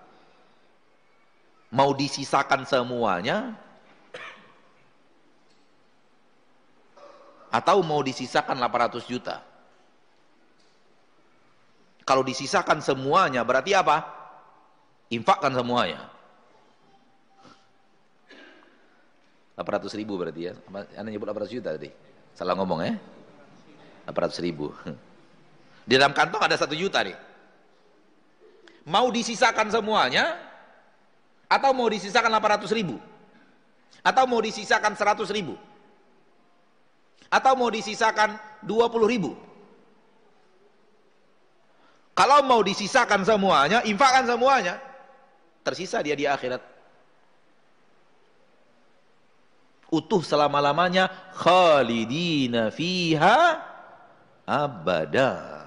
Mau 1.76 1.92
disisakan 1.94 2.64
semuanya, 2.66 3.56
atau 7.56 7.80
mau 7.80 8.04
disisakan 8.04 8.60
800 8.60 9.08
juta. 9.08 9.40
Kalau 12.06 12.22
disisakan 12.22 12.84
semuanya, 12.84 13.42
berarti 13.48 13.72
apa? 13.72 14.04
Infakkan 15.10 15.56
semuanya. 15.56 16.12
800 19.56 19.96
ribu 19.96 20.20
berarti 20.20 20.52
ya. 20.52 20.54
Anda 21.00 21.10
nyebut 21.10 21.32
800 21.32 21.56
juta 21.56 21.70
tadi. 21.80 21.90
Salah 22.36 22.60
ngomong 22.60 22.80
ya. 22.84 22.94
800 24.12 24.44
ribu. 24.44 24.76
Di 25.88 25.96
dalam 25.96 26.12
kantong 26.12 26.44
ada 26.44 26.60
1 26.60 26.76
juta 26.76 27.00
nih. 27.02 27.16
Mau 28.86 29.10
disisakan 29.10 29.74
semuanya 29.74 30.38
atau 31.50 31.74
mau 31.74 31.90
disisakan 31.90 32.30
800 32.30 32.70
ribu? 32.78 33.02
Atau 34.06 34.30
mau 34.30 34.38
disisakan 34.38 34.94
100 34.94 35.26
ribu? 35.34 35.58
Atau 37.34 37.58
mau 37.58 37.74
disisakan 37.74 38.38
20 38.62 39.10
ribu? 39.10 39.34
Kalau 42.16 42.46
mau 42.46 42.62
disisakan 42.62 43.26
semuanya, 43.26 43.82
infakkan 43.84 44.30
semuanya. 44.30 44.80
Tersisa 45.66 46.00
dia 46.06 46.14
di 46.14 46.30
akhirat 46.30 46.76
utuh 49.96 50.20
selama-lamanya 50.20 51.08
khalidina 51.32 52.68
fiha 52.74 53.62
abada. 54.44 55.65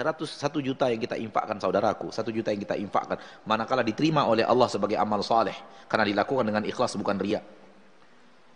101 0.00 0.64
juta 0.64 0.88
yang 0.88 1.00
kita 1.00 1.20
infakkan 1.20 1.60
saudaraku, 1.60 2.08
1 2.08 2.24
juta 2.32 2.48
yang 2.48 2.62
kita 2.64 2.76
infakkan 2.80 3.20
manakala 3.44 3.84
diterima 3.84 4.24
oleh 4.24 4.48
Allah 4.48 4.66
sebagai 4.72 4.96
amal 4.96 5.20
saleh 5.20 5.54
karena 5.84 6.08
dilakukan 6.08 6.48
dengan 6.48 6.64
ikhlas 6.64 6.96
bukan 6.96 7.20
riya. 7.20 7.44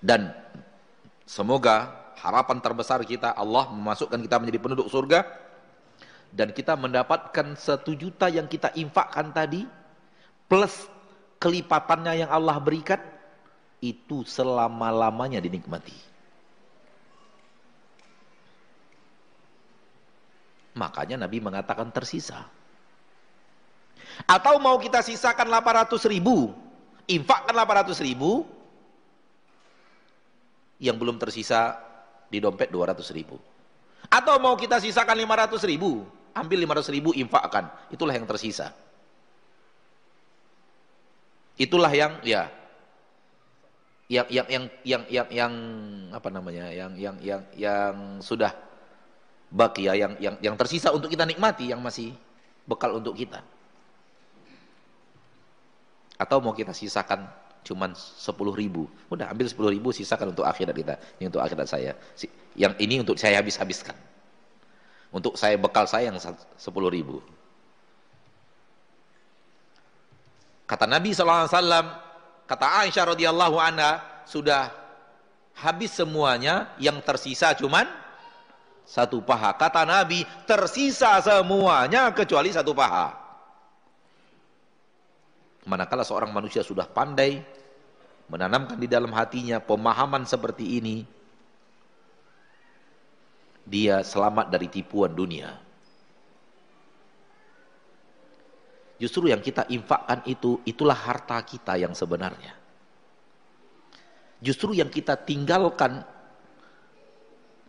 Dan 0.01 0.33
semoga 1.29 2.09
harapan 2.17 2.65
terbesar 2.65 3.05
kita 3.05 3.37
Allah 3.37 3.69
memasukkan 3.69 4.17
kita 4.25 4.37
menjadi 4.41 4.59
penduduk 4.61 4.89
surga 4.89 5.21
dan 6.33 6.51
kita 6.51 6.75
mendapatkan 6.81 7.55
1 7.55 7.85
juta 8.01 8.33
yang 8.33 8.49
kita 8.49 8.73
infakkan 8.81 9.29
tadi 9.31 9.69
plus 10.49 10.89
kelipatannya 11.37 12.25
yang 12.25 12.31
Allah 12.33 12.57
berikan 12.57 12.99
itu 13.85 14.25
selama-lamanya 14.25 15.45
dinikmati. 15.45 16.14
Makanya 20.75 21.17
Nabi 21.17 21.39
mengatakan 21.39 21.89
tersisa. 21.95 22.51
Atau 24.27 24.59
mau 24.63 24.79
kita 24.79 25.03
sisakan 25.03 25.51
800 25.51 25.99
ribu, 26.11 26.55
infakkan 27.11 27.55
800 27.55 27.99
ribu, 28.03 28.47
yang 30.83 30.99
belum 30.99 31.19
tersisa 31.19 31.79
di 32.31 32.43
dompet 32.43 32.71
200 32.71 33.01
ribu. 33.15 33.39
Atau 34.11 34.37
mau 34.43 34.55
kita 34.59 34.83
sisakan 34.83 35.17
500 35.19 35.63
ribu, 35.67 36.05
ambil 36.35 36.59
500 36.67 36.95
ribu 36.95 37.11
infakkan, 37.15 37.71
itulah 37.91 38.15
yang 38.15 38.27
tersisa. 38.27 38.75
Itulah 41.55 41.91
yang 41.95 42.19
ya 42.27 42.51
yang 44.11 44.27
yang 44.27 44.47
yang 44.51 44.65
yang 44.83 45.03
yang, 45.07 45.29
yang 45.31 45.53
apa 46.11 46.29
namanya? 46.35 46.67
yang 46.75 46.93
yang 46.99 47.17
yang 47.23 47.43
yang 47.55 47.95
sudah 48.19 48.51
baki 49.55 49.87
ya 49.87 49.95
yang 49.95 50.19
yang 50.19 50.35
yang 50.43 50.55
tersisa 50.59 50.91
untuk 50.91 51.07
kita 51.07 51.23
nikmati 51.23 51.71
yang 51.71 51.79
masih 51.79 52.11
bekal 52.67 52.99
untuk 52.99 53.15
kita. 53.15 53.39
Atau 56.19 56.43
mau 56.43 56.51
kita 56.51 56.75
sisakan 56.75 57.31
cuman 57.65 57.95
sepuluh 57.97 58.53
ribu, 58.53 58.91
udah 59.09 59.31
ambil 59.31 59.47
sepuluh 59.49 59.71
ribu 59.71 59.95
sisakan 59.95 60.35
untuk 60.35 60.45
akhirat 60.45 60.75
kita, 60.75 60.95
ini 61.17 61.31
untuk 61.31 61.41
akhirat 61.41 61.67
saya. 61.71 61.95
Yang 62.59 62.75
ini 62.83 62.95
untuk 63.01 63.17
saya 63.17 63.41
habis-habiskan. 63.41 63.97
Untuk 65.15 65.39
saya 65.39 65.55
bekal 65.55 65.87
saya 65.87 66.11
yang 66.11 66.19
sepuluh 66.59 66.91
ribu. 66.91 67.23
Kata 70.67 70.91
Nabi 70.91 71.15
SAW, 71.15 71.47
kata 72.51 72.67
Aisyah 72.83 73.05
radhiyallahu 73.15 73.57
anha, 73.63 74.03
sudah 74.27 74.75
habis 75.55 75.95
semuanya, 75.95 76.75
yang 76.83 76.99
tersisa 77.05 77.55
cuman 77.55 77.87
satu 78.85 79.25
paha. 79.25 79.57
Kata 79.57 79.83
Nabi, 79.89 80.23
tersisa 80.45 81.19
semuanya 81.25 82.13
kecuali 82.13 82.53
satu 82.53 82.77
paha. 82.77 83.17
Manakala 85.65 86.05
seorang 86.05 86.29
manusia 86.29 86.61
sudah 86.61 86.85
pandai 86.85 87.41
menanamkan 88.29 88.77
di 88.81 88.89
dalam 88.89 89.13
hatinya 89.13 89.61
pemahaman 89.61 90.25
seperti 90.25 90.81
ini, 90.81 91.05
dia 93.65 94.05
selamat 94.05 94.53
dari 94.53 94.69
tipuan 94.69 95.13
dunia. 95.13 95.57
Justru 99.01 99.29
yang 99.29 99.43
kita 99.43 99.69
infakkan 99.69 100.23
itu, 100.25 100.61
itulah 100.65 100.97
harta 100.97 101.41
kita 101.43 101.77
yang 101.77 101.93
sebenarnya. 101.93 102.55
Justru 104.45 104.77
yang 104.77 104.93
kita 104.93 105.19
tinggalkan, 105.19 106.05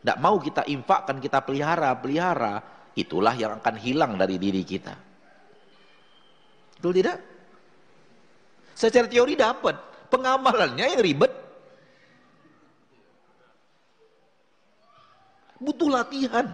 tidak 0.06 0.22
mau 0.22 0.38
kita 0.38 0.62
infakkan, 0.70 1.18
kita 1.18 1.42
pelihara, 1.42 1.90
pelihara, 1.98 2.62
itulah 2.94 3.34
yang 3.34 3.58
akan 3.58 3.74
hilang 3.82 4.14
dari 4.22 4.38
diri 4.38 4.62
kita. 4.62 4.94
Betul 6.78 7.02
tidak? 7.02 7.18
Secara 8.78 9.10
teori 9.10 9.34
dapat, 9.34 9.74
pengamalannya 10.14 10.94
yang 10.94 11.02
ribet. 11.02 11.34
Butuh 15.58 15.90
latihan. 15.90 16.54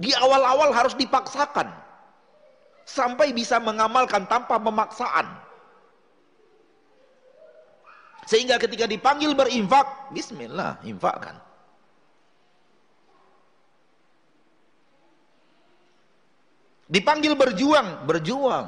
Di 0.00 0.08
awal-awal 0.16 0.72
harus 0.72 0.96
dipaksakan 0.96 1.68
sampai 2.88 3.36
bisa 3.36 3.60
mengamalkan 3.60 4.24
tanpa 4.24 4.56
pemaksaan. 4.56 5.28
Sehingga 8.24 8.56
ketika 8.56 8.88
dipanggil 8.88 9.36
berinfak, 9.36 10.08
bismillah, 10.16 10.80
infakkan. 10.80 11.52
Dipanggil 16.84 17.32
berjuang, 17.32 18.04
berjuang. 18.04 18.66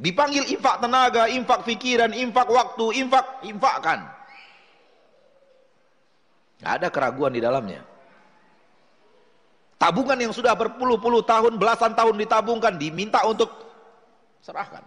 Dipanggil 0.00 0.48
infak 0.48 0.80
tenaga, 0.80 1.28
infak 1.28 1.60
pikiran, 1.68 2.14
infak 2.16 2.48
waktu, 2.48 3.04
infak, 3.04 3.26
infakkan. 3.44 4.00
Gak 6.64 6.72
ada 6.80 6.88
keraguan 6.88 7.36
di 7.36 7.42
dalamnya. 7.44 7.84
Tabungan 9.80 10.16
yang 10.16 10.32
sudah 10.32 10.52
berpuluh-puluh 10.56 11.24
tahun, 11.24 11.56
belasan 11.56 11.96
tahun 11.96 12.16
ditabungkan, 12.20 12.76
diminta 12.76 13.24
untuk 13.24 13.48
serahkan. 14.40 14.84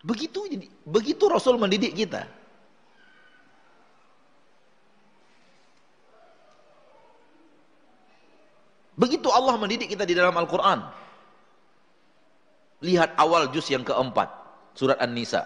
Begitu 0.00 0.64
begitu 0.88 1.24
Rasul 1.28 1.60
mendidik 1.60 1.92
kita. 1.92 2.39
Begitu 8.98 9.28
Allah 9.30 9.54
mendidik 9.58 9.90
kita 9.90 10.02
di 10.06 10.14
dalam 10.14 10.34
Al-Quran. 10.34 10.82
Lihat 12.80 13.16
awal 13.20 13.52
juz 13.52 13.68
yang 13.68 13.84
keempat. 13.84 14.28
Surat 14.72 14.96
An-Nisa. 15.02 15.44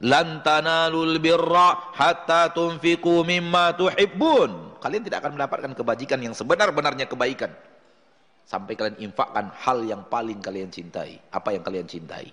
Lan 0.00 0.40
tanalul 0.40 1.20
birra 1.20 1.92
hatta 1.92 2.50
tunfiku 2.50 3.20
mimma 3.20 3.76
tuhibbun. 3.76 4.80
Kalian 4.80 5.04
tidak 5.04 5.20
akan 5.22 5.36
mendapatkan 5.36 5.72
kebajikan 5.76 6.18
yang 6.24 6.32
sebenar-benarnya 6.32 7.04
kebaikan. 7.04 7.52
Sampai 8.48 8.74
kalian 8.74 8.98
infakkan 8.98 9.52
hal 9.52 9.84
yang 9.84 10.02
paling 10.08 10.40
kalian 10.40 10.72
cintai. 10.72 11.20
Apa 11.30 11.52
yang 11.52 11.62
kalian 11.62 11.86
cintai. 11.86 12.32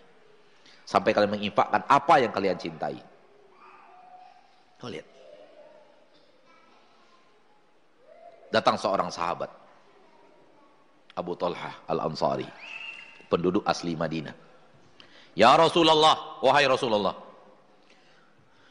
Sampai 0.87 1.11
kalian 1.11 1.35
menginfakkan 1.35 1.83
apa 1.85 2.13
yang 2.23 2.31
kalian 2.31 2.55
cintai. 2.55 2.95
Kau 4.79 4.87
lihat. 4.87 5.05
Datang 8.47 8.79
seorang 8.79 9.11
sahabat. 9.11 9.51
Abu 11.17 11.33
Talha 11.33 11.83
Al-Ansari. 11.89 12.45
Penduduk 13.27 13.65
asli 13.65 13.97
Madinah. 13.97 14.31
Ya 15.33 15.51
Rasulullah, 15.57 16.39
wahai 16.45 16.69
Rasulullah. 16.69 17.17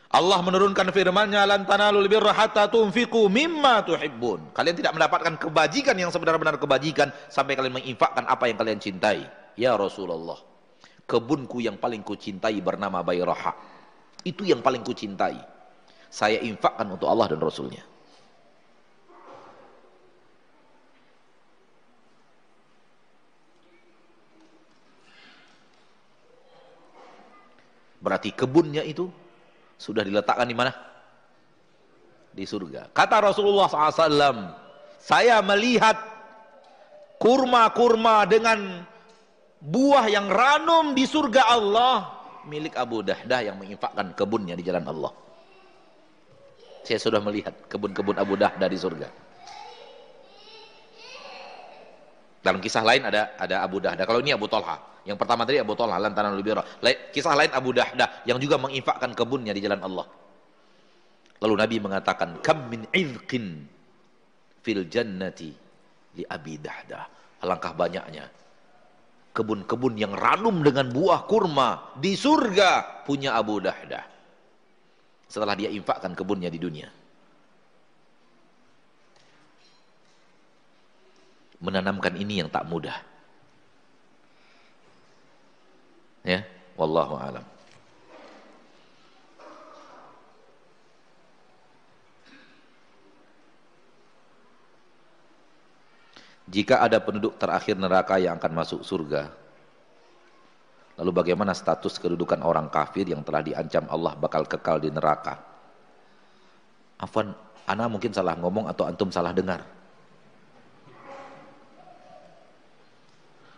Allah 0.07 0.39
menurunkan 0.41 0.95
firman-Nya 0.95 1.45
lan 1.45 1.67
tanalul 1.67 2.07
birra 2.09 2.33
hatta 2.33 2.71
tunfiqu 2.71 3.27
mimma 3.29 3.85
tuhibbun. 3.85 4.55
Kalian 4.55 4.79
tidak 4.79 4.97
mendapatkan 4.97 5.35
kebajikan 5.37 5.99
yang 5.99 6.09
sebenar-benar 6.09 6.57
kebajikan 6.57 7.13
sampai 7.29 7.59
kalian 7.59 7.83
menginfakkan 7.83 8.25
apa 8.25 8.49
yang 8.49 8.57
kalian 8.57 8.79
cintai. 8.81 9.27
Ya 9.59 9.77
Rasulullah 9.77 10.57
kebunku 11.07 11.63
yang 11.63 11.79
paling 11.79 12.03
kucintai 12.03 12.59
bernama 12.61 13.01
Bayraha. 13.01 13.55
Itu 14.27 14.43
yang 14.43 14.61
paling 14.61 14.83
kucintai. 14.83 15.39
Saya 16.11 16.43
infakkan 16.43 16.91
untuk 16.91 17.07
Allah 17.07 17.31
dan 17.31 17.41
Rasulnya. 17.41 17.87
Berarti 28.07 28.31
kebunnya 28.31 28.87
itu 28.87 29.11
sudah 29.75 30.07
diletakkan 30.07 30.47
di 30.47 30.55
mana? 30.55 30.71
Di 32.31 32.47
surga. 32.47 32.95
Kata 32.95 33.19
Rasulullah 33.19 33.67
SAW, 33.67 34.55
saya 35.03 35.43
melihat 35.43 35.99
kurma-kurma 37.19 38.23
dengan 38.31 38.87
buah 39.59 40.07
yang 40.07 40.31
ranum 40.31 40.95
di 40.95 41.03
surga 41.03 41.51
Allah 41.51 42.15
milik 42.47 42.79
Abu 42.79 43.03
Dahdah 43.03 43.43
yang 43.43 43.59
menginfakkan 43.59 44.15
kebunnya 44.15 44.55
di 44.55 44.63
jalan 44.63 44.87
Allah. 44.87 45.11
Saya 46.87 47.03
sudah 47.03 47.19
melihat 47.19 47.67
kebun-kebun 47.67 48.23
Abu 48.23 48.39
Dahdah 48.39 48.71
di 48.71 48.79
surga. 48.79 49.11
Dalam 52.47 52.63
kisah 52.63 52.87
lain 52.87 53.03
ada 53.03 53.35
ada 53.35 53.67
Abu 53.67 53.83
Dahdah. 53.83 54.07
Kalau 54.07 54.23
ini 54.23 54.31
Abu 54.31 54.47
Talha. 54.47 55.03
Yang 55.03 55.19
pertama 55.19 55.43
tadi 55.43 55.59
Abu 55.59 55.75
Talha 55.75 55.99
lantaran 55.99 56.39
lebih 56.39 56.55
Kisah 57.11 57.35
lain 57.35 57.51
Abu 57.51 57.75
Dahdah 57.75 58.23
yang 58.23 58.39
juga 58.39 58.55
menginfakkan 58.63 59.19
kebunnya 59.19 59.51
di 59.51 59.59
jalan 59.67 59.83
Allah. 59.83 60.07
Lalu 61.43 61.55
Nabi 61.59 61.77
mengatakan, 61.83 62.39
"Kam 62.39 62.71
min 62.71 62.87
izqin 62.95 63.67
fil 64.63 64.87
jannati 64.87 65.51
li 66.15 66.23
Abi 66.23 66.55
Dahdah." 66.63 67.05
Alangkah 67.43 67.75
banyaknya 67.75 68.31
kebun-kebun 69.37 70.01
yang 70.01 70.17
ranum 70.17 70.65
dengan 70.65 70.89
buah 70.89 71.29
kurma 71.29 71.93
di 72.01 72.17
surga 72.17 73.05
punya 73.05 73.37
Abu 73.37 73.61
Dahdah. 73.61 74.07
Setelah 75.29 75.53
dia 75.59 75.69
infakkan 75.69 76.17
kebunnya 76.17 76.49
di 76.49 76.57
dunia. 76.57 76.89
Menanamkan 81.61 82.15
ini 82.21 82.45
yang 82.45 82.53
tak 82.53 82.69
mudah. 82.69 82.97
Ya, 86.27 86.43
wallahu 86.75 87.15
alam. 87.17 87.47
Jika 96.47 96.79
ada 96.79 97.03
penduduk 97.03 97.37
terakhir 97.43 97.75
neraka 97.75 98.23
yang 98.23 98.39
akan 98.39 98.53
masuk 98.55 98.81
surga, 98.87 99.35
lalu 100.95 101.11
bagaimana 101.11 101.51
status 101.51 101.99
kedudukan 101.99 102.39
orang 102.39 102.71
kafir 102.71 103.03
yang 103.03 103.27
telah 103.27 103.43
diancam 103.43 103.83
Allah 103.91 104.15
bakal 104.15 104.47
kekal 104.47 104.79
di 104.79 104.87
neraka? 104.95 105.43
Afwan, 107.03 107.35
Ana 107.67 107.91
mungkin 107.91 108.15
salah 108.15 108.39
ngomong 108.39 108.71
atau 108.71 108.87
antum 108.87 109.11
salah 109.11 109.35
dengar. 109.35 109.76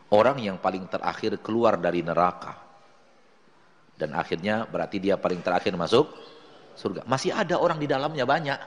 Orang 0.08 0.40
yang 0.40 0.56
paling 0.56 0.88
terakhir 0.88 1.36
keluar 1.44 1.76
dari 1.76 2.00
neraka. 2.00 2.56
Dan 3.92 4.16
akhirnya 4.16 4.64
berarti 4.64 4.96
dia 4.96 5.20
paling 5.20 5.44
terakhir 5.44 5.76
masuk 5.76 6.08
surga. 6.72 7.04
Masih 7.04 7.36
ada 7.36 7.60
orang 7.60 7.76
di 7.76 7.84
dalamnya 7.84 8.24
banyak. 8.24 8.60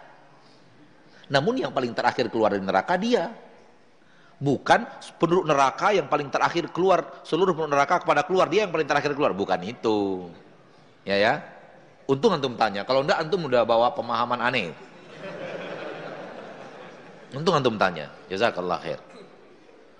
Namun 1.34 1.66
yang 1.66 1.74
paling 1.74 1.98
terakhir 1.98 2.30
keluar 2.30 2.54
dari 2.54 2.62
neraka 2.62 2.94
dia. 3.00 3.34
Bukan 4.42 4.86
penduduk 5.18 5.46
neraka 5.50 5.94
yang 5.94 6.06
paling 6.06 6.30
terakhir 6.30 6.70
keluar 6.70 7.26
seluruh 7.26 7.58
penduduk 7.58 7.74
neraka 7.74 8.02
kepada 8.06 8.22
keluar 8.22 8.46
dia 8.46 8.70
yang 8.70 8.74
paling 8.74 8.86
terakhir 8.86 9.18
keluar. 9.18 9.34
Bukan 9.34 9.66
itu. 9.66 10.30
Ya 11.10 11.18
ya. 11.18 11.34
Untung 12.06 12.38
antum 12.38 12.54
tanya. 12.54 12.86
Kalau 12.86 13.02
enggak 13.02 13.18
antum 13.18 13.42
udah 13.50 13.66
bawa 13.66 13.98
pemahaman 13.98 14.46
aneh. 14.46 14.70
Untung 17.34 17.58
antum 17.58 17.82
tanya. 17.82 18.14
Jazakallah 18.30 18.78
khair 18.78 19.11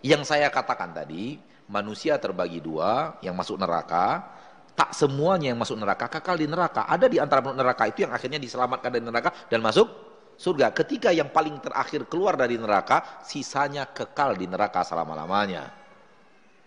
yang 0.02 0.26
saya 0.26 0.50
katakan 0.50 0.94
tadi 0.94 1.38
manusia 1.70 2.18
terbagi 2.18 2.60
dua 2.60 3.22
yang 3.22 3.38
masuk 3.38 3.58
neraka 3.58 4.38
tak 4.74 4.98
semuanya 4.98 5.54
yang 5.54 5.60
masuk 5.62 5.78
neraka 5.78 6.10
kekal 6.10 6.36
di 6.36 6.50
neraka 6.50 6.90
ada 6.90 7.06
di 7.06 7.22
antara 7.22 7.40
penduduk 7.46 7.62
neraka 7.62 7.84
itu 7.88 8.04
yang 8.04 8.14
akhirnya 8.14 8.40
diselamatkan 8.42 8.90
dari 8.90 9.06
neraka 9.06 9.30
dan 9.48 9.62
masuk 9.62 10.12
surga. 10.42 10.74
Ketika 10.74 11.14
yang 11.14 11.30
paling 11.30 11.62
terakhir 11.62 12.10
keluar 12.10 12.34
dari 12.34 12.58
neraka, 12.58 13.22
sisanya 13.22 13.86
kekal 13.86 14.34
di 14.34 14.50
neraka 14.50 14.82
selama-lamanya. 14.82 15.70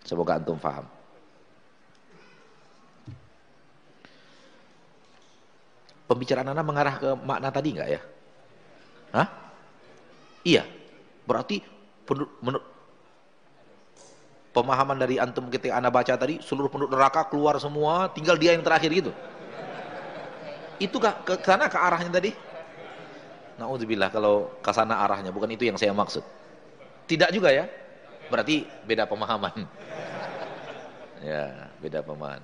Semoga 0.06 0.38
antum 0.38 0.62
faham. 0.62 0.86
Pembicaraan 6.04 6.52
Anda 6.52 6.62
mengarah 6.62 6.94
ke 7.00 7.10
makna 7.18 7.48
tadi 7.50 7.68
enggak 7.74 7.90
ya? 7.90 8.00
Hah? 9.16 9.28
Iya. 10.44 10.62
Berarti 11.24 11.64
menurut 12.44 12.62
pemahaman 14.54 14.94
dari 14.94 15.18
antum 15.18 15.50
ketika 15.50 15.74
Anda 15.74 15.90
baca 15.90 16.14
tadi, 16.14 16.38
seluruh 16.38 16.70
penduduk 16.70 16.94
neraka 16.94 17.26
keluar 17.26 17.58
semua, 17.58 18.06
tinggal 18.14 18.38
dia 18.38 18.54
yang 18.54 18.62
terakhir 18.62 18.88
gitu. 18.94 19.10
Itu 20.78 21.02
ke 21.02 21.34
sana 21.42 21.66
ke 21.66 21.74
arahnya 21.74 22.14
tadi? 22.14 22.30
Nauzubillah 23.58 24.10
kalau 24.14 24.54
ke 24.62 24.70
sana 24.70 25.02
arahnya, 25.02 25.34
bukan 25.34 25.50
itu 25.50 25.66
yang 25.66 25.74
saya 25.74 25.90
maksud. 25.90 26.22
Tidak 27.10 27.34
juga 27.34 27.50
ya? 27.50 27.66
Berarti 28.30 28.62
beda 28.86 29.04
pemahaman. 29.10 29.66
ya, 31.28 31.68
beda 31.82 32.00
pemahaman. 32.06 32.42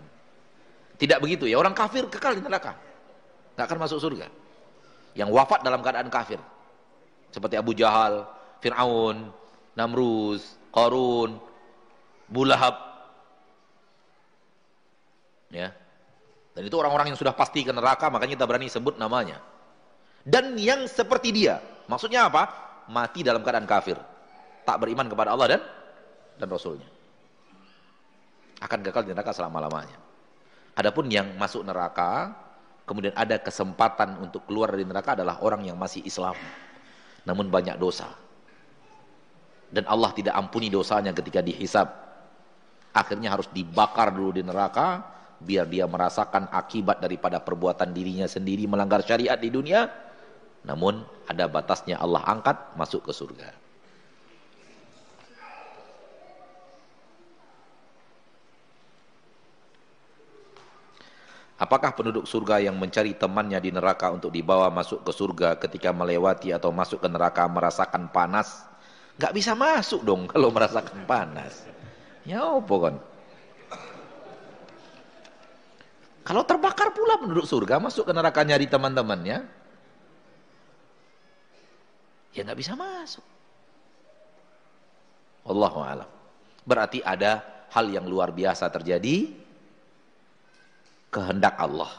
Tidak 1.01 1.17
begitu 1.17 1.49
ya, 1.49 1.57
orang 1.57 1.73
kafir 1.73 2.05
kekal 2.11 2.37
di 2.37 2.43
neraka. 2.45 2.77
Enggak 3.57 3.67
akan 3.73 3.79
masuk 3.89 3.99
surga. 4.03 4.29
Yang 5.17 5.31
wafat 5.33 5.65
dalam 5.65 5.81
keadaan 5.81 6.13
kafir. 6.13 6.39
Seperti 7.33 7.57
Abu 7.57 7.73
Jahal, 7.73 8.29
Fir'aun, 8.61 9.33
Namrus, 9.75 10.61
Qarun, 10.71 11.50
Bulahab. 12.31 12.75
Ya. 15.51 15.75
Dan 16.55 16.63
itu 16.63 16.77
orang-orang 16.79 17.11
yang 17.11 17.19
sudah 17.19 17.35
pasti 17.35 17.67
ke 17.67 17.75
neraka, 17.75 18.07
makanya 18.07 18.39
kita 18.39 18.47
berani 18.47 18.71
sebut 18.71 18.95
namanya 18.97 19.43
dan 20.27 20.57
yang 20.61 20.85
seperti 20.85 21.33
dia. 21.33 21.61
Maksudnya 21.89 22.29
apa? 22.29 22.49
Mati 22.91 23.25
dalam 23.25 23.41
keadaan 23.41 23.65
kafir. 23.65 23.97
Tak 24.67 24.77
beriman 24.77 25.09
kepada 25.09 25.33
Allah 25.33 25.57
dan 25.57 25.63
dan 26.37 26.49
Rasulnya. 26.49 26.89
Akan 28.61 28.85
gagal 28.85 29.09
di 29.09 29.11
neraka 29.17 29.33
selama-lamanya. 29.33 29.97
Adapun 30.77 31.09
yang 31.09 31.33
masuk 31.41 31.65
neraka, 31.65 32.37
kemudian 32.85 33.17
ada 33.17 33.41
kesempatan 33.41 34.21
untuk 34.21 34.45
keluar 34.45 34.73
dari 34.73 34.85
neraka 34.85 35.17
adalah 35.17 35.41
orang 35.41 35.65
yang 35.65 35.81
masih 35.81 36.05
Islam. 36.05 36.37
Namun 37.25 37.49
banyak 37.49 37.81
dosa. 37.81 38.09
Dan 39.71 39.89
Allah 39.89 40.13
tidak 40.13 40.37
ampuni 40.37 40.69
dosanya 40.69 41.17
ketika 41.17 41.41
dihisap. 41.41 42.10
Akhirnya 42.91 43.31
harus 43.39 43.47
dibakar 43.55 44.11
dulu 44.11 44.35
di 44.35 44.43
neraka, 44.43 44.99
biar 45.39 45.71
dia 45.71 45.87
merasakan 45.87 46.51
akibat 46.51 46.99
daripada 46.99 47.39
perbuatan 47.39 47.95
dirinya 47.95 48.27
sendiri 48.27 48.67
melanggar 48.67 49.01
syariat 49.07 49.39
di 49.39 49.49
dunia. 49.49 49.87
Namun 50.67 51.01
ada 51.31 51.49
batasnya 51.49 51.97
Allah 51.97 52.21
angkat 52.27 52.77
masuk 52.77 53.09
ke 53.09 53.13
surga. 53.15 53.49
Apakah 61.61 61.93
penduduk 61.93 62.25
surga 62.25 62.57
yang 62.65 62.75
mencari 62.81 63.13
temannya 63.13 63.61
di 63.61 63.69
neraka 63.69 64.09
untuk 64.09 64.33
dibawa 64.33 64.73
masuk 64.73 65.05
ke 65.05 65.13
surga 65.13 65.61
ketika 65.61 65.93
melewati 65.93 66.57
atau 66.57 66.73
masuk 66.73 67.05
ke 67.05 67.09
neraka 67.13 67.45
merasakan 67.45 68.09
panas? 68.09 68.65
Gak 69.21 69.37
bisa 69.37 69.53
masuk 69.53 70.01
dong 70.01 70.25
kalau 70.33 70.49
merasakan 70.49 71.05
panas. 71.05 71.70
Ya 72.29 72.45
apa 72.45 72.75
kan? 72.77 72.95
Kalau 76.21 76.43
terbakar 76.47 76.95
pula 76.95 77.19
penduduk 77.19 77.49
surga 77.49 77.83
masuk 77.83 78.07
ke 78.07 78.13
neraka 78.15 78.45
nyari 78.47 78.71
teman-temannya, 78.71 79.43
ya 82.37 82.41
nggak 82.47 82.61
bisa 82.61 82.79
masuk. 82.79 83.25
Allahu 85.49 85.81
alam. 85.83 86.07
Berarti 86.63 87.03
ada 87.03 87.43
hal 87.73 87.91
yang 87.91 88.07
luar 88.07 88.31
biasa 88.31 88.71
terjadi 88.71 89.33
kehendak 91.11 91.59
Allah. 91.59 91.91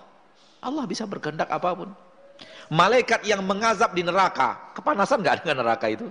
Allah 0.63 0.85
bisa 0.87 1.03
berkehendak 1.03 1.51
apa 1.51 1.69
pun. 1.75 1.89
Malaikat 2.71 3.27
yang 3.27 3.43
mengazab 3.43 3.91
di 3.91 4.05
neraka, 4.05 4.71
kepanasan 4.77 5.19
nggak 5.19 5.43
dengan 5.43 5.65
neraka 5.65 5.91
itu? 5.91 6.07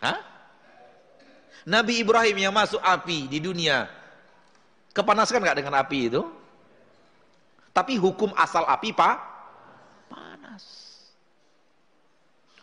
Hah? 0.00 0.31
Nabi 1.62 2.02
Ibrahim 2.02 2.36
yang 2.50 2.54
masuk 2.54 2.82
api 2.82 3.30
di 3.30 3.38
dunia, 3.38 3.86
kepanasan 4.90 5.38
nggak 5.38 5.58
dengan 5.62 5.78
api 5.78 5.98
itu? 6.10 6.22
Tapi 7.72 7.96
hukum 7.96 8.34
asal 8.34 8.66
api 8.66 8.90
pak, 8.92 9.16
panas. 10.10 10.64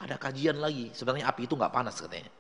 Ada 0.03 0.19
kajian 0.19 0.59
lagi, 0.59 0.91
sebenarnya 0.91 1.31
api 1.31 1.47
itu 1.47 1.55
nggak 1.55 1.73
panas 1.73 1.95
katanya. 1.97 2.31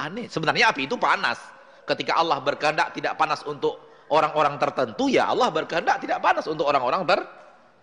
Aneh, 0.00 0.26
sebenarnya 0.26 0.72
api 0.72 0.88
itu 0.88 0.96
panas. 0.98 1.38
Ketika 1.86 2.16
Allah 2.18 2.42
berkehendak 2.42 2.92
tidak 2.96 3.14
panas 3.20 3.44
untuk 3.46 3.78
orang-orang 4.10 4.58
tertentu, 4.58 5.06
ya 5.06 5.30
Allah 5.30 5.48
berkehendak 5.52 6.02
tidak 6.02 6.18
panas 6.18 6.44
untuk 6.50 6.66
orang-orang 6.66 7.06
ter 7.06 7.20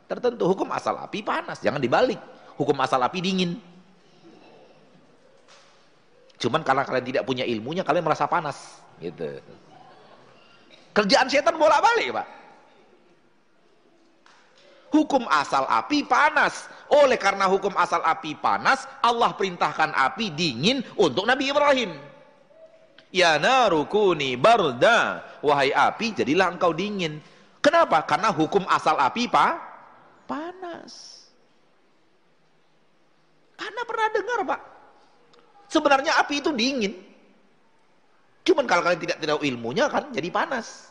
tertentu. 0.08 0.48
Hukum 0.48 0.68
asal 0.74 1.00
api 1.00 1.24
panas, 1.24 1.64
jangan 1.64 1.80
dibalik. 1.80 2.20
Hukum 2.60 2.76
asal 2.82 3.00
api 3.04 3.20
dingin. 3.24 3.77
Cuman 6.38 6.62
karena 6.62 6.86
kalian 6.86 7.06
tidak 7.06 7.24
punya 7.26 7.44
ilmunya, 7.44 7.82
kalian 7.82 8.06
merasa 8.06 8.30
panas. 8.30 8.78
Gitu. 9.02 9.42
Kerjaan 10.94 11.30
setan 11.30 11.58
bolak-balik, 11.58 12.14
Pak. 12.14 12.28
Hukum 14.94 15.28
asal 15.28 15.68
api 15.68 16.08
panas. 16.08 16.70
Oleh 16.88 17.20
karena 17.20 17.50
hukum 17.52 17.76
asal 17.76 18.00
api 18.06 18.40
panas, 18.40 18.88
Allah 19.04 19.36
perintahkan 19.36 19.92
api 19.92 20.32
dingin 20.32 20.80
untuk 20.96 21.28
Nabi 21.28 21.52
Ibrahim. 21.52 21.92
Ya 23.12 23.36
narukuni 23.36 24.40
barda. 24.40 25.26
Wahai 25.44 25.76
api, 25.76 26.16
jadilah 26.16 26.56
engkau 26.56 26.72
dingin. 26.72 27.20
Kenapa? 27.60 28.00
Karena 28.08 28.32
hukum 28.32 28.64
asal 28.72 28.96
api 28.96 29.28
pak 29.28 29.60
panas. 30.24 31.26
Karena 33.58 33.82
pernah 33.84 34.08
dengar 34.14 34.40
pak. 34.48 34.62
Sebenarnya 35.68 36.16
api 36.24 36.40
itu 36.40 36.52
dingin. 36.56 36.96
Cuman 38.48 38.64
kalau 38.64 38.88
kalian 38.88 39.04
tidak 39.04 39.20
tahu 39.20 39.44
ilmunya 39.44 39.92
kan 39.92 40.08
jadi 40.16 40.32
panas. 40.32 40.88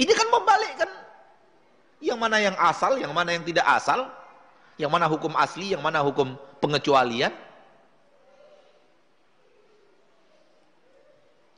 Ini 0.00 0.12
kan 0.16 0.28
membalikkan. 0.32 0.90
Yang 2.00 2.16
mana 2.16 2.36
yang 2.40 2.56
asal, 2.56 2.96
yang 2.96 3.12
mana 3.12 3.36
yang 3.36 3.44
tidak 3.44 3.68
asal. 3.68 4.08
Yang 4.80 4.90
mana 4.96 5.04
hukum 5.12 5.36
asli, 5.36 5.76
yang 5.76 5.84
mana 5.84 6.00
hukum 6.00 6.32
pengecualian. 6.64 7.28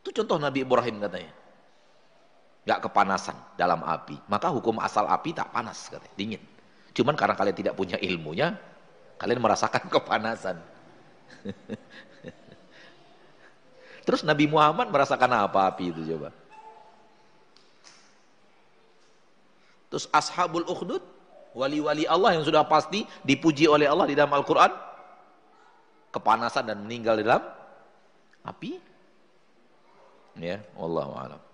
Itu 0.03 0.11
contoh 0.11 0.43
Nabi 0.43 0.67
Ibrahim 0.67 0.99
katanya. 0.99 1.31
Gak 2.67 2.91
kepanasan 2.91 3.39
dalam 3.55 3.87
api. 3.87 4.19
Maka 4.27 4.51
hukum 4.51 4.83
asal 4.83 5.07
api 5.07 5.31
tak 5.31 5.55
panas 5.55 5.87
katanya, 5.87 6.15
dingin. 6.19 6.43
Cuman 6.91 7.15
karena 7.15 7.39
kalian 7.39 7.55
tidak 7.55 7.75
punya 7.79 7.95
ilmunya, 8.03 8.59
kalian 9.23 9.39
merasakan 9.39 9.87
kepanasan. 9.95 10.72
Terus 14.07 14.27
Nabi 14.27 14.51
Muhammad 14.51 14.91
merasakan 14.91 15.47
apa 15.47 15.71
api 15.71 15.95
itu 15.95 16.03
coba? 16.15 16.35
Terus 19.93 20.09
ashabul 20.09 20.65
ukhdud, 20.65 21.05
wali-wali 21.53 22.09
Allah 22.09 22.41
yang 22.41 22.45
sudah 22.49 22.65
pasti 22.65 23.05
dipuji 23.23 23.69
oleh 23.69 23.85
Allah 23.85 24.09
di 24.09 24.17
dalam 24.17 24.33
Al-Quran, 24.33 24.73
kepanasan 26.11 26.65
dan 26.65 26.81
meninggal 26.81 27.21
di 27.21 27.29
dalam 27.29 27.45
api. 28.49 28.81
Ya, 30.41 30.65
wallahu 30.75 31.13
alam. 31.13 31.52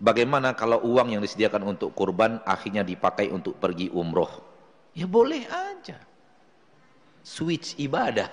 Bagaimana 0.00 0.56
kalau 0.56 0.80
uang 0.80 1.12
yang 1.12 1.20
disediakan 1.20 1.76
untuk 1.76 1.92
kurban 1.92 2.40
akhirnya 2.48 2.80
dipakai 2.80 3.28
untuk 3.28 3.60
pergi 3.60 3.92
umroh? 3.92 4.32
Ya 4.96 5.04
boleh 5.04 5.44
aja. 5.44 6.00
Switch 7.20 7.76
ibadah. 7.76 8.32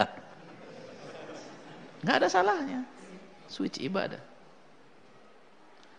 Nggak 2.07 2.15
ada 2.23 2.27
salahnya. 2.31 2.88
Switch 3.52 3.84
ibadah. 3.84 4.23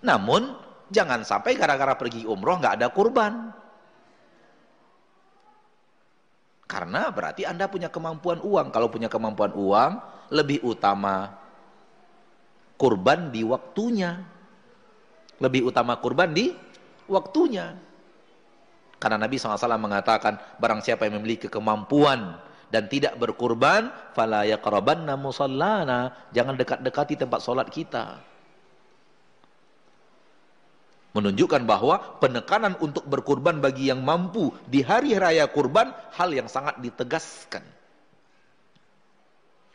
Namun, 0.00 0.56
jangan 0.88 1.20
sampai 1.20 1.52
gara-gara 1.52 1.92
pergi 2.00 2.24
umroh 2.24 2.56
nggak 2.56 2.80
ada 2.80 2.88
kurban. 2.88 3.52
Karena 6.64 7.12
berarti 7.12 7.44
Anda 7.44 7.68
punya 7.68 7.92
kemampuan 7.92 8.40
uang. 8.40 8.72
Kalau 8.72 8.88
punya 8.88 9.12
kemampuan 9.12 9.52
uang, 9.52 9.92
lebih 10.32 10.64
utama 10.64 11.32
kurban 12.80 13.28
di 13.28 13.44
waktunya. 13.44 14.37
Lebih 15.38 15.70
utama 15.70 15.98
kurban 16.02 16.34
di 16.34 16.50
waktunya. 17.06 17.78
Karena 18.98 19.14
Nabi 19.14 19.38
SAW 19.38 19.78
mengatakan, 19.78 20.58
barang 20.58 20.82
siapa 20.82 21.06
yang 21.06 21.22
memiliki 21.22 21.46
kemampuan 21.46 22.34
dan 22.68 22.90
tidak 22.90 23.14
berkurban. 23.16 23.94
Jangan 26.34 26.54
dekat-dekati 26.58 27.14
tempat 27.14 27.38
solat 27.38 27.70
kita. 27.70 28.18
Menunjukkan 31.14 31.62
bahwa 31.64 32.18
penekanan 32.18 32.74
untuk 32.82 33.06
berkurban 33.06 33.62
bagi 33.62 33.88
yang 33.88 34.02
mampu 34.02 34.50
di 34.66 34.82
hari 34.82 35.14
raya 35.16 35.46
kurban 35.46 35.94
hal 36.14 36.34
yang 36.34 36.50
sangat 36.50 36.82
ditegaskan. 36.82 37.62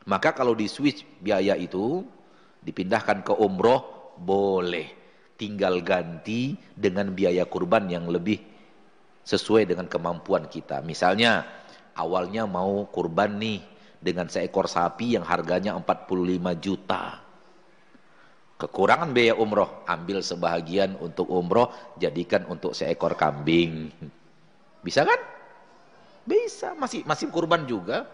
Maka 0.03 0.35
kalau 0.35 0.52
di 0.52 0.68
switch 0.68 1.07
biaya 1.23 1.56
itu 1.56 2.03
dipindahkan 2.60 3.23
ke 3.23 3.34
umroh 3.40 4.14
boleh. 4.19 5.03
Tinggal 5.44 5.84
ganti 5.84 6.56
dengan 6.72 7.11
biaya 7.11 7.44
kurban 7.44 7.91
yang 7.91 8.07
lebih 8.07 8.40
sesuai 9.28 9.68
dengan 9.68 9.91
kemampuan 9.91 10.48
kita. 10.48 10.80
Misalnya 10.88 11.44
awalnya 11.99 12.48
mau 12.48 12.88
kurban 12.88 13.36
nih 13.44 13.60
dengan 13.99 14.32
seekor 14.32 14.72
sapi 14.72 15.20
yang 15.20 15.28
harganya 15.28 15.76
45 15.76 16.64
juta. 16.64 17.20
Kekurangan 18.56 19.11
biaya 19.11 19.36
umroh, 19.36 19.84
ambil 19.84 20.24
sebahagian 20.24 20.95
untuk 21.03 21.28
umroh, 21.28 21.68
jadikan 21.99 22.48
untuk 22.48 22.72
seekor 22.72 23.20
kambing. 23.20 23.91
Bisa 24.80 25.03
kan? 25.03 25.20
Bisa, 26.24 26.72
masih 26.80 27.03
masih 27.03 27.28
kurban 27.28 27.68
juga. 27.68 28.07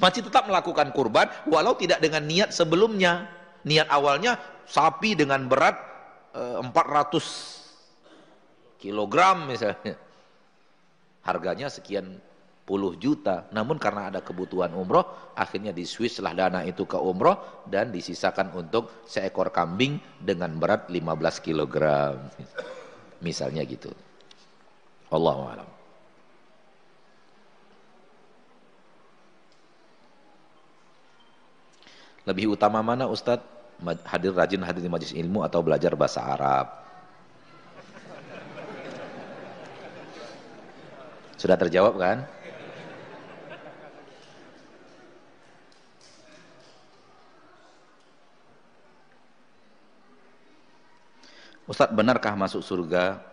Masih 0.00 0.24
tetap 0.24 0.48
melakukan 0.48 0.88
kurban 0.96 1.28
walau 1.44 1.76
tidak 1.76 2.00
dengan 2.00 2.24
niat 2.24 2.56
sebelumnya. 2.56 3.43
Niat 3.64 3.88
awalnya 3.88 4.36
sapi 4.68 5.16
dengan 5.16 5.48
berat 5.48 5.76
eh, 6.36 6.60
400 6.60 7.64
kilogram 8.80 9.48
misalnya. 9.48 9.96
Harganya 11.24 11.72
sekian 11.72 12.20
puluh 12.64 12.96
juta. 12.96 13.48
Namun 13.52 13.76
karena 13.80 14.08
ada 14.12 14.20
kebutuhan 14.24 14.72
umroh, 14.76 15.32
akhirnya 15.36 15.72
di 15.72 15.84
Swiss 15.84 16.20
lah 16.20 16.32
dana 16.36 16.64
itu 16.64 16.88
ke 16.88 16.96
umroh 16.96 17.64
dan 17.68 17.92
disisakan 17.92 18.52
untuk 18.56 19.04
seekor 19.08 19.52
kambing 19.52 20.00
dengan 20.20 20.56
berat 20.56 20.88
15 20.88 21.44
kilogram. 21.44 22.16
Misalnya 23.20 23.64
gitu. 23.64 23.92
Allahu 25.12 25.42
a'lam. 25.48 25.68
Lebih 32.24 32.56
utama 32.56 32.80
mana 32.80 33.04
Ustadz? 33.04 33.53
hadir 34.06 34.32
rajin 34.34 34.62
hadir 34.62 34.82
di 34.84 34.90
majelis 34.92 35.16
ilmu 35.16 35.42
atau 35.42 35.60
belajar 35.64 35.92
bahasa 35.98 36.22
Arab. 36.22 36.66
Sudah 41.40 41.60
terjawab 41.60 41.94
kan? 42.00 42.24
Ustadz 51.64 51.96
benarkah 51.96 52.36
masuk 52.36 52.60
surga 52.60 53.24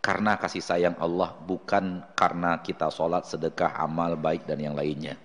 karena 0.00 0.40
kasih 0.40 0.64
sayang 0.64 0.96
Allah 0.96 1.36
bukan 1.44 2.00
karena 2.16 2.56
kita 2.64 2.88
sholat, 2.88 3.28
sedekah, 3.28 3.76
amal 3.76 4.16
baik 4.16 4.48
dan 4.48 4.56
yang 4.56 4.72
lainnya? 4.72 5.20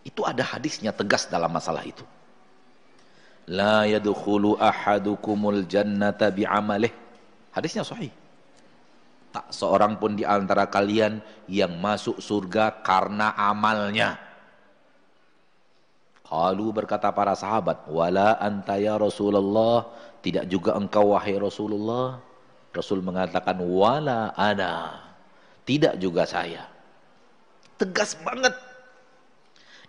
Itu 0.00 0.24
ada 0.24 0.40
hadisnya 0.40 0.92
tegas 0.96 1.28
dalam 1.28 1.52
masalah 1.52 1.84
itu. 1.84 2.04
La 3.50 3.84
yadkhulu 3.84 4.56
ahadukumul 4.56 5.66
jannata 5.66 6.30
bi'amalih. 6.30 6.92
Hadisnya 7.50 7.82
sahih. 7.82 8.12
Tak 9.30 9.54
seorang 9.54 9.98
pun 9.98 10.18
di 10.18 10.26
antara 10.26 10.66
kalian 10.66 11.22
yang 11.46 11.78
masuk 11.78 12.18
surga 12.18 12.82
karena 12.82 13.30
amalnya. 13.34 14.18
Qalu 16.26 16.70
berkata 16.70 17.10
para 17.10 17.34
sahabat, 17.34 17.90
"Wala 17.90 18.38
anta 18.38 18.78
ya 18.78 18.94
Rasulullah?" 18.94 19.86
Tidak 20.20 20.46
juga 20.46 20.76
engkau 20.76 21.16
wahai 21.16 21.40
Rasulullah. 21.40 22.20
Rasul 22.70 23.02
mengatakan, 23.02 23.56
"Wala 23.58 24.30
ana." 24.38 25.00
Tidak 25.66 25.98
juga 25.98 26.26
saya. 26.28 26.66
Tegas 27.78 28.14
banget. 28.20 28.69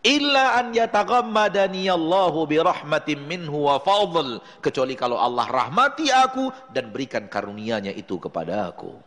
Illa 0.01 0.57
an 0.57 0.73
yataghammadani 0.73 1.85
Allahu 1.85 2.49
bi 2.49 2.57
rahmatin 2.57 3.21
minhu 3.21 3.69
wa 3.69 3.77
fadl. 3.77 4.41
Kecuali 4.57 4.97
kalau 4.97 5.21
Allah 5.21 5.45
rahmati 5.45 6.09
aku 6.09 6.49
dan 6.73 6.89
berikan 6.89 7.29
karunia-Nya 7.29 7.93
itu 7.93 8.17
kepada 8.17 8.73
aku. 8.73 8.97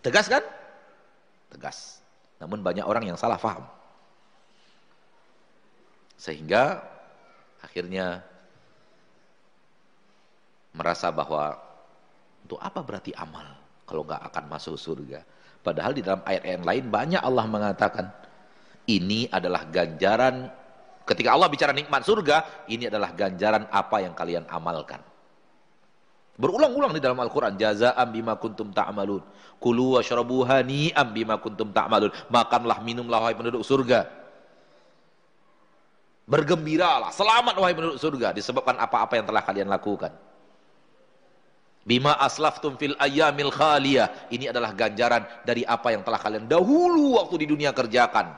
Tegas 0.00 0.32
kan? 0.32 0.40
Tegas. 1.52 2.00
Namun 2.40 2.64
banyak 2.64 2.88
orang 2.88 3.04
yang 3.04 3.20
salah 3.20 3.36
faham. 3.36 3.68
Sehingga 6.16 6.80
akhirnya 7.60 8.24
merasa 10.72 11.12
bahwa 11.12 11.58
untuk 12.48 12.64
apa 12.64 12.80
berarti 12.80 13.12
amal 13.12 13.44
kalau 13.84 14.08
nggak 14.08 14.24
akan 14.32 14.44
masuk 14.48 14.80
surga. 14.80 15.20
Padahal 15.68 15.92
di 15.92 16.00
dalam 16.00 16.24
ayat-ayat 16.24 16.64
lain 16.64 16.84
banyak 16.88 17.20
Allah 17.20 17.44
mengatakan 17.44 18.08
ini 18.88 19.28
adalah 19.28 19.68
ganjaran 19.68 20.48
ketika 21.04 21.36
Allah 21.36 21.48
bicara 21.52 21.76
nikmat 21.76 22.04
surga, 22.08 22.64
ini 22.72 22.88
adalah 22.88 23.12
ganjaran 23.12 23.68
apa 23.68 24.00
yang 24.00 24.16
kalian 24.16 24.48
amalkan. 24.48 25.00
Berulang-ulang 26.38 26.94
di 26.94 27.02
dalam 27.02 27.18
Al-Quran. 27.18 27.58
Jaza'am 27.58 28.08
bima 28.14 28.38
kuntum 28.38 28.70
ta'amalun. 28.70 29.20
Kulu 29.58 29.98
wa 29.98 30.00
syarabu 30.00 30.46
hani'am 30.46 31.10
bima 31.10 31.34
kuntum 31.42 31.74
ta'amalun. 31.74 32.14
Makanlah, 32.30 32.78
minumlah, 32.80 33.18
wahai 33.18 33.34
penduduk 33.34 33.66
surga. 33.66 34.06
Bergembiralah, 36.28 37.10
selamat 37.10 37.56
wahai 37.58 37.74
penduduk 37.74 37.98
surga 37.98 38.36
disebabkan 38.36 38.78
apa-apa 38.78 39.18
yang 39.18 39.26
telah 39.26 39.42
kalian 39.42 39.66
lakukan. 39.66 40.14
Bima 41.88 42.20
aslaftum 42.20 42.76
fil 42.76 42.92
ayyamil 43.00 43.48
khaliyah. 43.48 44.28
Ini 44.28 44.52
adalah 44.52 44.76
ganjaran 44.76 45.24
dari 45.48 45.64
apa 45.64 45.88
yang 45.96 46.04
telah 46.04 46.20
kalian 46.20 46.44
dahulu 46.44 47.16
waktu 47.16 47.40
di 47.40 47.46
dunia 47.48 47.72
kerjakan. 47.72 48.28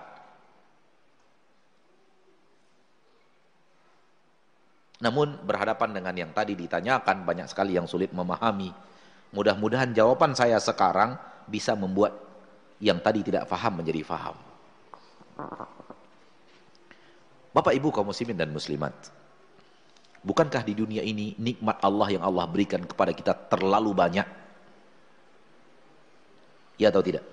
Namun 5.02 5.42
berhadapan 5.42 5.90
dengan 5.90 6.14
yang 6.14 6.30
tadi 6.30 6.54
ditanyakan 6.54 7.26
banyak 7.26 7.50
sekali 7.50 7.74
yang 7.74 7.90
sulit 7.90 8.14
memahami. 8.14 8.70
Mudah-mudahan 9.34 9.90
jawaban 9.98 10.38
saya 10.38 10.62
sekarang 10.62 11.18
bisa 11.50 11.74
membuat 11.74 12.14
yang 12.78 13.02
tadi 13.02 13.26
tidak 13.26 13.50
faham 13.50 13.82
menjadi 13.82 14.06
faham. 14.06 14.38
Bapak 17.50 17.74
Ibu 17.74 17.90
kaum 17.90 18.14
muslimin 18.14 18.38
dan 18.38 18.54
muslimat. 18.54 18.94
Bukankah 20.20 20.60
di 20.68 20.76
dunia 20.76 21.00
ini 21.00 21.32
nikmat 21.40 21.80
Allah 21.80 22.12
yang 22.12 22.24
Allah 22.24 22.44
berikan 22.44 22.84
kepada 22.84 23.16
kita 23.16 23.32
terlalu 23.48 23.96
banyak? 23.96 24.26
Ya 26.76 26.92
atau 26.92 27.00
tidak? 27.00 27.24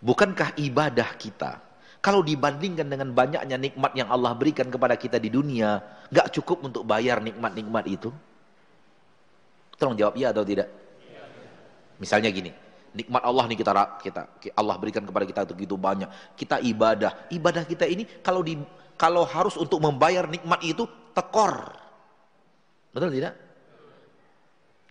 Bukankah 0.00 0.56
ibadah 0.56 1.16
kita 1.16 1.60
kalau 2.00 2.24
dibandingkan 2.24 2.88
dengan 2.88 3.12
banyaknya 3.12 3.56
nikmat 3.58 3.92
yang 3.98 4.08
Allah 4.08 4.32
berikan 4.32 4.70
kepada 4.70 4.96
kita 4.96 5.18
di 5.18 5.28
dunia, 5.28 5.82
gak 6.08 6.32
cukup 6.40 6.62
untuk 6.64 6.86
bayar 6.88 7.20
nikmat-nikmat 7.20 7.84
itu? 7.88 8.14
Tolong 9.76 9.96
jawab 9.96 10.16
ya 10.16 10.32
atau 10.32 10.46
tidak? 10.46 10.72
Misalnya 12.00 12.32
gini, 12.32 12.52
nikmat 12.96 13.20
Allah 13.24 13.44
nih 13.48 13.60
kita 13.60 13.72
kita 14.00 14.22
Allah 14.56 14.76
berikan 14.80 15.04
kepada 15.04 15.24
kita 15.28 15.40
begitu 15.52 15.76
banyak. 15.76 16.08
Kita 16.32 16.60
ibadah, 16.64 17.28
ibadah 17.28 17.64
kita 17.68 17.84
ini 17.84 18.08
kalau 18.24 18.40
di 18.40 18.56
kalau 18.96 19.28
harus 19.28 19.56
untuk 19.60 19.80
membayar 19.84 20.24
nikmat 20.24 20.64
itu 20.64 20.88
tekor. 21.16 21.72
Betul 22.92 23.16
tidak? 23.16 23.34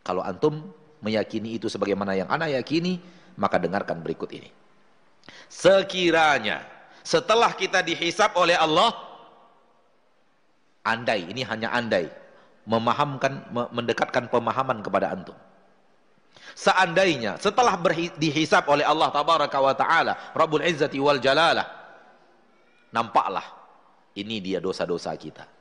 Kalau 0.01 0.25
antum 0.25 0.73
meyakini 1.05 1.61
itu 1.61 1.69
sebagaimana 1.69 2.17
yang 2.17 2.29
ana 2.29 2.49
yakini, 2.49 2.97
maka 3.37 3.61
dengarkan 3.61 4.01
berikut 4.01 4.33
ini. 4.33 4.49
Sekiranya 5.49 6.65
setelah 7.05 7.53
kita 7.53 7.85
dihisap 7.85 8.33
oleh 8.37 8.57
Allah, 8.57 8.93
andai, 10.85 11.29
ini 11.29 11.45
hanya 11.45 11.69
andai, 11.73 12.09
memahamkan, 12.65 13.45
mendekatkan 13.69 14.29
pemahaman 14.29 14.81
kepada 14.81 15.13
antum. 15.13 15.37
Seandainya 16.55 17.35
setelah 17.41 17.75
dihisap 18.17 18.65
oleh 18.69 18.85
Allah 18.85 19.09
tabaraka 19.13 19.57
wa 19.61 19.73
taala, 19.77 20.13
Rabbul 20.33 20.65
Izzati 20.65 20.97
wal 21.01 21.21
Jalalah, 21.21 21.67
nampaklah 22.93 23.43
ini 24.15 24.39
dia 24.39 24.63
dosa-dosa 24.63 25.11
kita. 25.19 25.54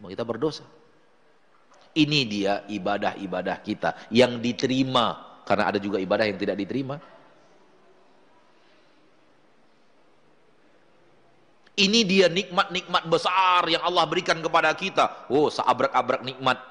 Cuma 0.00 0.08
kita 0.08 0.24
berdosa. 0.24 0.64
Ini 1.92 2.24
dia 2.24 2.64
ibadah-ibadah 2.72 3.60
kita 3.60 4.08
yang 4.08 4.40
diterima 4.40 5.36
karena 5.44 5.68
ada 5.68 5.76
juga 5.76 6.00
ibadah 6.00 6.24
yang 6.24 6.40
tidak 6.40 6.56
diterima. 6.56 6.96
Ini 11.76 12.00
dia 12.08 12.32
nikmat-nikmat 12.32 13.04
besar 13.12 13.68
yang 13.68 13.84
Allah 13.84 14.08
berikan 14.08 14.40
kepada 14.40 14.72
kita. 14.72 15.28
Oh, 15.28 15.52
seabrak-abrak 15.52 16.24
nikmat 16.24 16.70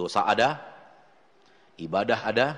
Dosa 0.00 0.24
ada, 0.24 0.56
ibadah 1.76 2.24
ada, 2.24 2.56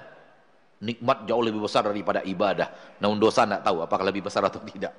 nikmat 0.79 1.27
jauh 1.27 1.43
lebih 1.43 1.59
besar 1.65 1.83
daripada 1.89 2.23
ibadah. 2.23 2.71
Namun 3.03 3.19
dosa 3.19 3.43
tidak 3.43 3.67
tahu 3.67 3.83
apakah 3.83 4.05
lebih 4.07 4.23
besar 4.23 4.47
atau 4.47 4.63
tidak. 4.63 4.95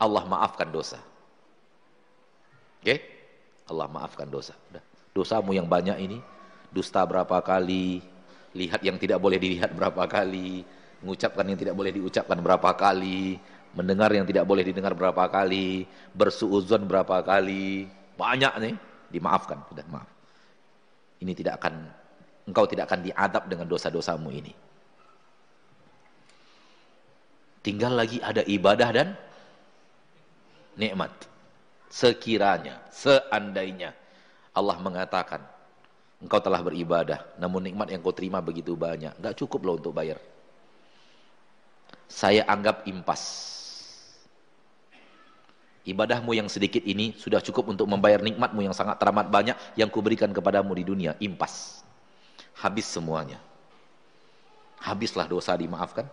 Allah 0.00 0.24
maafkan 0.24 0.66
dosa. 0.72 0.98
Oke? 2.80 2.86
Okay? 2.88 2.98
Allah 3.70 3.86
maafkan 3.86 4.26
dosa. 4.26 4.56
Dosamu 5.14 5.54
yang 5.54 5.68
banyak 5.68 5.96
ini, 6.00 6.18
dusta 6.74 7.04
berapa 7.06 7.38
kali, 7.44 8.02
lihat 8.56 8.82
yang 8.82 8.98
tidak 8.98 9.22
boleh 9.22 9.38
dilihat 9.38 9.70
berapa 9.70 10.08
kali, 10.10 10.66
mengucapkan 11.04 11.46
yang 11.46 11.58
tidak 11.58 11.74
boleh 11.78 11.92
diucapkan 11.94 12.38
berapa 12.42 12.70
kali, 12.74 13.38
mendengar 13.76 14.10
yang 14.10 14.26
tidak 14.26 14.42
boleh 14.42 14.66
didengar 14.66 14.96
berapa 14.96 15.30
kali, 15.30 15.86
bersuuzon 16.16 16.88
berapa 16.90 17.22
kali, 17.22 17.86
banyak 18.18 18.52
nih 18.58 18.74
dimaafkan, 19.14 19.62
sudah 19.70 19.86
maaf. 19.86 20.10
Ini 21.20 21.32
tidak 21.36 21.62
akan 21.62 21.74
engkau 22.50 22.66
tidak 22.66 22.90
akan 22.90 23.06
diadab 23.06 23.46
dengan 23.46 23.70
dosa-dosamu 23.70 24.34
ini. 24.34 24.52
Tinggal 27.60 27.92
lagi 27.94 28.18
ada 28.18 28.42
ibadah 28.42 28.90
dan 28.90 29.08
nikmat. 30.74 31.29
Sekiranya, 31.90 32.78
seandainya 32.94 33.90
Allah 34.54 34.78
mengatakan 34.78 35.42
engkau 36.22 36.38
telah 36.38 36.62
beribadah, 36.62 37.26
namun 37.36 37.66
nikmat 37.66 37.90
yang 37.90 37.98
kau 37.98 38.14
terima 38.14 38.38
begitu 38.38 38.78
banyak, 38.78 39.10
enggak 39.18 39.34
cukup 39.34 39.60
loh 39.66 39.74
untuk 39.74 39.90
bayar. 39.90 40.22
Saya 42.06 42.46
anggap 42.46 42.86
impas 42.86 43.50
Ibadahmu 45.80 46.36
yang 46.36 46.48
sedikit 46.52 46.84
ini 46.84 47.16
sudah 47.16 47.40
cukup 47.40 47.72
untuk 47.72 47.88
membayar 47.88 48.20
nikmatmu 48.20 48.60
yang 48.60 48.76
sangat 48.76 49.00
teramat 49.00 49.32
banyak 49.32 49.56
yang 49.80 49.88
kuberikan 49.88 50.28
kepadamu 50.28 50.76
di 50.76 50.84
dunia. 50.84 51.16
Impas. 51.18 51.80
Habis 52.60 52.84
semuanya. 52.84 53.40
Habislah 54.84 55.24
dosa 55.24 55.56
dimaafkan. 55.56 56.04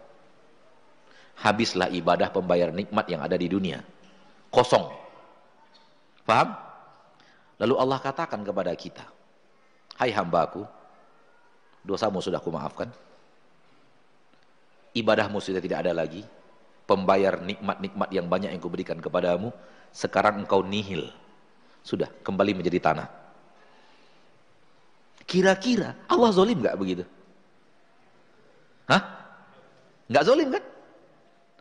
Habislah 1.44 1.92
ibadah 1.92 2.32
pembayar 2.32 2.72
nikmat 2.72 3.06
yang 3.12 3.20
ada 3.20 3.36
di 3.36 3.52
dunia. 3.52 3.84
Kosong. 4.48 4.88
Paham? 6.28 6.52
Lalu 7.58 7.74
Allah 7.80 8.00
katakan 8.04 8.44
kepada 8.44 8.76
kita. 8.76 9.08
Hai 9.96 10.12
hambaku, 10.12 10.68
dosamu 11.88 12.20
sudah 12.20 12.44
kumaafkan. 12.44 12.92
Ibadahmu 14.92 15.40
sudah 15.40 15.64
tidak 15.64 15.88
ada 15.88 15.96
lagi 15.96 16.22
pembayar 16.88 17.38
nikmat-nikmat 17.44 18.10
yang 18.16 18.26
banyak 18.32 18.56
yang 18.56 18.64
kuberikan 18.64 18.98
kepadamu, 18.98 19.52
sekarang 19.92 20.42
engkau 20.42 20.64
nihil. 20.64 21.12
Sudah, 21.84 22.08
kembali 22.24 22.56
menjadi 22.56 22.80
tanah. 22.80 23.08
Kira-kira 25.28 25.96
Allah 26.08 26.32
zolim 26.32 26.64
gak 26.64 26.80
begitu? 26.80 27.04
Hah? 28.88 29.04
Gak 30.08 30.24
zolim 30.24 30.48
kan? 30.52 30.64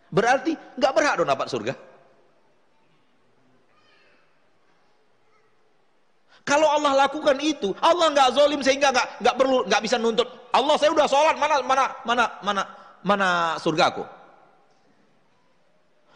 Berarti 0.07 0.55
nggak 0.55 0.93
berhak 0.95 1.15
dong 1.19 1.31
dapat 1.31 1.51
surga. 1.51 1.75
Kalau 6.47 6.71
Allah 6.71 7.11
lakukan 7.11 7.43
itu, 7.43 7.75
Allah 7.83 8.15
nggak 8.15 8.39
zolim 8.39 8.63
sehingga 8.63 8.95
nggak 8.95 9.19
nggak 9.19 9.35
perlu 9.35 9.67
nggak 9.67 9.83
bisa 9.83 9.99
nuntut. 9.99 10.31
Allah 10.55 10.79
saya 10.79 10.95
udah 10.95 11.11
sholat 11.11 11.35
mana 11.35 11.59
mana 11.67 11.85
mana 12.07 12.25
mana 12.39 12.63
mana 13.03 13.29
surgaku. 13.59 14.07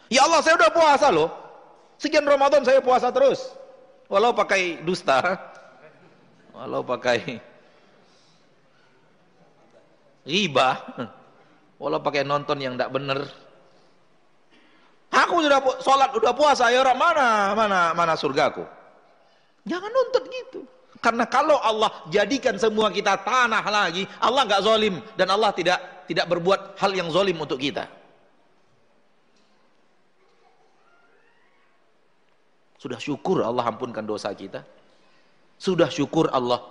Ya 0.07 0.23
Allah 0.23 0.39
saya 0.39 0.55
udah 0.55 0.71
puasa 0.71 1.11
loh. 1.11 1.27
Sekian 1.99 2.23
Ramadan 2.23 2.63
saya 2.63 2.79
puasa 2.79 3.11
terus. 3.11 3.43
Walau 4.07 4.31
pakai 4.31 4.79
dusta, 4.87 5.35
walau 6.55 6.79
pakai 6.83 7.39
riba, 10.23 10.79
walau 11.75 11.99
pakai 11.99 12.23
nonton 12.23 12.55
yang 12.59 12.79
tidak 12.79 12.91
benar. 12.95 13.19
Aku 15.11 15.43
sudah 15.43 15.59
sholat, 15.83 16.11
udah 16.15 16.31
puasa, 16.31 16.71
ya 16.71 16.87
orang 16.87 16.99
mana 16.99 17.27
mana 17.51 17.79
mana 17.91 18.13
surgaku. 18.15 18.63
Jangan 19.65 19.89
nuntut 19.93 20.25
gitu. 20.29 20.65
Karena 21.01 21.25
kalau 21.25 21.57
Allah 21.57 21.89
jadikan 22.13 22.57
semua 22.61 22.93
kita 22.93 23.17
tanah 23.21 23.65
lagi, 23.65 24.05
Allah 24.21 24.45
nggak 24.45 24.61
zolim 24.61 25.01
dan 25.17 25.33
Allah 25.33 25.49
tidak 25.49 26.05
tidak 26.05 26.29
berbuat 26.29 26.77
hal 26.77 26.91
yang 26.93 27.09
zolim 27.09 27.37
untuk 27.41 27.57
kita. 27.57 27.89
Sudah 32.81 32.97
syukur 32.97 33.45
Allah 33.45 33.65
ampunkan 33.69 34.05
dosa 34.05 34.33
kita. 34.33 34.65
Sudah 35.61 35.89
syukur 35.89 36.29
Allah 36.33 36.61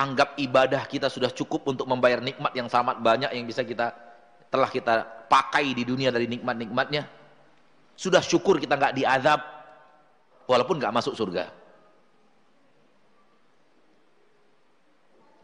anggap 0.00 0.40
ibadah 0.40 0.88
kita 0.88 1.12
sudah 1.12 1.28
cukup 1.28 1.68
untuk 1.68 1.84
membayar 1.84 2.24
nikmat 2.24 2.56
yang 2.56 2.72
sangat 2.72 2.96
banyak 3.04 3.28
yang 3.36 3.44
bisa 3.44 3.60
kita 3.60 3.92
telah 4.48 4.72
kita 4.72 5.04
pakai 5.28 5.76
di 5.76 5.84
dunia 5.84 6.08
dari 6.08 6.24
nikmat-nikmatnya. 6.24 7.04
Sudah 8.00 8.24
syukur 8.24 8.56
kita 8.56 8.80
nggak 8.80 8.96
diazab 8.96 9.59
walaupun 10.50 10.82
nggak 10.82 10.90
masuk 10.90 11.14
surga. 11.14 11.46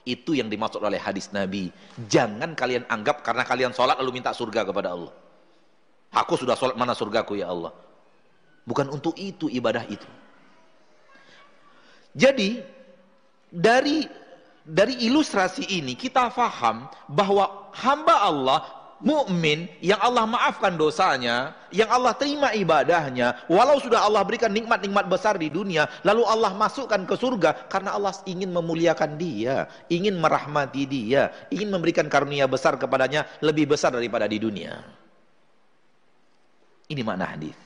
Itu 0.03 0.35
yang 0.35 0.51
dimaksud 0.51 0.83
oleh 0.83 0.99
hadis 0.99 1.31
Nabi. 1.31 1.70
Jangan 2.11 2.59
kalian 2.59 2.87
anggap 2.91 3.23
karena 3.23 3.47
kalian 3.47 3.70
sholat 3.70 3.99
lalu 4.03 4.19
minta 4.19 4.35
surga 4.35 4.66
kepada 4.66 4.95
Allah. 4.95 5.15
Aku 6.15 6.35
sudah 6.35 6.59
sholat 6.59 6.74
mana 6.74 6.95
surgaku 6.95 7.39
ya 7.39 7.51
Allah. 7.51 7.70
Bukan 8.66 8.91
untuk 8.91 9.15
itu 9.19 9.47
ibadah 9.47 9.87
itu. 9.87 10.07
Jadi 12.15 12.62
dari 13.51 14.07
dari 14.66 15.07
ilustrasi 15.07 15.70
ini 15.70 15.95
kita 15.95 16.31
faham 16.35 16.91
bahwa 17.07 17.70
hamba 17.74 18.15
Allah 18.27 18.61
mukmin 19.01 19.68
yang 19.85 20.01
Allah 20.01 20.24
maafkan 20.24 20.73
dosanya, 20.74 21.52
yang 21.68 21.90
Allah 21.93 22.16
terima 22.16 22.52
ibadahnya, 22.56 23.44
walau 23.51 23.77
sudah 23.77 24.01
Allah 24.01 24.24
berikan 24.24 24.48
nikmat-nikmat 24.48 25.05
besar 25.10 25.36
di 25.36 25.52
dunia, 25.52 25.85
lalu 26.01 26.24
Allah 26.24 26.56
masukkan 26.56 27.05
ke 27.05 27.14
surga 27.16 27.68
karena 27.68 27.93
Allah 27.93 28.16
ingin 28.24 28.48
memuliakan 28.52 29.20
dia, 29.20 29.68
ingin 29.93 30.16
merahmati 30.16 30.89
dia, 30.89 31.28
ingin 31.52 31.68
memberikan 31.68 32.09
karunia 32.09 32.48
besar 32.48 32.81
kepadanya 32.81 33.28
lebih 33.44 33.68
besar 33.77 33.93
daripada 33.93 34.24
di 34.24 34.40
dunia. 34.40 34.81
Ini 36.86 37.02
makna 37.02 37.35
hadis. 37.35 37.59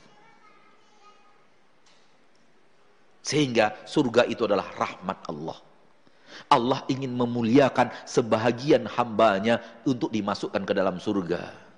Sehingga 3.21 3.85
surga 3.85 4.25
itu 4.27 4.49
adalah 4.49 4.65
rahmat 4.75 5.29
Allah. 5.29 5.70
Allah 6.51 6.83
ingin 6.91 7.13
memuliakan 7.15 7.93
sebahagian 8.05 8.87
hambanya 8.87 9.63
untuk 9.87 10.11
dimasukkan 10.11 10.63
ke 10.65 10.73
dalam 10.73 10.99
surga. 10.99 11.71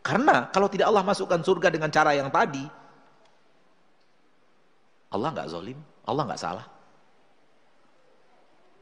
Karena 0.00 0.48
kalau 0.48 0.66
tidak 0.66 0.88
Allah 0.88 1.04
masukkan 1.04 1.40
surga 1.44 1.68
dengan 1.68 1.92
cara 1.92 2.16
yang 2.16 2.32
tadi, 2.32 2.64
Allah 5.10 5.28
nggak 5.34 5.50
zolim, 5.50 5.78
Allah 6.06 6.22
nggak 6.26 6.40
salah. 6.40 6.66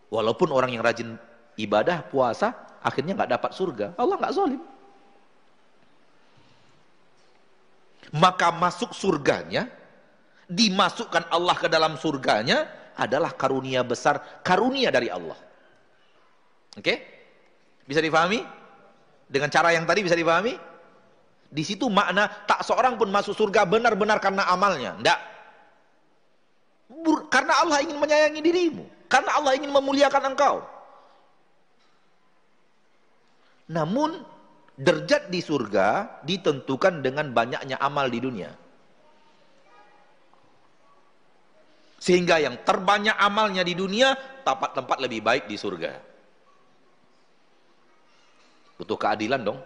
Walaupun 0.08 0.48
orang 0.54 0.72
yang 0.72 0.80
rajin 0.80 1.20
ibadah, 1.60 2.06
puasa, 2.06 2.54
akhirnya 2.80 3.12
nggak 3.18 3.32
dapat 3.34 3.50
surga, 3.52 3.86
Allah 3.98 4.16
nggak 4.16 4.34
zolim. 4.36 4.62
Maka 8.16 8.48
masuk 8.54 8.96
surganya, 8.96 9.68
dimasukkan 10.48 11.28
Allah 11.28 11.56
ke 11.60 11.68
dalam 11.68 12.00
surganya, 12.00 12.64
adalah 12.98 13.30
karunia 13.32 13.86
besar, 13.86 14.42
karunia 14.42 14.90
dari 14.90 15.06
Allah. 15.06 15.38
Oke? 16.74 16.94
Bisa 17.86 18.02
difahami? 18.02 18.42
Dengan 19.30 19.48
cara 19.48 19.70
yang 19.70 19.86
tadi 19.86 20.02
bisa 20.02 20.18
difahami? 20.18 20.58
Di 21.48 21.64
situ 21.64 21.88
makna 21.88 22.28
tak 22.44 22.60
seorang 22.66 23.00
pun 23.00 23.08
masuk 23.08 23.32
surga 23.32 23.64
benar-benar 23.64 24.20
karena 24.20 24.44
amalnya. 24.50 24.98
Tidak. 24.98 25.20
Karena 27.32 27.64
Allah 27.64 27.78
ingin 27.80 27.96
menyayangi 27.96 28.40
dirimu. 28.44 28.84
Karena 29.08 29.40
Allah 29.40 29.56
ingin 29.56 29.72
memuliakan 29.72 30.36
engkau. 30.36 30.60
Namun 33.72 34.24
derajat 34.76 35.32
di 35.32 35.40
surga 35.40 36.20
ditentukan 36.24 37.00
dengan 37.00 37.32
banyaknya 37.32 37.80
amal 37.80 38.08
di 38.12 38.20
dunia. 38.20 38.52
Sehingga 41.98 42.38
yang 42.38 42.62
terbanyak 42.62 43.14
amalnya 43.18 43.66
di 43.66 43.74
dunia, 43.74 44.14
tempat-tempat 44.46 44.96
lebih 45.02 45.20
baik 45.20 45.44
di 45.50 45.58
surga. 45.58 45.92
Butuh 48.78 48.94
keadilan 48.94 49.42
dong. 49.42 49.58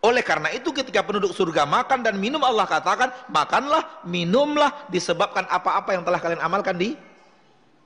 Oleh 0.00 0.24
karena 0.24 0.48
itu 0.56 0.72
ketika 0.72 1.04
penduduk 1.04 1.36
surga 1.36 1.68
makan 1.68 2.00
dan 2.00 2.16
minum 2.16 2.40
Allah 2.40 2.64
katakan, 2.64 3.12
makanlah, 3.28 4.00
minumlah 4.08 4.88
disebabkan 4.88 5.44
apa-apa 5.44 5.92
yang 5.92 6.06
telah 6.06 6.16
kalian 6.22 6.40
amalkan 6.40 6.78
di 6.78 6.96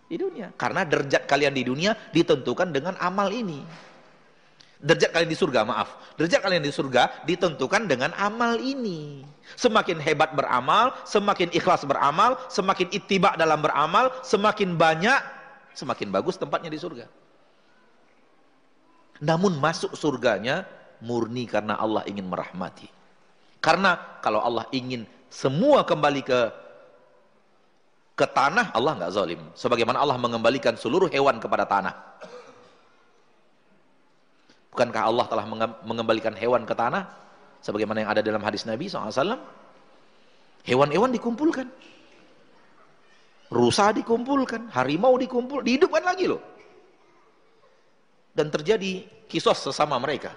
di 0.06 0.16
dunia. 0.20 0.54
Karena 0.54 0.86
derajat 0.86 1.26
kalian 1.26 1.50
di 1.50 1.66
dunia 1.66 1.96
ditentukan 2.14 2.70
dengan 2.70 2.94
amal 3.02 3.34
ini. 3.34 3.66
Derajat 4.84 5.16
kalian 5.16 5.32
di 5.32 5.38
surga, 5.40 5.64
maaf. 5.64 5.96
Derajat 6.20 6.44
kalian 6.44 6.60
di 6.60 6.68
surga 6.68 7.24
ditentukan 7.24 7.88
dengan 7.88 8.12
amal 8.20 8.60
ini. 8.60 9.24
Semakin 9.56 9.96
hebat 9.96 10.36
beramal, 10.36 10.92
semakin 11.08 11.48
ikhlas 11.56 11.88
beramal, 11.88 12.36
semakin 12.52 12.92
ittiba 12.92 13.32
dalam 13.40 13.64
beramal, 13.64 14.12
semakin 14.20 14.76
banyak, 14.76 15.20
semakin 15.72 16.12
bagus 16.12 16.36
tempatnya 16.36 16.68
di 16.68 16.76
surga. 16.76 17.08
Namun 19.24 19.56
masuk 19.56 19.96
surganya 19.96 20.68
murni 21.00 21.48
karena 21.48 21.80
Allah 21.80 22.04
ingin 22.04 22.28
merahmati. 22.28 22.92
Karena 23.64 23.96
kalau 24.20 24.44
Allah 24.44 24.68
ingin 24.68 25.08
semua 25.32 25.80
kembali 25.88 26.20
ke 26.20 26.40
ke 28.14 28.26
tanah, 28.28 28.68
Allah 28.76 29.00
nggak 29.00 29.12
zalim. 29.16 29.40
Sebagaimana 29.56 29.96
Allah 29.96 30.20
mengembalikan 30.20 30.76
seluruh 30.76 31.08
hewan 31.08 31.40
kepada 31.40 31.64
tanah. 31.64 31.94
Bukankah 34.74 35.06
Allah 35.06 35.30
telah 35.30 35.46
mengembalikan 35.86 36.34
hewan 36.34 36.66
ke 36.66 36.74
tanah? 36.74 37.06
Sebagaimana 37.62 38.02
yang 38.02 38.10
ada 38.10 38.26
dalam 38.26 38.42
hadis 38.42 38.66
Nabi 38.66 38.90
SAW. 38.90 39.38
Hewan-hewan 40.66 41.14
dikumpulkan. 41.14 41.70
Rusa 43.54 43.94
dikumpulkan. 43.94 44.74
Harimau 44.74 45.14
dikumpul. 45.14 45.62
Dihidupkan 45.62 46.02
lagi 46.02 46.26
loh. 46.26 46.42
Dan 48.34 48.50
terjadi 48.50 49.06
kisos 49.30 49.62
sesama 49.62 49.94
mereka. 50.02 50.34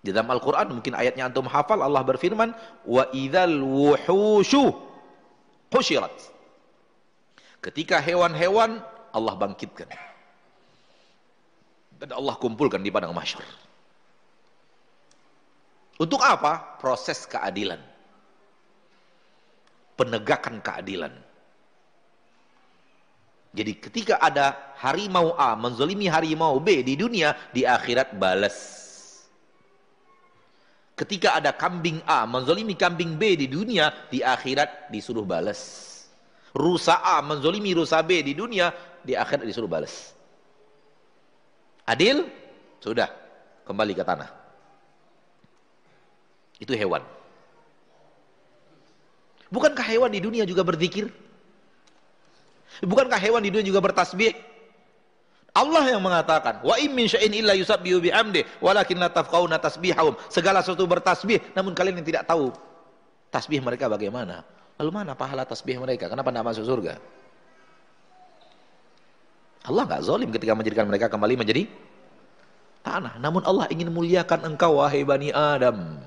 Di 0.00 0.08
dalam 0.08 0.32
Al-Quran 0.32 0.80
mungkin 0.80 0.96
ayatnya 0.96 1.28
antum 1.28 1.44
hafal 1.52 1.84
Allah 1.84 2.00
berfirman 2.00 2.56
wa 2.88 3.04
idzal 3.12 3.60
wuhushu 3.60 4.72
husyirat. 5.68 6.16
Ketika 7.60 8.00
hewan-hewan 8.00 8.80
Allah 9.12 9.34
bangkitkan 9.36 10.13
dan 11.98 12.10
Allah 12.14 12.34
kumpulkan 12.38 12.82
di 12.82 12.90
padang 12.90 13.14
mahsyar. 13.14 13.44
Untuk 15.98 16.18
apa? 16.20 16.78
Proses 16.82 17.22
keadilan. 17.26 17.78
Penegakan 19.94 20.58
keadilan. 20.58 21.14
Jadi 23.54 23.72
ketika 23.78 24.18
ada 24.18 24.74
harimau 24.82 25.38
A 25.38 25.54
menzolimi 25.54 26.10
harimau 26.10 26.58
B 26.58 26.82
di 26.82 26.98
dunia, 26.98 27.38
di 27.54 27.62
akhirat 27.62 28.18
balas. 28.18 28.82
Ketika 30.98 31.38
ada 31.38 31.54
kambing 31.54 32.02
A 32.02 32.26
menzolimi 32.26 32.74
kambing 32.74 33.14
B 33.14 33.38
di 33.38 33.46
dunia, 33.46 33.94
di 34.10 34.26
akhirat 34.26 34.90
disuruh 34.90 35.22
balas. 35.22 35.62
Rusa 36.50 36.98
A 36.98 37.22
menzolimi 37.22 37.70
rusa 37.78 38.02
B 38.02 38.26
di 38.26 38.34
dunia, 38.34 38.74
di 39.06 39.14
akhirat 39.14 39.46
disuruh 39.46 39.70
balas. 39.70 40.14
Adil? 41.84 42.28
Sudah, 42.80 43.08
kembali 43.68 43.92
ke 43.92 44.04
tanah. 44.04 44.28
Itu 46.60 46.72
hewan. 46.72 47.04
Bukankah 49.52 49.86
hewan 49.86 50.10
di 50.10 50.20
dunia 50.20 50.44
juga 50.48 50.64
berzikir? 50.64 51.12
Bukankah 52.82 53.20
hewan 53.20 53.44
di 53.44 53.54
dunia 53.54 53.66
juga 53.66 53.78
bertasbih? 53.84 54.34
Allah 55.54 55.94
yang 55.94 56.02
mengatakan, 56.02 56.66
"Wa 56.66 56.74
in 56.82 56.90
min 56.90 57.06
syai'in 57.06 57.30
illa 57.30 57.54
yusabbihu 57.54 58.02
bihamdi, 58.02 58.42
walakin 58.58 58.98
la 58.98 59.06
tafqahuna 59.06 59.62
tasbihahum." 59.62 60.18
Segala 60.26 60.66
sesuatu 60.66 60.82
bertasbih, 60.82 61.38
namun 61.54 61.70
kalian 61.78 62.02
yang 62.02 62.06
tidak 62.06 62.26
tahu 62.26 62.50
tasbih 63.30 63.62
mereka 63.62 63.86
bagaimana. 63.86 64.42
Lalu 64.82 64.90
mana 64.90 65.14
pahala 65.14 65.46
tasbih 65.46 65.78
mereka? 65.78 66.10
Kenapa 66.10 66.34
tidak 66.34 66.44
masuk 66.50 66.66
surga? 66.66 66.98
Allah 69.64 69.82
nggak 69.88 70.04
zalim 70.04 70.28
ketika 70.28 70.52
menjadikan 70.52 70.84
mereka 70.84 71.08
kembali 71.08 71.40
menjadi 71.40 71.64
tanah. 72.84 73.16
Namun 73.16 73.40
Allah 73.48 73.64
ingin 73.72 73.88
muliakan 73.88 74.54
engkau 74.54 74.84
wahai 74.84 75.00
Bani 75.08 75.32
Adam. 75.32 76.04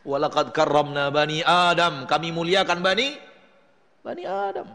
Walaqad 0.00 0.56
karramna 0.56 1.12
Bani 1.12 1.44
Adam. 1.44 2.08
Kami 2.08 2.32
muliakan 2.32 2.80
Bani 2.80 3.20
Bani 4.00 4.24
Adam. 4.24 4.68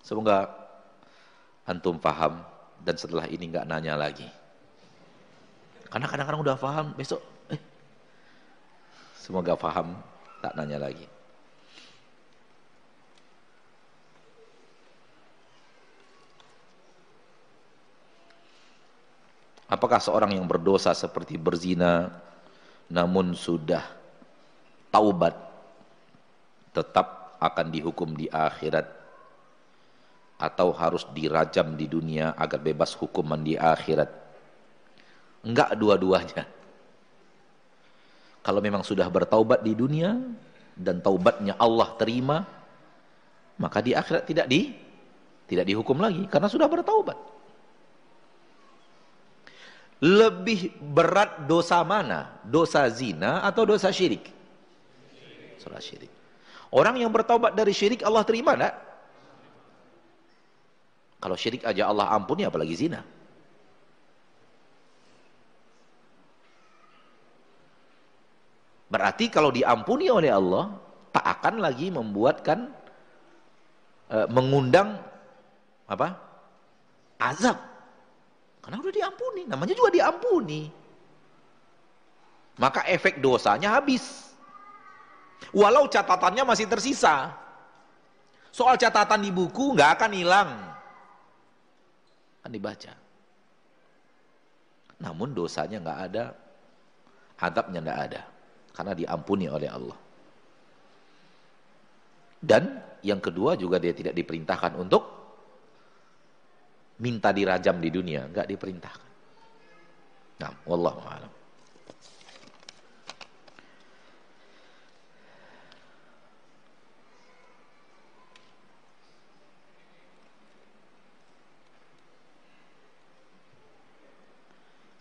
Semoga 0.00 0.48
antum 1.68 2.00
paham 2.00 2.40
dan 2.80 2.96
setelah 2.96 3.28
ini 3.28 3.52
nggak 3.52 3.68
nanya 3.68 3.98
lagi. 3.98 4.24
Karena 5.92 6.06
kadang-kadang 6.08 6.42
udah 6.46 6.56
paham, 6.56 6.86
besok 6.96 7.20
eh 7.52 7.60
semoga 9.20 9.52
paham 9.58 10.00
tak 10.40 10.56
nanya 10.56 10.80
lagi. 10.80 11.15
Apakah 19.66 19.98
seorang 19.98 20.38
yang 20.38 20.46
berdosa 20.46 20.94
seperti 20.94 21.34
berzina 21.34 22.14
namun 22.86 23.34
sudah 23.34 23.82
taubat 24.94 25.34
tetap 26.70 27.34
akan 27.42 27.66
dihukum 27.74 28.14
di 28.14 28.30
akhirat 28.30 28.86
atau 30.38 30.70
harus 30.70 31.02
dirajam 31.10 31.74
di 31.74 31.90
dunia 31.90 32.38
agar 32.38 32.62
bebas 32.62 32.94
hukuman 32.94 33.42
di 33.42 33.58
akhirat? 33.58 34.06
Enggak 35.42 35.74
dua-duanya. 35.74 36.46
Kalau 38.46 38.62
memang 38.62 38.86
sudah 38.86 39.10
bertaubat 39.10 39.66
di 39.66 39.74
dunia 39.74 40.14
dan 40.78 41.02
taubatnya 41.02 41.58
Allah 41.58 41.90
terima, 41.98 42.46
maka 43.58 43.82
di 43.82 43.98
akhirat 43.98 44.22
tidak 44.30 44.46
di 44.46 44.70
tidak 45.50 45.66
dihukum 45.66 45.98
lagi 45.98 46.22
karena 46.30 46.46
sudah 46.46 46.70
bertaubat. 46.70 47.35
Lebih 50.04 50.76
berat 50.76 51.48
dosa 51.48 51.80
mana? 51.80 52.40
Dosa 52.44 52.84
zina 52.92 53.40
atau 53.40 53.64
dosa 53.64 53.88
syirik? 53.88 54.28
Dosa 55.56 55.80
syirik. 55.80 56.12
Orang 56.68 57.00
yang 57.00 57.08
bertaubat 57.08 57.56
dari 57.56 57.72
syirik 57.72 58.04
Allah 58.04 58.20
terima 58.28 58.52
enggak? 58.52 58.76
Kalau 61.16 61.36
syirik 61.38 61.64
aja 61.64 61.88
Allah 61.88 62.12
ampuni 62.12 62.44
apalagi 62.44 62.76
zina. 62.76 63.00
Berarti 68.86 69.26
kalau 69.32 69.50
diampuni 69.50 70.06
oleh 70.06 70.30
Allah, 70.30 70.70
tak 71.10 71.24
akan 71.40 71.58
lagi 71.58 71.90
membuatkan 71.90 72.70
e, 74.06 74.16
mengundang 74.30 75.00
apa? 75.90 76.14
azab. 77.18 77.75
Karena 78.66 78.82
sudah 78.82 78.96
diampuni, 78.98 79.46
namanya 79.46 79.78
juga 79.78 79.94
diampuni. 79.94 80.66
Maka 82.58 82.82
efek 82.90 83.22
dosanya 83.22 83.78
habis. 83.78 84.34
Walau 85.54 85.86
catatannya 85.86 86.42
masih 86.42 86.66
tersisa. 86.66 87.30
Soal 88.50 88.74
catatan 88.74 89.22
di 89.22 89.30
buku 89.30 89.70
nggak 89.78 89.90
akan 90.02 90.10
hilang. 90.18 90.50
Akan 92.42 92.50
dibaca. 92.50 92.90
Namun 94.98 95.30
dosanya 95.30 95.78
nggak 95.78 96.00
ada, 96.10 96.24
adabnya 97.38 97.78
nggak 97.86 98.00
ada. 98.10 98.22
Karena 98.74 98.92
diampuni 98.98 99.46
oleh 99.46 99.70
Allah. 99.70 99.98
Dan 102.42 102.82
yang 103.06 103.22
kedua 103.22 103.54
juga 103.54 103.78
dia 103.78 103.94
tidak 103.94 104.18
diperintahkan 104.18 104.74
untuk 104.74 105.15
minta 106.96 107.32
dirajam 107.32 107.76
di 107.80 107.92
dunia, 107.92 108.28
enggak 108.28 108.48
diperintahkan. 108.48 109.10
Nah, 110.36 110.52
wallahu 110.68 111.00
a'lam. 111.04 111.32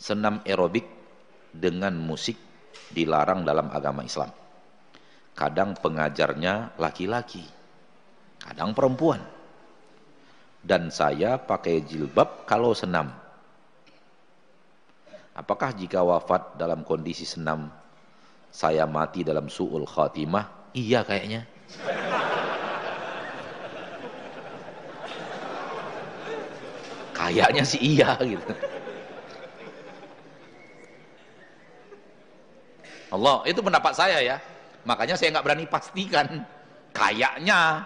Senam 0.05 0.37
aerobik 0.45 0.85
dengan 1.49 1.97
musik 1.97 2.37
dilarang 2.93 3.41
dalam 3.41 3.73
agama 3.73 4.05
Islam. 4.05 4.29
Kadang 5.33 5.73
pengajarnya 5.75 6.77
laki-laki, 6.77 7.43
kadang 8.39 8.71
perempuan. 8.77 9.34
Dan 10.65 10.89
saya 10.89 11.37
pakai 11.37 11.85
jilbab 11.85 12.49
kalau 12.49 12.73
senam. 12.73 13.13
Apakah 15.37 15.69
jika 15.77 16.01
wafat 16.01 16.57
dalam 16.57 16.81
kondisi 16.81 17.21
senam 17.21 17.69
saya 18.49 18.89
mati 18.89 19.21
dalam 19.21 19.45
su'ul 19.45 19.85
khatimah? 19.85 20.73
Iya 20.73 21.05
kayaknya. 21.05 21.45
Kayaknya 27.13 27.63
sih 27.63 27.81
iya 27.85 28.17
gitu. 28.25 28.53
Allah, 33.13 33.45
itu 33.45 33.61
pendapat 33.61 33.93
saya 33.93 34.17
ya. 34.17 34.37
Makanya 34.81 35.13
saya 35.13 35.29
nggak 35.29 35.45
berani 35.45 35.65
pastikan. 35.69 36.41
Kayaknya 36.95 37.85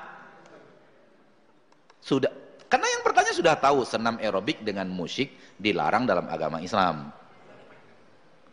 sudah 2.00 2.30
karena 2.70 2.86
yang 2.86 3.02
bertanya 3.02 3.34
sudah 3.34 3.58
tahu 3.58 3.82
senam 3.82 4.22
aerobik 4.22 4.62
dengan 4.62 4.86
musik 4.86 5.34
dilarang 5.58 6.06
dalam 6.06 6.30
agama 6.30 6.62
Islam. 6.62 7.10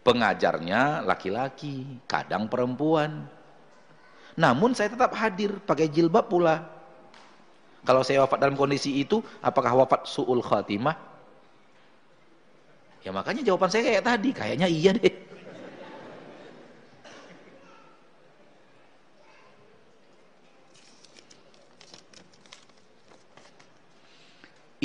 Pengajarnya 0.01 1.05
laki-laki, 1.05 1.85
kadang 2.09 2.49
perempuan. 2.49 3.29
Namun 4.41 4.73
saya 4.73 4.89
tetap 4.89 5.13
hadir 5.13 5.61
pakai 5.61 5.93
jilbab 5.93 6.33
pula. 6.33 6.65
Kalau 7.85 8.01
saya 8.01 8.25
wafat 8.25 8.41
dalam 8.41 8.57
kondisi 8.57 9.05
itu, 9.05 9.21
apakah 9.45 9.85
wafat 9.85 10.09
su'ul 10.09 10.41
khatimah? 10.41 10.97
Ya 13.05 13.15
makanya 13.15 13.45
jawaban 13.47 13.71
saya 13.71 13.87
kayak 13.87 14.03
tadi, 14.03 14.31
kayaknya 14.33 14.67
iya 14.67 14.91
deh. 14.97 15.26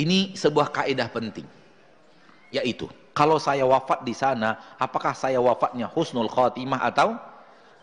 Ini 0.02 0.34
sebuah 0.34 0.74
kaidah 0.74 1.06
penting. 1.06 1.46
Yaitu, 2.50 2.90
kalau 3.14 3.38
saya 3.38 3.62
wafat 3.62 4.02
di 4.02 4.10
sana, 4.10 4.58
apakah 4.76 5.14
saya 5.14 5.38
wafatnya 5.38 5.86
husnul 5.86 6.26
khatimah 6.26 6.82
atau 6.82 7.14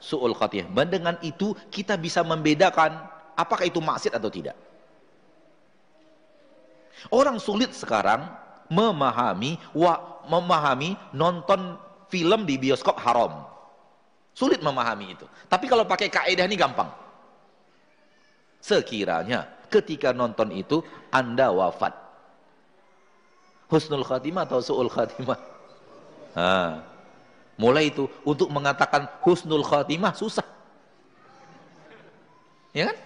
su'ul 0.03 0.35
khatimah? 0.35 0.83
Dengan 0.83 1.15
itu 1.23 1.55
kita 1.71 1.95
bisa 1.95 2.19
membedakan 2.27 3.07
apakah 3.39 3.63
itu 3.63 3.79
maksiat 3.79 4.19
atau 4.19 4.27
tidak. 4.27 4.57
Orang 7.07 7.39
sulit 7.39 7.71
sekarang 7.71 8.27
memahami 8.67 9.55
wa, 9.71 10.19
memahami 10.27 10.99
nonton 11.15 11.79
film 12.11 12.43
di 12.43 12.59
bioskop 12.59 12.99
haram. 12.99 13.47
Sulit 14.35 14.59
memahami 14.59 15.15
itu. 15.15 15.25
Tapi 15.47 15.71
kalau 15.71 15.87
pakai 15.87 16.11
kaidah 16.11 16.43
ini 16.43 16.59
gampang. 16.59 16.91
Sekiranya 18.59 19.47
ketika 19.71 20.11
nonton 20.11 20.51
itu 20.51 20.83
Anda 21.13 21.53
wafat. 21.53 22.08
Husnul 23.69 24.01
khatimah 24.01 24.49
atau 24.49 24.59
su'ul 24.65 24.89
khatimah? 24.89 25.37
Ha. 26.33 26.81
Mulai 27.59 27.93
itu 27.93 28.09
untuk 28.25 28.49
mengatakan 28.49 29.05
husnul 29.21 29.61
khatimah 29.61 30.15
susah. 30.17 30.47
Ya 32.73 32.89
kan? 32.89 32.97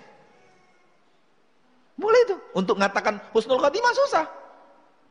Mulai 1.99 2.19
itu 2.25 2.35
untuk 2.55 2.79
mengatakan 2.79 3.19
husnul 3.35 3.59
khatimah 3.59 3.93
susah. 3.97 4.25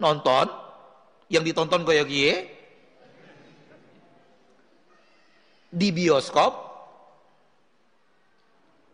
Nonton 0.01 0.49
yang 1.29 1.45
ditonton 1.45 1.85
kayak 1.85 2.09
gie 2.09 2.33
di 5.73 5.89
bioskop 5.89 6.53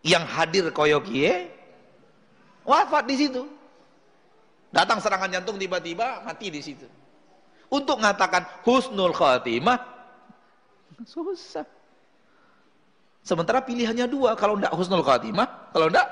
yang 0.06 0.22
hadir 0.22 0.70
koyok 0.70 1.02
kie 1.10 1.50
wafat 2.62 3.04
di 3.10 3.14
situ. 3.18 3.57
Datang 4.68 5.00
serangan 5.00 5.32
jantung 5.32 5.56
tiba-tiba 5.56 6.20
mati 6.24 6.52
di 6.52 6.60
situ. 6.60 6.84
Untuk 7.68 8.00
mengatakan 8.00 8.44
husnul 8.64 9.16
khatimah 9.16 9.98
susah. 11.04 11.66
Sementara 13.22 13.60
pilihannya 13.60 14.08
dua, 14.08 14.34
kalau 14.34 14.56
tidak 14.56 14.72
husnul 14.72 15.04
khatimah 15.04 15.70
Kalau 15.70 15.86
enggak, 15.92 16.08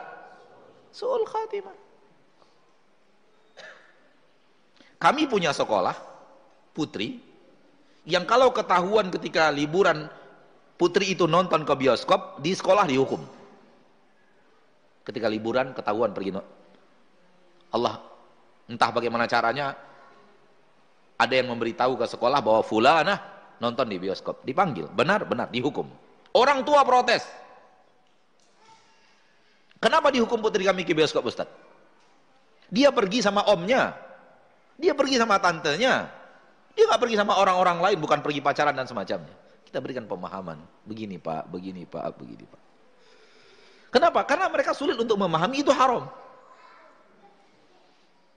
su'ul 0.92 1.24
khatimah. 1.24 1.74
Kami 4.96 5.28
punya 5.28 5.52
sekolah, 5.52 5.96
putri, 6.72 7.20
yang 8.08 8.24
kalau 8.24 8.52
ketahuan 8.52 9.12
ketika 9.12 9.52
liburan 9.52 10.08
putri 10.80 11.12
itu 11.12 11.28
nonton 11.28 11.68
ke 11.68 11.74
bioskop, 11.76 12.40
di 12.40 12.56
sekolah 12.56 12.88
dihukum. 12.88 13.20
Ketika 15.04 15.28
liburan 15.28 15.76
ketahuan 15.76 16.16
pergi 16.16 16.36
Allah 17.70 18.15
entah 18.66 18.90
bagaimana 18.90 19.30
caranya 19.30 19.74
ada 21.16 21.34
yang 21.34 21.48
memberitahu 21.48 21.96
ke 21.96 22.06
sekolah 22.06 22.44
bahwa 22.44 22.60
fulana 22.60 23.14
nonton 23.56 23.88
di 23.88 23.96
bioskop, 23.96 24.44
dipanggil, 24.44 24.90
benar 24.92 25.24
benar 25.24 25.48
dihukum. 25.48 25.88
Orang 26.36 26.62
tua 26.68 26.84
protes. 26.84 27.24
Kenapa 29.80 30.12
dihukum 30.12 30.40
putri 30.40 30.68
kami 30.68 30.84
ke 30.84 30.92
bioskop 30.92 31.24
Ustaz? 31.24 31.48
Dia 32.68 32.92
pergi 32.92 33.24
sama 33.24 33.46
omnya. 33.48 33.96
Dia 34.76 34.92
pergi 34.92 35.16
sama 35.16 35.40
tantenya. 35.40 36.10
Dia 36.76 36.84
nggak 36.84 37.00
pergi 37.00 37.16
sama 37.16 37.40
orang-orang 37.40 37.80
lain, 37.80 37.98
bukan 38.02 38.20
pergi 38.20 38.44
pacaran 38.44 38.76
dan 38.76 38.84
semacamnya. 38.84 39.32
Kita 39.64 39.80
berikan 39.80 40.04
pemahaman. 40.04 40.60
Begini 40.84 41.16
Pak, 41.16 41.48
begini 41.48 41.88
Pak, 41.88 42.20
begini 42.20 42.44
Pak. 42.44 42.62
Kenapa? 43.96 44.28
Karena 44.28 44.52
mereka 44.52 44.76
sulit 44.76 45.00
untuk 45.00 45.16
memahami 45.16 45.64
itu 45.64 45.72
haram. 45.72 46.04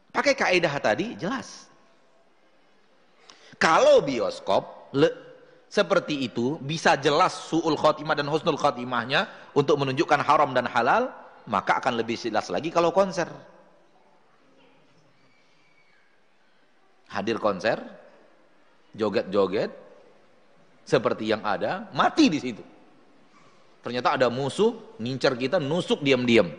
Pakai 0.09 0.33
kaidah 0.33 0.73
tadi 0.81 1.13
jelas. 1.13 1.69
Kalau 3.59 4.01
bioskop 4.01 4.93
le, 4.95 5.09
seperti 5.69 6.25
itu 6.25 6.57
bisa 6.63 6.97
jelas 6.97 7.35
suul 7.51 7.77
khotimah 7.77 8.17
dan 8.17 8.25
husnul 8.25 8.57
khotimahnya 8.57 9.29
untuk 9.53 9.77
menunjukkan 9.77 10.23
haram 10.25 10.49
dan 10.55 10.65
halal, 10.65 11.13
maka 11.45 11.77
akan 11.77 11.99
lebih 12.01 12.17
jelas 12.17 12.49
lagi 12.49 12.73
kalau 12.73 12.89
konser. 12.89 13.29
Hadir 17.09 17.37
konser, 17.37 17.77
joget-joget 18.97 19.69
seperti 20.85 21.29
yang 21.29 21.45
ada, 21.45 21.85
mati 21.93 22.33
di 22.33 22.39
situ. 22.41 22.63
Ternyata 23.85 24.17
ada 24.17 24.27
musuh 24.33 24.97
ngincar 24.97 25.37
kita, 25.37 25.61
nusuk 25.61 26.01
diam-diam. 26.01 26.49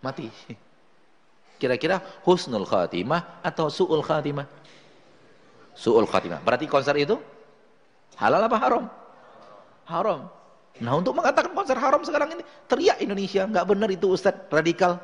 Mati. 0.00 0.26
Kira-kira 1.62 2.02
husnul 2.26 2.66
khatimah 2.66 3.38
atau 3.46 3.70
su'ul 3.70 4.02
khatimah? 4.02 4.62
su'ul 5.76 6.08
khatimah. 6.08 6.40
Berarti 6.44 6.66
konser 6.68 6.96
itu 7.00 7.16
halal 8.20 8.44
apa 8.44 8.56
haram? 8.60 8.84
Haram. 9.88 10.20
Nah 10.80 10.92
untuk 10.96 11.16
mengatakan 11.16 11.52
konser 11.52 11.76
haram 11.76 12.00
sekarang 12.04 12.38
ini 12.38 12.42
teriak 12.68 12.98
Indonesia, 13.00 13.44
nggak 13.44 13.66
benar 13.68 13.88
itu 13.92 14.06
Ustadz 14.12 14.48
radikal. 14.48 15.00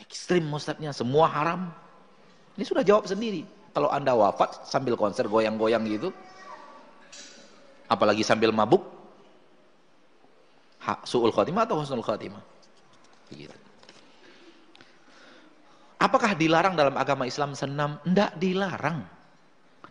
Ekstrim 0.00 0.42
Ustadznya, 0.50 0.90
semua 0.90 1.30
haram. 1.30 1.70
Ini 2.58 2.64
sudah 2.66 2.82
jawab 2.82 3.06
sendiri. 3.06 3.46
Kalau 3.70 3.86
anda 3.94 4.10
wafat 4.10 4.66
sambil 4.66 4.98
konser 4.98 5.30
goyang-goyang 5.30 5.86
gitu, 5.86 6.10
apalagi 7.86 8.26
sambil 8.26 8.50
mabuk, 8.50 8.82
su'ul 11.04 11.32
khatimah 11.32 11.68
atau 11.68 11.80
husnul 11.80 12.04
khatimah? 12.04 12.40
Begitu. 13.28 13.54
Apakah 16.00 16.32
dilarang 16.32 16.74
dalam 16.74 16.96
agama 16.96 17.28
Islam 17.28 17.52
senam? 17.52 18.00
Tidak 18.02 18.40
dilarang. 18.40 19.04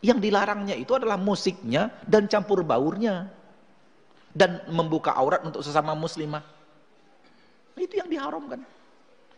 Yang 0.02 0.20
dilarangnya 0.26 0.74
itu 0.74 0.98
adalah 0.98 1.22
musiknya 1.22 1.94
dan 2.10 2.26
campur 2.26 2.66
baurnya. 2.66 3.30
Dan 4.34 4.62
membuka 4.70 5.14
aurat 5.14 5.42
untuk 5.46 5.62
sesama 5.62 5.94
muslimah. 5.94 6.42
Itu 7.78 7.98
yang 7.98 8.10
diharamkan. 8.10 8.62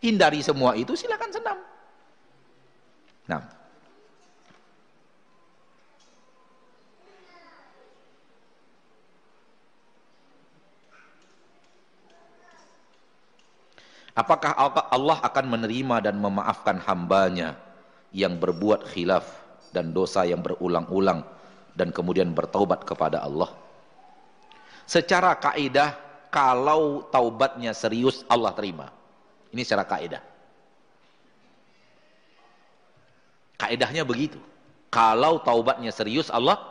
Hindari 0.01 0.41
semua 0.41 0.73
itu 0.73 0.97
silakan 0.97 1.29
senam. 1.29 1.57
Nah, 3.29 3.41
Apakah 14.21 14.53
Allah 14.93 15.17
akan 15.25 15.45
menerima 15.49 16.05
dan 16.05 16.21
memaafkan 16.21 16.77
hambanya 16.85 17.57
yang 18.13 18.37
berbuat 18.37 18.85
khilaf 18.93 19.25
dan 19.73 19.89
dosa 19.97 20.21
yang 20.29 20.45
berulang-ulang 20.45 21.25
dan 21.73 21.89
kemudian 21.89 22.29
bertaubat 22.29 22.85
kepada 22.85 23.25
Allah? 23.25 23.49
Secara 24.85 25.33
kaidah 25.41 25.97
kalau 26.29 27.09
taubatnya 27.09 27.73
serius 27.73 28.21
Allah 28.29 28.53
terima. 28.53 28.93
Ini 29.49 29.65
secara 29.65 29.89
kaidah. 29.89 30.21
Kaidahnya 33.57 34.05
begitu. 34.05 34.37
Kalau 34.93 35.41
taubatnya 35.41 35.89
serius 35.89 36.29
Allah 36.29 36.61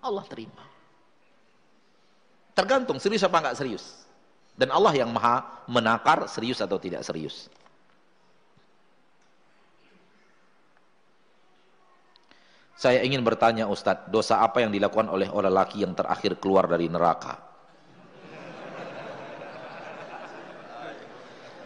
Allah 0.00 0.24
terima. 0.24 0.64
Tergantung 2.56 2.96
serius 2.96 3.20
apa 3.28 3.44
enggak 3.44 3.60
serius. 3.60 4.07
Dan 4.58 4.74
Allah 4.74 4.90
yang 4.90 5.14
maha 5.14 5.62
menakar 5.70 6.26
serius 6.26 6.58
atau 6.58 6.82
tidak 6.82 7.06
serius. 7.06 7.46
Saya 12.74 13.02
ingin 13.06 13.22
bertanya 13.22 13.70
Ustadz, 13.70 14.10
dosa 14.10 14.42
apa 14.42 14.62
yang 14.62 14.74
dilakukan 14.74 15.06
oleh 15.10 15.30
orang 15.30 15.54
laki 15.54 15.86
yang 15.86 15.94
terakhir 15.94 16.42
keluar 16.42 16.66
dari 16.66 16.90
neraka? 16.90 17.38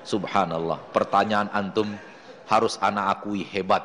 Subhanallah, 0.04 0.80
pertanyaan 0.92 1.48
antum 1.52 1.88
harus 2.48 2.76
anak 2.80 3.20
akui 3.20 3.44
hebat. 3.44 3.84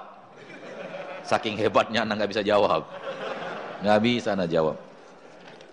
Saking 1.23 1.55
hebatnya 1.55 2.03
anak 2.03 2.23
nggak 2.23 2.31
bisa 2.31 2.43
jawab. 2.43 2.87
Nggak 3.83 3.99
bisa 4.03 4.35
anak 4.35 4.47
jawab. 4.51 4.75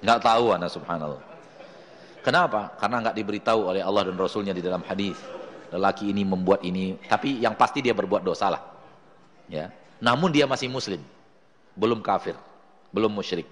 Nggak 0.03 0.21
tahu 0.23 0.45
anak 0.55 0.71
subhanallah. 0.71 1.34
Kenapa? 2.25 2.73
Karena 2.81 3.05
nggak 3.05 3.17
diberitahu 3.21 3.69
oleh 3.69 3.85
Allah 3.85 4.09
dan 4.09 4.17
Rasulnya 4.17 4.57
di 4.57 4.65
dalam 4.65 4.81
hadis. 4.89 5.21
Lelaki 5.69 6.09
ini 6.09 6.25
membuat 6.25 6.65
ini, 6.65 6.97
tapi 7.05 7.37
yang 7.37 7.53
pasti 7.53 7.85
dia 7.85 7.93
berbuat 7.93 8.25
dosa 8.25 8.49
lah. 8.49 8.63
Ya. 9.45 9.69
Namun 10.01 10.33
dia 10.33 10.49
masih 10.49 10.73
muslim, 10.73 11.05
belum 11.77 12.01
kafir, 12.01 12.33
belum 12.97 13.13
musyrik. 13.13 13.45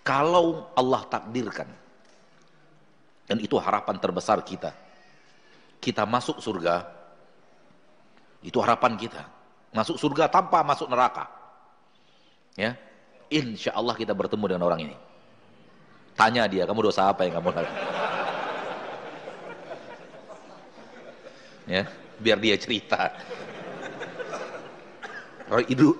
Kalau 0.00 0.72
Allah 0.72 1.02
takdirkan, 1.12 1.68
dan 3.28 3.38
itu 3.38 3.54
harapan 3.60 4.00
terbesar 4.00 4.40
kita, 4.40 4.72
kita 5.76 6.08
masuk 6.08 6.40
surga, 6.40 6.88
itu 8.40 8.56
harapan 8.58 8.96
kita 8.96 9.41
masuk 9.72 9.96
surga 9.96 10.28
tanpa 10.28 10.60
masuk 10.60 10.86
neraka. 10.86 11.26
Ya, 12.54 12.76
insya 13.32 13.72
Allah 13.72 13.96
kita 13.96 14.12
bertemu 14.12 14.44
dengan 14.44 14.68
orang 14.68 14.84
ini. 14.84 14.96
Tanya 16.12 16.44
dia, 16.44 16.68
kamu 16.68 16.92
dosa 16.92 17.08
apa 17.08 17.24
yang 17.24 17.40
kamu 17.40 17.48
lakukan? 17.56 17.72
Ya, 21.64 21.88
biar 22.20 22.36
dia 22.36 22.56
cerita. 22.60 23.16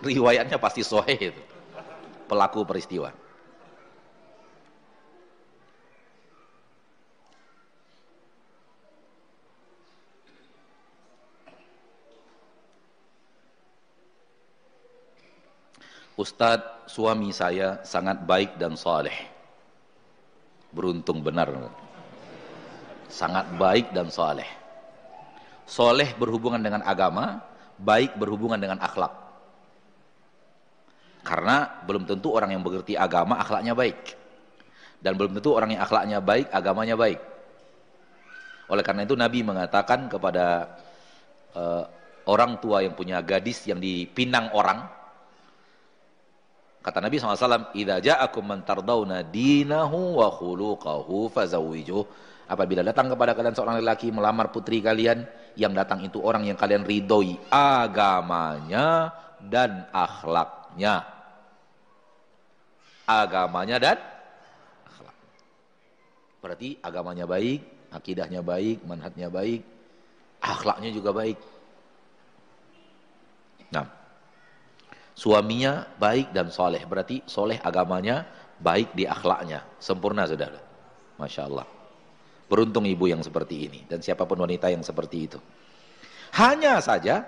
Riwayatnya 0.04 0.60
pasti 0.60 0.84
sohe 0.84 1.32
itu. 1.32 1.42
Pelaku 2.28 2.64
peristiwa. 2.68 3.12
Ustadz 16.12 16.92
suami 16.92 17.32
saya 17.32 17.80
sangat 17.82 18.20
baik 18.28 18.60
dan 18.60 18.76
soleh. 18.76 19.16
Beruntung 20.72 21.24
benar. 21.24 21.48
Sangat 23.08 23.48
baik 23.56 23.96
dan 23.96 24.12
soleh. 24.12 24.48
Soleh 25.64 26.12
berhubungan 26.20 26.60
dengan 26.60 26.84
agama, 26.84 27.40
baik 27.80 28.16
berhubungan 28.20 28.60
dengan 28.60 28.76
akhlak. 28.80 29.12
Karena 31.22 31.80
belum 31.86 32.04
tentu 32.04 32.34
orang 32.34 32.52
yang 32.52 32.62
mengerti 32.64 32.98
agama 32.98 33.38
akhlaknya 33.40 33.72
baik. 33.72 34.18
Dan 35.00 35.16
belum 35.16 35.38
tentu 35.38 35.54
orang 35.54 35.74
yang 35.74 35.82
akhlaknya 35.82 36.18
baik, 36.20 36.46
agamanya 36.52 36.96
baik. 36.98 37.20
Oleh 38.68 38.84
karena 38.84 39.02
itu 39.08 39.14
Nabi 39.16 39.40
mengatakan 39.42 40.06
kepada 40.12 40.76
uh, 41.56 41.84
orang 42.26 42.58
tua 42.62 42.84
yang 42.84 42.94
punya 42.94 43.18
gadis 43.20 43.66
yang 43.66 43.82
dipinang 43.82 44.50
orang, 44.54 44.86
Kata 46.82 46.98
Nabi 46.98 47.22
SAW, 47.22 47.70
"Idza 47.78 48.02
ja'akum 48.02 48.42
man 48.42 48.66
tardawna 48.66 49.22
dinahu 49.22 50.18
wa 50.18 50.28
khuluquhu 50.34 51.30
fazawwijuh." 51.30 52.02
Apabila 52.50 52.82
datang 52.82 53.06
kepada 53.08 53.38
kalian 53.38 53.54
seorang 53.54 53.78
lelaki 53.78 54.10
melamar 54.10 54.50
putri 54.50 54.82
kalian, 54.82 55.24
yang 55.54 55.72
datang 55.72 56.02
itu 56.02 56.18
orang 56.18 56.42
yang 56.42 56.58
kalian 56.58 56.82
ridhoi 56.82 57.38
agamanya 57.48 59.14
dan 59.38 59.86
akhlaknya. 59.94 61.06
Agamanya 63.06 63.76
dan 63.78 63.98
akhlak. 64.90 65.16
Berarti 66.42 66.68
agamanya 66.82 67.30
baik, 67.30 67.62
akidahnya 67.94 68.42
baik, 68.42 68.82
manhatnya 68.82 69.30
baik, 69.30 69.62
akhlaknya 70.42 70.90
juga 70.90 71.14
baik. 71.14 71.38
Nah, 73.72 73.86
suaminya 75.12 75.86
baik 76.00 76.32
dan 76.32 76.48
soleh, 76.48 76.82
berarti 76.88 77.22
soleh 77.28 77.60
agamanya, 77.60 78.24
baik 78.58 78.96
di 78.96 79.04
akhlaknya, 79.04 79.64
sempurna 79.76 80.24
saudara. 80.24 80.60
Masya 81.20 81.42
Allah. 81.46 81.66
Beruntung 82.48 82.84
ibu 82.84 83.08
yang 83.08 83.24
seperti 83.24 83.68
ini 83.68 83.80
dan 83.88 84.04
siapa 84.04 84.28
pun 84.28 84.36
wanita 84.36 84.68
yang 84.68 84.84
seperti 84.84 85.16
itu. 85.24 85.38
Hanya 86.36 86.80
saja 86.80 87.24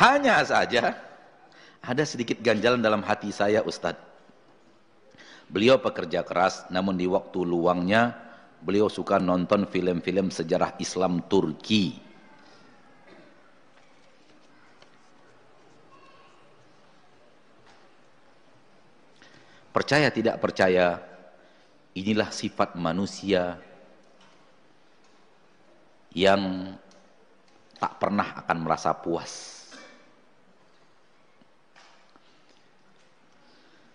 Hanya 0.00 0.40
saja 0.48 0.96
ada 1.84 2.04
sedikit 2.08 2.40
ganjalan 2.40 2.80
dalam 2.80 3.04
hati 3.04 3.28
saya 3.28 3.60
Ustadz. 3.60 4.09
Beliau 5.50 5.82
pekerja 5.82 6.22
keras 6.22 6.70
namun 6.70 6.94
di 6.94 7.10
waktu 7.10 7.42
luangnya 7.42 8.14
beliau 8.62 8.86
suka 8.86 9.18
nonton 9.18 9.66
film-film 9.66 10.30
sejarah 10.30 10.78
Islam 10.78 11.26
Turki. 11.26 11.98
Percaya 19.70 20.10
tidak 20.10 20.42
percaya, 20.42 20.98
inilah 21.94 22.30
sifat 22.34 22.74
manusia 22.74 23.54
yang 26.10 26.74
tak 27.78 28.02
pernah 28.02 28.34
akan 28.44 28.58
merasa 28.66 28.90
puas. 28.98 29.59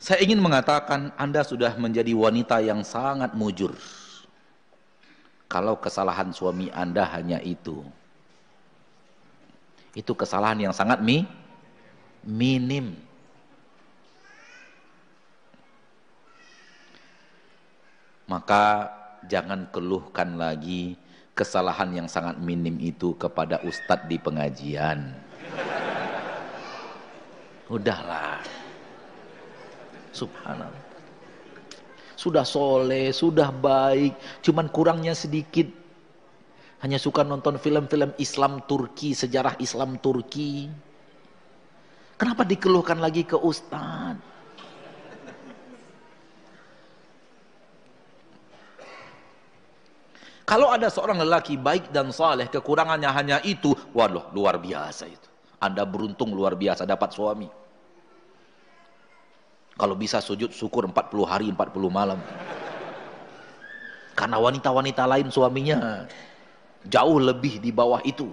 Saya 0.06 0.22
ingin 0.22 0.38
mengatakan 0.38 1.10
Anda 1.18 1.42
sudah 1.42 1.74
menjadi 1.82 2.14
wanita 2.14 2.62
yang 2.62 2.86
sangat 2.86 3.34
mujur. 3.34 3.74
Kalau 5.50 5.82
kesalahan 5.82 6.30
suami 6.30 6.70
Anda 6.70 7.10
hanya 7.10 7.42
itu. 7.42 7.82
Itu 9.98 10.14
kesalahan 10.14 10.70
yang 10.70 10.76
sangat 10.78 11.02
mi, 11.02 11.26
minim. 12.22 12.94
maka 18.26 18.90
jangan 19.30 19.70
keluhkan 19.70 20.38
lagi 20.38 20.98
kesalahan 21.38 22.04
yang 22.04 22.08
sangat 22.10 22.42
minim 22.42 22.74
itu 22.82 23.14
kepada 23.18 23.62
ustadz 23.62 24.10
di 24.10 24.18
pengajian. 24.18 25.14
Udahlah. 27.66 28.65
Subhanallah. 30.16 30.84
Sudah 32.16 32.48
soleh, 32.48 33.12
sudah 33.12 33.52
baik, 33.52 34.16
cuman 34.40 34.72
kurangnya 34.72 35.12
sedikit. 35.12 35.68
Hanya 36.80 36.96
suka 36.96 37.28
nonton 37.28 37.60
film-film 37.60 38.16
Islam 38.16 38.64
Turki, 38.64 39.12
sejarah 39.12 39.60
Islam 39.60 40.00
Turki. 40.00 40.72
Kenapa 42.16 42.48
dikeluhkan 42.48 43.04
lagi 43.04 43.28
ke 43.28 43.36
ustadz? 43.36 44.24
Kalau 50.46 50.70
ada 50.70 50.94
seorang 50.94 51.26
lelaki 51.26 51.58
baik 51.58 51.90
dan 51.90 52.14
saleh, 52.14 52.46
kekurangannya 52.48 53.10
hanya 53.10 53.38
itu, 53.42 53.74
waduh 53.98 54.30
luar 54.32 54.62
biasa 54.62 55.10
itu. 55.10 55.28
Anda 55.58 55.84
beruntung 55.90 56.38
luar 56.38 56.54
biasa 56.54 56.86
dapat 56.86 57.10
suami. 57.18 57.65
Kalau 59.76 59.96
bisa 60.00 60.24
sujud 60.24 60.56
syukur 60.56 60.88
40 60.88 61.28
hari 61.28 61.52
40 61.52 61.92
malam. 61.92 62.20
Karena 64.16 64.40
wanita-wanita 64.40 65.04
lain 65.04 65.28
suaminya 65.28 66.08
jauh 66.88 67.20
lebih 67.20 67.60
di 67.60 67.76
bawah 67.76 68.00
itu. 68.08 68.32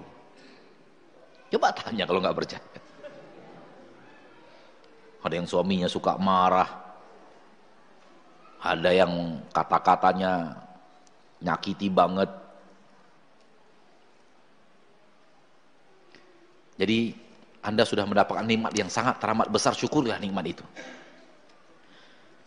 Coba 1.50 1.74
tanya 1.74 2.06
kalau 2.06 2.22
nggak 2.22 2.38
percaya. 2.38 2.62
Ada 5.26 5.34
yang 5.42 5.48
suaminya 5.50 5.90
suka 5.90 6.14
marah. 6.14 6.70
Ada 8.62 8.90
yang 8.94 9.42
kata-katanya 9.50 10.54
nyakiti 11.42 11.90
banget. 11.90 12.30
Jadi 16.78 17.14
Anda 17.66 17.82
sudah 17.82 18.06
mendapatkan 18.06 18.46
nikmat 18.46 18.74
yang 18.78 18.86
sangat 18.86 19.18
teramat 19.18 19.50
besar, 19.50 19.74
syukurlah 19.74 20.22
nikmat 20.22 20.46
itu. 20.46 20.64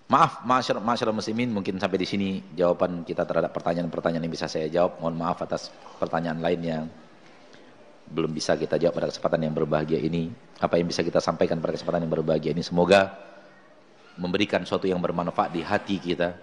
Maaf, 0.05 0.45
masyarakat 0.45 0.85
masyarakat 0.85 1.17
muslimin 1.17 1.49
mungkin 1.49 1.81
sampai 1.81 1.97
di 1.97 2.05
sini 2.05 2.37
jawaban 2.53 3.01
kita 3.01 3.25
terhadap 3.25 3.49
pertanyaan-pertanyaan 3.57 4.21
yang 4.21 4.33
bisa 4.37 4.45
saya 4.45 4.69
jawab. 4.69 5.01
Mohon 5.01 5.15
maaf 5.17 5.41
atas 5.41 5.73
pertanyaan 5.97 6.37
lain 6.45 6.61
yang 6.61 6.83
belum 8.05 8.29
bisa 8.29 8.53
kita 8.53 8.77
jawab 8.77 9.01
pada 9.01 9.09
kesempatan 9.09 9.49
yang 9.49 9.57
berbahagia 9.57 9.97
ini. 9.97 10.29
Apa 10.61 10.77
yang 10.77 10.85
bisa 10.85 11.01
kita 11.01 11.17
sampaikan 11.17 11.57
pada 11.57 11.73
kesempatan 11.73 12.05
yang 12.05 12.13
berbahagia 12.13 12.53
ini 12.53 12.61
semoga 12.61 13.17
memberikan 14.21 14.61
sesuatu 14.61 14.85
yang 14.85 15.01
bermanfaat 15.01 15.49
di 15.49 15.65
hati 15.65 15.97
kita 15.97 16.37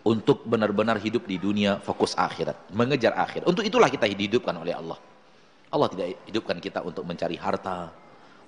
untuk 0.00 0.48
benar-benar 0.48 0.96
hidup 1.04 1.28
di 1.28 1.36
dunia 1.36 1.76
fokus 1.84 2.16
akhirat, 2.16 2.72
mengejar 2.72 3.12
akhirat. 3.12 3.44
Untuk 3.44 3.60
itulah 3.60 3.92
kita 3.92 4.08
dihidupkan 4.08 4.56
oleh 4.56 4.72
Allah. 4.72 4.96
Allah 5.68 5.88
tidak 5.92 6.16
hidupkan 6.32 6.56
kita 6.64 6.80
untuk 6.80 7.04
mencari 7.04 7.36
harta. 7.36 7.92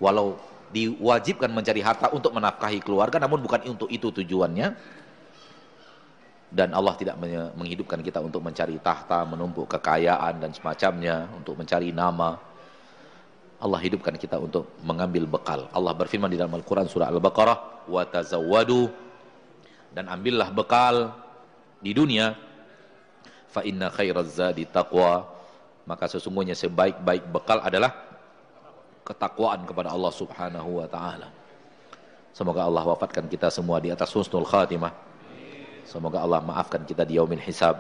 Walau 0.01 0.41
diwajibkan 0.75 1.51
mencari 1.51 1.81
harta 1.83 2.11
untuk 2.11 2.35
menafkahi 2.35 2.83
keluarga 2.83 3.23
namun 3.23 3.43
bukan 3.43 3.63
untuk 3.69 3.91
itu 3.91 4.11
tujuannya 4.11 4.75
dan 6.57 6.71
Allah 6.73 6.95
tidak 6.95 7.19
menghidupkan 7.59 8.01
kita 8.01 8.23
untuk 8.23 8.39
mencari 8.39 8.79
tahta, 8.79 9.27
menumpuk 9.27 9.67
kekayaan 9.67 10.39
dan 10.39 10.55
semacamnya, 10.55 11.27
untuk 11.35 11.59
mencari 11.59 11.91
nama. 11.91 12.39
Allah 13.59 13.81
hidupkan 13.83 14.15
kita 14.15 14.39
untuk 14.39 14.71
mengambil 14.81 15.27
bekal. 15.27 15.67
Allah 15.75 15.93
berfirman 15.97 16.31
di 16.31 16.39
dalam 16.39 16.55
Al-Qur'an 16.55 16.87
surah 16.87 17.11
Al-Baqarah, 17.11 17.89
"Wa 17.91 18.07
tazawwadu" 18.07 18.89
dan 19.91 20.07
ambillah 20.07 20.53
bekal 20.55 21.13
di 21.83 21.91
dunia. 21.97 22.37
Fa 23.51 23.65
inna 23.67 23.91
khairaz 23.91 24.39
zadi 24.39 24.69
taqwa. 24.69 25.27
Maka 25.87 26.11
sesungguhnya 26.11 26.55
sebaik-baik 26.59 27.31
bekal 27.31 27.63
adalah 27.63 28.06
ketakwaan 29.07 29.63
kepada 29.63 29.95
Allah 29.95 30.11
Subhanahu 30.11 30.83
wa 30.83 30.87
taala. 30.91 31.31
Semoga 32.35 32.67
Allah 32.67 32.85
wafatkan 32.85 33.31
kita 33.31 33.49
semua 33.49 33.79
di 33.79 33.95
atas 33.95 34.11
husnul 34.13 34.45
khatimah. 34.45 34.91
Semoga 35.87 36.21
Allah 36.27 36.43
maafkan 36.43 36.83
kita 36.83 37.07
di 37.07 37.15
yaumil 37.17 37.41
hisab. 37.41 37.79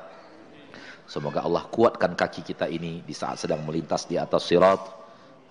Semoga 1.11 1.43
Allah 1.43 1.67
kuatkan 1.67 2.15
kaki 2.15 2.47
kita 2.47 2.71
ini 2.71 3.03
di 3.03 3.13
saat 3.13 3.43
sedang 3.43 3.67
melintas 3.67 4.07
di 4.07 4.15
atas 4.17 4.47
sirat. 4.47 4.81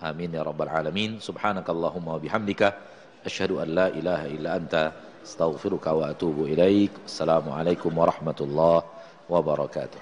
Amin 0.00 0.32
ya 0.32 0.42
rabbal 0.44 0.68
alamin. 0.68 1.20
Subhanakallahumma 1.20 2.20
bihamdika 2.20 2.76
asyhadu 3.24 3.60
an 3.60 3.68
la 3.72 3.86
ilaha 3.92 4.26
illa 4.28 4.50
anta 4.56 4.92
astaghfiruka 5.24 5.96
wa 5.96 6.12
atubu 6.12 6.44
ilaik. 6.50 6.92
Assalamualaikum 7.08 7.92
warahmatullahi 7.92 8.84
wabarakatuh. 9.28 10.00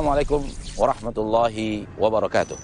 Assalamualaikum 0.00 0.48
warahmatullahi 0.80 1.84
wabarakatuh. 2.00 2.56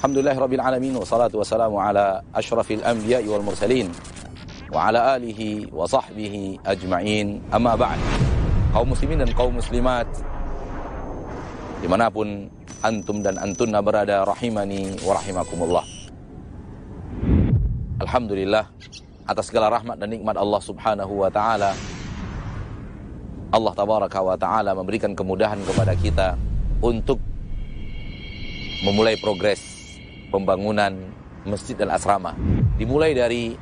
Alhamdulillah 0.00 0.32
rabbil 0.40 0.64
alamin 0.64 0.96
wa 0.96 1.04
salatu 1.04 1.36
wassalamu 1.36 1.76
ala 1.76 2.24
ashrafil 2.32 2.80
anbiya 2.80 3.20
wal 3.28 3.44
mursalin 3.44 3.92
wa 4.72 4.88
ala 4.88 5.20
alihi 5.20 5.68
wa 5.68 5.84
sahbihi 5.84 6.64
ajma'in 6.64 7.44
amma 7.52 7.76
ba'd. 7.76 8.00
Kaum 8.72 8.88
muslimin 8.88 9.20
dan 9.20 9.28
kaum 9.36 9.60
muslimat 9.60 10.08
di 11.84 11.92
mana 11.92 12.08
pun 12.08 12.48
antum 12.80 13.20
dan 13.20 13.36
antunna 13.36 13.84
berada 13.84 14.24
rahimani 14.24 14.96
wa 15.04 15.12
rahimakumullah. 15.12 15.84
Alhamdulillah 18.00 18.64
atas 19.28 19.52
segala 19.52 19.76
rahmat 19.76 20.00
dan 20.00 20.08
nikmat 20.08 20.40
Allah 20.40 20.60
Subhanahu 20.64 21.20
wa 21.20 21.28
taala. 21.28 21.76
Allah 23.52 23.72
tabaraka 23.76 24.24
wa 24.24 24.40
taala 24.40 24.72
memberikan 24.72 25.12
kemudahan 25.12 25.60
kepada 25.68 25.92
kita 25.92 26.47
untuk 26.78 27.18
memulai 28.86 29.18
progres 29.18 29.60
pembangunan 30.30 30.94
masjid 31.42 31.74
dan 31.74 31.90
asrama. 31.90 32.36
Dimulai 32.78 33.16
dari 33.16 33.56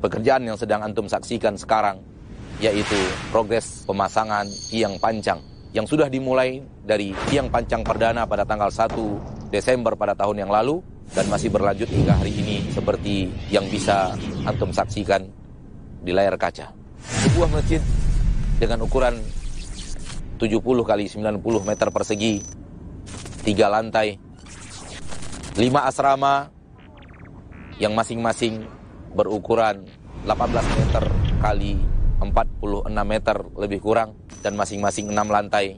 pekerjaan 0.00 0.46
yang 0.46 0.56
sedang 0.56 0.86
antum 0.86 1.10
saksikan 1.10 1.58
sekarang 1.58 2.00
yaitu 2.60 2.96
progres 3.32 3.88
pemasangan 3.88 4.44
tiang 4.68 5.00
pancang 5.00 5.40
yang 5.72 5.88
sudah 5.88 6.12
dimulai 6.12 6.60
dari 6.84 7.16
tiang 7.30 7.48
pancang 7.48 7.80
perdana 7.80 8.28
pada 8.28 8.44
tanggal 8.44 8.68
1 8.68 9.48
Desember 9.54 9.96
pada 9.96 10.12
tahun 10.12 10.44
yang 10.46 10.50
lalu 10.52 10.82
dan 11.10 11.26
masih 11.26 11.50
berlanjut 11.50 11.90
hingga 11.90 12.14
hari 12.14 12.30
ini 12.30 12.70
seperti 12.70 13.32
yang 13.50 13.66
bisa 13.66 14.14
antum 14.46 14.70
saksikan 14.70 15.26
di 16.04 16.14
layar 16.14 16.38
kaca. 16.38 16.70
Sebuah 17.02 17.48
masjid 17.50 17.82
dengan 18.60 18.84
ukuran 18.84 19.18
70 20.40 20.64
kali 20.88 21.04
90 21.04 21.68
meter 21.68 21.92
persegi, 21.92 22.40
tiga 23.44 23.68
lantai, 23.68 24.16
lima 25.60 25.84
asrama 25.84 26.48
yang 27.76 27.92
masing-masing 27.92 28.64
berukuran 29.12 29.84
18 30.24 30.32
meter 30.80 31.04
kali 31.44 31.76
46 32.24 32.88
meter 33.04 33.36
lebih 33.52 33.84
kurang 33.84 34.16
dan 34.40 34.56
masing-masing 34.56 35.12
6 35.12 35.28
lantai. 35.28 35.76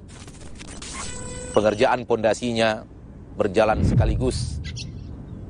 Pengerjaan 1.51 2.07
pondasinya 2.07 2.87
berjalan 3.35 3.83
sekaligus. 3.83 4.63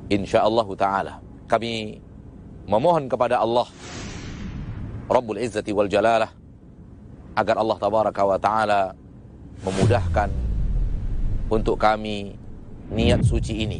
Insyaallah 0.09 0.67
taala. 0.73 1.13
Kami 1.45 2.01
memohon 2.65 3.05
kepada 3.05 3.37
Allah 3.37 3.69
Rabbul 5.05 5.37
Izzati 5.37 5.69
wal 5.69 5.89
Jalalah 5.89 6.33
agar 7.33 7.55
Allah 7.61 7.77
tabaraka 7.77 8.21
wa 8.25 8.37
taala 8.41 9.02
memudahkan 9.63 10.29
untuk 11.47 11.79
kami 11.79 12.35
niat 12.91 13.23
suci 13.23 13.63
ini. 13.63 13.79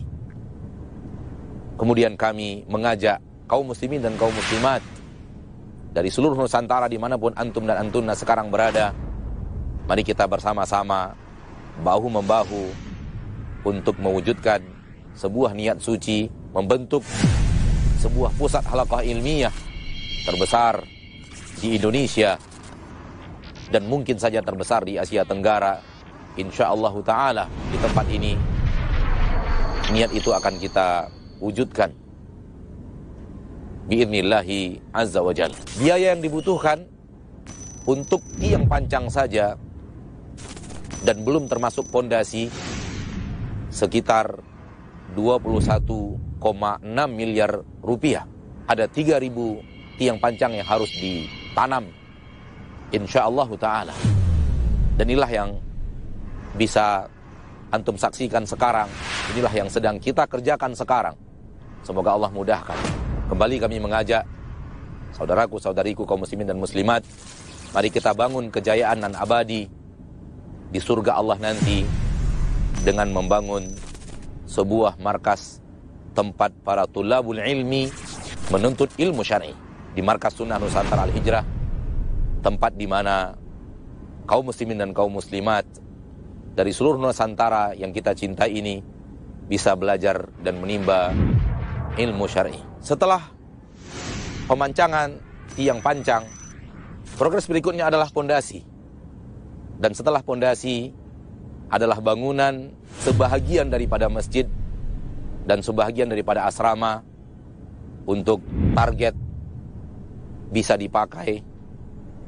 Kemudian 1.76 2.16
kami 2.16 2.64
mengajak 2.72 3.20
kaum 3.46 3.68
muslimin 3.70 4.00
dan 4.00 4.16
kaum 4.16 4.32
muslimat 4.32 4.80
dari 5.94 6.10
seluruh 6.10 6.34
Nusantara 6.34 6.88
di 6.90 6.98
mana 6.98 7.20
pun 7.20 7.36
antum 7.36 7.68
dan 7.68 7.84
antuna 7.88 8.16
sekarang 8.16 8.50
berada. 8.50 8.96
Mari 9.84 10.02
kita 10.02 10.24
bersama-sama 10.26 11.12
bahu 11.84 12.08
membahu 12.08 12.64
untuk 13.68 14.00
mewujudkan 14.00 14.64
sebuah 15.14 15.52
niat 15.54 15.84
suci 15.84 16.32
membentuk 16.56 17.04
sebuah 18.00 18.32
pusat 18.36 18.64
halakah 18.68 19.04
ilmiah 19.04 19.52
terbesar 20.24 20.84
di 21.60 21.80
Indonesia 21.80 22.36
dan 23.74 23.90
mungkin 23.90 24.22
saja 24.22 24.46
terbesar 24.46 24.86
di 24.86 25.02
Asia 25.02 25.26
Tenggara 25.26 25.82
insyaallah 26.38 26.94
taala 27.02 27.50
di 27.74 27.78
tempat 27.82 28.06
ini 28.14 28.38
niat 29.90 30.14
itu 30.14 30.30
akan 30.30 30.62
kita 30.62 31.10
wujudkan 31.42 31.90
biidnillahi 33.90 34.94
azza 34.94 35.26
wa 35.26 35.34
jalla 35.34 35.58
biaya 35.82 36.14
yang 36.14 36.22
dibutuhkan 36.22 36.86
untuk 37.90 38.22
tiang 38.38 38.70
pancang 38.70 39.10
saja 39.10 39.58
dan 41.04 41.26
belum 41.26 41.52
termasuk 41.52 41.90
pondasi 41.92 42.48
sekitar 43.74 44.40
21,6 45.18 46.40
miliar 47.12 47.52
rupiah. 47.84 48.24
Ada 48.64 48.88
3.000 48.88 50.00
tiang 50.00 50.18
pancang 50.18 50.56
yang 50.56 50.66
harus 50.66 50.90
ditanam. 50.96 51.92
Insya 52.94 53.26
Allah 53.26 53.50
Ta'ala. 53.58 53.96
Dan 55.02 55.10
inilah 55.10 55.32
yang 55.34 55.50
bisa 56.54 57.10
antum 57.74 57.98
saksikan 57.98 58.46
sekarang. 58.46 58.86
Inilah 59.34 59.50
yang 59.50 59.66
sedang 59.66 59.98
kita 59.98 60.30
kerjakan 60.30 60.78
sekarang. 60.78 61.18
Semoga 61.82 62.14
Allah 62.14 62.30
mudahkan. 62.30 62.78
Kembali 63.34 63.58
kami 63.58 63.82
mengajak 63.82 64.22
saudaraku, 65.18 65.58
saudariku, 65.58 66.06
kaum 66.06 66.22
muslimin 66.22 66.46
dan 66.46 66.62
muslimat. 66.62 67.02
Mari 67.74 67.90
kita 67.90 68.14
bangun 68.14 68.54
kejayaan 68.54 69.02
dan 69.02 69.18
abadi 69.18 69.66
di 70.70 70.78
surga 70.78 71.18
Allah 71.18 71.42
nanti 71.42 71.82
dengan 72.86 73.10
membangun 73.10 73.74
sebuah 74.46 75.02
markas 75.02 75.58
tempat 76.14 76.54
para 76.62 76.86
tulabul 76.86 77.42
ilmi 77.42 77.90
menuntut 78.54 78.94
ilmu 79.02 79.26
syar'i 79.26 79.58
di 79.98 80.02
markas 80.06 80.38
sunnah 80.38 80.62
Nusantara 80.62 81.10
Al-Hijrah 81.10 81.63
tempat 82.44 82.76
di 82.76 82.86
mana 82.86 83.40
kaum 84.28 84.52
muslimin 84.52 84.78
dan 84.78 84.92
kaum 84.92 85.16
muslimat 85.16 85.64
dari 86.54 86.76
seluruh 86.76 87.00
Nusantara 87.00 87.74
yang 87.74 87.96
kita 87.96 88.14
cintai 88.14 88.54
ini 88.54 88.84
bisa 89.48 89.74
belajar 89.80 90.30
dan 90.44 90.60
menimba 90.60 91.16
ilmu 91.98 92.28
syar'i. 92.28 92.60
Setelah 92.84 93.24
pemancangan 94.46 95.18
tiang 95.56 95.80
pancang, 95.80 96.28
progres 97.16 97.48
berikutnya 97.48 97.88
adalah 97.88 98.12
pondasi. 98.12 98.62
Dan 99.80 99.98
setelah 99.98 100.22
pondasi 100.22 100.94
adalah 101.68 101.98
bangunan 102.00 102.70
sebahagian 103.02 103.68
daripada 103.74 104.08
masjid 104.08 104.46
dan 105.44 105.60
sebahagian 105.60 106.08
daripada 106.08 106.46
asrama 106.48 107.04
untuk 108.06 108.40
target 108.78 109.18
bisa 110.54 110.78
dipakai 110.78 111.53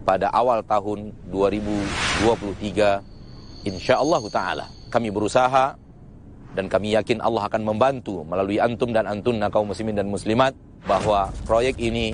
pada 0.05 0.29
awal 0.29 0.61
tahun 0.61 1.09
2023 1.33 3.65
insyaallah 3.65 4.21
taala 4.29 4.69
kami 4.93 5.09
berusaha 5.09 5.73
dan 6.53 6.69
kami 6.69 6.93
yakin 6.93 7.19
Allah 7.19 7.49
akan 7.49 7.65
membantu 7.65 8.21
melalui 8.23 8.61
antum 8.61 8.93
dan 8.93 9.09
antunna 9.09 9.49
kaum 9.49 9.73
muslimin 9.73 9.97
dan 9.97 10.07
muslimat 10.07 10.53
bahwa 10.85 11.33
proyek 11.49 11.81
ini 11.81 12.13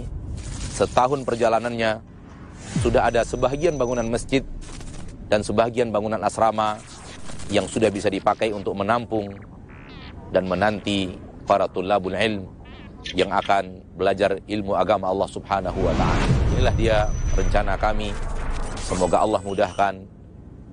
setahun 0.73 1.27
perjalanannya 1.27 1.99
sudah 2.79 3.11
ada 3.11 3.27
sebahagian 3.27 3.75
bangunan 3.75 4.07
masjid 4.07 4.41
dan 5.27 5.43
sebahagian 5.43 5.91
bangunan 5.91 6.23
asrama 6.23 6.79
yang 7.51 7.67
sudah 7.67 7.91
bisa 7.91 8.07
dipakai 8.07 8.55
untuk 8.55 8.71
menampung 8.79 9.35
dan 10.31 10.47
menanti 10.47 11.19
para 11.43 11.67
tulabul 11.67 12.15
ilm 12.15 12.47
yang 13.13 13.33
akan 13.33 13.81
belajar 13.97 14.37
ilmu 14.45 14.77
agama 14.77 15.09
Allah 15.09 15.29
Subhanahu 15.29 15.79
wa 15.81 15.93
taala. 15.97 16.25
Inilah 16.55 16.75
dia 16.77 16.97
rencana 17.35 17.73
kami. 17.75 18.13
Semoga 18.81 19.23
Allah 19.23 19.41
mudahkan 19.41 19.93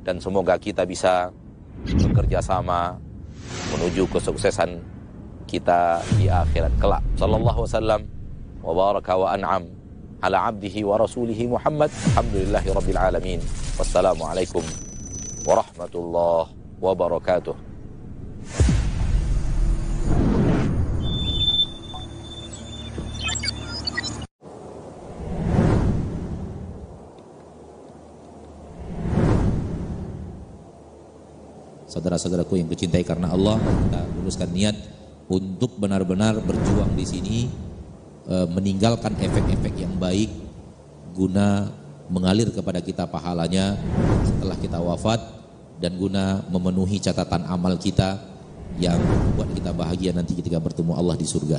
dan 0.03 0.17
semoga 0.19 0.59
kita 0.59 0.83
bisa 0.89 1.31
bekerja 1.87 2.43
sama 2.43 2.99
menuju 3.75 4.11
kesuksesan 4.11 4.83
kita 5.49 6.03
di 6.21 6.29
akhirat 6.29 6.73
kelak. 6.77 7.03
Sallallahu 7.17 7.65
wasallam 7.65 8.05
wa 8.61 8.73
baraka 8.75 9.13
wa 9.17 9.33
an'am 9.33 9.65
ala 10.21 10.51
abdihi 10.51 10.85
wa 10.85 10.99
rasulihi 10.99 11.49
Muhammad. 11.49 11.89
Alhamdulillahi 12.13 12.69
rabbil 12.75 13.01
alamin. 13.01 13.41
Wassalamualaikum 13.79 14.65
warahmatullahi 15.47 16.51
wabarakatuh. 16.83 17.57
Saudara-saudaraku 31.99 32.63
yang 32.63 32.71
kucintai 32.71 33.03
karena 33.03 33.35
Allah, 33.35 33.59
kita 33.59 34.01
luluskan 34.23 34.55
niat 34.55 34.79
untuk 35.27 35.83
benar-benar 35.83 36.39
berjuang 36.47 36.95
di 36.95 37.03
sini 37.03 37.39
e, 38.23 38.47
meninggalkan 38.55 39.19
efek-efek 39.19 39.75
yang 39.83 39.99
baik 39.99 40.31
guna 41.11 41.67
mengalir 42.07 42.55
kepada 42.55 42.79
kita 42.79 43.11
pahalanya 43.11 43.75
setelah 44.23 44.55
kita 44.63 44.79
wafat 44.79 45.19
dan 45.83 45.99
guna 45.99 46.47
memenuhi 46.47 47.03
catatan 47.03 47.43
amal 47.51 47.75
kita 47.75 48.23
yang 48.79 49.03
membuat 49.03 49.51
kita 49.59 49.71
bahagia 49.75 50.15
nanti 50.15 50.39
ketika 50.39 50.63
bertemu 50.63 50.95
Allah 50.95 51.19
di 51.19 51.27
surga. 51.27 51.59